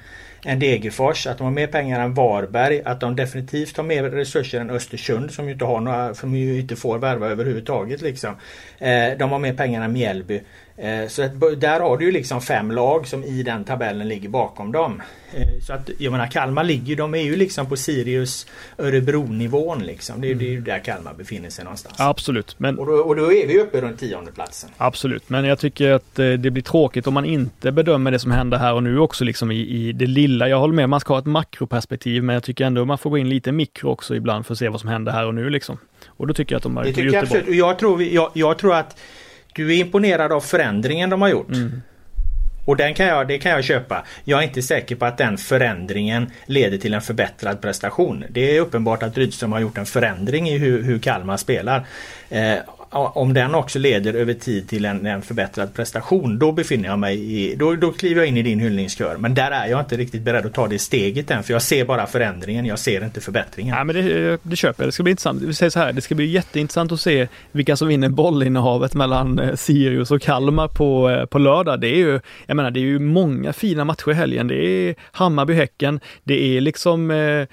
än 0.46 0.58
Degerfors, 0.58 1.26
att 1.26 1.38
de 1.38 1.44
har 1.44 1.50
mer 1.50 1.66
pengar 1.66 2.00
än 2.00 2.14
Varberg, 2.14 2.82
att 2.84 3.00
de 3.00 3.16
definitivt 3.16 3.76
har 3.76 3.84
mer 3.84 4.02
resurser 4.02 4.60
än 4.60 4.70
Östersund 4.70 5.30
som 5.30 5.46
ju 5.46 5.52
inte 5.52 5.64
har 5.64 5.80
några, 5.80 6.14
som 6.14 6.34
ju 6.34 6.60
inte 6.60 6.76
får 6.76 6.98
värva 6.98 7.28
överhuvudtaget 7.28 8.02
liksom. 8.02 8.36
Eh, 8.78 9.18
de 9.18 9.30
har 9.32 9.38
mer 9.38 9.54
pengar 9.54 9.82
än 9.82 9.92
Mjällby. 9.92 10.42
Eh, 10.78 11.08
så 11.08 11.22
att, 11.22 11.60
där 11.60 11.80
har 11.80 11.96
du 11.96 12.04
ju 12.04 12.12
liksom 12.12 12.40
fem 12.40 12.70
lag 12.70 13.06
som 13.06 13.24
i 13.24 13.42
den 13.42 13.64
tabellen 13.64 14.08
ligger 14.08 14.28
bakom 14.28 14.72
dem. 14.72 15.02
Eh, 15.34 15.60
så 15.62 15.72
att 15.72 15.90
jag 15.98 16.12
menar 16.12 16.26
Kalmar 16.26 16.64
ligger, 16.64 16.96
de 16.96 17.14
är 17.14 17.22
ju 17.22 17.36
liksom 17.36 17.66
på 17.66 17.76
Sirius 17.76 18.46
Örebro 18.78 19.26
nivån 19.26 19.86
liksom. 19.86 20.20
Det 20.20 20.26
är, 20.26 20.32
mm. 20.32 20.38
det 20.38 20.50
är 20.50 20.52
ju 20.52 20.60
där 20.60 20.78
Kalmar 20.78 21.14
befinner 21.14 21.50
sig 21.50 21.64
någonstans. 21.64 21.94
Absolut. 21.98 22.54
Men... 22.58 22.78
Och, 22.78 22.86
då, 22.86 22.92
och 22.92 23.16
då 23.16 23.32
är 23.32 23.46
vi 23.46 23.60
uppe 23.60 23.80
runt 23.80 23.98
tionde 23.98 24.32
platsen. 24.32 24.70
Absolut, 24.76 25.28
men 25.28 25.44
jag 25.44 25.58
tycker 25.58 25.92
att 25.92 26.18
eh, 26.18 26.30
det 26.30 26.50
blir 26.50 26.62
tråkigt 26.62 27.06
om 27.06 27.14
man 27.14 27.24
inte 27.24 27.72
bedömer 27.72 28.10
det 28.10 28.18
som 28.18 28.30
händer 28.30 28.58
här 28.58 28.74
och 28.74 28.82
nu 28.82 28.98
också 28.98 29.24
liksom 29.24 29.50
i, 29.50 29.60
i 29.60 29.92
det 29.92 30.06
lilla. 30.06 30.48
Jag 30.48 30.58
håller 30.58 30.74
med, 30.74 30.88
man 30.88 31.00
ska 31.00 31.12
ha 31.12 31.18
ett 31.18 31.26
makroperspektiv 31.26 32.22
men 32.22 32.34
jag 32.34 32.42
tycker 32.42 32.64
ändå 32.64 32.84
man 32.84 32.98
får 32.98 33.10
gå 33.10 33.18
in 33.18 33.28
lite 33.28 33.52
mikro 33.52 33.90
också 33.90 34.14
ibland 34.14 34.46
för 34.46 34.52
att 34.52 34.58
se 34.58 34.68
vad 34.68 34.80
som 34.80 34.88
händer 34.88 35.12
här 35.12 35.26
och 35.26 35.34
nu 35.34 35.50
liksom. 35.50 35.78
Och 36.06 36.26
då 36.26 36.34
tycker 36.34 36.54
jag 36.54 36.56
att 36.56 36.62
de 36.62 36.76
har 36.76 36.84
det 36.84 36.92
tycker 36.92 37.12
jag, 37.12 37.22
absolut. 37.22 37.48
jag 37.48 37.78
tror, 37.78 38.02
jag, 38.02 38.30
jag 38.34 38.58
tror 38.58 38.74
att 38.74 38.96
du 39.56 39.74
är 39.74 39.80
imponerad 39.80 40.32
av 40.32 40.40
förändringen 40.40 41.10
de 41.10 41.22
har 41.22 41.28
gjort. 41.28 41.52
Mm. 41.52 41.82
Och 42.66 42.76
den 42.76 42.94
kan 42.94 43.06
jag, 43.06 43.28
det 43.28 43.38
kan 43.38 43.52
jag 43.52 43.64
köpa. 43.64 44.04
Jag 44.24 44.38
är 44.38 44.44
inte 44.44 44.62
säker 44.62 44.96
på 44.96 45.04
att 45.04 45.18
den 45.18 45.38
förändringen 45.38 46.30
leder 46.46 46.78
till 46.78 46.94
en 46.94 47.02
förbättrad 47.02 47.60
prestation. 47.60 48.24
Det 48.30 48.56
är 48.56 48.60
uppenbart 48.60 49.02
att 49.02 49.16
Rydström 49.18 49.52
har 49.52 49.60
gjort 49.60 49.78
en 49.78 49.86
förändring 49.86 50.48
i 50.48 50.58
hur, 50.58 50.82
hur 50.82 50.98
Kalmar 50.98 51.36
spelar. 51.36 51.86
Eh, 52.30 52.54
om 52.90 53.34
den 53.34 53.54
också 53.54 53.78
leder 53.78 54.14
över 54.14 54.34
tid 54.34 54.68
till 54.68 54.84
en, 54.84 55.06
en, 55.06 55.22
förbättrad 55.22 55.74
prestation 55.74 56.38
då 56.38 56.52
befinner 56.52 56.88
jag 56.88 56.98
mig 56.98 57.32
i, 57.32 57.54
då, 57.54 57.74
då 57.74 57.92
kliver 57.92 58.20
jag 58.20 58.28
in 58.28 58.36
i 58.36 58.42
din 58.42 58.60
hyllningskör. 58.60 59.16
Men 59.16 59.34
där 59.34 59.50
är 59.50 59.66
jag 59.66 59.80
inte 59.80 59.96
riktigt 59.96 60.22
beredd 60.22 60.46
att 60.46 60.54
ta 60.54 60.68
det 60.68 60.78
steget 60.78 61.30
än 61.30 61.42
för 61.42 61.52
jag 61.52 61.62
ser 61.62 61.84
bara 61.84 62.06
förändringen, 62.06 62.66
jag 62.66 62.78
ser 62.78 63.04
inte 63.04 63.20
förbättringen. 63.20 63.76
Ja, 63.76 63.84
men 63.84 63.96
det, 63.96 64.30
eh, 64.32 64.38
det 64.42 64.56
köper 64.56 64.82
jag, 64.82 64.88
det 64.88 64.92
ska 64.92 65.02
bli 65.02 65.10
intressant. 65.10 65.42
Vi 65.42 65.54
säger 65.54 65.70
så 65.70 65.78
här, 65.78 65.92
det 65.92 66.00
ska 66.00 66.14
bli 66.14 66.26
jätteintressant 66.26 66.92
att 66.92 67.00
se 67.00 67.28
vilka 67.52 67.76
som 67.76 67.88
vinner 67.88 68.08
bollinnehavet 68.08 68.94
mellan 68.94 69.38
eh, 69.38 69.54
Sirius 69.54 70.10
och 70.10 70.22
Kalmar 70.22 70.68
på, 70.68 71.10
eh, 71.10 71.26
på 71.26 71.38
lördag. 71.38 71.80
Det 71.80 71.88
är 71.88 71.96
ju, 71.96 72.20
jag 72.46 72.56
menar 72.56 72.70
det 72.70 72.80
är 72.80 72.82
ju 72.82 72.98
många 72.98 73.52
fina 73.52 73.84
matcher 73.84 74.10
i 74.10 74.14
helgen. 74.14 74.48
Det 74.48 74.54
är 74.54 74.94
Hammarby-Häcken, 75.12 76.00
det 76.24 76.56
är 76.56 76.60
liksom 76.60 77.10
eh, 77.10 77.46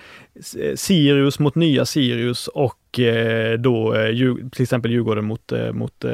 Sirius 0.76 1.40
mot 1.40 1.56
nya 1.56 1.86
Sirius 1.86 2.48
och 2.48 2.78
och 2.94 3.00
eh, 3.00 3.60
då 3.60 3.96
eh, 3.96 4.36
till 4.52 4.62
exempel 4.62 4.92
Djurgården 4.92 5.26
mot, 5.26 5.52
eh, 5.52 5.72
mot 5.72 6.06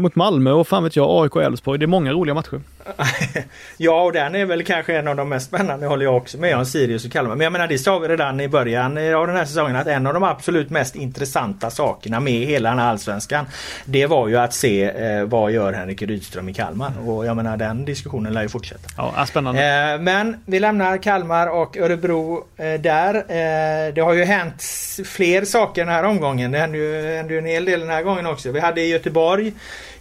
mot 0.00 0.14
Malmö 0.14 0.52
och 0.52 0.68
fan 0.68 0.84
vet 0.84 0.96
jag, 0.96 1.24
AIK 1.24 1.36
och 1.36 1.42
Elfsborg. 1.42 1.78
Det 1.78 1.84
är 1.84 1.86
många 1.86 2.12
roliga 2.12 2.34
matcher. 2.34 2.60
ja, 3.76 4.02
och 4.02 4.12
den 4.12 4.34
är 4.34 4.44
väl 4.44 4.64
kanske 4.64 4.98
en 4.98 5.08
av 5.08 5.16
de 5.16 5.28
mest 5.28 5.46
spännande, 5.46 5.86
håller 5.86 6.04
jag 6.04 6.16
också 6.16 6.38
med 6.38 6.56
om, 6.56 6.66
Sirius 6.66 7.04
och 7.04 7.12
Kalmar. 7.12 7.34
Men 7.34 7.44
jag 7.44 7.52
menar, 7.52 7.66
det 7.66 7.78
sa 7.78 7.98
vi 7.98 8.08
redan 8.08 8.40
i 8.40 8.48
början 8.48 9.14
av 9.14 9.26
den 9.26 9.36
här 9.36 9.44
säsongen 9.44 9.76
att 9.76 9.86
en 9.86 10.06
av 10.06 10.14
de 10.14 10.22
absolut 10.22 10.70
mest 10.70 10.96
intressanta 10.96 11.70
sakerna 11.70 12.20
med 12.20 12.46
hela 12.46 12.68
den 12.68 12.78
här 12.78 12.90
allsvenskan 12.90 13.46
det 13.84 14.06
var 14.06 14.28
ju 14.28 14.36
att 14.36 14.54
se 14.54 14.84
eh, 14.84 15.24
vad 15.24 15.52
gör 15.52 15.72
Henrik 15.72 16.02
Rydström 16.02 16.48
i 16.48 16.54
Kalmar? 16.54 16.92
Och 17.08 17.26
jag 17.26 17.36
menar, 17.36 17.56
den 17.56 17.84
diskussionen 17.84 18.32
lär 18.32 18.42
ju 18.42 18.48
fortsätta. 18.48 18.88
Ja, 18.96 19.26
spännande. 19.26 19.92
Eh, 19.92 20.00
men 20.00 20.36
vi 20.46 20.60
lämnar 20.60 20.96
Kalmar 20.96 21.46
och 21.46 21.76
Örebro 21.76 22.44
eh, 22.56 22.80
där. 22.80 23.14
Eh, 23.14 23.94
det 23.94 24.00
har 24.00 24.12
ju 24.12 24.24
hänt 24.24 24.62
fler 25.04 25.44
saker 25.44 25.84
den 25.84 25.94
här 25.94 26.04
omgången. 26.04 26.50
Det 26.50 26.58
hände 26.58 26.78
ju, 26.78 27.16
hände 27.16 27.32
ju 27.32 27.38
en 27.38 27.46
hel 27.46 27.64
del 27.64 27.80
den 27.80 27.88
här 27.88 28.02
gången 28.02 28.26
också. 28.26 28.50
Vi 28.50 28.60
hade 28.60 28.80
i 28.80 28.88
Göteborg 28.88 29.52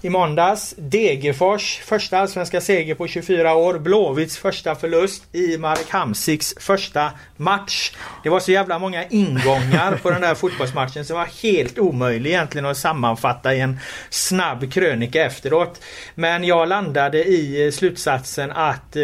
i 0.01 0.09
måndags. 0.09 0.75
Degerfors 0.77 1.79
första 1.83 2.17
allsvenska 2.19 2.61
seger 2.61 2.95
på 2.95 3.07
24 3.07 3.55
år. 3.55 3.79
Blåvitts 3.79 4.37
första 4.37 4.75
förlust. 4.75 5.23
i 5.35 5.57
Marek 5.57 5.89
Hamsiks 5.89 6.55
första 6.59 7.11
match. 7.37 7.91
Det 8.23 8.29
var 8.29 8.39
så 8.39 8.51
jävla 8.51 8.79
många 8.79 9.05
ingångar 9.05 9.99
på 10.03 10.09
den 10.09 10.21
där 10.21 10.35
fotbollsmatchen 10.35 11.05
så 11.05 11.13
det 11.13 11.19
var 11.19 11.43
helt 11.43 11.79
omöjligt 11.79 12.29
egentligen 12.31 12.65
att 12.65 12.77
sammanfatta 12.77 13.53
i 13.53 13.59
en 13.59 13.79
snabb 14.09 14.73
krönika 14.73 15.25
efteråt. 15.25 15.81
Men 16.15 16.43
jag 16.43 16.67
landade 16.67 17.23
i 17.23 17.65
eh, 17.65 17.71
slutsatsen 17.71 18.51
att 18.51 18.95
eh, 18.95 19.01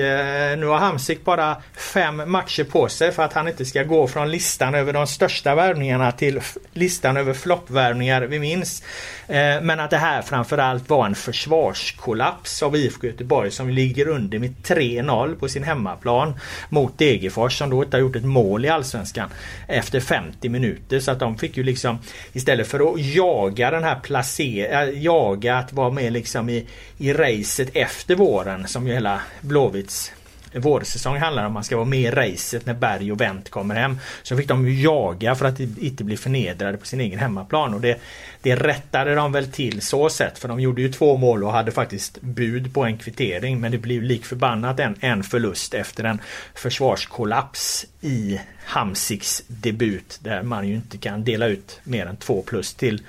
nu 0.58 0.66
har 0.66 0.78
Hamsik 0.78 1.26
bara 1.26 1.56
fem 1.94 2.32
matcher 2.32 2.64
på 2.64 2.88
sig 2.88 3.12
för 3.12 3.24
att 3.24 3.34
han 3.34 3.48
inte 3.48 3.66
ska 3.66 3.84
gå 3.84 4.08
från 4.08 4.32
listan 4.32 4.76
över 4.76 4.94
de 4.94 5.08
största 5.08 5.56
värvningarna 5.56 6.12
till 6.12 6.42
listan 6.74 7.18
över 7.18 7.34
floppvärvningar 7.34 8.22
vi 8.22 8.40
minns. 8.40 8.84
Eh, 9.28 9.62
men 9.62 9.80
att 9.80 9.90
det 9.90 9.98
här 9.98 10.22
framförallt 10.22 10.85
var 10.90 11.06
en 11.06 11.16
försvarskollaps 11.16 12.64
av 12.64 12.76
IFK 12.76 13.08
Göteborg 13.08 13.52
som 13.52 13.70
ligger 13.70 14.08
under 14.08 14.40
med 14.40 14.54
3-0 14.64 15.36
på 15.36 15.48
sin 15.48 15.64
hemmaplan 15.64 16.40
mot 16.70 16.98
Degerfors 16.98 17.58
som 17.58 17.70
då 17.70 17.84
inte 17.84 17.98
har 17.98 18.02
gjort 18.02 18.16
ett 18.16 18.26
mål 18.26 18.66
i 18.66 18.70
Allsvenskan 18.70 19.30
efter 19.68 20.00
50 20.00 20.50
minuter. 20.50 21.00
Så 21.00 21.12
att 21.12 21.20
de 21.20 21.38
fick 21.38 21.58
ju 21.58 21.64
liksom 21.64 21.98
istället 22.34 22.68
för 22.68 22.94
att 22.94 23.00
jaga 23.00 23.72
den 23.72 23.84
här 23.84 24.00
placeringen, 24.00 24.90
äh, 24.90 25.04
jaga 25.04 25.58
att 25.58 25.74
vara 25.74 25.90
med 25.90 26.14
liksom 26.14 26.50
i, 26.50 26.66
i 26.98 27.14
racet 27.14 27.70
efter 27.74 28.16
våren 28.16 28.68
som 28.68 28.88
ju 28.88 28.94
hela 28.94 29.22
Blåvitts 29.42 30.12
vårsäsong 30.60 31.18
handlar 31.18 31.46
om. 31.46 31.54
Man 31.54 31.64
ska 31.64 31.76
vara 31.76 31.86
med 31.86 32.00
i 32.00 32.12
racet 32.12 32.66
när 32.66 32.74
Berg 32.74 33.12
och 33.12 33.22
Wendt 33.22 33.50
kommer 33.50 33.76
hem. 33.76 34.00
Så 34.24 34.38
fick 34.38 34.48
de 34.48 34.82
jaga 34.82 35.36
för 35.36 35.46
att 35.46 35.60
inte 35.60 36.04
bli 36.04 36.18
förnedrade 36.18 36.78
på 36.78 36.86
sin 36.86 37.02
egen 37.02 37.20
hemmaplan. 37.20 37.74
Och 37.74 37.82
det, 37.82 38.00
det 38.42 38.56
rättade 38.56 39.16
de 39.16 39.32
väl 39.32 39.52
till 39.52 39.82
så 39.82 40.10
sett 40.10 40.40
för 40.40 40.48
de 40.48 40.60
gjorde 40.60 40.82
ju 40.82 40.92
två 40.92 41.18
mål 41.18 41.44
och 41.44 41.52
hade 41.52 41.72
faktiskt 41.72 42.22
bud 42.22 42.74
på 42.74 42.84
en 42.84 42.98
kvittering. 42.98 43.60
Men 43.60 43.72
det 43.72 43.78
blev 43.78 44.04
lik 44.04 44.26
förbannat 44.26 44.80
en, 44.80 44.96
en 45.00 45.24
förlust 45.24 45.74
efter 45.74 46.04
en 46.04 46.22
försvarskollaps 46.54 47.86
i 48.02 48.40
Hamsiks 48.66 49.44
debut 49.48 50.20
där 50.22 50.44
man 50.44 50.68
ju 50.68 50.76
inte 50.76 50.98
kan 50.98 51.24
dela 51.24 51.48
ut 51.48 51.80
mer 51.84 52.06
än 52.06 52.18
två 52.18 52.42
plus 52.42 52.74
till 52.74 53.02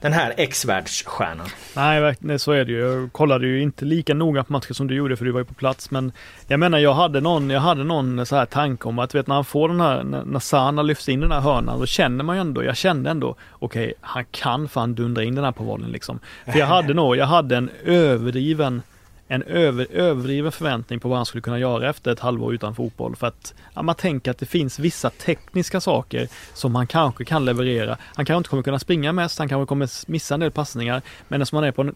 den 0.00 0.12
här 0.12 0.34
X-världsstjärnan. 0.36 1.46
Nej, 1.76 2.38
så 2.38 2.52
är 2.52 2.64
det 2.64 2.72
ju. 2.72 2.78
Jag 2.78 3.12
kollade 3.12 3.46
ju 3.46 3.62
inte 3.62 3.84
lika 3.84 4.14
noga 4.14 4.44
på 4.44 4.52
matchen 4.52 4.74
som 4.74 4.86
du 4.86 4.94
gjorde 4.94 5.16
för 5.16 5.24
du 5.24 5.30
var 5.30 5.40
ju 5.40 5.44
på 5.44 5.54
plats. 5.54 5.90
Men 5.90 6.12
jag 6.46 6.60
menar, 6.60 6.78
jag 6.78 6.94
hade 6.94 7.20
någon, 7.20 7.50
jag 7.50 7.60
hade 7.60 7.84
någon 7.84 8.26
så 8.26 8.36
här 8.36 8.46
tanke 8.46 8.88
om 8.88 8.98
att 8.98 9.14
vet 9.14 9.26
när 9.26 9.34
han 9.34 9.44
får 9.44 9.68
den 9.68 9.80
här, 9.80 10.02
när 10.02 10.40
Sana 10.40 10.82
lyfts 10.82 11.08
in 11.08 11.20
den 11.20 11.32
här 11.32 11.40
hörnan, 11.40 11.78
då 11.78 11.86
känner 11.86 12.24
man 12.24 12.36
ju 12.36 12.40
ändå, 12.40 12.64
jag 12.64 12.76
kände 12.76 13.10
ändå, 13.10 13.36
okej, 13.52 13.84
okay, 13.84 13.94
han 14.00 14.24
kan 14.30 14.68
fan 14.68 14.94
dundra 14.94 15.24
in 15.24 15.34
den 15.34 15.44
här 15.44 15.52
på 15.52 15.64
bollen 15.64 15.90
liksom. 15.90 16.18
För 16.44 16.58
jag 16.58 16.66
hade 16.66 16.94
nog, 16.94 17.16
jag 17.16 17.26
hade 17.26 17.56
en 17.56 17.70
överdriven 17.84 18.82
en 19.28 19.42
över, 19.42 19.86
överdriven 19.92 20.52
förväntning 20.52 21.00
på 21.00 21.08
vad 21.08 21.18
han 21.18 21.26
skulle 21.26 21.42
kunna 21.42 21.58
göra 21.58 21.90
efter 21.90 22.12
ett 22.12 22.20
halvår 22.20 22.54
utan 22.54 22.74
fotboll. 22.74 23.16
För 23.16 23.26
att 23.26 23.54
ja, 23.74 23.82
man 23.82 23.94
tänker 23.94 24.30
att 24.30 24.38
det 24.38 24.46
finns 24.46 24.78
vissa 24.78 25.10
tekniska 25.10 25.80
saker 25.80 26.28
som 26.54 26.74
han 26.74 26.86
kanske 26.86 27.24
kan 27.24 27.44
leverera. 27.44 27.98
Han 28.00 28.24
kanske 28.24 28.38
inte 28.38 28.50
kommer 28.50 28.62
kunna 28.62 28.78
springa 28.78 29.12
mest, 29.12 29.38
han 29.38 29.48
kanske 29.48 29.66
kommer 29.66 30.10
missa 30.10 30.34
en 30.34 30.40
del 30.40 30.50
passningar. 30.50 31.02
Men 31.28 31.42
eftersom 31.42 31.56
han 31.56 31.64
är 31.64 31.72
på 31.72 31.82
en 31.82 31.94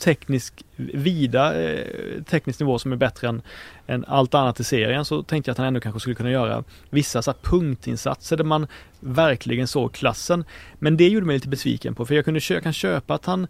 teknisk, 0.00 0.64
vida 0.76 1.62
eh, 1.62 2.22
teknisk 2.22 2.60
nivå 2.60 2.78
som 2.78 2.92
är 2.92 2.96
bättre 2.96 3.28
än, 3.28 3.42
än 3.86 4.04
allt 4.08 4.34
annat 4.34 4.60
i 4.60 4.64
serien 4.64 5.04
så 5.04 5.22
tänkte 5.22 5.48
jag 5.48 5.52
att 5.52 5.58
han 5.58 5.66
ändå 5.66 5.80
kanske 5.80 6.00
skulle 6.00 6.14
kunna 6.14 6.30
göra 6.30 6.64
vissa 6.90 7.22
så 7.22 7.32
punktinsatser 7.42 8.36
där 8.36 8.44
man 8.44 8.66
verkligen 9.00 9.68
såg 9.68 9.92
klassen. 9.92 10.44
Men 10.78 10.96
det 10.96 11.08
gjorde 11.08 11.26
mig 11.26 11.36
lite 11.36 11.48
besviken 11.48 11.94
på 11.94 12.06
för 12.06 12.14
jag 12.14 12.24
kunde 12.24 12.40
jag 12.48 12.62
kan 12.62 12.72
köpa 12.72 13.14
att 13.14 13.26
han 13.26 13.46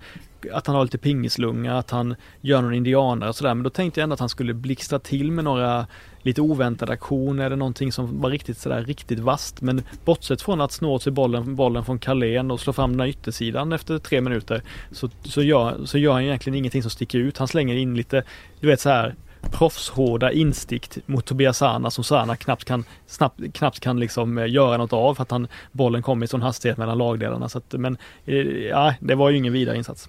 att 0.53 0.66
han 0.66 0.76
har 0.76 0.84
lite 0.84 0.99
pingislunga, 0.99 1.78
att 1.78 1.91
han 1.91 2.14
gör 2.41 2.62
någon 2.62 2.74
indianare 2.74 3.28
och 3.28 3.36
sådär 3.36 3.55
men 3.55 3.62
då 3.62 3.70
tänkte 3.70 4.01
jag 4.01 4.03
ändå 4.03 4.14
att 4.14 4.20
han 4.20 4.28
skulle 4.28 4.55
blixtra 4.55 4.99
till 4.99 5.32
med 5.32 5.45
några 5.45 5.86
lite 6.22 6.41
oväntade 6.41 6.93
aktioner 6.93 7.47
eller 7.47 7.57
någonting 7.57 7.93
som 7.93 8.20
var 8.20 8.30
riktigt 8.30 8.59
sådär 8.59 8.84
riktigt 8.84 9.18
vast. 9.18 9.61
Men 9.61 9.82
bortsett 10.05 10.43
från 10.43 10.61
att 10.61 10.72
snå 10.72 10.99
till 10.99 11.12
bollen, 11.12 11.57
bollen 11.57 11.84
från 11.84 11.99
Carlén 11.99 12.51
och 12.51 12.61
slå 12.61 12.72
fram 12.72 12.91
den 12.91 13.01
här 13.01 13.07
yttersidan 13.07 13.72
efter 13.72 13.99
tre 13.99 14.20
minuter 14.20 14.62
så, 14.93 15.09
så, 15.22 15.43
gör, 15.43 15.84
så 15.84 15.99
gör 15.99 16.12
han 16.12 16.22
egentligen 16.22 16.59
ingenting 16.59 16.82
som 16.82 16.91
sticker 16.91 17.18
ut. 17.18 17.38
Han 17.38 17.49
slänger 17.49 17.74
in 17.74 17.97
lite, 17.97 18.22
du 18.61 18.66
vet 18.66 18.80
så 18.80 18.88
här 18.88 19.14
proffshårda 19.43 20.32
instick 20.32 20.99
mot 21.07 21.26
Tobias 21.26 21.59
Sana 21.59 21.91
som 21.91 22.05
Sana 22.05 22.36
knappt 22.36 22.64
kan, 22.64 22.84
snabbt, 23.07 23.41
knappt 23.53 23.80
kan 23.80 24.01
liksom 24.01 24.38
eh, 24.38 24.51
göra 24.51 24.76
något 24.76 24.93
av 24.93 25.14
för 25.14 25.22
att 25.22 25.30
han, 25.30 25.49
bollen 25.72 26.03
kom 26.03 26.22
i 26.22 26.26
sån 26.26 26.43
hastighet 26.43 26.78
mellan 26.78 26.99
lagdelarna. 26.99 27.49
Så 27.49 27.59
att, 27.59 27.72
men 27.72 27.97
eh, 28.24 28.36
ja, 28.47 28.95
det 29.01 29.14
var 29.14 29.30
ju 29.30 29.36
ingen 29.36 29.53
vidare 29.53 29.76
insats. 29.76 30.09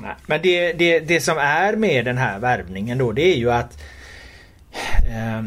Nej, 0.00 0.14
men 0.26 0.42
det, 0.42 0.72
det, 0.72 1.00
det 1.00 1.20
som 1.20 1.38
är 1.38 1.76
med 1.76 2.04
den 2.04 2.18
här 2.18 2.38
värvningen 2.38 2.98
då 2.98 3.12
det 3.12 3.22
är 3.22 3.36
ju 3.36 3.52
att 3.52 3.82
eh, 5.08 5.42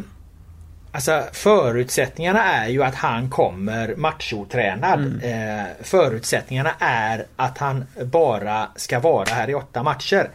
Alltså 0.95 1.23
förutsättningarna 1.31 2.43
är 2.43 2.67
ju 2.67 2.83
att 2.83 2.95
han 2.95 3.29
kommer 3.29 3.95
machotränad. 3.95 4.99
Mm. 4.99 5.59
Eh, 5.59 5.65
förutsättningarna 5.81 6.71
är 6.79 7.25
att 7.35 7.57
han 7.57 7.85
bara 8.03 8.67
ska 8.75 8.99
vara 8.99 9.29
här 9.29 9.49
i 9.49 9.53
åtta 9.53 9.83
matcher. 9.83 10.29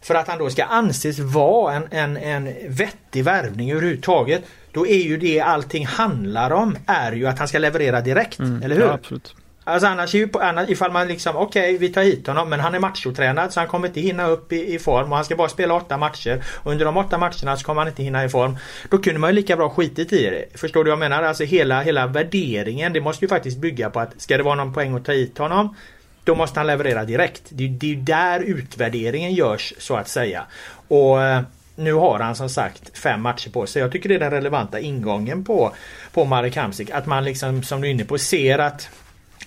För 0.00 0.14
att 0.14 0.28
han 0.28 0.38
då 0.38 0.50
ska 0.50 0.64
anses 0.64 1.18
vara 1.18 1.74
en, 1.74 1.88
en, 1.90 2.16
en 2.16 2.54
vettig 2.68 3.24
värvning 3.24 3.72
överhuvudtaget. 3.72 4.42
Då 4.72 4.86
är 4.86 5.02
ju 5.02 5.16
det 5.16 5.40
allting 5.40 5.86
handlar 5.86 6.50
om 6.50 6.76
är 6.86 7.12
ju 7.12 7.26
att 7.26 7.38
han 7.38 7.48
ska 7.48 7.58
leverera 7.58 8.00
direkt. 8.00 8.38
Mm. 8.38 8.62
Eller 8.62 8.76
hur? 8.76 8.82
Ja, 8.82 8.92
absolut. 8.92 9.34
Alltså 9.64 9.86
annars, 9.88 10.14
annars 10.40 10.70
ifall 10.70 10.92
man 10.92 11.08
liksom 11.08 11.36
okej 11.36 11.74
okay, 11.74 11.78
vi 11.78 11.88
tar 11.88 12.02
hit 12.02 12.26
honom 12.26 12.48
men 12.48 12.60
han 12.60 12.74
är 12.74 12.78
machotränad 12.78 13.52
så 13.52 13.60
han 13.60 13.68
kommer 13.68 13.88
inte 13.88 14.00
hinna 14.00 14.26
upp 14.26 14.52
i, 14.52 14.74
i, 14.74 14.78
form 14.78 15.10
och 15.10 15.16
han 15.16 15.24
ska 15.24 15.36
bara 15.36 15.48
spela 15.48 15.74
åtta 15.74 15.96
matcher. 15.96 16.42
Och 16.54 16.72
under 16.72 16.84
de 16.84 16.96
åtta 16.96 17.18
matcherna 17.18 17.56
så 17.56 17.64
kommer 17.64 17.80
han 17.80 17.88
inte 17.88 18.02
hinna 18.02 18.24
i 18.24 18.28
form. 18.28 18.56
Då 18.90 18.98
kunde 18.98 19.20
man 19.20 19.30
ju 19.30 19.34
lika 19.36 19.56
bra 19.56 19.70
skitit 19.70 20.12
i 20.12 20.30
det. 20.30 20.60
Förstår 20.60 20.84
du 20.84 20.90
vad 20.90 21.02
jag 21.02 21.10
menar? 21.10 21.22
Alltså 21.22 21.44
hela, 21.44 21.82
hela 21.82 22.06
värderingen 22.06 22.92
det 22.92 23.00
måste 23.00 23.24
ju 23.24 23.28
faktiskt 23.28 23.58
bygga 23.58 23.90
på 23.90 24.00
att 24.00 24.20
ska 24.20 24.36
det 24.36 24.42
vara 24.42 24.54
någon 24.54 24.74
poäng 24.74 24.94
att 24.94 25.04
ta 25.04 25.12
hit 25.12 25.38
honom 25.38 25.76
då 26.24 26.34
måste 26.34 26.60
han 26.60 26.66
leverera 26.66 27.04
direkt. 27.04 27.42
Det, 27.48 27.68
det 27.68 27.86
är 27.86 27.90
ju 27.90 27.96
där 27.96 28.40
utvärderingen 28.40 29.34
görs 29.34 29.74
så 29.78 29.96
att 29.96 30.08
säga. 30.08 30.46
Och 30.88 31.22
eh, 31.22 31.42
nu 31.74 31.92
har 31.92 32.18
han 32.18 32.36
som 32.36 32.48
sagt 32.48 32.98
fem 32.98 33.20
matcher 33.20 33.50
på 33.50 33.66
sig. 33.66 33.82
Jag 33.82 33.92
tycker 33.92 34.08
det 34.08 34.14
är 34.14 34.18
den 34.18 34.30
relevanta 34.30 34.80
ingången 34.80 35.44
på, 35.44 35.72
på 36.12 36.24
Marek 36.24 36.56
Hamsik. 36.56 36.90
Att 36.90 37.06
man 37.06 37.24
liksom 37.24 37.62
som 37.62 37.80
du 37.80 37.88
är 37.88 37.92
inne 37.92 38.04
på 38.04 38.18
ser 38.18 38.58
att 38.58 38.88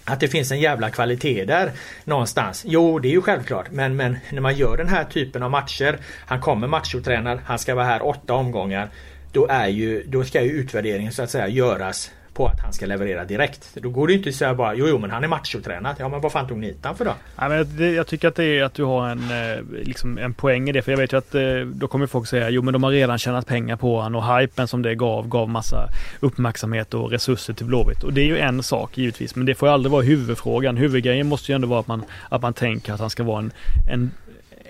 att 0.06 0.20
det 0.20 0.28
finns 0.28 0.52
en 0.52 0.60
jävla 0.60 0.90
kvalitet 0.90 1.46
där 1.46 1.72
någonstans. 2.04 2.64
Jo, 2.68 3.00
det 3.00 3.08
är 3.08 3.12
ju 3.12 3.22
självklart. 3.22 3.72
Men, 3.72 3.96
men 3.96 4.18
när 4.32 4.42
man 4.42 4.56
gör 4.56 4.78
den 4.78 4.88
här 4.88 5.04
typen 5.04 5.44
av 5.44 5.52
matcher. 5.52 5.98
Han 6.26 6.42
kommer 6.42 6.68
machotränad. 6.68 7.40
Han 7.46 7.60
ska 7.60 7.76
vara 7.76 7.86
här 7.86 8.06
åtta 8.06 8.34
omgångar. 8.34 8.90
Då, 9.32 9.48
är 9.48 9.68
ju, 9.68 10.04
då 10.04 10.24
ska 10.24 10.42
ju 10.42 10.50
utvärderingen 10.50 11.12
så 11.12 11.24
att 11.24 11.30
säga 11.30 11.48
göras 11.48 12.12
på 12.36 12.48
att 12.48 12.60
han 12.60 12.74
ska 12.74 12.86
leverera 12.86 13.26
direkt. 13.26 13.70
Då 13.74 13.90
går 13.90 14.08
det 14.08 14.14
inte 14.14 14.30
att 14.30 14.36
säga 14.36 14.54
bara 14.56 14.76
jo, 14.76 14.88
jo 14.90 14.98
men 14.98 15.12
han 15.12 15.24
är 15.24 15.28
machotränad. 15.28 15.96
Ja 16.00 16.10
men 16.10 16.22
vad 16.22 16.32
fan 16.32 16.48
tog 16.48 16.58
ni 16.58 16.68
hit 16.68 16.86
för 16.98 17.06
då? 17.06 17.14
Ja, 17.36 17.50
men 17.50 17.78
det, 17.78 17.92
jag 17.92 18.08
tycker 18.08 18.28
att 18.28 18.36
det 18.36 18.44
är 18.44 18.64
att 18.64 18.74
du 18.74 18.84
har 18.84 19.10
en, 19.10 19.20
eh, 19.20 19.64
liksom 19.84 20.18
en 20.18 20.34
poäng 20.34 20.70
i 20.70 20.72
det. 20.72 20.82
För 20.82 20.92
jag 20.92 20.98
vet 20.98 21.14
ju 21.14 21.18
att 21.18 21.36
eh, 21.36 21.42
då 21.66 21.88
kommer 21.88 22.08
folk 22.08 22.28
säga 22.28 22.50
jo 22.50 22.62
men 22.62 22.74
de 22.74 22.84
har 22.84 22.92
redan 22.92 23.18
tjänat 23.18 23.48
pengar 23.48 23.76
på 23.76 24.02
honom 24.02 24.24
och 24.24 24.38
hypen 24.38 24.68
som 24.68 24.82
det 24.82 24.96
gav 24.96 25.28
gav 25.28 25.50
massa 25.50 25.90
uppmärksamhet 26.20 26.94
och 26.94 27.12
resurser 27.12 27.54
till 27.54 27.66
Blåvitt. 27.66 28.04
Och 28.04 28.14
det 28.14 28.22
är 28.22 28.26
ju 28.26 28.38
en 28.38 28.64
sak 28.64 28.98
givetvis. 28.98 29.36
Men 29.36 29.46
det 29.46 29.56
får 29.56 29.70
ju 29.70 29.74
aldrig 29.74 29.92
vara 29.92 30.02
huvudfrågan. 30.02 30.78
Huvudgrejen 30.78 31.28
måste 31.28 31.52
ju 31.52 31.56
ändå 31.56 31.68
vara 31.68 31.80
att 31.80 31.88
man, 31.88 32.04
att 32.30 32.42
man 32.42 32.54
tänker 32.54 32.94
att 32.94 33.00
han 33.00 33.10
ska 33.10 33.24
vara 33.24 33.40
en, 33.40 33.52
en 33.92 34.12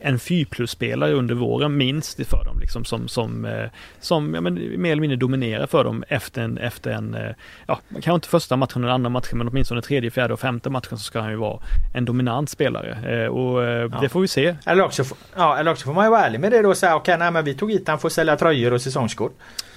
en 0.05 0.19
4 0.19 0.45
plus-spelare 0.49 1.13
under 1.13 1.35
våren 1.35 1.77
minst 1.77 2.27
för 2.27 2.45
dem 2.45 2.59
liksom 2.59 2.85
som, 2.85 3.07
som, 3.07 3.45
eh, 3.45 3.69
som 3.99 4.33
ja, 4.33 4.41
men, 4.41 4.53
mer 4.81 4.91
eller 4.91 5.01
mindre 5.01 5.17
dominerar 5.17 5.67
för 5.67 5.83
dem 5.83 6.03
efter 6.07 6.41
en, 6.41 6.57
efter 6.57 6.91
en 6.91 7.13
eh, 7.15 7.31
ja, 7.67 7.79
kanske 7.93 8.13
inte 8.13 8.27
första 8.27 8.55
matchen 8.55 8.83
eller 8.83 8.93
andra 8.93 9.09
matchen 9.09 9.37
men 9.37 9.47
åtminstone 9.47 9.81
tredje, 9.81 10.11
fjärde 10.11 10.33
och 10.33 10.39
femte 10.39 10.69
matchen 10.69 10.97
så 10.97 11.03
ska 11.03 11.19
han 11.19 11.29
ju 11.29 11.35
vara 11.35 11.59
en 11.93 12.05
dominant 12.05 12.49
spelare 12.49 13.29
och 13.29 13.63
ja. 13.63 13.99
det 14.01 14.09
får 14.09 14.21
vi 14.21 14.27
se. 14.27 14.55
Eller 14.65 14.83
också, 14.83 15.03
ja, 15.35 15.57
eller 15.57 15.71
också 15.71 15.85
får 15.85 15.93
man 15.93 16.05
ju 16.05 16.11
vara 16.11 16.25
ärlig 16.25 16.39
med 16.39 16.51
det 16.51 16.61
då 16.61 16.69
och 16.69 16.77
säga 16.77 16.95
okej, 16.95 17.13
okay, 17.13 17.19
nej 17.19 17.31
men 17.31 17.45
vi 17.45 17.53
tog 17.53 17.71
hit 17.71 17.87
han 17.87 17.99
får 17.99 18.09
sälja 18.09 18.35
tröjor 18.35 18.73
och 18.73 18.81
säsongskor. 18.81 19.31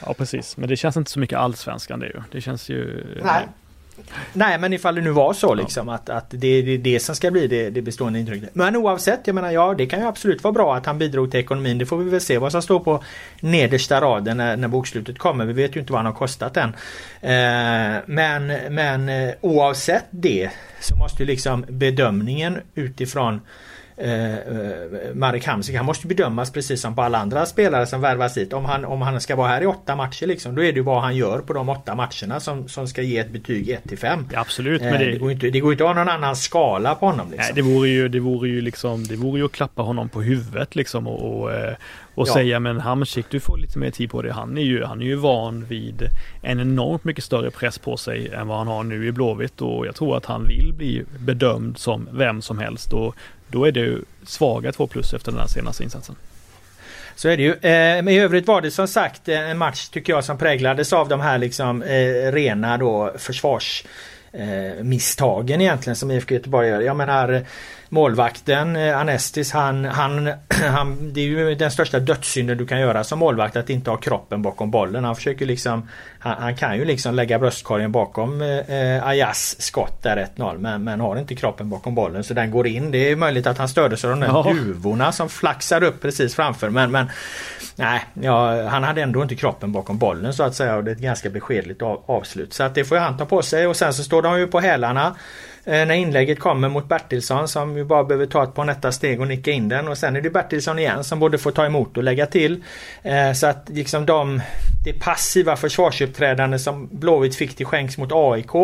Ja 0.07 0.15
precis, 0.15 0.57
men 0.57 0.69
det 0.69 0.77
känns 0.77 0.97
inte 0.97 1.11
så 1.11 1.19
mycket 1.19 1.39
allsvenskan 1.39 2.01
det 2.01 2.07
ju. 2.07 2.23
Det 2.33 2.41
känns 2.41 2.69
ju... 2.69 3.05
Nej. 3.15 3.23
Nej 3.25 3.49
men 4.33 4.73
ifall 4.73 4.95
det 4.95 5.01
nu 5.01 5.11
var 5.11 5.33
så 5.33 5.55
liksom 5.55 5.89
ja. 5.89 5.95
att, 5.95 6.09
att 6.09 6.27
det 6.29 6.49
är 6.49 6.79
det 6.79 7.01
som 7.01 7.15
ska 7.15 7.31
bli 7.31 7.47
det, 7.47 7.71
det 7.71 7.83
bestående 7.83 8.19
intrycket. 8.19 8.55
Men 8.55 8.77
oavsett, 8.77 9.21
jag 9.25 9.35
menar 9.35 9.51
ja 9.51 9.75
det 9.75 9.87
kan 9.87 10.01
ju 10.01 10.07
absolut 10.07 10.45
vara 10.45 10.53
bra 10.53 10.77
att 10.77 10.87
han 10.87 10.99
bidrog 10.99 11.31
till 11.31 11.41
ekonomin. 11.41 11.79
Det 11.79 11.87
får 11.87 11.97
vi 11.97 12.11
väl 12.11 12.21
se 12.21 12.39
vad 12.39 12.53
som 12.53 12.63
står 12.63 12.81
på 12.81 13.05
nedersta 13.41 14.01
raden 14.01 14.37
när, 14.37 14.57
när 14.57 14.69
bokslutet 14.69 15.19
kommer. 15.19 15.45
Vi 15.45 15.53
vet 15.53 15.77
ju 15.77 15.81
inte 15.81 15.93
vad 15.93 15.99
han 15.99 16.07
har 16.07 16.19
kostat 16.19 16.57
än. 16.57 16.69
Eh, 17.21 18.03
men, 18.07 18.47
men 18.71 19.09
eh, 19.09 19.35
oavsett 19.41 20.05
det 20.11 20.51
så 20.81 20.97
måste 20.97 21.23
ju 21.23 21.27
liksom 21.27 21.65
bedömningen 21.69 22.59
utifrån 22.75 23.41
eh, 23.99 24.35
eh 24.35 24.39
Marek 25.15 25.47
Hamsik. 25.47 25.77
Han 25.77 25.87
måste 25.87 26.07
bedömas 26.07 26.53
precis 26.53 26.81
som 26.81 26.95
på 26.95 27.03
alla 27.03 27.19
andra 27.19 27.47
spelare 27.47 27.87
som 27.87 28.01
värvas 28.01 28.37
hit. 28.37 28.53
Om 28.53 28.65
han, 28.65 28.85
om 28.85 29.03
han 29.03 29.21
ska 29.21 29.37
vara 29.37 29.49
här 29.49 29.63
i 29.63 29.67
åtta 29.67 29.97
matcher 29.97 30.27
liksom, 30.27 30.55
då 30.55 30.63
är 30.63 30.73
det 30.73 30.77
ju 30.77 30.83
vad 30.83 31.03
han 31.03 31.17
gör 31.17 31.39
på 31.39 31.53
de 31.53 31.69
åtta 31.69 31.95
matcherna 31.95 32.41
som, 32.41 32.69
som 32.69 32.89
ska 32.89 33.03
ge 33.03 33.19
ett 33.19 33.31
betyg 33.31 33.69
1 33.69 33.89
till 33.89 33.99
5. 33.99 34.29
Ja, 34.33 34.41
absolut. 34.41 34.83
Eh, 34.83 34.91
men 34.91 35.01
det... 35.01 35.11
det, 35.11 35.19
går 35.19 35.33
inte, 35.33 35.51
det 35.51 35.61
går 35.61 35.73
inte 35.73 35.85
att 35.85 35.97
ha 35.97 36.05
någon 36.05 36.15
annan 36.15 36.37
skala 36.37 36.95
på 36.95 37.07
honom. 37.07 37.31
Liksom. 37.31 37.55
Nej, 37.55 37.65
det 37.65 37.75
vore 37.75 37.89
ju, 37.89 38.09
det 38.09 38.21
vore 38.21 38.49
ju 38.49 38.61
liksom, 38.61 39.07
det 39.07 39.17
vore 39.17 39.39
ju 39.39 39.45
att 39.45 39.53
klappa 39.53 39.83
honom 39.83 40.09
på 40.09 40.23
huvudet 40.23 40.77
liksom 40.77 41.07
och, 41.07 41.41
och 41.41 41.53
eh, 41.53 41.75
och 42.19 42.29
ja. 42.29 42.33
säga 42.33 42.61
men 42.61 42.81
Hamsik 42.81 43.27
du 43.31 43.41
får 43.41 43.59
lite 43.59 43.79
mer 43.79 43.91
tid 43.91 44.11
på 44.11 44.23
det. 44.23 44.33
Han 44.33 44.59
är 44.59 44.63
ju, 44.63 44.85
han 44.85 45.01
är 45.01 45.07
ju 45.07 45.15
van 45.15 45.65
vid 45.65 46.09
en 46.43 46.61
enormt 46.61 47.05
mycket 47.05 47.25
större 47.25 47.51
press 47.51 47.79
på 47.79 47.97
sig 47.97 48.29
än 48.29 48.49
vad 48.49 48.59
han 48.59 48.67
har 48.67 48.85
nu 48.85 49.07
i 49.07 49.13
Blåvitt 49.13 49.61
och 49.61 49.87
jag 49.87 49.95
tror 49.95 50.17
att 50.17 50.25
han 50.25 50.47
vill 50.47 50.73
bli 50.73 51.05
bedömd 51.19 51.79
som 51.79 52.09
vem 52.13 52.43
som 52.43 52.59
helst 52.59 52.93
och 52.93 53.15
då 53.49 53.65
är 53.65 53.73
det 53.73 53.81
ju 53.81 54.03
svaga 54.27 54.73
2 54.73 54.87
plus 54.87 55.15
efter 55.15 55.33
den 55.33 55.41
här 55.41 55.49
senaste 55.49 55.83
insatsen. 55.83 56.17
Så 57.15 57.29
är 57.29 57.37
det 57.37 57.43
ju. 57.43 57.53
Eh, 57.53 58.03
men 58.03 58.09
i 58.09 58.19
övrigt 58.19 58.47
var 58.47 58.61
det 58.61 58.71
som 58.71 58.89
sagt 58.89 59.29
eh, 59.29 59.51
en 59.51 59.59
match 59.59 59.89
tycker 59.89 60.13
jag 60.13 60.25
som 60.25 60.39
präglades 60.39 60.93
av 60.93 61.09
de 61.09 61.21
här 61.21 61.39
liksom 61.39 61.83
eh, 61.83 62.33
rena 62.33 62.79
då 62.79 63.13
försvarsmisstagen 63.19 65.61
eh, 65.61 65.67
egentligen 65.67 65.97
som 65.97 66.11
IFK 66.11 66.35
Göteborg 66.35 66.69
gör. 66.69 66.81
Jag 66.81 66.97
menar 66.97 67.45
målvakten 67.89 68.77
eh, 68.77 68.99
Anestis 68.99 69.53
han, 69.53 69.85
han, 69.85 70.27
han, 70.49 71.13
det 71.13 71.21
är 71.21 71.25
ju 71.25 71.55
den 71.55 71.71
största 71.71 71.99
dödssynden 71.99 72.59
du 72.59 72.67
kan 72.67 72.81
göra 72.81 73.05
som 73.05 73.19
målvakt 73.19 73.57
att 73.57 73.71
inte 73.71 73.91
ha 73.91 73.97
kroppen 73.97 74.43
bakom 74.43 74.71
bollen. 74.71 75.05
Han 75.05 75.17
försöker 75.17 75.47
liksom 75.47 75.89
Han, 76.19 76.37
han 76.39 76.57
kan 76.57 76.77
ju 76.77 76.85
liksom 76.85 77.15
lägga 77.15 77.39
bröstkorgen 77.39 77.93
bakom 77.93 78.43
eh, 78.43 79.07
Ayas 79.07 79.63
skott 79.63 80.03
där 80.03 80.29
1-0 80.37 80.59
men, 80.59 80.85
men 80.85 81.01
har 81.01 81.17
inte 81.17 81.35
kroppen 81.35 81.71
bakom 81.71 81.95
bollen 81.95 82.25
så 82.25 82.35
den 82.35 82.51
går 82.51 82.67
in. 82.67 82.91
Det 82.91 83.11
är 83.11 83.17
möjligt 83.17 83.47
att 83.47 83.59
han 83.59 83.69
störde 83.69 83.97
sig 83.97 84.11
av 84.11 84.21
de 84.21 84.27
där 84.27 84.33
ja. 84.33 84.53
duvorna 84.53 85.13
som 85.13 85.29
flaxar 85.29 85.83
upp 85.83 86.03
precis 86.03 86.35
framför 86.35 86.71
men, 86.71 86.91
men 86.91 87.11
Nej, 87.77 88.05
ja, 88.15 88.69
han 88.69 88.85
hade 88.85 89.03
ändå 89.03 89.23
inte 89.23 89.35
kroppen 89.35 89.73
bakom 89.73 89.99
bollen 89.99 90.33
så 90.33 90.43
att 90.43 90.55
säga 90.55 90.77
och 90.77 90.85
det 90.85 90.91
är 90.91 90.95
ett 90.95 91.01
ganska 91.01 91.31
beskedligt 91.31 91.83
av, 91.83 92.03
avslut. 92.07 92.53
Så 92.53 92.63
att 92.63 92.75
det 92.75 92.85
får 92.85 92.97
han 92.97 93.17
ta 93.17 93.27
på 93.27 93.43
sig 93.43 93.67
och 93.67 93.77
sen 93.77 93.95
så 93.95 94.05
står 94.05 94.23
de 94.23 94.39
ju 94.39 94.47
på 94.47 94.61
hälarna 94.61 95.15
Eh, 95.58 95.58
Eh, 95.69 95.87
när 95.87 95.95
inlägget 95.95 96.39
kommer 96.39 96.69
mot 96.69 96.89
Bertilsson 96.89 97.49
som 97.49 97.77
ju 97.77 97.85
bara 97.85 98.05
behöver 98.05 98.27
ta 98.27 98.45
ett 98.45 98.55
par 98.55 98.65
nätta 98.65 98.93
steg 98.93 99.21
och 99.21 99.29
nicka 99.29 99.51
in 99.51 99.69
den 99.69 99.89
och 99.89 99.99
sen 99.99 100.17
är 100.17 100.21
det 100.21 100.31
Bertilsson 100.31 100.79
igen 100.79 101.05
som 101.05 101.21
både 101.21 101.39
får 101.39 101.51
ta 101.51 101.67
emot 101.67 101.97
och 101.97 102.03
lägga 102.03 102.27
till. 102.27 102.65
Eh, 103.03 103.33
så 103.33 103.47
att 103.47 103.69
liksom 103.69 104.07
de 104.07 104.41
det 104.85 104.93
passiva 104.93 105.57
försvarsuppträdande 105.57 106.59
som 106.59 106.89
Blåvitt 106.93 107.37
fick 107.37 107.57
till 107.57 107.67
skänks 107.67 107.99
mot 107.99 108.13
AIK 108.13 108.55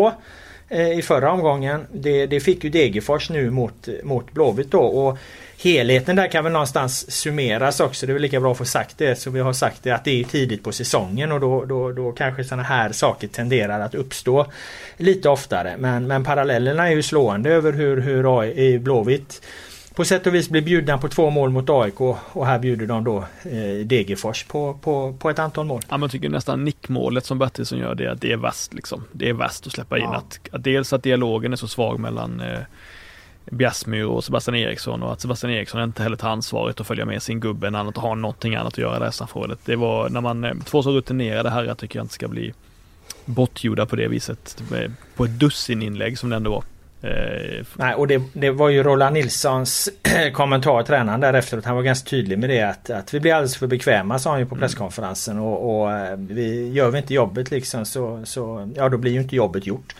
eh, 0.69 0.99
i 0.99 1.01
förra 1.01 1.31
omgången. 1.31 1.87
Det, 1.91 2.25
det 2.25 2.39
fick 2.39 2.63
ju 2.63 2.69
Degerfors 2.69 3.29
nu 3.29 3.49
mot, 3.49 3.87
mot 4.03 4.31
Blåvitt 4.31 4.71
då. 4.71 4.81
Och 4.81 5.17
helheten 5.57 6.15
där 6.15 6.27
kan 6.27 6.43
väl 6.43 6.53
någonstans 6.53 7.11
summeras 7.11 7.79
också. 7.79 8.05
Det 8.05 8.11
är 8.11 8.13
väl 8.13 8.21
lika 8.21 8.39
bra 8.39 8.51
att 8.51 8.57
få 8.57 8.65
sagt 8.65 8.97
det 8.97 9.15
så 9.15 9.29
vi 9.29 9.39
har 9.39 9.53
sagt 9.53 9.83
det 9.83 9.91
att 9.91 10.03
det 10.03 10.19
är 10.19 10.23
tidigt 10.23 10.63
på 10.63 10.71
säsongen 10.71 11.31
och 11.31 11.39
då, 11.39 11.65
då, 11.65 11.91
då 11.91 12.11
kanske 12.11 12.43
sådana 12.43 12.63
här 12.63 12.91
saker 12.91 13.27
tenderar 13.27 13.79
att 13.79 13.95
uppstå 13.95 14.45
lite 14.97 15.29
oftare. 15.29 15.75
Men, 15.77 16.07
men 16.07 16.23
parallellerna 16.23 16.87
är 16.87 16.91
ju 16.91 17.03
slående 17.03 17.49
över 17.49 17.73
hur, 17.73 18.01
hur 18.01 18.39
AI, 18.39 18.79
Blåvitt 18.79 19.41
på 19.95 20.05
sätt 20.05 20.27
och 20.27 20.35
vis 20.35 20.49
blir 20.49 20.61
bjudna 20.61 20.97
på 20.97 21.07
två 21.07 21.29
mål 21.29 21.49
mot 21.49 21.69
AIK 21.69 22.01
och 22.01 22.45
här 22.45 22.59
bjuder 22.59 22.85
de 22.85 23.03
då 23.03 23.17
eh, 23.43 23.85
Degerfors 23.85 24.43
på, 24.43 24.73
på, 24.81 25.15
på 25.19 25.29
ett 25.29 25.39
antal 25.39 25.65
mål. 25.65 25.81
Ja 25.89 25.97
man 25.97 26.09
tycker 26.09 26.29
nästan 26.29 26.63
nickmålet 26.63 27.25
som 27.25 27.39
Bertilsson 27.39 27.79
gör 27.79 27.95
det, 27.95 28.17
det 28.21 28.31
är 28.31 28.37
värst 28.37 28.73
liksom. 28.73 29.03
Det 29.11 29.29
är 29.29 29.33
värst 29.33 29.67
att 29.67 29.73
släppa 29.73 29.97
in 29.97 30.03
ja. 30.03 30.15
att, 30.15 30.39
att, 30.51 30.63
dels 30.63 30.93
att 30.93 31.03
dialogen 31.03 31.53
är 31.53 31.57
så 31.57 31.67
svag 31.67 31.99
mellan 31.99 32.39
eh, 32.39 32.59
Bjärsmyr 33.51 34.03
och 34.03 34.23
Sebastian 34.23 34.55
Eriksson 34.55 35.03
och 35.03 35.13
att 35.13 35.21
Sebastian 35.21 35.53
Eriksson 35.53 35.83
inte 35.83 36.03
heller 36.03 36.17
tar 36.17 36.29
ansvaret 36.29 36.81
att 36.81 36.87
följa 36.87 37.05
med 37.05 37.21
sin 37.23 37.39
gubbe 37.39 37.69
när 37.69 37.77
han 37.79 37.87
inte 37.87 37.99
har 37.99 38.15
någonting 38.15 38.55
annat 38.55 38.73
att 38.73 38.77
göra 38.77 38.99
där 38.99 39.09
i 39.09 39.11
straffområdet. 39.11 39.59
Det 39.65 39.75
var 39.75 40.09
när 40.09 40.21
man, 40.21 40.43
eh, 40.43 40.53
två 40.65 40.83
så 40.83 40.91
rutinerade 40.91 41.49
herrar 41.49 41.75
tycker 41.75 41.99
jag 41.99 42.03
inte 42.03 42.13
ska 42.13 42.27
bli 42.27 42.53
bortgjorda 43.25 43.85
på 43.85 43.95
det 43.95 44.07
viset. 44.07 44.63
På 45.15 45.25
ett 45.25 45.39
dussin 45.39 45.81
inlägg 45.81 46.19
som 46.19 46.29
det 46.29 46.35
ändå 46.35 46.51
var. 46.51 46.63
Eh, 47.05 47.65
Nej 47.73 47.95
och 47.95 48.07
det, 48.07 48.21
det, 48.33 48.51
var 48.51 48.69
ju 48.69 48.83
Roland 48.83 49.13
Nilssons 49.13 49.89
kommentar 50.33 50.83
tränaren 50.83 51.19
där 51.19 51.33
efteråt. 51.33 51.65
Han 51.65 51.75
var 51.75 51.83
ganska 51.83 52.09
tydlig 52.09 52.39
med 52.39 52.49
det 52.49 52.61
att, 52.61 52.89
att 52.89 53.13
vi 53.13 53.19
blir 53.19 53.33
alldeles 53.33 53.57
för 53.57 53.67
bekväma 53.67 54.19
sa 54.19 54.29
han 54.29 54.39
ju 54.39 54.45
på 54.45 54.55
mm. 54.55 54.61
presskonferensen 54.61 55.39
och, 55.39 55.81
och 55.81 55.91
eh, 55.91 56.17
vi 56.17 56.71
gör 56.71 56.91
vi 56.91 56.97
inte 56.97 57.13
jobbet 57.13 57.51
liksom 57.51 57.85
så, 57.85 58.21
så 58.23 58.71
ja 58.75 58.89
då 58.89 58.97
blir 58.97 59.11
ju 59.11 59.21
inte 59.21 59.35
jobbet 59.35 59.67
gjort. 59.67 59.95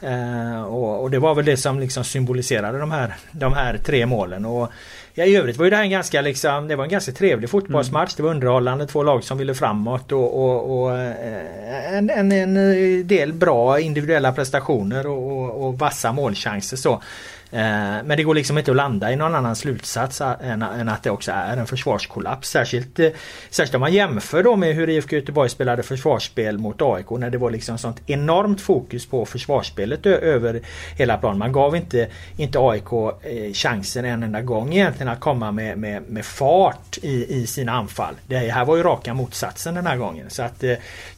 Eh, 0.00 0.62
och, 0.62 1.02
och, 1.02 1.10
det 1.10 1.18
var 1.18 1.34
väl 1.34 1.44
det 1.44 1.56
som 1.56 1.80
liksom 1.80 2.04
symboliserade 2.04 2.78
de 2.78 2.90
här, 2.90 3.14
de 3.32 3.52
här 3.52 3.78
tre 3.84 4.06
målen. 4.06 4.44
Och 4.44 4.72
Ja, 5.18 5.24
I 5.24 5.36
övrigt 5.36 5.56
var 5.56 5.64
ju 5.64 5.70
det 5.70 5.76
här 5.76 5.82
en 5.82 5.90
ganska 5.90 6.20
liksom, 6.20 6.68
det 6.68 6.76
var 6.76 6.84
en 6.84 6.90
ganska 6.90 7.12
trevlig 7.12 7.50
fotbollsmatch. 7.50 8.10
Mm. 8.10 8.16
Det 8.16 8.22
var 8.22 8.30
underhållande, 8.30 8.86
två 8.86 9.02
lag 9.02 9.24
som 9.24 9.38
ville 9.38 9.54
framåt 9.54 10.12
och, 10.12 10.44
och, 10.44 10.82
och 10.82 10.98
eh, 10.98 11.94
en, 11.94 12.10
en, 12.10 12.32
en, 12.32 13.06
del 13.06 13.32
bra 13.32 13.80
individuella 13.80 14.32
prestationer 14.32 15.06
och, 15.06 15.32
och, 15.32 15.66
och 15.66 15.78
vassa 15.78 16.12
målchanser 16.12 16.76
så. 16.76 17.02
Eh, 17.50 17.60
men 18.04 18.16
det 18.16 18.22
går 18.22 18.34
liksom 18.34 18.58
inte 18.58 18.70
att 18.70 18.76
landa 18.76 19.12
i 19.12 19.16
någon 19.16 19.34
annan 19.34 19.56
slutsats 19.56 20.20
än, 20.20 20.88
att 20.88 21.02
det 21.02 21.10
också 21.10 21.32
är 21.32 21.56
en 21.56 21.66
försvarskollaps. 21.66 22.50
Särskilt, 22.50 22.98
eh, 22.98 23.08
särskilt 23.50 23.74
om 23.74 23.80
man 23.80 23.92
jämför 23.92 24.42
då 24.42 24.56
med 24.56 24.74
hur 24.74 24.88
IFK 24.88 25.16
Göteborg 25.16 25.50
spelade 25.50 25.82
försvarsspel 25.82 26.58
mot 26.58 26.82
AIK 26.82 27.10
när 27.10 27.30
det 27.30 27.38
var 27.38 27.50
liksom 27.50 27.78
sånt 27.78 28.02
enormt 28.06 28.60
fokus 28.60 29.06
på 29.06 29.26
försvarsspelet 29.26 30.06
över 30.06 30.60
hela 30.96 31.18
planen. 31.18 31.38
Man 31.38 31.52
gav 31.52 31.76
inte, 31.76 32.08
inte 32.36 32.58
AIK 32.58 32.92
eh, 32.92 33.52
chansen 33.52 34.04
en 34.04 34.22
enda 34.22 34.40
gång 34.40 34.74
egentligen 34.74 35.08
att 35.08 35.20
komma 35.20 35.52
med, 35.52 35.78
med, 35.78 36.02
med 36.08 36.24
fart 36.24 36.98
i, 37.02 37.36
i 37.36 37.46
sina 37.46 37.72
anfall. 37.72 38.14
Det 38.26 38.38
här 38.38 38.64
var 38.64 38.76
ju 38.76 38.82
raka 38.82 39.14
motsatsen 39.14 39.74
den 39.74 39.86
här 39.86 39.96
gången. 39.96 40.30
Så 40.30 40.42
att 40.42 40.60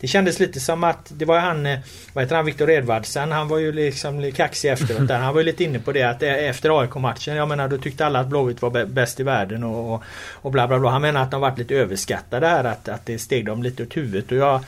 det 0.01 0.07
kändes 0.07 0.41
lite 0.41 0.61
som 0.61 0.85
att 0.85 1.07
det 1.09 1.25
var 1.25 1.39
han, 1.39 1.69
vad 2.13 2.25
heter 2.25 2.37
han, 2.37 2.45
Viktor 2.45 2.71
Edvardsen, 2.71 3.33
han 3.33 3.49
var 3.49 3.59
ju 3.59 3.73
liksom 3.73 4.33
kaxig 4.33 4.71
efteråt 4.71 5.09
där. 5.09 5.19
Han 5.19 5.35
var 5.35 5.41
ju 5.41 5.47
lite 5.47 5.65
inne 5.65 5.79
på 5.79 5.93
det 5.93 6.03
att 6.03 6.20
efter 6.23 6.81
AIK-matchen, 6.81 7.37
jag 7.37 7.49
menar 7.49 7.69
då 7.69 7.79
tyckte 7.79 8.07
alla 8.07 8.21
att 8.21 8.27
Blåvitt 8.27 8.63
var 8.63 8.85
bäst 8.85 9.21
i 9.21 9.23
världen 9.23 9.65
och, 9.65 10.03
och 10.33 10.51
bla 10.51 10.69
bla 10.69 10.79
bla. 10.79 10.91
Han 10.91 11.03
menar 11.03 11.23
att 11.23 11.31
de 11.31 11.41
varit 11.41 11.59
lite 11.59 11.75
överskattade 11.75 12.47
här, 12.47 12.65
att, 12.65 12.89
att 12.89 13.07
det 13.07 13.19
steg 13.19 13.47
dem 13.47 13.63
lite 13.63 13.83
åt 13.83 13.97
huvudet. 13.97 14.33
Och 14.33 14.39
jag, 14.39 14.61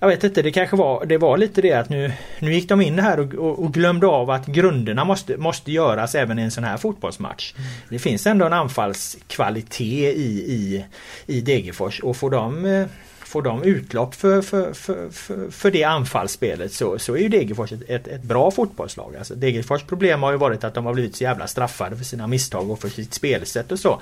jag 0.00 0.08
vet 0.08 0.24
inte, 0.24 0.42
det 0.42 0.50
kanske 0.50 0.76
var, 0.76 1.04
det 1.04 1.18
var 1.18 1.36
lite 1.36 1.62
det 1.62 1.72
att 1.72 1.88
nu, 1.88 2.12
nu 2.38 2.54
gick 2.54 2.68
de 2.68 2.80
in 2.80 2.98
här 2.98 3.20
och, 3.20 3.34
och, 3.34 3.64
och 3.64 3.74
glömde 3.74 4.06
av 4.06 4.30
att 4.30 4.46
grunderna 4.46 5.04
måste, 5.04 5.36
måste 5.36 5.72
göras 5.72 6.14
även 6.14 6.38
i 6.38 6.42
en 6.42 6.50
sån 6.50 6.64
här 6.64 6.76
fotbollsmatch. 6.76 7.54
Mm. 7.56 7.68
Det 7.88 7.98
finns 7.98 8.26
ändå 8.26 8.46
en 8.46 8.52
anfallskvalitet 8.52 10.14
i, 10.16 10.26
i, 10.26 10.84
i 11.26 11.40
Degerfors 11.40 12.00
och 12.00 12.16
får 12.16 12.30
de 12.30 12.64
eh, 12.64 12.86
får 13.28 13.42
de 13.42 13.62
utlopp 13.62 14.14
för, 14.14 14.42
för, 14.42 14.72
för, 14.72 15.10
för, 15.10 15.50
för 15.50 15.70
det 15.70 15.84
anfallsspelet 15.84 16.72
så, 16.72 16.98
så 16.98 17.14
är 17.14 17.18
ju 17.20 17.28
Degerfors 17.28 17.72
ett, 17.72 17.82
ett, 17.88 18.08
ett, 18.08 18.22
bra 18.22 18.50
fotbollslag. 18.50 19.16
Alltså 19.16 19.34
Degerfors 19.34 19.82
problem 19.82 20.22
har 20.22 20.30
ju 20.32 20.38
varit 20.38 20.64
att 20.64 20.74
de 20.74 20.86
har 20.86 20.94
blivit 20.94 21.16
så 21.16 21.24
jävla 21.24 21.46
straffade 21.46 21.96
för 21.96 22.04
sina 22.04 22.26
misstag 22.26 22.70
och 22.70 22.80
för 22.80 22.88
sitt 22.88 23.14
spelsätt 23.14 23.72
och 23.72 23.78
så. 23.78 24.00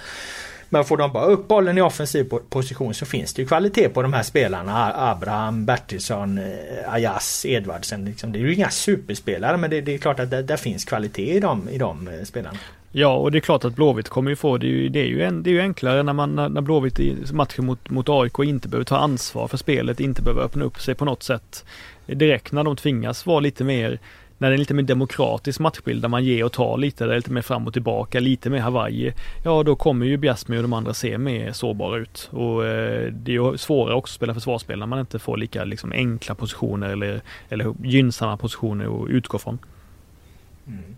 Men 0.68 0.84
får 0.84 0.96
de 0.96 1.12
bara 1.12 1.24
upp 1.24 1.48
bollen 1.48 1.78
i 1.78 1.80
offensiv 1.80 2.24
position 2.48 2.94
så 2.94 3.06
finns 3.06 3.34
det 3.34 3.42
ju 3.42 3.48
kvalitet 3.48 3.88
på 3.88 4.02
de 4.02 4.12
här 4.12 4.22
spelarna. 4.22 4.92
Abraham, 4.94 5.64
Bertilsson, 5.64 6.38
eh, 6.38 6.92
Ajas, 6.92 7.46
Edvardsen. 7.46 8.04
Liksom. 8.04 8.32
Det 8.32 8.38
är 8.38 8.40
ju 8.40 8.54
inga 8.54 8.70
superspelare 8.70 9.56
men 9.56 9.70
det, 9.70 9.80
det 9.80 9.94
är 9.94 9.98
klart 9.98 10.20
att 10.20 10.30
det, 10.30 10.42
det, 10.42 10.56
finns 10.56 10.84
kvalitet 10.84 11.36
i 11.36 11.40
de, 11.40 11.68
i 11.68 11.78
de 11.78 12.08
eh, 12.08 12.22
spelarna. 12.24 12.58
Ja 12.92 13.16
och 13.16 13.32
det 13.32 13.38
är 13.38 13.40
klart 13.40 13.64
att 13.64 13.76
Blåvitt 13.76 14.08
kommer 14.08 14.30
ju 14.30 14.36
få, 14.36 14.58
det 14.58 14.66
är 14.66 14.70
ju, 14.70 14.88
det 14.88 15.00
är 15.00 15.06
ju, 15.06 15.22
en, 15.22 15.42
det 15.42 15.50
är 15.50 15.52
ju 15.52 15.60
enklare 15.60 16.02
när 16.02 16.12
man 16.12 16.34
när 16.34 16.60
Blåvitt 16.60 17.00
i 17.00 17.16
matchen 17.32 17.66
mot, 17.66 17.90
mot 17.90 18.08
AIK 18.08 18.38
inte 18.38 18.68
behöver 18.68 18.84
ta 18.84 18.96
ansvar 18.96 19.48
för 19.48 19.56
spelet, 19.56 20.00
inte 20.00 20.22
behöver 20.22 20.42
öppna 20.42 20.64
upp 20.64 20.80
sig 20.80 20.94
på 20.94 21.04
något 21.04 21.22
sätt 21.22 21.64
direkt 22.06 22.52
när 22.52 22.64
de 22.64 22.76
tvingas 22.76 23.26
vara 23.26 23.40
lite 23.40 23.64
mer 23.64 23.98
när 24.39 24.49
det 24.51 24.57
är 24.57 24.59
lite 24.59 24.74
mer 24.74 24.82
demokratisk 24.82 25.61
matchbild 25.61 26.03
där 26.03 26.09
man 26.09 26.24
ger 26.24 26.45
och 26.45 26.53
tar 26.53 26.78
lite, 26.78 27.05
där 27.05 27.09
det 27.09 27.14
är 27.14 27.18
lite 27.18 27.32
mer 27.32 27.43
fram 27.43 27.66
och 27.66 27.72
tillbaka, 27.72 28.20
lite 28.20 28.51
mer 28.51 28.59
Hawaii. 28.59 29.12
Ja 29.45 29.62
då 29.62 29.76
kommer 29.76 30.07
ju 30.07 30.16
Biasmi 30.16 30.59
och 30.59 30.62
de 30.62 30.72
andra 30.72 30.95
se 30.95 31.18
mer 31.18 31.53
sårbara 31.53 31.99
ut. 31.99 32.28
Och 32.32 32.66
eh, 32.66 33.12
det 33.12 33.30
är 33.30 33.34
ju 33.34 33.57
svårare 33.57 33.95
också 33.95 34.12
att 34.12 34.16
spela 34.16 34.34
försvarsspel 34.34 34.78
när 34.78 34.87
man 34.87 35.01
inte 35.01 35.18
får 35.18 35.37
lika 35.37 35.64
liksom, 35.64 35.93
enkla 35.93 36.34
positioner 36.34 36.89
eller, 36.89 37.20
eller 37.49 37.74
gynnsamma 37.82 38.37
positioner 38.37 39.05
att 39.05 39.11
utgå 39.11 39.39
från. 39.39 39.59
Mm. 40.66 40.97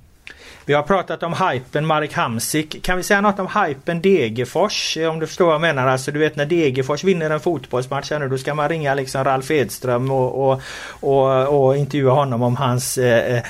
Vi 0.68 0.74
har 0.74 0.82
pratat 0.82 1.22
om 1.22 1.34
hypen 1.50 1.86
Marek 1.86 2.12
Hamsik. 2.12 2.82
Kan 2.82 2.96
vi 2.96 3.02
säga 3.02 3.20
något 3.20 3.38
om 3.38 3.48
hypen 3.54 4.02
Degerfors? 4.02 4.96
Eh, 4.96 5.10
om 5.10 5.18
du 5.18 5.26
förstår 5.26 5.44
vad 5.44 5.54
jag 5.54 5.60
menar. 5.60 5.86
Alltså 5.86 6.12
du 6.12 6.18
vet 6.18 6.36
när 6.36 6.46
Degerfors 6.46 7.04
vinner 7.04 7.30
en 7.30 7.40
fotbollsmatch 7.40 8.10
här 8.10 8.18
nu 8.18 8.28
då 8.28 8.38
ska 8.38 8.54
man 8.54 8.68
ringa 8.68 8.94
liksom 8.94 9.24
Ralf 9.24 9.50
Edström 9.50 10.10
och, 10.10 10.50
och, 10.50 10.62
och, 10.90 11.64
och 11.66 11.76
intervjua 11.76 12.12
honom 12.12 12.42
om 12.42 12.56
hans 12.56 12.98
eh, 12.98 13.36
eh 13.36 13.42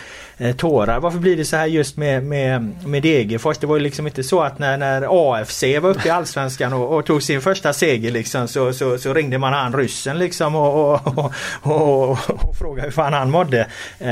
tårar. 0.56 1.00
Varför 1.00 1.18
blir 1.18 1.36
det 1.36 1.44
så 1.44 1.56
här 1.56 1.66
just 1.66 1.96
med, 1.96 2.24
med, 2.24 2.74
med 2.86 3.02
Degerfors? 3.02 3.58
Det 3.58 3.66
var 3.66 3.76
ju 3.76 3.82
liksom 3.82 4.06
inte 4.06 4.22
så 4.22 4.40
att 4.40 4.58
när, 4.58 4.76
när 4.76 5.32
AFC 5.34 5.62
var 5.80 5.90
uppe 5.90 6.08
i 6.08 6.10
Allsvenskan 6.10 6.72
och, 6.72 6.96
och 6.96 7.06
tog 7.06 7.22
sin 7.22 7.40
första 7.40 7.72
seger 7.72 8.10
liksom 8.10 8.48
så, 8.48 8.72
så, 8.72 8.98
så 8.98 9.14
ringde 9.14 9.38
man 9.38 9.52
han 9.52 9.72
ryssen 9.72 10.18
liksom 10.18 10.54
och, 10.54 10.94
och, 11.06 11.32
och, 11.62 12.10
och, 12.10 12.56
frågade 12.58 12.82
hur 12.82 12.92
fan 12.92 13.12
han 13.12 13.30
mådde. 13.30 13.60
Eh, 13.98 14.10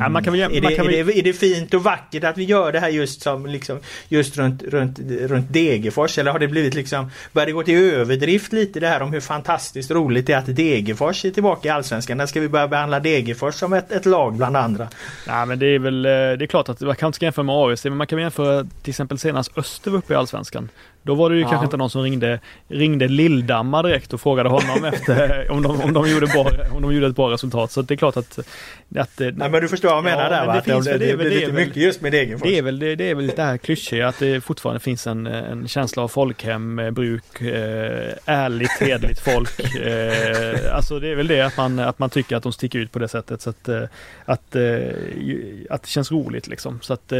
ja, 0.00 0.08
man 0.08 0.24
kan 0.24 0.32
väl, 0.32 0.42
är, 0.42 0.60
det, 0.60 0.76
kan 0.76 0.86
är, 0.86 1.04
det, 1.04 1.18
är 1.18 1.22
det 1.22 1.32
fint 1.32 1.74
och 1.74 1.82
vackert 1.82 2.24
att 2.24 2.38
vi 2.38 2.44
gör 2.44 2.72
det 2.72 2.80
här 2.80 2.88
just 2.88 3.22
som 3.22 3.46
liksom 3.46 3.78
just 4.08 4.36
runt, 4.36 4.62
runt, 4.62 4.98
runt 5.20 5.52
Degerfors 5.52 6.18
eller 6.18 6.30
har 6.30 6.38
det 6.38 6.48
blivit 6.48 6.74
liksom 6.74 7.10
börjar 7.32 7.46
det 7.46 7.52
gå 7.52 7.62
till 7.62 7.78
överdrift 7.78 8.52
lite 8.52 8.80
det 8.80 8.88
här 8.88 9.02
om 9.02 9.12
hur 9.12 9.20
fantastiskt 9.20 9.90
roligt 9.90 10.26
det 10.26 10.32
är 10.32 10.38
att 10.38 10.56
Degerfors 10.56 11.24
är 11.24 11.30
tillbaka 11.30 11.68
i 11.68 11.70
Allsvenskan? 11.70 12.16
När 12.16 12.26
ska 12.26 12.40
vi 12.40 12.48
börja 12.48 12.68
behandla 12.68 13.00
Degerfors 13.00 13.54
som 13.54 13.72
ett, 13.72 13.92
ett 13.92 14.06
lag 14.06 14.34
bland 14.34 14.56
andra? 14.56 14.88
Ja, 15.26 15.44
men 15.44 15.59
det 15.60 15.66
är 15.66 15.78
väl, 15.78 16.04
eh, 16.04 16.10
det 16.10 16.44
är 16.44 16.46
klart 16.46 16.68
att 16.68 16.80
man 16.80 16.96
kan 16.96 17.06
inte 17.06 17.24
jämföra 17.24 17.42
med 17.42 17.54
AFC, 17.54 17.84
men 17.84 17.96
man 17.96 18.06
kan 18.06 18.18
jämföra 18.18 18.64
till 18.64 18.90
exempel 18.90 19.18
senast 19.18 19.58
Öster 19.58 19.90
var 19.90 19.98
uppe 19.98 20.12
i 20.12 20.16
Allsvenskan. 20.16 20.68
Då 21.02 21.14
var 21.14 21.30
det 21.30 21.36
ju 21.36 21.42
ja. 21.42 21.48
kanske 21.48 21.64
inte 21.64 21.76
någon 21.76 21.90
som 21.90 22.02
ringde, 22.02 22.40
ringde 22.68 23.08
Lilldammar 23.08 23.82
direkt 23.82 24.12
och 24.12 24.20
frågade 24.20 24.48
honom 24.48 24.84
efter 24.84 25.50
om 25.50 25.62
de, 25.62 25.80
om, 25.80 25.92
de 25.92 26.10
gjorde 26.10 26.26
bra, 26.26 26.50
om 26.70 26.82
de 26.82 26.94
gjorde 26.94 27.06
ett 27.06 27.16
bra 27.16 27.30
resultat. 27.30 27.70
Så 27.70 27.82
det 27.82 27.94
är 27.94 27.96
klart 27.96 28.16
att... 28.16 28.38
att 28.96 29.18
Nej 29.18 29.32
men 29.36 29.52
du 29.52 29.68
förstår 29.68 29.88
vad 29.88 29.96
jag 29.96 30.04
menar 30.04 30.22
ja, 30.22 30.28
där 30.28 30.46
va? 30.46 30.54
Det, 30.54 30.62
finns, 30.62 30.84
det, 30.84 30.98
det, 30.98 31.06
det, 31.06 31.16
blir 31.16 31.30
lite 31.30 31.52
mycket 31.52 31.76
just 31.76 32.00
med 32.00 32.12
Degerfors. 32.12 32.48
Det 32.48 32.58
är 32.58 32.62
väl 32.62 32.78
det, 32.78 32.96
det, 32.96 33.10
är 33.10 33.14
väl 33.14 33.26
det 33.36 33.42
här 33.42 33.58
klyschiga 33.58 34.08
att 34.08 34.18
det 34.18 34.40
fortfarande 34.40 34.80
finns 34.80 35.06
en, 35.06 35.26
en 35.26 35.68
känsla 35.68 36.02
av 36.02 36.08
folkhem, 36.08 36.78
eh, 36.78 36.90
bruk, 36.90 37.40
eh, 37.40 38.12
ärligt, 38.24 38.80
hederligt 38.80 39.20
folk. 39.20 39.60
Eh, 39.76 40.74
alltså 40.74 40.98
det 40.98 41.08
är 41.08 41.14
väl 41.14 41.26
det 41.26 41.40
att 41.40 41.56
man, 41.56 41.78
att 41.78 41.98
man 41.98 42.10
tycker 42.10 42.36
att 42.36 42.42
de 42.42 42.52
sticker 42.52 42.78
ut 42.78 42.92
på 42.92 42.98
det 42.98 43.08
sättet. 43.08 43.42
Så 43.42 43.50
att, 43.50 43.68
eh, 43.68 43.82
att, 44.24 44.56
att 45.70 45.82
det 45.82 45.88
känns 45.88 46.12
roligt 46.12 46.48
liksom. 46.48 46.78
Så 46.82 46.92
att 46.92 47.12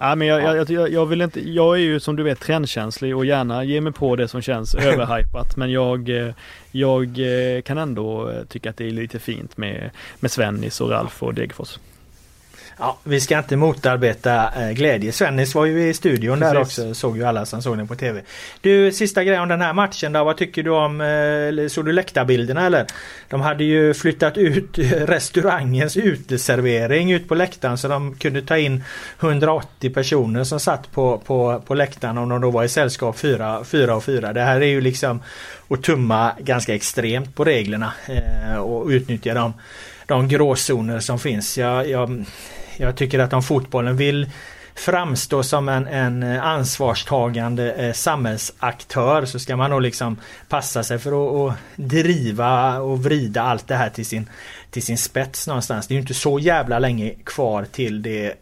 Ja, 0.00 0.14
men 0.14 0.28
jag, 0.28 0.42
jag, 0.42 0.70
jag, 0.70 0.92
jag, 0.92 1.06
vill 1.06 1.20
inte, 1.20 1.48
jag 1.48 1.76
är 1.76 1.80
ju 1.80 2.00
som 2.00 2.16
du 2.16 2.22
vet 2.22 2.40
trendkänslig 2.40 3.16
och 3.16 3.26
gärna 3.26 3.64
ger 3.64 3.80
mig 3.80 3.92
på 3.92 4.16
det 4.16 4.28
som 4.28 4.42
känns 4.42 4.74
överhypat 4.74 5.56
men 5.56 5.70
jag, 5.70 6.10
jag 6.70 7.18
kan 7.64 7.78
ändå 7.78 8.32
tycka 8.48 8.70
att 8.70 8.76
det 8.76 8.86
är 8.86 8.90
lite 8.90 9.18
fint 9.18 9.56
med, 9.56 9.90
med 10.20 10.30
Svennis 10.30 10.80
och 10.80 10.90
Ralf 10.90 11.22
och 11.22 11.34
Degerfors. 11.34 11.78
Ja, 12.80 12.98
vi 13.04 13.20
ska 13.20 13.38
inte 13.38 13.56
motarbeta 13.56 14.50
eh, 14.56 14.70
glädje. 14.70 15.12
Svennis 15.12 15.54
var 15.54 15.66
ju 15.66 15.88
i 15.88 15.94
studion 15.94 16.38
Precis. 16.38 16.52
där 16.52 16.60
också. 16.60 16.94
Såg 16.94 17.16
ju 17.16 17.24
alla 17.24 17.46
som 17.46 17.62
såg 17.62 17.76
den 17.76 17.88
på 17.88 17.94
TV. 17.94 18.22
Du, 18.60 18.92
sista 18.92 19.24
grejen 19.24 19.42
om 19.42 19.48
den 19.48 19.60
här 19.60 19.72
matchen 19.72 20.12
då. 20.12 20.24
Vad 20.24 20.36
tycker 20.36 20.62
du 20.62 20.70
om... 20.70 21.00
Eh, 21.00 21.68
såg 21.68 21.84
du 21.84 21.92
läktarbilderna 21.92 22.66
eller? 22.66 22.86
De 23.28 23.40
hade 23.40 23.64
ju 23.64 23.94
flyttat 23.94 24.38
ut 24.38 24.78
restaurangens 24.92 25.96
uteservering 25.96 27.12
ut 27.12 27.28
på 27.28 27.34
läktaren 27.34 27.78
så 27.78 27.88
de 27.88 28.14
kunde 28.14 28.42
ta 28.42 28.58
in 28.58 28.84
180 29.20 29.90
personer 29.90 30.44
som 30.44 30.60
satt 30.60 30.92
på, 30.92 31.18
på, 31.18 31.62
på 31.66 31.74
läktaren 31.74 32.18
om 32.18 32.28
de 32.28 32.40
då 32.40 32.50
var 32.50 32.64
i 32.64 32.68
sällskap 32.68 33.18
4, 33.18 33.64
4 33.64 33.96
och 33.96 34.04
4. 34.04 34.32
Det 34.32 34.42
här 34.42 34.60
är 34.60 34.66
ju 34.66 34.80
liksom 34.80 35.22
att 35.68 35.82
tumma 35.82 36.32
ganska 36.38 36.74
extremt 36.74 37.34
på 37.34 37.44
reglerna 37.44 37.92
eh, 38.06 38.58
och 38.58 38.86
utnyttja 38.86 39.34
dem 39.34 39.52
de 40.08 40.28
gråzoner 40.28 41.00
som 41.00 41.18
finns. 41.18 41.58
Jag, 41.58 41.88
jag, 41.88 42.24
jag 42.78 42.96
tycker 42.96 43.18
att 43.18 43.32
om 43.32 43.42
fotbollen 43.42 43.96
vill 43.96 44.30
framstå 44.74 45.42
som 45.42 45.68
en, 45.68 45.86
en 45.86 46.22
eh, 46.22 46.44
ansvarstagande 46.44 47.72
eh, 47.72 47.92
samhällsaktör 47.92 49.24
så 49.24 49.38
ska 49.38 49.56
man 49.56 49.70
nog 49.70 49.82
liksom 49.82 50.20
passa 50.48 50.82
sig 50.82 50.98
för 50.98 51.10
att, 51.10 51.52
att 51.52 51.58
driva 51.76 52.78
och 52.78 53.04
vrida 53.04 53.42
allt 53.42 53.68
det 53.68 53.74
här 53.74 53.90
till 53.90 54.06
sin, 54.06 54.30
till 54.70 54.82
sin 54.82 54.98
spets 54.98 55.46
någonstans. 55.46 55.86
Det 55.86 55.92
är 55.92 55.96
ju 55.96 56.00
inte 56.00 56.14
så 56.14 56.38
jävla 56.38 56.78
länge 56.78 57.14
kvar 57.24 57.66
till 57.72 58.02
det 58.02 58.34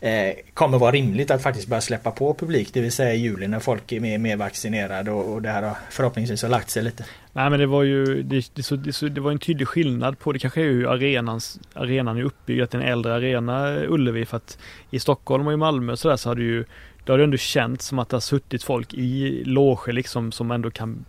eh, 0.00 0.34
kommer 0.54 0.78
vara 0.78 0.92
rimligt 0.92 1.30
att 1.30 1.42
faktiskt 1.42 1.68
börja 1.68 1.80
släppa 1.80 2.10
på 2.10 2.34
publik. 2.34 2.70
Det 2.72 2.80
vill 2.80 2.92
säga 2.92 3.14
i 3.14 3.18
juli 3.18 3.48
när 3.48 3.60
folk 3.60 3.92
är 3.92 4.00
mer, 4.00 4.18
mer 4.18 4.36
vaccinerade 4.36 5.10
och, 5.10 5.32
och 5.32 5.42
det 5.42 5.48
här 5.48 5.62
har 5.62 5.76
förhoppningsvis 5.90 6.42
har 6.42 6.48
lagt 6.48 6.70
sig 6.70 6.82
lite. 6.82 7.04
Nej 7.36 7.50
men 7.50 7.60
det 7.60 7.66
var 7.66 7.82
ju 7.82 8.22
det, 8.22 8.50
det, 8.54 8.62
så, 8.62 8.76
det, 8.76 9.08
det 9.08 9.20
var 9.20 9.30
en 9.30 9.38
tydlig 9.38 9.68
skillnad 9.68 10.18
på 10.18 10.32
det 10.32 10.38
kanske 10.38 10.60
är 10.60 10.64
hur 10.64 10.86
arenans, 10.86 11.60
arenan 11.74 12.16
är 12.16 12.22
uppbyggd, 12.22 12.62
att 12.62 12.70
det 12.70 12.78
är 12.78 12.82
en 12.82 12.88
äldre 12.88 13.14
arena 13.14 13.76
Ullevi 13.88 14.24
för 14.24 14.36
att 14.36 14.58
i 14.90 14.98
Stockholm 14.98 15.46
och 15.46 15.52
i 15.52 15.56
Malmö 15.56 15.96
så, 15.96 16.08
där, 16.08 16.16
så 16.16 16.28
hade 16.28 16.42
ju 16.42 16.64
det 17.04 17.12
har 17.12 17.18
ändå 17.18 17.36
känts 17.36 17.86
som 17.86 17.98
att 17.98 18.08
det 18.08 18.16
har 18.16 18.20
suttit 18.20 18.62
folk 18.62 18.94
i 18.94 19.42
loger 19.44 19.92
liksom 19.92 20.32
som 20.32 20.50
ändå 20.50 20.70
kan 20.70 21.04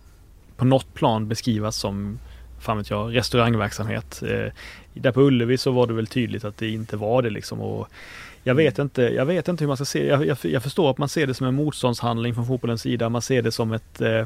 på 0.58 0.66
något 0.66 0.94
plan 0.94 1.28
beskrivas 1.28 1.76
som 1.76 2.20
fan 2.60 2.78
vet 2.78 2.90
jag, 2.90 3.16
restaurangverksamhet. 3.16 4.24
Eh, 4.24 4.52
där 4.94 5.12
på 5.12 5.22
Ullevi 5.22 5.58
så 5.58 5.72
var 5.72 5.88
det 5.88 5.94
väl 5.94 6.08
tydligt 6.08 6.46
att 6.46 6.58
det 6.58 6.70
inte 6.70 6.98
var 6.98 7.22
det 7.22 7.30
liksom. 7.30 7.62
Och 7.62 7.88
jag 8.44 8.56
vet 8.56 8.80
inte, 8.80 9.02
jag 9.02 9.26
vet 9.26 9.48
inte 9.48 9.64
hur 9.64 9.68
man 9.68 9.78
ska 9.78 9.86
se 9.86 10.08
jag, 10.08 10.26
jag, 10.26 10.38
jag 10.42 10.64
förstår 10.64 10.92
att 10.92 10.98
man 10.98 11.10
ser 11.10 11.28
det 11.28 11.34
som 11.34 11.48
en 11.48 11.56
motståndshandling 11.56 12.36
från 12.36 12.48
fotbollens 12.48 12.82
sida. 12.82 13.10
Man 13.10 13.22
ser 13.22 13.42
det 13.42 13.52
som 13.52 13.72
ett 13.72 14.02
eh, 14.02 14.26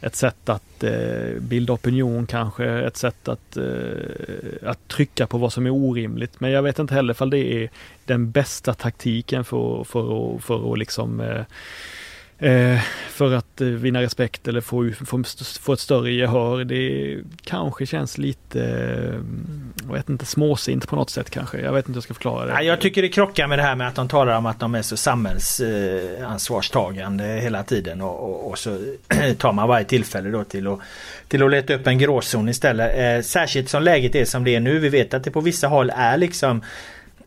ett 0.00 0.16
sätt 0.16 0.48
att 0.48 0.84
eh, 0.84 1.40
bilda 1.40 1.72
opinion 1.72 2.26
kanske, 2.26 2.64
ett 2.64 2.96
sätt 2.96 3.28
att, 3.28 3.56
eh, 3.56 4.68
att 4.70 4.88
trycka 4.88 5.26
på 5.26 5.38
vad 5.38 5.52
som 5.52 5.66
är 5.66 5.70
orimligt. 5.70 6.40
Men 6.40 6.50
jag 6.50 6.62
vet 6.62 6.78
inte 6.78 6.94
heller 6.94 7.14
ifall 7.14 7.30
det 7.30 7.62
är 7.62 7.70
den 8.04 8.30
bästa 8.30 8.74
taktiken 8.74 9.44
för, 9.44 9.84
för, 9.84 10.36
att, 10.36 10.44
för 10.44 10.72
att 10.72 10.78
liksom 10.78 11.20
eh, 11.20 11.42
Eh, 12.38 12.80
för 13.08 13.34
att 13.34 13.60
eh, 13.60 13.66
vinna 13.66 14.02
respekt 14.02 14.48
eller 14.48 14.60
få, 14.60 14.90
få, 15.06 15.22
få 15.60 15.72
ett 15.72 15.80
större 15.80 16.12
gehör. 16.12 16.64
Det 16.64 17.18
kanske 17.44 17.86
känns 17.86 18.18
lite, 18.18 18.62
eh, 18.62 19.14
jag 19.86 19.92
vet 19.92 20.08
inte, 20.08 20.26
småsint 20.26 20.88
på 20.88 20.96
något 20.96 21.10
sätt 21.10 21.30
kanske. 21.30 21.60
Jag 21.60 21.72
vet 21.72 21.78
inte 21.78 21.92
hur 21.92 21.96
jag 21.96 22.02
ska 22.02 22.14
förklara 22.14 22.46
det. 22.46 22.52
Ja, 22.52 22.62
jag 22.62 22.80
tycker 22.80 23.02
det 23.02 23.08
krockar 23.08 23.46
med 23.46 23.58
det 23.58 23.62
här 23.62 23.76
med 23.76 23.88
att 23.88 23.94
de 23.94 24.08
talar 24.08 24.38
om 24.38 24.46
att 24.46 24.60
de 24.60 24.74
är 24.74 24.82
så 24.82 24.96
samhällsansvarstagande 24.96 27.24
eh, 27.24 27.42
hela 27.42 27.62
tiden 27.62 28.00
och, 28.00 28.24
och, 28.24 28.50
och, 28.50 28.58
så 28.58 28.78
tar 29.38 29.52
man 29.52 29.68
varje 29.68 29.84
tillfälle 29.84 30.30
då 30.30 30.44
till 30.44 30.66
att, 30.66 30.78
till 31.28 31.42
att 31.42 31.50
leta 31.50 31.74
upp 31.74 31.86
en 31.86 31.98
gråzon 31.98 32.48
istället. 32.48 32.98
Eh, 32.98 33.20
särskilt 33.24 33.68
som 33.68 33.82
läget 33.82 34.14
är 34.14 34.24
som 34.24 34.44
det 34.44 34.54
är 34.54 34.60
nu. 34.60 34.78
Vi 34.78 34.88
vet 34.88 35.14
att 35.14 35.24
det 35.24 35.30
på 35.30 35.40
vissa 35.40 35.68
håll 35.68 35.92
är 35.96 36.16
liksom 36.16 36.62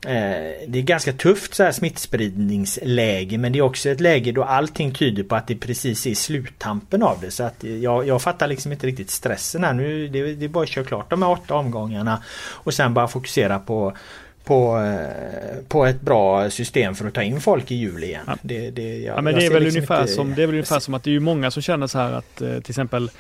det 0.02 0.80
är 0.80 0.82
ganska 0.82 1.14
tufft 1.14 1.54
så 1.54 1.64
här 1.64 1.72
smittspridningsläge 1.72 3.38
men 3.38 3.52
det 3.52 3.60
är 3.60 3.64
också 3.64 3.90
ett 3.90 4.00
läge 4.00 4.32
då 4.32 4.44
allting 4.44 4.92
tyder 4.92 5.24
på 5.24 5.36
att 5.36 5.48
det 5.48 5.56
precis 5.56 6.08
är 6.08 6.14
sluttampen 6.14 7.04
av 7.04 7.18
det. 7.22 7.32
Så 7.32 7.44
att 7.44 7.64
jag, 7.64 8.08
jag 8.08 8.22
fattar 8.22 8.48
liksom 8.48 8.72
inte 8.72 8.88
riktigt 8.88 9.10
stressen 9.10 9.64
här 9.64 9.74
nu. 9.74 10.08
Det, 10.08 10.36
det 10.36 10.46
är 10.46 10.50
bara 10.50 10.64
att 10.64 10.70
köra 10.70 10.86
klart 10.86 11.10
de 11.10 11.22
här 11.22 11.30
åtta 11.30 11.56
omgångarna 11.56 12.24
och 12.40 12.74
sen 12.74 12.94
bara 12.94 13.08
fokusera 13.08 13.60
på 13.60 13.94
på, 14.44 14.78
eh, 14.78 15.64
på 15.68 15.86
ett 15.86 16.02
bra 16.02 16.50
system 16.50 16.96
för 16.96 17.08
att 17.08 17.14
ta 17.14 17.24
in 17.24 17.42
folk 17.42 17.72
i 17.72 17.76
juli 17.76 18.08
igen. 18.08 18.24
Ja. 18.28 18.36
Det, 18.42 18.70
det, 18.70 18.98
jag, 18.98 19.18
ja, 19.18 19.22
men 19.22 19.36
det 19.36 19.46
är, 19.46 19.52
väl 19.52 19.64
liksom 19.64 19.78
ungefär 19.78 20.02
inte... 20.02 20.14
som, 20.14 20.36
det 20.36 20.44
är 20.44 20.48
väl 20.48 20.56
ungefär 20.56 20.80
som 20.80 20.94
att 20.94 21.04
det 21.04 21.16
är 21.16 21.20
många 21.20 21.52
som 21.52 21.62
känner 21.62 21.88
så 21.88 21.98
här 21.98 22.12
att 22.12 22.42
eh, 22.42 22.60
till 22.60 22.72
exempel 22.72 23.12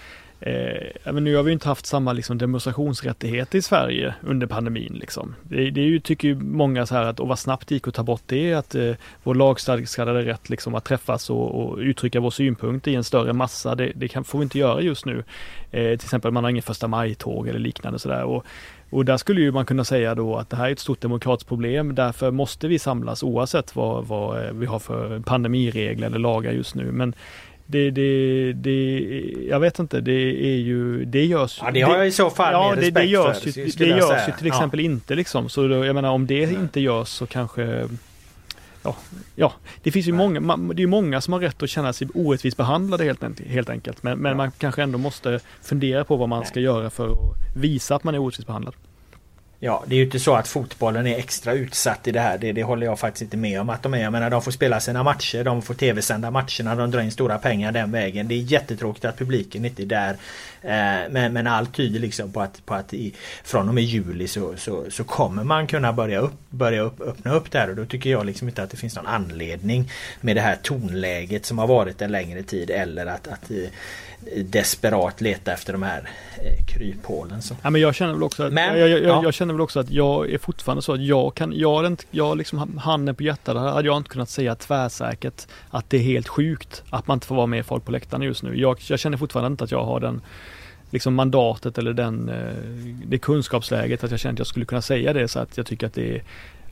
Eh, 0.41 1.13
men 1.13 1.23
nu 1.23 1.35
har 1.35 1.43
vi 1.43 1.51
inte 1.51 1.67
haft 1.67 1.85
samma 1.85 2.13
liksom, 2.13 2.37
demonstrationsrättigheter 2.37 3.57
i 3.57 3.61
Sverige 3.61 4.13
under 4.21 4.47
pandemin. 4.47 4.93
Liksom. 4.99 5.35
Det, 5.43 5.69
det 5.69 5.81
är 5.81 5.85
ju, 5.85 5.99
tycker 5.99 6.27
ju 6.27 6.35
många 6.35 6.85
så 6.85 6.95
här 6.95 7.03
att, 7.03 7.19
och 7.19 7.27
vad 7.27 7.39
snabbt 7.39 7.67
det 7.67 7.75
gick 7.75 7.87
att 7.87 7.93
ta 7.93 8.03
bort 8.03 8.21
det, 8.25 8.53
att 8.53 8.75
eh, 8.75 8.91
vår 9.23 9.35
lagstadgade 9.35 10.25
rätt 10.25 10.49
liksom, 10.49 10.75
att 10.75 10.85
träffas 10.85 11.29
och, 11.29 11.61
och, 11.61 11.77
uttrycka 11.77 12.19
vår 12.19 12.29
synpunkt 12.29 12.87
i 12.87 12.95
en 12.95 13.03
större 13.03 13.33
massa, 13.33 13.75
det, 13.75 13.91
det 13.95 14.07
kan, 14.07 14.23
får 14.23 14.39
vi 14.39 14.43
inte 14.43 14.59
göra 14.59 14.81
just 14.81 15.05
nu. 15.05 15.23
Eh, 15.71 15.81
till 15.81 15.93
exempel 15.93 16.31
man 16.31 16.43
har 16.43 16.51
ingen 16.51 16.63
första 16.63 16.87
maj-tåg 16.87 17.47
eller 17.47 17.59
liknande 17.59 17.99
sådär. 17.99 18.23
Och, 18.23 18.45
och 18.89 19.05
där 19.05 19.17
skulle 19.17 19.41
ju 19.41 19.51
man 19.51 19.65
kunna 19.65 19.83
säga 19.83 20.15
då 20.15 20.35
att 20.35 20.49
det 20.49 20.57
här 20.57 20.67
är 20.67 20.71
ett 20.71 20.79
stort 20.79 21.01
demokratiskt 21.01 21.47
problem. 21.47 21.95
Därför 21.95 22.31
måste 22.31 22.67
vi 22.67 22.79
samlas 22.79 23.23
oavsett 23.23 23.75
vad, 23.75 24.05
vad 24.05 24.45
eh, 24.45 24.51
vi 24.51 24.65
har 24.65 24.79
för 24.79 25.19
pandemiregler 25.19 26.07
eller 26.07 26.19
lagar 26.19 26.51
just 26.51 26.75
nu. 26.75 26.91
Men 26.91 27.13
det, 27.71 27.91
det, 27.91 28.53
det, 28.53 28.99
jag 29.47 29.59
vet 29.59 29.79
inte, 29.79 30.01
det 30.01 30.45
är 30.45 30.57
ju, 30.57 31.05
det 31.05 31.25
görs 31.25 31.59
Ja 31.63 31.71
det 31.71 31.81
har 31.81 31.97
jag 31.97 32.07
i 32.07 32.11
så 32.11 32.29
fall 32.29 32.53
Ja 32.53 32.75
det, 32.75 32.91
det 32.91 33.03
görs 33.03 33.45
ju, 33.45 33.65
det 33.65 33.85
görs 33.85 34.27
ju 34.27 34.31
till 34.37 34.47
exempel 34.47 34.79
ja. 34.79 34.85
inte 34.85 35.15
liksom. 35.15 35.49
Så 35.49 35.67
då, 35.67 35.85
jag 35.85 35.95
menar 35.95 36.09
om 36.09 36.27
det 36.27 36.43
inte 36.43 36.79
görs 36.79 37.07
så 37.07 37.25
kanske 37.25 37.87
Ja, 38.83 38.95
ja, 39.35 39.53
det 39.83 39.91
finns 39.91 40.07
ju 40.07 40.13
många, 40.13 40.57
det 40.73 40.83
är 40.83 40.87
många 40.87 41.21
som 41.21 41.33
har 41.33 41.39
rätt 41.39 41.63
att 41.63 41.69
känna 41.69 41.93
sig 41.93 42.07
orättvist 42.13 42.57
behandlade 42.57 43.03
helt, 43.03 43.39
helt 43.47 43.69
enkelt. 43.69 44.03
Men, 44.03 44.19
men 44.19 44.29
ja. 44.29 44.37
man 44.37 44.51
kanske 44.51 44.83
ändå 44.83 44.97
måste 44.97 45.39
fundera 45.61 46.03
på 46.03 46.15
vad 46.15 46.29
man 46.29 46.45
ska 46.45 46.59
göra 46.59 46.89
för 46.89 47.07
att 47.07 47.55
visa 47.55 47.95
att 47.95 48.03
man 48.03 48.15
är 48.15 48.19
orättvist 48.19 48.47
behandlad. 48.47 48.73
Ja, 49.61 49.83
det 49.87 49.95
är 49.95 49.97
ju 49.97 50.03
inte 50.03 50.19
så 50.19 50.35
att 50.35 50.47
fotbollen 50.47 51.07
är 51.07 51.17
extra 51.17 51.53
utsatt 51.53 52.07
i 52.07 52.11
det 52.11 52.19
här. 52.19 52.37
Det, 52.37 52.51
det 52.51 52.63
håller 52.63 52.85
jag 52.85 52.99
faktiskt 52.99 53.21
inte 53.21 53.37
med 53.37 53.61
om 53.61 53.69
att 53.69 53.83
de 53.83 53.93
är. 53.93 53.99
Jag 53.99 54.11
menar, 54.11 54.29
de 54.29 54.41
får 54.41 54.51
spela 54.51 54.79
sina 54.79 55.03
matcher, 55.03 55.43
de 55.43 55.61
får 55.61 55.73
tv-sända 55.73 56.31
matcherna, 56.31 56.75
de 56.75 56.91
drar 56.91 57.01
in 57.01 57.11
stora 57.11 57.37
pengar 57.37 57.71
den 57.71 57.91
vägen. 57.91 58.27
Det 58.27 58.35
är 58.35 58.39
jättetråkigt 58.39 59.05
att 59.05 59.17
publiken 59.17 59.65
inte 59.65 59.83
är 59.83 59.85
där. 59.85 60.17
Eh, 60.61 61.09
men, 61.09 61.33
men 61.33 61.47
allt 61.47 61.75
tyder 61.75 61.99
liksom 61.99 62.31
på 62.31 62.41
att, 62.41 62.65
på 62.65 62.73
att 62.73 62.93
i, 62.93 63.13
från 63.43 63.67
och 63.67 63.75
med 63.75 63.83
juli 63.83 64.27
så, 64.27 64.57
så, 64.57 64.85
så 64.89 65.03
kommer 65.03 65.43
man 65.43 65.67
kunna 65.67 65.93
börja, 65.93 66.19
upp, 66.19 66.33
börja 66.49 66.81
upp, 66.81 67.01
öppna 67.01 67.33
upp 67.33 67.51
där 67.51 67.69
och 67.69 67.75
då 67.75 67.85
tycker 67.85 68.09
jag 68.09 68.25
liksom 68.25 68.47
inte 68.47 68.63
att 68.63 68.69
det 68.69 68.77
finns 68.77 68.95
någon 68.95 69.07
anledning 69.07 69.91
med 70.21 70.35
det 70.35 70.41
här 70.41 70.55
tonläget 70.55 71.45
som 71.45 71.57
har 71.57 71.67
varit 71.67 72.01
en 72.01 72.11
längre 72.11 72.43
tid 72.43 72.69
eller 72.69 73.05
att, 73.05 73.27
att 73.27 73.51
eh, 73.51 73.69
desperat 74.35 75.21
leta 75.21 75.53
efter 75.53 75.73
de 75.73 75.83
här 75.83 76.09
eh, 76.37 76.65
kryphålen. 76.65 77.41
Så. 77.41 77.55
Ja, 77.61 77.69
men 77.69 77.81
jag 77.81 77.95
känner 77.95 78.13
väl 78.13 78.23
också 78.23 78.43
att, 78.43 78.53
men, 78.53 78.79
jag, 78.79 78.89
jag, 78.89 79.03
ja. 79.03 79.23
jag, 79.23 79.33
känner 79.33 79.48
känner 79.49 79.57
väl 79.57 79.61
också 79.61 79.79
att 79.79 79.89
jag 79.89 80.31
är 80.31 80.37
fortfarande 80.37 80.81
så 80.81 80.93
att 80.93 81.01
jag 81.01 81.35
kan, 81.35 81.53
jag 81.53 81.73
har 81.73 81.87
inte, 81.87 82.03
jag 82.11 82.37
liksom 82.37 82.77
handen 82.77 83.15
på 83.15 83.23
hjärtat 83.23 83.57
hade 83.57 83.87
jag 83.87 83.97
inte 83.97 84.09
kunnat 84.09 84.29
säga 84.29 84.55
tvärsäkert 84.55 85.47
att 85.69 85.89
det 85.89 85.97
är 85.97 86.01
helt 86.01 86.27
sjukt 86.27 86.83
att 86.89 87.07
man 87.07 87.15
inte 87.15 87.27
får 87.27 87.35
vara 87.35 87.47
med 87.47 87.65
folk 87.65 87.85
på 87.85 87.91
läktarna 87.91 88.25
just 88.25 88.43
nu. 88.43 88.59
Jag, 88.59 88.77
jag 88.89 88.99
känner 88.99 89.17
fortfarande 89.17 89.47
inte 89.47 89.63
att 89.63 89.71
jag 89.71 89.83
har 89.83 89.99
den 89.99 90.21
liksom 90.91 91.15
mandatet 91.15 91.77
eller 91.77 91.93
den, 91.93 92.29
eh, 92.29 92.53
det 93.07 93.17
kunskapsläget 93.17 94.03
att 94.03 94.11
jag 94.11 94.19
känner 94.19 94.33
att 94.33 94.39
jag 94.39 94.47
skulle 94.47 94.65
kunna 94.65 94.81
säga 94.81 95.13
det 95.13 95.27
så 95.27 95.39
att 95.39 95.57
jag 95.57 95.65
tycker 95.65 95.87
att 95.87 95.93
det 95.93 96.15
är 96.15 96.23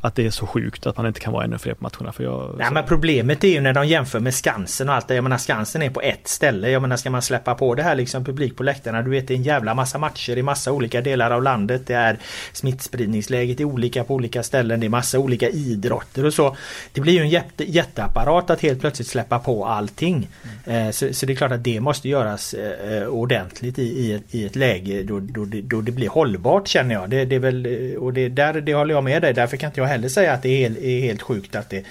att 0.01 0.15
det 0.15 0.25
är 0.25 0.29
så 0.29 0.47
sjukt 0.47 0.85
att 0.85 0.97
man 0.97 1.07
inte 1.07 1.19
kan 1.19 1.33
vara 1.33 1.43
ännu 1.43 1.57
fler 1.57 1.73
på 1.73 1.83
matcherna. 1.83 2.11
För 2.11 2.23
jag, 2.23 2.55
Nej, 2.57 2.71
men 2.71 2.83
problemet 2.83 3.43
är 3.43 3.47
ju 3.47 3.61
när 3.61 3.73
de 3.73 3.87
jämför 3.87 4.19
med 4.19 4.33
Skansen 4.33 4.89
och 4.89 4.95
allt 4.95 5.07
det. 5.07 5.15
Jag 5.15 5.23
menar 5.23 5.37
Skansen 5.37 5.81
är 5.81 5.89
på 5.89 6.01
ett 6.01 6.27
ställe. 6.27 6.69
Jag 6.69 6.81
menar 6.81 6.97
ska 6.97 7.09
man 7.09 7.21
släppa 7.21 7.55
på 7.55 7.75
det 7.75 7.83
här 7.83 7.95
liksom 7.95 8.25
publik 8.25 8.55
på 8.55 8.63
läktarna. 8.63 9.01
Du 9.01 9.09
vet 9.09 9.27
det 9.27 9.33
är 9.33 9.35
en 9.35 9.43
jävla 9.43 9.73
massa 9.73 9.97
matcher 9.97 10.37
i 10.37 10.43
massa 10.43 10.71
olika 10.71 11.01
delar 11.01 11.31
av 11.31 11.43
landet. 11.43 11.87
Det 11.87 11.93
är 11.93 12.17
smittspridningsläget 12.53 13.59
är 13.59 13.63
olika 13.63 14.03
på 14.03 14.15
olika 14.15 14.43
ställen. 14.43 14.79
Det 14.79 14.87
är 14.87 14.89
massa 14.89 15.19
olika 15.19 15.49
idrotter 15.49 16.25
och 16.25 16.33
så. 16.33 16.55
Det 16.93 17.01
blir 17.01 17.13
ju 17.13 17.19
en 17.19 17.29
jätte, 17.29 17.71
jätteapparat 17.71 18.49
att 18.49 18.61
helt 18.61 18.79
plötsligt 18.79 19.07
släppa 19.07 19.39
på 19.39 19.65
allting. 19.65 20.27
Mm. 20.65 20.93
Så, 20.93 21.13
så, 21.13 21.25
det 21.25 21.33
är 21.33 21.35
klart 21.35 21.51
att 21.51 21.63
det 21.63 21.79
måste 21.79 22.09
göras 22.09 22.53
eh, 22.53 23.07
ordentligt 23.07 23.79
i, 23.79 23.83
i, 23.83 24.13
ett, 24.13 24.35
i 24.35 24.45
ett 24.45 24.55
läge 24.55 25.03
då, 25.03 25.19
då, 25.19 25.45
det, 25.45 25.61
då 25.61 25.81
det 25.81 25.91
blir 25.91 26.09
hållbart 26.09 26.67
känner 26.67 26.95
jag. 26.95 27.09
Det, 27.09 27.25
det 27.25 27.35
är 27.35 27.39
väl, 27.39 27.67
och 27.97 28.13
det, 28.13 28.29
där, 28.29 28.61
det 28.61 28.73
håller 28.73 28.93
jag 28.93 29.03
med 29.03 29.21
dig. 29.21 29.33
Därför 29.33 29.57
kan 29.57 29.67
inte 29.69 29.79
jag 29.79 29.86
jag 29.87 29.91
heller 29.91 30.09
säga 30.09 30.33
att 30.33 30.43
det 30.43 30.49
är 30.49 30.57
helt, 30.57 30.77
är 30.77 31.01
helt 31.01 31.21
sjukt 31.21 31.55
att 31.55 31.69
det, 31.69 31.85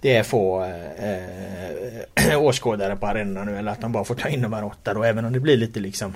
det 0.00 0.16
är 0.16 0.22
få 0.22 0.64
eh, 0.64 1.18
eh 2.28 2.42
åskådare 2.42 2.96
på 2.96 3.06
arenorna 3.06 3.44
nu 3.44 3.58
eller 3.58 3.72
att 3.72 3.80
de 3.80 3.92
bara 3.92 4.04
får 4.04 4.14
ta 4.14 4.28
in 4.28 4.42
de 4.42 4.52
här 4.52 4.64
åtta 4.64 4.94
då 4.94 5.04
även 5.04 5.24
om 5.24 5.32
det 5.32 5.40
blir 5.40 5.56
lite 5.56 5.80
liksom 5.80 6.14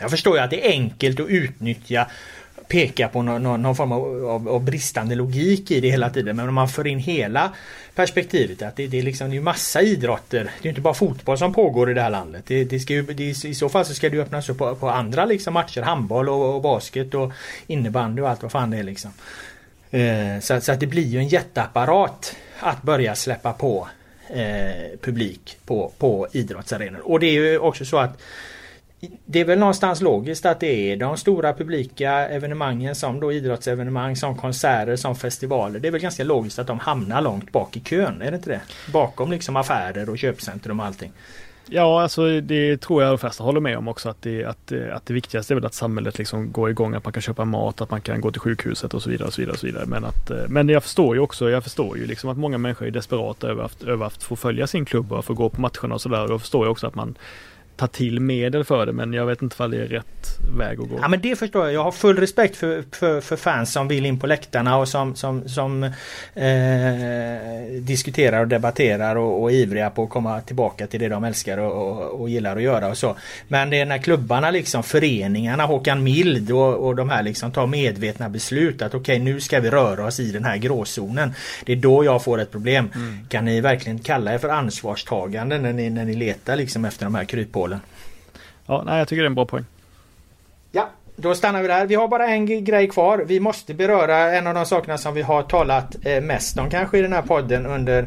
Jag 0.00 0.10
förstår 0.10 0.36
ju 0.36 0.42
att 0.42 0.50
det 0.50 0.66
är 0.66 0.70
enkelt 0.70 1.20
att 1.20 1.28
utnyttja 1.28 2.06
peka 2.70 3.08
på 3.08 3.22
någon, 3.22 3.42
någon, 3.42 3.62
någon 3.62 3.76
form 3.76 3.92
av, 3.92 4.26
av, 4.26 4.48
av, 4.48 4.64
bristande 4.64 5.14
logik 5.14 5.70
i 5.70 5.80
det 5.80 5.90
hela 5.90 6.10
tiden. 6.10 6.36
Men 6.36 6.48
om 6.48 6.54
man 6.54 6.68
för 6.68 6.86
in 6.86 6.98
hela 6.98 7.52
perspektivet 7.94 8.62
att 8.62 8.76
det, 8.76 8.86
det 8.86 8.98
är 8.98 9.02
liksom 9.02 9.30
det 9.30 9.36
är 9.36 9.40
massa 9.40 9.82
idrotter. 9.82 10.50
Det 10.62 10.68
är 10.68 10.70
inte 10.70 10.80
bara 10.80 10.94
fotboll 10.94 11.38
som 11.38 11.54
pågår 11.54 11.90
i 11.90 11.94
det 11.94 12.02
här 12.02 12.10
landet. 12.10 12.44
Det, 12.46 12.64
det 12.64 12.80
ska 12.80 12.92
ju, 12.92 13.02
det, 13.02 13.44
I 13.44 13.54
så 13.54 13.68
fall 13.68 13.84
så 13.84 13.94
ska 13.94 14.08
det 14.08 14.16
ju 14.16 14.22
öppnas 14.22 14.48
upp 14.48 14.58
på, 14.58 14.74
på 14.74 14.90
andra 14.90 15.24
liksom 15.24 15.54
matcher. 15.54 15.82
Handboll 15.82 16.28
och, 16.28 16.54
och 16.54 16.62
basket 16.62 17.14
och 17.14 17.32
innebandy 17.66 18.22
och 18.22 18.28
allt 18.28 18.42
vad 18.42 18.52
fan 18.52 18.70
det 18.70 18.78
är 18.78 18.82
liksom. 18.82 19.10
Eh, 19.90 20.40
så, 20.40 20.60
så, 20.60 20.72
att 20.72 20.80
det 20.80 20.86
blir 20.86 21.06
ju 21.06 21.18
en 21.18 21.28
jätteapparat 21.28 22.36
att 22.60 22.82
börja 22.82 23.14
släppa 23.14 23.52
på 23.52 23.88
eh, 24.28 24.98
publik 25.00 25.58
på, 25.66 25.92
på 25.98 26.26
idrottsarenor. 26.32 27.00
Och 27.00 27.20
det 27.20 27.26
är 27.26 27.32
ju 27.32 27.58
också 27.58 27.84
så 27.84 27.98
att 27.98 28.20
det 29.24 29.40
är 29.40 29.44
väl 29.44 29.58
någonstans 29.58 30.00
logiskt 30.00 30.46
att 30.46 30.60
det 30.60 30.92
är 30.92 30.96
de 30.96 31.16
stora 31.16 31.52
publika 31.52 32.10
evenemangen 32.12 32.94
som 32.94 33.20
då 33.20 33.32
idrottsevenemang, 33.32 34.16
som 34.16 34.36
konserter, 34.36 34.96
som 34.96 35.16
festivaler. 35.16 35.80
Det 35.80 35.88
är 35.88 35.92
väl 35.92 36.00
ganska 36.00 36.24
logiskt 36.24 36.58
att 36.58 36.66
de 36.66 36.78
hamnar 36.78 37.20
långt 37.20 37.52
bak 37.52 37.76
i 37.76 37.80
kön, 37.80 38.22
är 38.22 38.30
det 38.30 38.36
inte 38.36 38.50
det? 38.50 38.60
Bakom 38.92 39.30
liksom 39.30 39.56
affärer 39.56 40.10
och 40.10 40.18
köpcentrum 40.18 40.80
och 40.80 40.86
allting. 40.86 41.12
Ja, 41.72 42.02
alltså 42.02 42.40
det 42.40 42.76
tror 42.76 43.02
jag 43.02 43.12
de 43.12 43.18
flesta 43.18 43.44
håller 43.44 43.60
med 43.60 43.78
om 43.78 43.88
också 43.88 44.08
att 44.08 44.22
det, 44.22 44.44
att, 44.44 44.72
eh, 44.72 44.96
att 44.96 45.06
det 45.06 45.14
viktigaste 45.14 45.52
är 45.52 45.54
väl 45.54 45.66
att 45.66 45.74
samhället 45.74 46.18
liksom 46.18 46.52
går 46.52 46.70
igång, 46.70 46.94
att 46.94 47.04
man 47.04 47.12
kan 47.12 47.22
köpa 47.22 47.44
mat, 47.44 47.80
att 47.80 47.90
man 47.90 48.00
kan 48.00 48.20
gå 48.20 48.32
till 48.32 48.40
sjukhuset 48.40 48.94
och 48.94 49.02
så 49.02 49.10
vidare. 49.10 49.26
Och 49.26 49.34
så 49.34 49.40
vidare, 49.40 49.52
och 49.52 49.58
så 49.58 49.66
vidare. 49.66 49.86
Men, 49.86 50.04
att, 50.04 50.30
eh, 50.30 50.44
men 50.48 50.68
jag 50.68 50.82
förstår 50.82 51.14
ju 51.14 51.20
också, 51.20 51.50
jag 51.50 51.64
förstår 51.64 51.98
ju 51.98 52.06
liksom 52.06 52.30
att 52.30 52.38
många 52.38 52.58
människor 52.58 52.86
är 52.86 52.90
desperata 52.90 53.48
över 53.48 53.64
att, 53.64 53.82
över 53.82 54.06
att 54.06 54.22
få 54.22 54.36
följa 54.36 54.66
sin 54.66 54.84
klubb 54.84 55.12
och 55.12 55.24
få 55.24 55.34
gå 55.34 55.48
på 55.48 55.60
matcherna 55.60 55.94
och 55.94 56.00
sådär. 56.00 56.22
Och 56.22 56.28
då 56.28 56.38
förstår 56.38 56.64
jag 56.64 56.72
också 56.72 56.86
att 56.86 56.94
man 56.94 57.14
ta 57.80 57.86
till 57.86 58.20
medel 58.20 58.64
för 58.64 58.86
det 58.86 58.92
men 58.92 59.12
jag 59.12 59.26
vet 59.26 59.42
inte 59.42 59.62
om 59.62 59.70
det 59.70 59.76
är 59.76 59.86
rätt 59.86 60.38
väg 60.58 60.80
att 60.80 60.88
gå. 60.88 60.98
Ja 61.02 61.08
men 61.08 61.20
det 61.20 61.36
förstår 61.36 61.64
jag. 61.64 61.74
Jag 61.74 61.84
har 61.84 61.92
full 61.92 62.16
respekt 62.16 62.56
för, 62.56 62.84
för, 62.92 63.20
för 63.20 63.36
fans 63.36 63.72
som 63.72 63.88
vill 63.88 64.06
in 64.06 64.18
på 64.18 64.26
läktarna 64.26 64.76
och 64.76 64.88
som, 64.88 65.14
som, 65.14 65.48
som 65.48 65.82
eh, 66.34 67.80
diskuterar 67.80 68.40
och 68.40 68.48
debatterar 68.48 69.16
och, 69.16 69.42
och 69.42 69.52
är 69.52 69.54
ivriga 69.54 69.90
på 69.90 70.02
att 70.02 70.10
komma 70.10 70.40
tillbaka 70.40 70.86
till 70.86 71.00
det 71.00 71.08
de 71.08 71.24
älskar 71.24 71.58
och, 71.58 71.72
och, 71.72 72.20
och, 72.20 72.28
gillar 72.28 72.56
att 72.56 72.62
göra 72.62 72.88
och 72.88 72.98
så. 72.98 73.16
Men 73.48 73.70
det 73.70 73.80
är 73.80 73.86
när 73.86 73.98
klubbarna 73.98 74.50
liksom 74.50 74.82
föreningarna, 74.82 75.66
Håkan 75.66 76.02
Mild 76.02 76.50
och, 76.50 76.86
och 76.86 76.96
de 76.96 77.10
här 77.10 77.22
liksom 77.22 77.52
tar 77.52 77.66
medvetna 77.66 78.28
beslut 78.28 78.82
att 78.82 78.94
okej 78.94 79.00
okay, 79.00 79.32
nu 79.32 79.40
ska 79.40 79.60
vi 79.60 79.70
röra 79.70 80.06
oss 80.06 80.20
i 80.20 80.32
den 80.32 80.44
här 80.44 80.56
gråzonen. 80.56 81.34
Det 81.64 81.72
är 81.72 81.76
då 81.76 82.04
jag 82.04 82.24
får 82.24 82.40
ett 82.40 82.50
problem. 82.50 82.90
Mm. 82.94 83.18
Kan 83.28 83.44
ni 83.44 83.60
verkligen 83.60 83.98
kalla 83.98 84.34
er 84.34 84.38
för 84.38 84.48
ansvarstagande 84.48 85.58
när 85.58 85.72
ni, 85.72 85.90
när 85.90 86.04
ni 86.04 86.14
letar 86.14 86.56
liksom 86.56 86.84
efter 86.84 87.04
de 87.04 87.14
här 87.14 87.24
kryphålen? 87.24 87.69
Målen. 87.70 87.80
Ja, 88.66 88.82
nej, 88.86 88.98
jag 88.98 89.08
tycker 89.08 89.22
det 89.22 89.26
är 89.26 89.30
en 89.30 89.34
bra 89.34 89.46
poäng. 89.46 89.64
Ja, 90.72 90.88
då 91.16 91.34
stannar 91.34 91.62
vi 91.62 91.68
där. 91.68 91.86
Vi 91.86 91.94
har 91.94 92.08
bara 92.08 92.26
en 92.26 92.64
grej 92.64 92.88
kvar. 92.88 93.18
Vi 93.26 93.40
måste 93.40 93.74
beröra 93.74 94.16
en 94.16 94.46
av 94.46 94.54
de 94.54 94.66
sakerna 94.66 94.98
som 94.98 95.14
vi 95.14 95.22
har 95.22 95.42
talat 95.42 95.96
eh, 96.02 96.20
mest 96.20 96.58
om 96.58 96.70
kanske 96.70 96.98
i 96.98 97.02
den 97.02 97.12
här 97.12 97.22
podden 97.22 97.66
under 97.66 98.06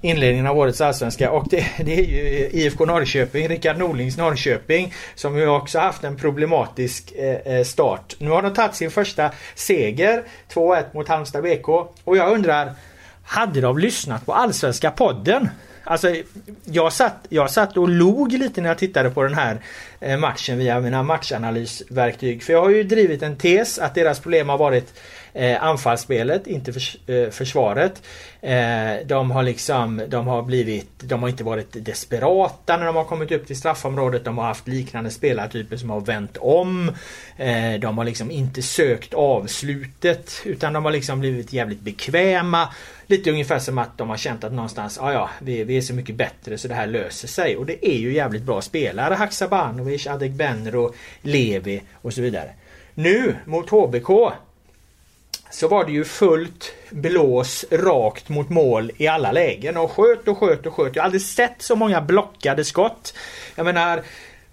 inledningen 0.00 0.46
av 0.46 0.58
årets 0.58 0.80
allsvenska 0.80 1.30
och 1.30 1.46
det, 1.50 1.66
det 1.84 1.98
är 1.98 2.04
ju 2.04 2.48
IFK 2.52 2.84
Norrköping, 2.84 3.48
Rickard 3.48 3.78
Norlings 3.78 4.16
Norrköping 4.16 4.94
som 5.14 5.38
ju 5.38 5.48
också 5.48 5.78
haft 5.78 6.04
en 6.04 6.16
problematisk 6.16 7.12
eh, 7.12 7.54
eh 7.54 7.64
start. 7.64 8.14
Nu 8.18 8.30
har 8.30 8.42
de 8.42 8.54
tagit 8.54 8.74
sin 8.74 8.90
första 8.90 9.30
seger 9.54 10.22
2-1 10.52 10.84
mot 10.94 11.08
Halmstad 11.08 11.42
BK 11.42 11.68
och 12.04 12.16
jag 12.16 12.32
undrar 12.32 12.74
hade 13.22 13.60
de 13.60 13.78
lyssnat 13.78 14.26
på 14.26 14.32
Allsvenska 14.32 14.90
podden? 14.90 15.48
Alltså 15.88 16.14
jag 16.64 16.92
satt, 16.92 17.26
jag 17.28 17.50
satt 17.50 17.76
och 17.76 17.88
log 17.88 18.32
lite 18.32 18.60
när 18.60 18.68
jag 18.68 18.78
tittade 18.78 19.10
på 19.10 19.22
den 19.22 19.34
här 19.34 19.60
eh, 20.00 20.18
matchen 20.18 20.58
via 20.58 20.80
mina 20.80 21.02
matchanalysverktyg. 21.02 22.42
För 22.42 22.52
jag 22.52 22.62
har 22.62 22.70
ju 22.70 22.82
drivit 22.82 23.22
en 23.22 23.36
tes 23.36 23.78
att 23.78 23.94
deras 23.94 24.20
problem 24.20 24.48
har 24.48 24.58
varit 24.58 24.94
eh, 25.32 25.64
anfallsspelet, 25.64 26.46
inte 26.46 26.72
förs 26.72 26.96
eh, 27.06 27.30
försvaret. 27.30 28.02
Eh, 28.40 29.06
de 29.06 29.30
har 29.30 29.42
liksom, 29.42 30.02
de 30.08 30.26
har 30.26 30.42
blivit, 30.42 30.90
de 31.00 31.22
har 31.22 31.28
inte 31.28 31.44
varit 31.44 31.84
desperata 31.84 32.76
när 32.76 32.86
de 32.86 32.96
har 32.96 33.04
kommit 33.04 33.32
upp 33.32 33.46
till 33.46 33.58
straffområdet. 33.58 34.24
De 34.24 34.38
har 34.38 34.44
haft 34.44 34.68
liknande 34.68 35.10
spelartyper 35.10 35.76
som 35.76 35.90
har 35.90 36.00
vänt 36.00 36.36
om. 36.36 36.88
Eh, 37.36 37.80
de 37.80 37.98
har 37.98 38.04
liksom 38.04 38.30
inte 38.30 38.62
sökt 38.62 39.14
avslutet 39.14 40.32
utan 40.44 40.72
de 40.72 40.84
har 40.84 40.92
liksom 40.92 41.20
blivit 41.20 41.52
jävligt 41.52 41.80
bekväma. 41.80 42.68
Lite 43.10 43.30
ungefär 43.30 43.58
som 43.58 43.78
att 43.78 43.98
de 43.98 44.08
har 44.08 44.16
känt 44.16 44.44
att 44.44 44.52
någonstans, 44.52 44.98
ja 45.02 45.12
ja, 45.12 45.30
vi, 45.40 45.64
vi 45.64 45.76
är 45.76 45.80
så 45.80 45.94
mycket 45.94 46.14
bättre 46.14 46.58
så 46.58 46.68
det 46.68 46.74
här 46.74 46.86
löser 46.86 47.28
sig. 47.28 47.56
Och 47.56 47.66
det 47.66 47.88
är 47.88 47.98
ju 47.98 48.12
jävligt 48.12 48.42
bra 48.42 48.62
spelare. 48.62 49.14
Haksabanovic, 49.14 50.06
Adegbenro, 50.06 50.94
Levi 51.22 51.82
och 51.94 52.14
så 52.14 52.20
vidare. 52.20 52.50
Nu 52.94 53.36
mot 53.44 53.70
HBK 53.70 54.08
så 55.50 55.68
var 55.68 55.84
det 55.84 55.92
ju 55.92 56.04
fullt 56.04 56.72
blås 56.90 57.64
rakt 57.70 58.28
mot 58.28 58.48
mål 58.48 58.92
i 58.96 59.08
alla 59.08 59.32
lägen 59.32 59.76
och 59.76 59.90
sköt 59.90 60.28
och 60.28 60.38
sköt 60.38 60.66
och 60.66 60.74
sköt. 60.74 60.96
Jag 60.96 61.02
har 61.02 61.04
aldrig 61.04 61.22
sett 61.22 61.62
så 61.62 61.76
många 61.76 62.00
blockade 62.00 62.64
skott. 62.64 63.14
Jag 63.54 63.64
menar 63.64 64.02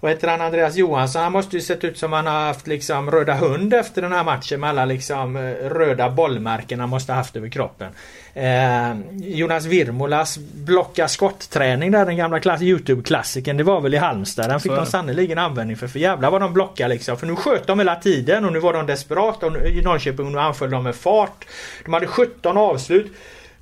vad 0.06 0.14
heter 0.14 0.28
han, 0.28 0.42
Andreas 0.42 0.76
Johansson, 0.76 1.24
han 1.24 1.32
måste 1.32 1.56
ju 1.56 1.62
sett 1.62 1.84
ut 1.84 1.98
som 1.98 2.14
han 2.14 2.28
har 2.28 2.46
haft 2.46 2.68
liksom 2.68 3.12
röda 3.12 3.34
hund 3.34 3.74
efter 3.74 4.02
den 4.02 4.12
här 4.12 4.24
matchen 4.24 4.60
med 4.60 4.70
alla 4.70 4.86
liksom 4.86 5.36
eh, 5.36 5.42
röda 5.70 6.10
bollmärken 6.10 6.80
han 6.80 6.90
måste 6.90 7.14
haft 7.14 7.36
över 7.36 7.50
kroppen. 7.50 7.92
Eh, 8.34 8.96
Jonas 9.14 9.66
Virmolas 9.66 10.38
blocka 10.38 11.08
skottträning 11.08 11.92
där, 11.92 12.06
den 12.06 12.18
gamla 12.18 12.40
klass, 12.40 12.62
Youtube-klassikern, 12.62 13.58
det 13.58 13.64
var 13.64 13.82
väl 13.82 13.94
i 13.94 13.98
Halmstad. 13.98 14.50
Den 14.50 14.60
fick 14.60 14.72
de 14.72 14.86
sannerligen 14.86 15.38
användning 15.38 15.78
för. 15.78 15.88
För 15.88 16.00
jävlar 16.00 16.32
vad 16.32 16.42
de 16.42 16.54
blockade 16.54 16.94
liksom. 16.94 17.18
För 17.18 17.28
nu 17.28 17.36
sköt 17.36 17.68
de 17.68 17.80
hela 17.80 17.96
tiden 17.96 18.46
och 18.46 18.54
nu 18.54 18.60
var 18.60 18.74
de 18.74 18.86
desperata. 18.86 19.46
Och 19.46 19.68
I 19.68 19.82
Norrköping 19.82 20.32
nu 20.32 20.40
anföll 20.40 20.70
de 20.70 20.84
med 20.84 20.96
fart. 20.96 21.46
De 21.86 21.94
hade 21.94 22.08
17 22.08 22.58
avslut. 22.58 23.14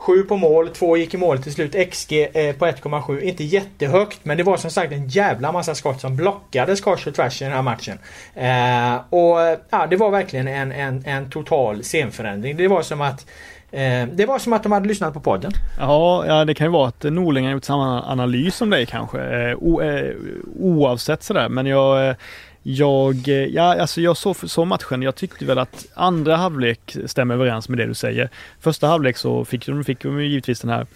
7 0.04 0.24
på 0.24 0.38
mål, 0.38 0.70
2 0.70 0.98
gick 0.98 1.14
i 1.14 1.18
mål 1.18 1.44
till 1.44 1.54
slut. 1.54 1.92
XG 1.92 2.14
eh, 2.34 2.56
på 2.56 2.66
1,7. 2.66 3.20
Inte 3.20 3.44
jättehögt 3.44 4.20
men 4.24 4.38
det 4.38 4.44
var 4.44 4.58
som 4.58 4.72
sagt 4.72 4.92
en 4.92 5.08
jävla 5.08 5.52
massa 5.52 5.76
skott 5.76 6.02
som 6.02 6.16
blockades 6.16 6.82
kors 6.82 7.08
och 7.08 7.16
tvärs 7.16 7.42
i 7.42 7.46
den 7.46 7.54
här 7.54 7.62
matchen. 7.62 8.00
Eh, 8.36 8.96
och 9.10 9.60
ja, 9.70 9.88
det 9.90 9.96
var 9.96 10.12
verkligen 10.12 10.48
en, 10.48 10.72
en, 10.72 11.04
en 11.06 11.30
total 11.30 11.84
scenförändring. 11.84 12.58
Det 12.58 12.68
var 12.68 12.82
som 12.82 13.02
att 13.02 13.26
eh, 13.72 14.08
det 14.14 14.26
var 14.26 14.40
som 14.40 14.54
att 14.54 14.64
de 14.64 14.72
hade 14.72 14.88
lyssnat 14.88 15.14
på 15.14 15.20
podden. 15.20 15.52
Ja, 15.80 16.26
ja 16.28 16.46
det 16.46 16.54
kan 16.54 16.68
ju 16.68 16.72
vara 16.72 16.88
att 16.88 17.04
Norling 17.04 17.46
har 17.46 17.52
gjort 17.52 17.64
samma 17.64 18.04
analys 18.04 18.56
som 18.56 18.70
dig 18.70 18.86
kanske. 18.86 19.20
Eh, 19.22 19.58
o, 19.58 19.82
eh, 19.82 20.16
oavsett 20.60 21.24
sådär 21.24 21.50
men 21.50 21.66
jag 21.66 22.08
eh, 22.08 22.16
jag, 22.64 23.28
eh, 23.28 23.36
ja, 23.36 23.82
alltså 23.82 24.02
jag 24.02 24.18
såg 24.18 24.36
så 24.36 24.66
matchen. 24.66 25.02
Jag 25.02 25.16
tyckte 25.16 25.46
väl 25.46 25.58
att 25.58 25.88
andra 25.94 26.36
halvlek 26.36 26.98
stämmer 27.06 27.36
överens 27.36 27.70
med 27.70 27.78
det 27.78 27.86
du 27.86 27.94
säger. 27.94 28.30
Första 28.60 28.88
halvlek 28.88 29.18
så 29.18 29.46
fick 29.46 29.66
de, 29.66 29.84
fick 29.84 30.02
de 30.02 30.26
givetvis 30.26 30.60
den 30.60 30.70
här 30.70 30.88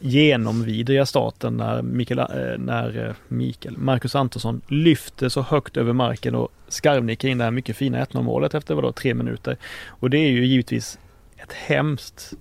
genomvidriga 0.00 1.06
starten 1.06 1.56
när 1.56 1.82
Mikael, 1.82 2.18
eh, 2.18 2.58
när 2.58 3.06
eh, 3.06 3.14
Mikael, 3.28 3.78
Marcus 3.78 4.14
Antonsson 4.14 4.60
lyfter 4.68 5.28
så 5.28 5.42
högt 5.42 5.76
över 5.76 5.92
marken 5.92 6.34
och 6.34 6.48
skarvnickar 6.68 7.28
in 7.28 7.38
det 7.38 7.44
här 7.44 7.50
mycket 7.50 7.76
fina 7.76 8.04
1-0 8.04 8.22
målet 8.22 8.54
efter 8.54 8.74
vadå, 8.74 8.92
tre 8.92 9.14
minuter. 9.14 9.56
Och 9.86 10.10
det 10.10 10.18
är 10.18 10.30
ju 10.30 10.46
givetvis 10.46 10.98
ett 11.36 11.52
hemskt 11.52 12.32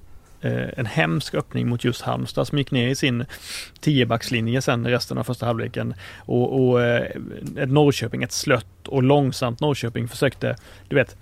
Eh, 0.45 0.69
en 0.77 0.85
hemsk 0.85 1.35
öppning 1.35 1.69
mot 1.69 1.83
just 1.83 2.01
Halmstad 2.01 2.47
som 2.47 2.57
gick 2.57 2.71
ner 2.71 2.87
i 2.87 2.95
sin 2.95 3.25
tiobackslinje 3.79 4.61
sen 4.61 4.87
resten 4.87 5.17
av 5.17 5.23
första 5.23 5.45
halvleken. 5.45 5.93
Och, 6.17 6.69
och 6.69 6.81
eh, 6.81 7.03
ett 7.57 7.71
Norrköping, 7.71 8.23
ett 8.23 8.31
slött 8.31 8.87
och 8.87 9.03
långsamt 9.03 9.59
Norrköping 9.59 10.07
försökte, 10.07 10.55
du 10.87 10.95
vet, 10.95 11.15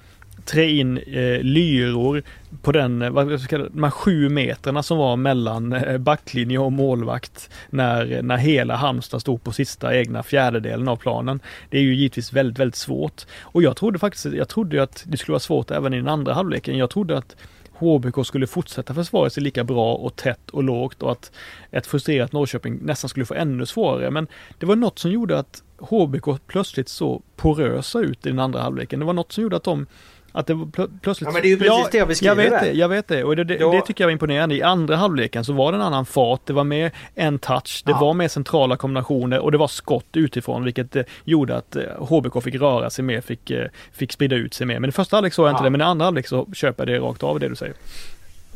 trä 0.46 0.70
in 0.70 0.98
eh, 0.98 1.40
lyror 1.42 2.24
på 2.62 2.72
den, 2.72 3.02
eh, 3.02 3.10
vad 3.10 3.42
ska 3.42 3.58
det, 3.58 3.70
de 3.70 3.84
här 3.84 3.92
sju 3.92 4.30
metrarna 4.30 4.84
som 4.84 4.98
var 4.98 5.16
mellan 5.16 5.76
backlinje 6.00 6.58
och 6.58 6.72
målvakt 6.72 7.50
när, 7.70 8.22
när 8.22 8.38
hela 8.38 8.76
Halmstad 8.76 9.22
stod 9.22 9.44
på 9.44 9.52
sista 9.52 9.96
egna 9.96 10.24
fjärdedelen 10.24 10.88
av 10.88 10.96
planen. 10.96 11.40
Det 11.70 11.78
är 11.78 11.82
ju 11.82 11.96
givetvis 11.96 12.34
väldigt, 12.34 12.60
väldigt 12.60 12.76
svårt. 12.76 13.26
Och 13.42 13.64
jag 13.64 13.76
trodde 13.76 14.00
faktiskt, 14.00 14.26
jag 14.26 14.50
trodde 14.50 14.84
att 14.84 15.04
det 15.08 15.18
skulle 15.18 15.34
vara 15.34 15.40
svårt 15.40 15.72
även 15.72 15.94
i 15.94 15.98
den 15.98 16.08
andra 16.10 16.34
halvleken. 16.34 16.78
Jag 16.78 16.90
trodde 16.90 17.18
att 17.18 17.36
HBK 17.74 18.26
skulle 18.26 18.48
fortsätta 18.48 18.94
försvara 18.94 19.30
sig 19.30 19.44
lika 19.44 19.64
bra 19.64 19.96
och 19.96 20.16
tätt 20.16 20.50
och 20.50 20.64
lågt 20.64 21.04
och 21.04 21.12
att 21.12 21.32
ett 21.72 21.88
frustrerat 21.88 22.32
Norrköping 22.32 22.80
nästan 22.82 23.10
skulle 23.10 23.26
få 23.26 23.34
ännu 23.34 23.66
svårare. 23.66 24.12
Men 24.12 24.28
det 24.58 24.66
var 24.66 24.76
något 24.76 25.00
som 25.00 25.12
gjorde 25.12 25.40
att 25.40 25.64
HBK 25.78 26.48
plötsligt 26.48 26.90
så 26.90 27.22
porösa 27.36 28.00
ut 28.00 28.26
i 28.26 28.30
den 28.30 28.40
andra 28.40 28.62
halvleken. 28.62 29.00
Det 29.00 29.06
var 29.06 29.14
något 29.14 29.32
som 29.32 29.44
gjorde 29.44 29.56
att 29.56 29.64
de 29.64 29.86
att 30.36 30.48
det 30.48 30.68
plö 30.74 30.88
plötsligt... 31.02 31.28
Ja 31.28 31.34
men 31.34 31.42
det 31.42 31.48
är 31.48 31.50
ju 31.50 31.58
precis 31.58 31.74
ja, 31.78 31.88
det 31.92 31.98
jag 31.98 32.08
beskriver 32.08 32.44
Jag 32.44 32.52
vet 32.52 32.62
det, 32.62 32.72
jag 32.72 32.90
vet 32.90 33.08
det. 33.08 33.24
Och 33.24 33.36
det, 33.36 33.44
det, 33.44 33.58
det, 33.58 33.82
tycker 33.82 34.04
jag 34.04 34.08
var 34.08 34.12
imponerande. 34.12 34.56
I 34.56 34.62
andra 34.62 34.96
halvleken 34.96 35.46
så 35.46 35.54
var 35.54 35.72
det 35.72 35.78
en 35.78 35.82
annan 35.82 36.06
fart. 36.06 36.42
Det 36.46 36.54
var 36.54 36.64
mer 36.64 36.92
en 37.16 37.40
touch. 37.40 37.84
Det 37.86 37.92
ja. 37.92 38.00
var 38.00 38.14
mer 38.14 38.28
centrala 38.28 38.78
kombinationer 38.78 39.40
och 39.40 39.52
det 39.52 39.58
var 39.58 39.68
skott 39.68 40.08
utifrån 40.14 40.64
vilket 40.64 40.96
eh, 40.96 41.04
gjorde 41.24 41.58
att 41.58 41.78
HBK 41.98 42.36
eh, 42.36 42.42
fick 42.42 42.56
röra 42.56 42.90
sig 42.90 43.06
mer, 43.06 43.22
fick, 43.22 43.52
eh, 43.52 43.68
fick 43.92 44.12
sprida 44.12 44.36
ut 44.36 44.54
sig 44.54 44.68
mer. 44.68 44.80
Men 44.80 44.90
i 44.90 44.94
första 44.94 45.16
halvlek 45.16 45.34
såg 45.34 45.46
jag 45.46 45.50
ja. 45.50 45.58
inte 45.58 45.64
det, 45.64 45.70
men 45.70 45.82
i 45.82 45.84
andra 45.84 46.06
halvlek 46.06 46.28
så 46.28 46.48
köper 46.54 46.88
jag 46.88 47.02
det 47.02 47.08
rakt 47.08 47.24
av 47.24 47.40
det 47.40 47.50
du 47.50 47.56
säger. 47.56 47.76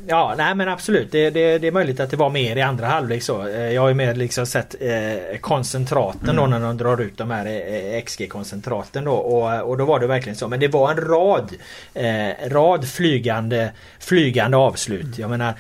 Ja, 0.06 0.36
nej 0.38 0.56
men 0.56 0.68
absolut. 0.68 1.12
Det, 1.12 1.30
det, 1.30 1.58
det, 1.58 1.68
är 1.68 1.72
möjligt 1.72 2.00
att 2.00 2.10
det 2.10 2.18
var 2.18 2.30
mer 2.30 2.56
i 2.56 2.62
andra 2.62 2.88
halvlek 2.88 3.24
så. 3.24 3.48
Eh, 3.48 3.74
jag 3.74 3.82
har 3.82 3.90
ju 3.90 3.94
mer 3.94 4.16
liksom 4.16 4.46
sett 4.46 4.76
eh, 4.80 5.38
koncentraten 5.42 6.30
mm. 6.30 6.36
då 6.36 6.46
när 6.48 6.60
de 6.60 6.78
drar 6.78 7.02
ut 7.02 7.18
de 7.18 7.32
här 7.32 7.46
eh, 7.46 8.02
XG-koncentraten 8.02 9.04
då. 9.04 9.14
Och, 9.14 9.70
och 9.70 9.78
då 9.78 9.86
var 9.86 10.00
det 10.00 10.08
verkligen 10.08 10.36
så. 10.36 10.48
Men 10.48 10.60
det 10.60 10.68
var 10.68 10.92
en 10.92 10.98
rad, 10.98 11.52
eh, 11.94 12.50
rad 12.50 12.88
flygande, 12.88 13.72
flygande 14.00 14.58
avslut. 14.58 15.04
Mm. 15.04 15.16
Jag 15.18 15.30
menar 15.30 15.54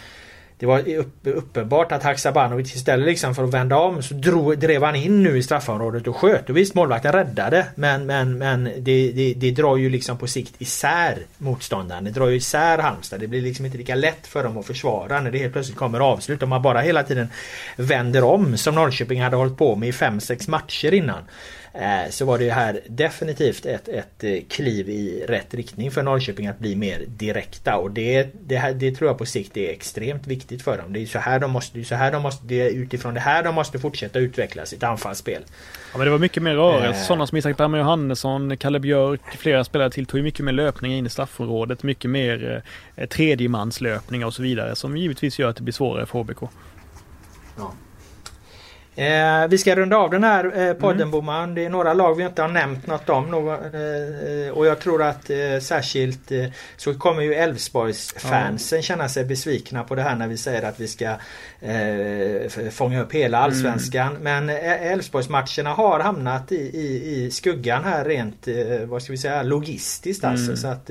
det 0.59 0.65
var 0.65 0.83
uppenbart 1.23 1.91
att 1.91 2.03
Haksabanovic 2.03 2.75
istället 2.75 3.07
liksom 3.07 3.35
för 3.35 3.43
att 3.43 3.53
vända 3.53 3.77
om 3.77 4.03
så 4.03 4.13
drog, 4.13 4.59
drev 4.59 4.83
han 4.83 4.95
in 4.95 5.23
nu 5.23 5.37
i 5.37 5.43
straffområdet 5.43 6.07
och 6.07 6.15
sköt. 6.15 6.49
Och 6.49 6.57
visst 6.57 6.73
målvakten 6.73 7.11
räddade 7.11 7.67
men, 7.75 8.05
men, 8.05 8.37
men 8.37 8.63
det, 8.63 9.11
det, 9.11 9.33
det 9.33 9.51
drar 9.51 9.77
ju 9.77 9.89
liksom 9.89 10.17
på 10.17 10.27
sikt 10.27 10.61
isär 10.61 11.17
motståndaren. 11.37 12.03
Det 12.03 12.11
drar 12.11 12.27
ju 12.27 12.35
isär 12.35 12.77
Halmstad. 12.77 13.19
Det 13.19 13.27
blir 13.27 13.41
liksom 13.41 13.65
inte 13.65 13.77
lika 13.77 13.95
lätt 13.95 14.27
för 14.27 14.43
dem 14.43 14.57
att 14.57 14.65
försvara 14.65 15.21
när 15.21 15.31
det 15.31 15.37
helt 15.37 15.53
plötsligt 15.53 15.77
kommer 15.77 15.99
avslut. 15.99 16.43
Om 16.43 16.49
man 16.49 16.61
bara 16.61 16.81
hela 16.81 17.03
tiden 17.03 17.29
vänder 17.75 18.23
om 18.23 18.57
som 18.57 18.75
Norrköping 18.75 19.21
hade 19.21 19.35
hållit 19.35 19.57
på 19.57 19.75
med 19.75 19.89
i 19.89 19.91
5-6 19.91 20.49
matcher 20.49 20.93
innan. 20.93 21.23
Eh, 21.79 22.09
så 22.09 22.25
var 22.25 22.37
det 22.37 22.49
här 22.49 22.79
definitivt 22.87 23.65
ett, 23.65 23.87
ett 23.87 24.23
eh, 24.23 24.39
kliv 24.49 24.89
i 24.89 25.25
rätt 25.27 25.53
riktning 25.53 25.91
för 25.91 26.03
Norrköping 26.03 26.47
att 26.47 26.59
bli 26.59 26.75
mer 26.75 27.03
direkta 27.07 27.77
och 27.77 27.91
det, 27.91 28.29
det, 28.47 28.57
här, 28.57 28.73
det 28.73 28.91
tror 28.91 29.09
jag 29.09 29.17
på 29.17 29.25
sikt 29.25 29.57
är 29.57 29.69
extremt 29.69 30.27
viktigt 30.27 30.61
för 30.61 30.77
dem. 30.77 30.93
Det 30.93 30.99
är 30.99 31.05
så 31.05 31.19
här 31.19 31.39
de 31.39 31.51
måste, 31.51 31.77
det 31.77 31.81
är 31.81 31.85
så 31.85 31.95
här 31.95 32.11
de 32.11 32.21
måste, 32.21 32.45
det 32.47 32.61
är 32.61 32.69
utifrån 32.69 33.13
det 33.13 33.19
här 33.19 33.43
de 33.43 33.55
måste 33.55 33.79
fortsätta 33.79 34.19
utveckla 34.19 34.65
sitt 34.65 34.83
anfallsspel. 34.83 35.41
Ja 35.91 35.97
men 35.97 36.05
det 36.05 36.11
var 36.11 36.19
mycket 36.19 36.43
mer 36.43 36.55
rörelse. 36.55 36.99
Äh... 36.99 37.05
Sådana 37.05 37.27
som 37.27 37.37
Isak 37.37 37.57
Bergman 37.57 37.79
Johannesson, 37.79 38.57
Kalle 38.57 38.79
Björk, 38.79 39.21
flera 39.37 39.63
spelare 39.63 39.89
till 39.89 40.05
tog 40.05 40.23
mycket 40.23 40.45
mer 40.45 40.53
löpningar 40.53 40.97
in 40.97 41.05
i 41.05 41.09
straffområdet, 41.09 41.83
mycket 41.83 42.11
mer 42.11 42.63
eh, 42.95 43.07
tredjemanslöpningar 43.07 44.27
och 44.27 44.33
så 44.33 44.41
vidare 44.41 44.75
som 44.75 44.97
givetvis 44.97 45.39
gör 45.39 45.49
att 45.49 45.55
det 45.55 45.63
blir 45.63 45.73
svårare 45.73 46.05
för 46.05 46.19
HBK. 46.19 46.43
Eh, 48.97 49.47
vi 49.49 49.57
ska 49.57 49.75
runda 49.75 49.97
av 49.97 50.09
den 50.09 50.23
här 50.23 50.67
eh, 50.67 50.73
podden 50.73 51.01
mm. 51.01 51.11
Boman. 51.11 51.55
Det 51.55 51.65
är 51.65 51.69
några 51.69 51.93
lag 51.93 52.15
vi 52.15 52.23
inte 52.23 52.41
har 52.41 52.49
nämnt 52.49 52.87
något 52.87 53.09
om. 53.09 53.31
Någon, 53.31 53.53
eh, 53.53 54.51
och 54.51 54.65
jag 54.65 54.79
tror 54.79 55.03
att 55.03 55.29
eh, 55.29 55.59
särskilt 55.61 56.31
eh, 56.31 56.45
så 56.77 56.93
kommer 56.93 57.21
ju 57.21 57.33
Elfsborgs 57.33 58.13
fansen 58.17 58.77
ja. 58.77 58.81
känna 58.81 59.09
sig 59.09 59.25
besvikna 59.25 59.83
på 59.83 59.95
det 59.95 60.01
här 60.01 60.15
när 60.15 60.27
vi 60.27 60.37
säger 60.37 60.63
att 60.63 60.79
vi 60.79 60.87
ska 60.87 61.15
eh, 61.61 62.69
fånga 62.71 63.01
upp 63.01 63.13
hela 63.13 63.37
mm. 63.37 63.45
allsvenskan. 63.45 64.15
Mm. 64.15 64.23
Men 64.23 64.49
eh, 64.49 64.91
Elfsborgs 64.91 65.29
matcherna 65.29 65.73
har 65.73 65.99
hamnat 65.99 66.51
i, 66.51 66.55
i, 66.55 67.15
i 67.15 67.31
skuggan 67.31 67.83
här 67.83 68.05
rent 68.05 68.47
vad 68.87 69.01
ska 69.01 69.11
vi 69.11 69.17
säga 69.17 69.43
logistiskt 69.43 70.23
alltså. 70.23 70.45
Mm. 70.45 70.57
Så 70.57 70.67
att 70.67 70.89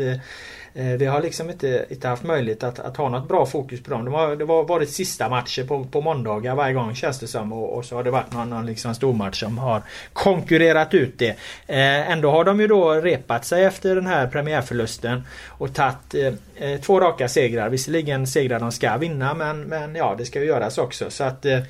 Eh, 0.79 0.85
vi 0.85 1.07
har 1.07 1.23
liksom 1.23 1.51
inte, 1.51 1.87
inte 1.89 2.09
haft 2.09 2.23
möjlighet 2.23 2.63
att, 2.63 2.79
att 2.79 2.97
ha 2.97 3.09
något 3.09 3.29
bra 3.29 3.47
fokus 3.47 3.83
på 3.83 3.91
dem. 3.91 4.05
Det 4.05 4.11
har, 4.11 4.37
det 4.37 4.45
har 4.45 4.65
varit 4.65 4.91
sista 4.91 5.29
matcher 5.29 5.65
på, 5.65 5.85
på 5.85 6.01
måndagar 6.01 6.55
varje 6.55 6.75
gång 6.75 6.95
känns 6.95 7.19
det 7.19 7.27
som. 7.27 7.53
Och, 7.53 7.77
och 7.77 7.85
så 7.85 7.97
har 7.97 8.05
det 8.05 8.11
varit 8.11 8.33
någon, 8.33 8.51
någon 8.51 8.67
liksom 8.67 8.95
stormatch 8.95 9.41
som 9.41 9.59
har 9.59 9.83
konkurrerat 10.13 10.95
ut 10.95 11.19
det. 11.19 11.29
Eh, 11.67 12.11
ändå 12.11 12.31
har 12.31 12.45
de 12.45 12.61
ju 12.61 12.67
då 12.67 12.95
repat 12.95 13.45
sig 13.45 13.65
efter 13.65 13.95
den 13.95 14.07
här 14.07 14.27
premiärförlusten 14.27 15.23
och 15.47 15.75
tagit 15.75 16.15
eh, 16.15 16.33
eh 16.57 16.81
två 16.81 17.01
raka 17.01 17.29
segrar. 17.29 17.69
Visserligen 17.69 18.27
segrar 18.27 18.61
de 18.61 18.73
ska 18.73 18.97
vinna 18.97 19.35
men, 19.35 19.63
men 19.63 19.95
ja 19.95 20.15
det 20.19 20.25
ska 20.25 20.41
ju 20.41 20.47
göras 20.47 20.79
också. 20.79 21.11
Så 21.11 21.25
att 21.25 21.45
eh, 21.45 21.61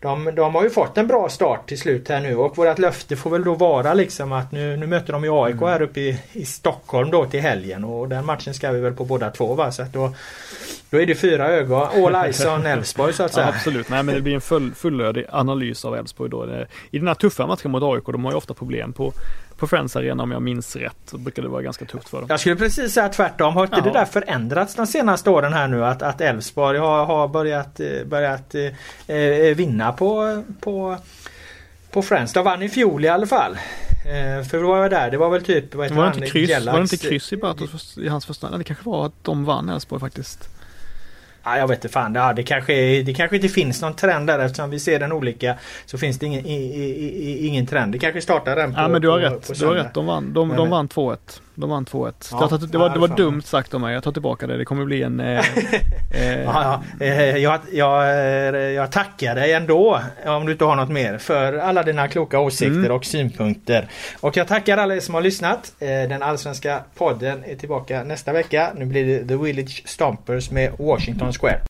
de, 0.00 0.34
de 0.34 0.54
har 0.54 0.62
ju 0.62 0.70
fått 0.70 0.98
en 0.98 1.06
bra 1.06 1.28
start 1.28 1.68
till 1.68 1.78
slut 1.78 2.08
här 2.08 2.20
nu 2.20 2.36
och 2.36 2.56
vårt 2.56 2.78
löfte 2.78 3.16
får 3.16 3.30
väl 3.30 3.44
då 3.44 3.54
vara 3.54 3.94
liksom 3.94 4.32
att 4.32 4.52
nu, 4.52 4.76
nu 4.76 4.86
möter 4.86 5.12
de 5.12 5.24
ju 5.24 5.30
AIK 5.44 5.54
mm. 5.54 5.68
här 5.68 5.82
uppe 5.82 6.00
i, 6.00 6.20
i 6.32 6.44
Stockholm 6.44 7.10
då 7.10 7.24
till 7.24 7.40
helgen 7.40 7.84
och 7.84 8.08
den 8.08 8.26
matchen 8.26 8.54
ska 8.54 8.70
vi 8.70 8.80
väl 8.80 8.92
på 8.92 9.04
båda 9.04 9.30
två 9.30 9.54
va. 9.54 9.72
Så 9.72 9.82
att 9.82 9.92
då, 9.92 10.14
då 10.90 11.00
är 11.00 11.06
det 11.06 11.14
fyra 11.14 11.48
ögon, 11.48 11.88
all 12.04 12.14
eyes 12.14 12.46
on 12.46 12.66
Elfsborg 12.66 13.12
så 13.12 13.22
att 13.22 13.34
säga. 13.34 13.46
Ja, 13.46 13.52
absolut, 13.54 13.88
nej 13.88 14.02
men 14.02 14.14
det 14.14 14.20
blir 14.20 14.34
en 14.34 14.40
full, 14.40 14.74
fullödig 14.74 15.26
analys 15.28 15.84
av 15.84 15.96
Elfsborg 15.96 16.30
då. 16.30 16.66
I 16.90 16.98
den 16.98 17.08
här 17.08 17.14
tuffa 17.14 17.46
matchen 17.46 17.70
mot 17.70 17.82
AIK, 17.82 18.04
de 18.06 18.24
har 18.24 18.32
ju 18.32 18.36
ofta 18.36 18.54
problem 18.54 18.92
på 18.92 19.12
på 19.60 19.66
Friends 19.66 19.96
Arena 19.96 20.22
om 20.22 20.30
jag 20.30 20.42
minns 20.42 20.76
rätt. 20.76 20.96
Så 21.06 21.18
brukar 21.18 21.42
det 21.42 21.48
vara 21.48 21.62
ganska 21.62 21.84
tufft 21.84 22.08
för 22.08 22.18
dem. 22.18 22.26
Jag 22.30 22.40
skulle 22.40 22.56
precis 22.56 22.92
säga 22.94 23.08
tvärtom. 23.08 23.54
Har 23.54 23.64
inte 23.64 23.76
ja. 23.76 23.84
det 23.84 23.90
där 23.90 24.04
förändrats 24.04 24.74
de 24.74 24.86
senaste 24.86 25.30
åren 25.30 25.52
här 25.52 25.68
nu? 25.68 25.84
Att 25.84 26.20
Elfsborg 26.20 26.78
har, 26.78 27.04
har 27.04 27.28
börjat, 27.28 27.80
eh, 27.80 28.04
börjat 28.06 28.54
eh, 28.54 29.16
eh, 29.16 29.56
vinna 29.56 29.92
på, 29.92 30.42
på, 30.60 30.96
på 31.90 32.02
Friends. 32.02 32.32
De 32.32 32.44
vann 32.44 32.62
i 32.62 32.68
fjol 32.68 33.04
i 33.04 33.08
alla 33.08 33.26
fall. 33.26 33.52
Eh, 33.52 34.44
för 34.44 34.62
då 34.62 34.68
var 34.68 34.78
jag 34.78 34.90
där. 34.90 35.10
Det 35.10 35.16
var 35.16 35.30
väl 35.30 35.44
typ... 35.44 35.74
Vad 35.74 35.90
var, 35.90 36.04
det 36.04 36.14
inte 36.14 36.26
kryss, 36.26 36.66
var 36.66 36.72
det 36.72 36.80
inte 36.80 36.96
kryss 36.96 37.32
i 37.32 37.36
Bartos 37.36 37.98
i 37.98 38.08
hans 38.08 38.26
första? 38.26 38.58
Det 38.58 38.64
kanske 38.64 38.84
var 38.84 39.06
att 39.06 39.14
de 39.22 39.44
vann 39.44 39.68
Elfsborg 39.68 40.00
faktiskt. 40.00 40.48
Ja, 41.44 41.58
jag 41.58 41.68
vet 41.68 41.78
inte 41.78 41.88
fan. 41.88 42.14
Ja, 42.14 42.32
det, 42.32 42.42
kanske, 42.42 43.02
det 43.02 43.14
kanske 43.14 43.36
inte 43.36 43.48
finns 43.48 43.82
någon 43.82 43.94
trend 43.94 44.26
där 44.26 44.38
eftersom 44.38 44.70
vi 44.70 44.78
ser 44.78 45.00
den 45.00 45.12
olika. 45.12 45.56
Så 45.86 45.98
finns 45.98 46.18
det 46.18 46.26
ingen, 46.26 46.46
i, 46.46 46.54
i, 46.54 47.46
ingen 47.46 47.66
trend. 47.66 47.92
Det 47.92 47.98
kanske 47.98 48.20
startar 48.20 48.56
den 48.56 48.74
på 48.74 48.80
Ja 48.80 48.88
men 48.88 49.02
du 49.02 49.08
har 49.08 49.18
på, 49.18 49.24
rätt. 49.24 49.46
På 49.48 49.52
du 49.52 49.66
har 49.66 49.74
rätt. 49.74 49.94
De 49.94 50.06
vann, 50.06 50.32
de, 50.32 50.56
de 50.56 50.70
vann 50.70 50.88
2-1. 50.88 51.16
De 51.60 51.70
vann 51.70 51.84
2-1. 51.84 52.12
Ja, 52.30 52.58
det, 52.58 52.66
det, 52.66 52.78
var, 52.78 52.90
det 52.90 52.98
var 52.98 53.08
dumt 53.08 53.42
sagt 53.42 53.74
av 53.74 53.80
mig. 53.80 53.94
Jag 53.94 54.02
tar 54.02 54.12
tillbaka 54.12 54.46
det. 54.46 54.56
Det 54.56 54.64
kommer 54.64 54.84
bli 54.84 55.02
en... 55.02 55.20
Eh, 55.20 55.38
eh, 56.10 56.42
ja, 56.42 56.82
eh, 57.00 57.36
jag, 57.36 57.60
jag, 57.72 58.54
jag 58.72 58.92
tackar 58.92 59.34
dig 59.34 59.52
ändå 59.52 60.00
om 60.26 60.46
du 60.46 60.52
inte 60.52 60.64
har 60.64 60.76
något 60.76 60.90
mer 60.90 61.18
för 61.18 61.52
alla 61.52 61.82
dina 61.82 62.08
kloka 62.08 62.38
åsikter 62.38 62.78
mm. 62.78 62.92
och 62.92 63.04
synpunkter. 63.04 63.88
Och 64.20 64.36
jag 64.36 64.48
tackar 64.48 64.76
alla 64.76 64.96
er 64.96 65.00
som 65.00 65.14
har 65.14 65.22
lyssnat. 65.22 65.72
Eh, 65.78 65.88
den 65.88 66.22
allsvenska 66.22 66.80
podden 66.94 67.44
är 67.44 67.54
tillbaka 67.54 68.04
nästa 68.04 68.32
vecka. 68.32 68.72
Nu 68.76 68.84
blir 68.84 69.06
det 69.06 69.28
The 69.28 69.36
Village 69.36 69.82
Stompers 69.86 70.50
med 70.50 70.72
Washington 70.78 71.32
Square. 71.32 71.69